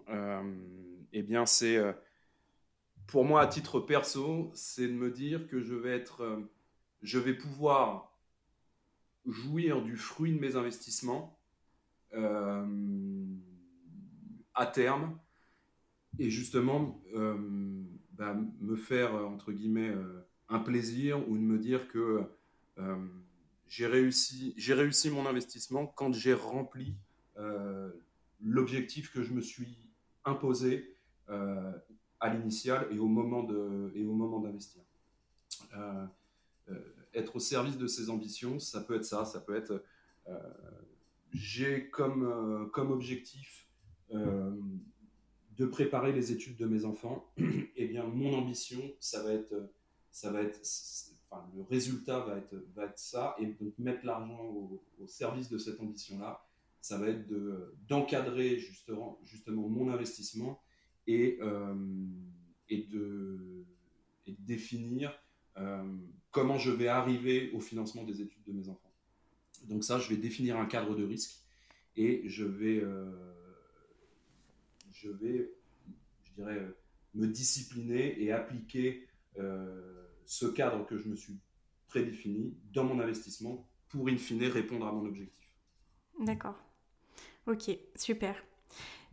eh 1.11 1.23
bien, 1.23 1.47
c'est 1.47 1.79
pour 3.07 3.25
moi 3.25 3.41
à 3.41 3.47
titre 3.47 3.79
perso, 3.79 4.51
c'est 4.53 4.87
de 4.87 4.93
me 4.93 5.09
dire 5.09 5.47
que 5.47 5.59
je 5.59 5.73
vais 5.73 5.95
être, 5.95 6.39
je 7.01 7.17
vais 7.17 7.33
pouvoir 7.33 8.17
jouir 9.27 9.81
du 9.81 9.97
fruit 9.97 10.33
de 10.33 10.39
mes 10.39 10.55
investissements 10.55 11.37
euh, 12.13 12.65
à 14.53 14.65
terme 14.65 15.17
et 16.19 16.29
justement 16.29 17.01
euh, 17.15 17.35
bah, 18.13 18.35
me 18.61 18.75
faire 18.75 19.13
entre 19.13 19.51
guillemets 19.51 19.89
euh, 19.89 20.25
un 20.49 20.59
plaisir 20.59 21.27
ou 21.29 21.37
de 21.37 21.41
me 21.41 21.57
dire 21.57 21.87
que 21.87 22.21
j'ai 23.67 23.87
réussi, 23.87 24.53
réussi 24.69 25.09
mon 25.09 25.25
investissement 25.25 25.87
quand 25.87 26.13
j'ai 26.13 26.33
rempli 26.33 26.95
l'objectif 28.39 29.11
que 29.11 29.23
je 29.23 29.33
me 29.33 29.41
suis 29.41 29.79
imposé 30.25 30.95
à 31.27 32.29
l'initial 32.33 32.87
et 32.91 32.99
au 32.99 33.07
moment 33.07 33.41
de 33.43 33.91
et 33.95 34.05
au 34.05 34.13
moment 34.13 34.39
d'investir. 34.39 34.83
être 37.15 37.35
au 37.35 37.39
service 37.39 37.77
de 37.77 37.87
ses 37.87 38.11
ambitions, 38.11 38.59
ça 38.59 38.79
peut 38.79 38.95
être 38.95 39.05
ça, 39.05 39.25
ça 39.25 39.39
peut 39.41 39.55
être 39.55 39.83
j'ai 41.33 41.89
comme, 41.89 42.23
euh, 42.23 42.65
comme 42.67 42.91
objectif 42.91 43.67
euh, 44.13 44.51
de 45.57 45.65
préparer 45.65 46.11
les 46.11 46.31
études 46.31 46.57
de 46.57 46.65
mes 46.65 46.85
enfants. 46.85 47.25
eh 47.75 47.87
bien, 47.87 48.05
mon 48.05 48.33
ambition, 48.33 48.79
ça 48.99 49.23
va 49.23 49.33
être, 49.33 49.69
ça 50.11 50.31
va 50.31 50.41
être 50.41 50.59
enfin, 51.29 51.45
le 51.55 51.63
résultat 51.63 52.19
va 52.19 52.37
être, 52.37 52.55
va 52.75 52.85
être 52.85 52.99
ça. 52.99 53.35
Et 53.39 53.45
donc, 53.45 53.73
mettre 53.77 54.05
l'argent 54.05 54.43
au, 54.43 54.81
service 55.07 55.49
de 55.49 55.57
cette 55.57 55.79
ambition-là, 55.79 56.43
ça 56.81 56.97
va 56.97 57.07
être 57.07 57.27
d'encadrer 57.87 58.57
justement, 58.57 59.19
justement 59.23 59.67
mon 59.67 59.91
investissement 59.91 60.61
et, 61.05 61.37
euh, 61.41 61.75
et, 62.69 62.83
de, 62.83 63.65
de 64.25 64.35
définir 64.39 65.13
comment 66.31 66.59
je 66.59 66.69
vais 66.69 66.87
arriver 66.87 67.49
au 67.53 67.59
financement 67.59 68.03
des 68.03 68.21
études 68.21 68.43
de 68.45 68.51
mes 68.51 68.69
enfants. 68.69 68.91
Donc 69.63 69.83
ça, 69.83 69.97
je 69.97 70.09
vais 70.09 70.17
définir 70.17 70.57
un 70.57 70.67
cadre 70.67 70.95
de 70.95 71.03
risque 71.03 71.39
et 71.95 72.21
je 72.25 72.45
vais, 72.45 72.79
euh, 72.79 73.11
je 75.01 75.09
vais, 75.09 75.51
je 76.23 76.33
dirais, 76.33 76.61
me 77.13 77.27
discipliner 77.27 78.21
et 78.21 78.31
appliquer 78.31 79.07
euh, 79.37 80.07
ce 80.25 80.45
cadre 80.45 80.85
que 80.85 80.97
je 80.97 81.07
me 81.07 81.15
suis 81.15 81.39
prédéfini 81.87 82.57
dans 82.73 82.83
mon 82.83 82.99
investissement 82.99 83.67
pour 83.89 84.09
in 84.09 84.17
fine 84.17 84.43
répondre 84.43 84.85
à 84.85 84.91
mon 84.91 85.05
objectif. 85.05 85.53
D'accord. 86.19 86.57
Ok, 87.45 87.71
super. 87.95 88.43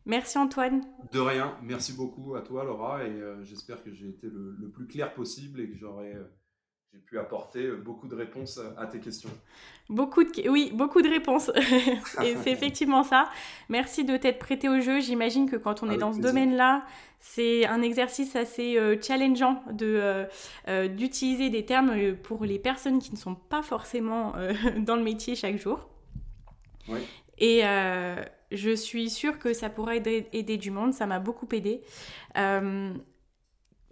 Merci 0.06 0.39
Antoine. 0.39 0.85
De 1.12 1.20
rien, 1.20 1.56
merci 1.62 1.93
beaucoup 1.94 2.35
à 2.35 2.43
toi 2.43 2.65
Laura 2.65 3.05
et 3.05 3.11
euh, 3.11 3.43
j'espère 3.44 3.82
que 3.82 3.93
j'ai 3.93 4.09
été 4.09 4.28
le, 4.28 4.55
le, 4.59 4.69
plus 4.69 4.86
clair 4.86 5.15
possible 5.15 5.61
et 5.61 5.70
que 5.70 5.77
j'aurai 5.77 6.15
j'ai 6.95 7.01
pu 7.01 7.19
apporter 7.19 7.66
euh, 7.66 7.77
beaucoup 7.77 8.07
de 8.07 8.15
réponses 8.15 8.61
à 8.77 8.87
tes 8.87 9.01
questions. 9.01 9.31
Beaucoup 9.89 10.23
de, 10.23 10.49
oui, 10.49 10.71
beaucoup 10.73 11.03
de 11.03 11.09
réponses. 11.09 11.51
c'est 12.05 12.53
effectivement 12.53 13.03
ça. 13.03 13.29
Merci 13.69 14.05
de 14.05 14.16
t'être 14.16 14.39
prêté 14.39 14.69
au 14.69 14.81
jeu. 14.81 15.01
J'imagine 15.01 15.51
que 15.51 15.57
quand 15.57 15.83
on 15.83 15.91
est 15.91 15.97
dans 15.97 16.12
ce 16.12 16.21
domaine-là, 16.21 16.85
c'est 17.19 17.66
un 17.66 17.83
exercice 17.83 18.37
assez 18.37 18.79
euh, 18.79 18.97
challengeant 19.01 19.65
de 19.73 20.27
euh, 20.69 20.89
d'utiliser 20.89 21.51
des 21.51 21.65
termes 21.65 22.15
pour 22.23 22.45
les 22.45 22.61
personnes 22.61 23.01
qui 23.01 23.11
ne 23.11 23.16
sont 23.16 23.35
pas 23.35 23.62
forcément 23.62 24.35
dans 24.79 24.97
le 24.97 25.03
métier 25.03 25.35
chaque 25.35 25.59
jour. 25.59 25.89
Oui. 26.89 27.01
Et 27.39 27.62
je 28.53 28.71
suis 28.71 29.11
sûre 29.11 29.41
que 29.41 29.53
ça 29.53 29.69
pourrait 29.69 29.97
aider, 29.97 30.29
aider 30.33 30.59
du 30.59 30.71
monde. 30.71 30.95
Ça 30.95 31.07
m'a 31.07 31.19
beaucoup 31.19 31.49
aidé. 31.53 31.83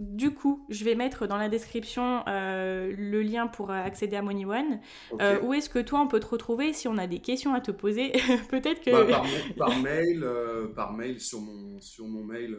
Du 0.02 0.34
coup, 0.34 0.66
je 0.68 0.84
vais 0.84 0.96
mettre 0.96 1.28
dans 1.28 1.36
la 1.36 1.48
description 1.48 2.24
euh, 2.26 2.92
le 2.96 3.22
lien 3.22 3.46
pour 3.46 3.70
accéder 3.70 4.16
à 4.16 4.22
Money 4.22 4.44
One. 4.44 4.80
Euh, 5.20 5.40
où 5.42 5.54
est-ce 5.54 5.70
que 5.70 5.78
toi, 5.78 6.00
on 6.00 6.08
peut 6.08 6.18
te 6.18 6.26
retrouver 6.26 6.72
si 6.72 6.88
on 6.88 6.98
a 6.98 7.06
des 7.06 7.20
questions 7.20 7.54
à 7.54 7.60
te 7.60 7.70
poser 7.70 8.10
Peut-être 8.50 8.80
que... 8.80 8.90
Bah, 8.90 9.22
par, 9.56 9.78
mail, 9.78 10.24
euh, 10.24 10.66
par 10.74 10.92
mail 10.92 11.20
sur 11.20 11.40
mon, 11.40 11.80
sur 11.80 12.08
mon 12.08 12.24
mail 12.24 12.58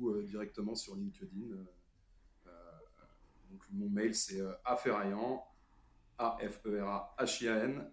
ou 0.00 0.16
directement 0.22 0.74
sur 0.74 0.96
LinkedIn. 0.96 1.56
donc 3.50 3.60
mon 3.72 3.90
mail, 3.90 4.14
c'est 4.14 4.40
affairaian, 4.64 5.44
a 6.18 6.38
f 6.40 6.60
e 6.64 6.80
r 6.80 6.88
a 6.88 7.14
h 7.18 7.44
i 7.44 7.48
a 7.48 7.64
n 7.64 7.84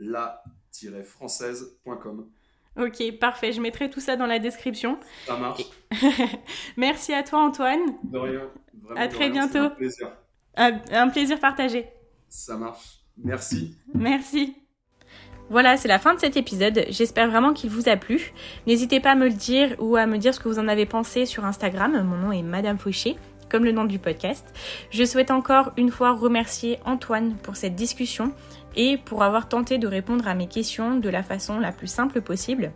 la-française.com. 0.00 2.30
Ok, 2.78 3.18
parfait. 3.18 3.52
Je 3.52 3.60
mettrai 3.60 3.90
tout 3.90 4.00
ça 4.00 4.16
dans 4.16 4.26
la 4.26 4.38
description. 4.38 4.98
Ça 5.26 5.36
marche. 5.36 5.62
Merci 6.76 7.12
à 7.12 7.22
toi, 7.22 7.40
Antoine. 7.40 7.80
De 8.04 8.18
rien. 8.18 8.42
Vraiment 8.82 9.00
à 9.00 9.08
très 9.08 9.30
bientôt. 9.30 9.58
Un 9.58 9.70
plaisir. 9.70 10.12
Un 10.56 11.08
plaisir 11.08 11.40
partagé. 11.40 11.86
Ça 12.28 12.56
marche. 12.56 12.98
Merci. 13.16 13.76
Merci. 13.94 14.56
Voilà, 15.50 15.78
c'est 15.78 15.88
la 15.88 15.98
fin 15.98 16.14
de 16.14 16.20
cet 16.20 16.36
épisode. 16.36 16.84
J'espère 16.90 17.30
vraiment 17.30 17.54
qu'il 17.54 17.70
vous 17.70 17.88
a 17.88 17.96
plu. 17.96 18.32
N'hésitez 18.66 19.00
pas 19.00 19.12
à 19.12 19.14
me 19.14 19.28
le 19.28 19.34
dire 19.34 19.74
ou 19.78 19.96
à 19.96 20.06
me 20.06 20.18
dire 20.18 20.34
ce 20.34 20.40
que 20.40 20.48
vous 20.48 20.58
en 20.58 20.68
avez 20.68 20.84
pensé 20.84 21.24
sur 21.24 21.46
Instagram. 21.46 22.02
Mon 22.02 22.16
nom 22.16 22.32
est 22.32 22.42
Madame 22.42 22.78
Fauché, 22.78 23.16
comme 23.50 23.64
le 23.64 23.72
nom 23.72 23.84
du 23.84 23.98
podcast. 23.98 24.46
Je 24.90 25.04
souhaite 25.04 25.30
encore 25.30 25.72
une 25.78 25.90
fois 25.90 26.12
remercier 26.12 26.78
Antoine 26.84 27.34
pour 27.42 27.56
cette 27.56 27.74
discussion 27.74 28.32
et 28.78 28.96
pour 28.96 29.22
avoir 29.22 29.48
tenté 29.48 29.76
de 29.76 29.86
répondre 29.86 30.26
à 30.26 30.34
mes 30.34 30.46
questions 30.46 30.96
de 30.96 31.08
la 31.10 31.22
façon 31.22 31.58
la 31.58 31.72
plus 31.72 31.88
simple 31.88 32.22
possible. 32.22 32.72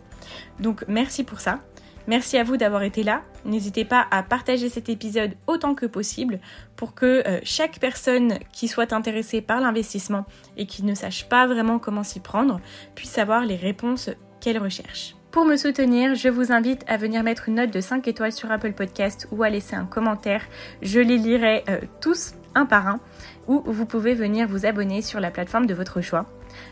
Donc 0.59 0.85
merci 0.87 1.23
pour 1.23 1.39
ça. 1.39 1.61
Merci 2.05 2.37
à 2.37 2.43
vous 2.43 2.57
d'avoir 2.57 2.83
été 2.83 3.01
là. 3.01 3.21
N'hésitez 3.45 3.85
pas 3.85 4.05
à 4.11 4.23
partager 4.23 4.67
cet 4.67 4.89
épisode 4.89 5.31
autant 5.47 5.73
que 5.73 5.85
possible 5.85 6.39
pour 6.75 6.93
que 6.93 7.25
euh, 7.25 7.39
chaque 7.43 7.79
personne 7.79 8.39
qui 8.51 8.67
soit 8.67 8.91
intéressée 8.91 9.41
par 9.41 9.61
l'investissement 9.61 10.25
et 10.57 10.65
qui 10.65 10.83
ne 10.83 10.95
sache 10.95 11.29
pas 11.29 11.47
vraiment 11.47 11.79
comment 11.79 12.03
s'y 12.03 12.19
prendre 12.19 12.59
puisse 12.93 13.17
avoir 13.17 13.45
les 13.45 13.55
réponses 13.55 14.09
qu'elle 14.41 14.57
recherche. 14.57 15.15
Pour 15.31 15.45
me 15.45 15.55
soutenir, 15.55 16.13
je 16.13 16.27
vous 16.27 16.51
invite 16.51 16.83
à 16.87 16.97
venir 16.97 17.23
mettre 17.23 17.47
une 17.47 17.55
note 17.55 17.71
de 17.71 17.81
5 17.81 18.07
étoiles 18.07 18.33
sur 18.33 18.51
Apple 18.51 18.73
Podcast 18.73 19.27
ou 19.31 19.41
à 19.41 19.49
laisser 19.49 19.75
un 19.75 19.85
commentaire. 19.85 20.43
Je 20.81 20.99
les 20.99 21.17
lirai 21.17 21.63
euh, 21.69 21.79
tous 22.01 22.33
un 22.53 22.65
par 22.65 22.87
un 22.87 22.99
ou 23.47 23.63
vous 23.65 23.85
pouvez 23.85 24.13
venir 24.13 24.47
vous 24.47 24.65
abonner 24.65 25.01
sur 25.01 25.19
la 25.19 25.31
plateforme 25.31 25.65
de 25.65 25.73
votre 25.73 26.01
choix. 26.01 26.25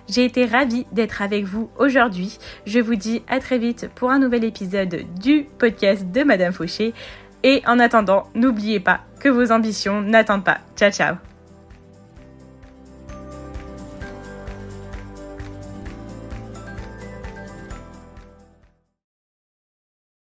J'ai 0.07 0.25
été 0.25 0.45
ravie 0.45 0.85
d'être 0.91 1.21
avec 1.21 1.45
vous 1.45 1.69
aujourd'hui. 1.77 2.37
Je 2.65 2.79
vous 2.79 2.95
dis 2.95 3.23
à 3.27 3.39
très 3.39 3.57
vite 3.57 3.89
pour 3.95 4.11
un 4.11 4.19
nouvel 4.19 4.43
épisode 4.43 5.05
du 5.19 5.45
podcast 5.57 6.11
de 6.11 6.23
Madame 6.23 6.53
Fauché. 6.53 6.93
Et 7.43 7.61
en 7.65 7.79
attendant, 7.79 8.23
n'oubliez 8.35 8.79
pas 8.79 9.01
que 9.19 9.29
vos 9.29 9.51
ambitions 9.51 10.01
n'attendent 10.01 10.45
pas. 10.45 10.59
Ciao 10.75 10.91
ciao 10.91 11.30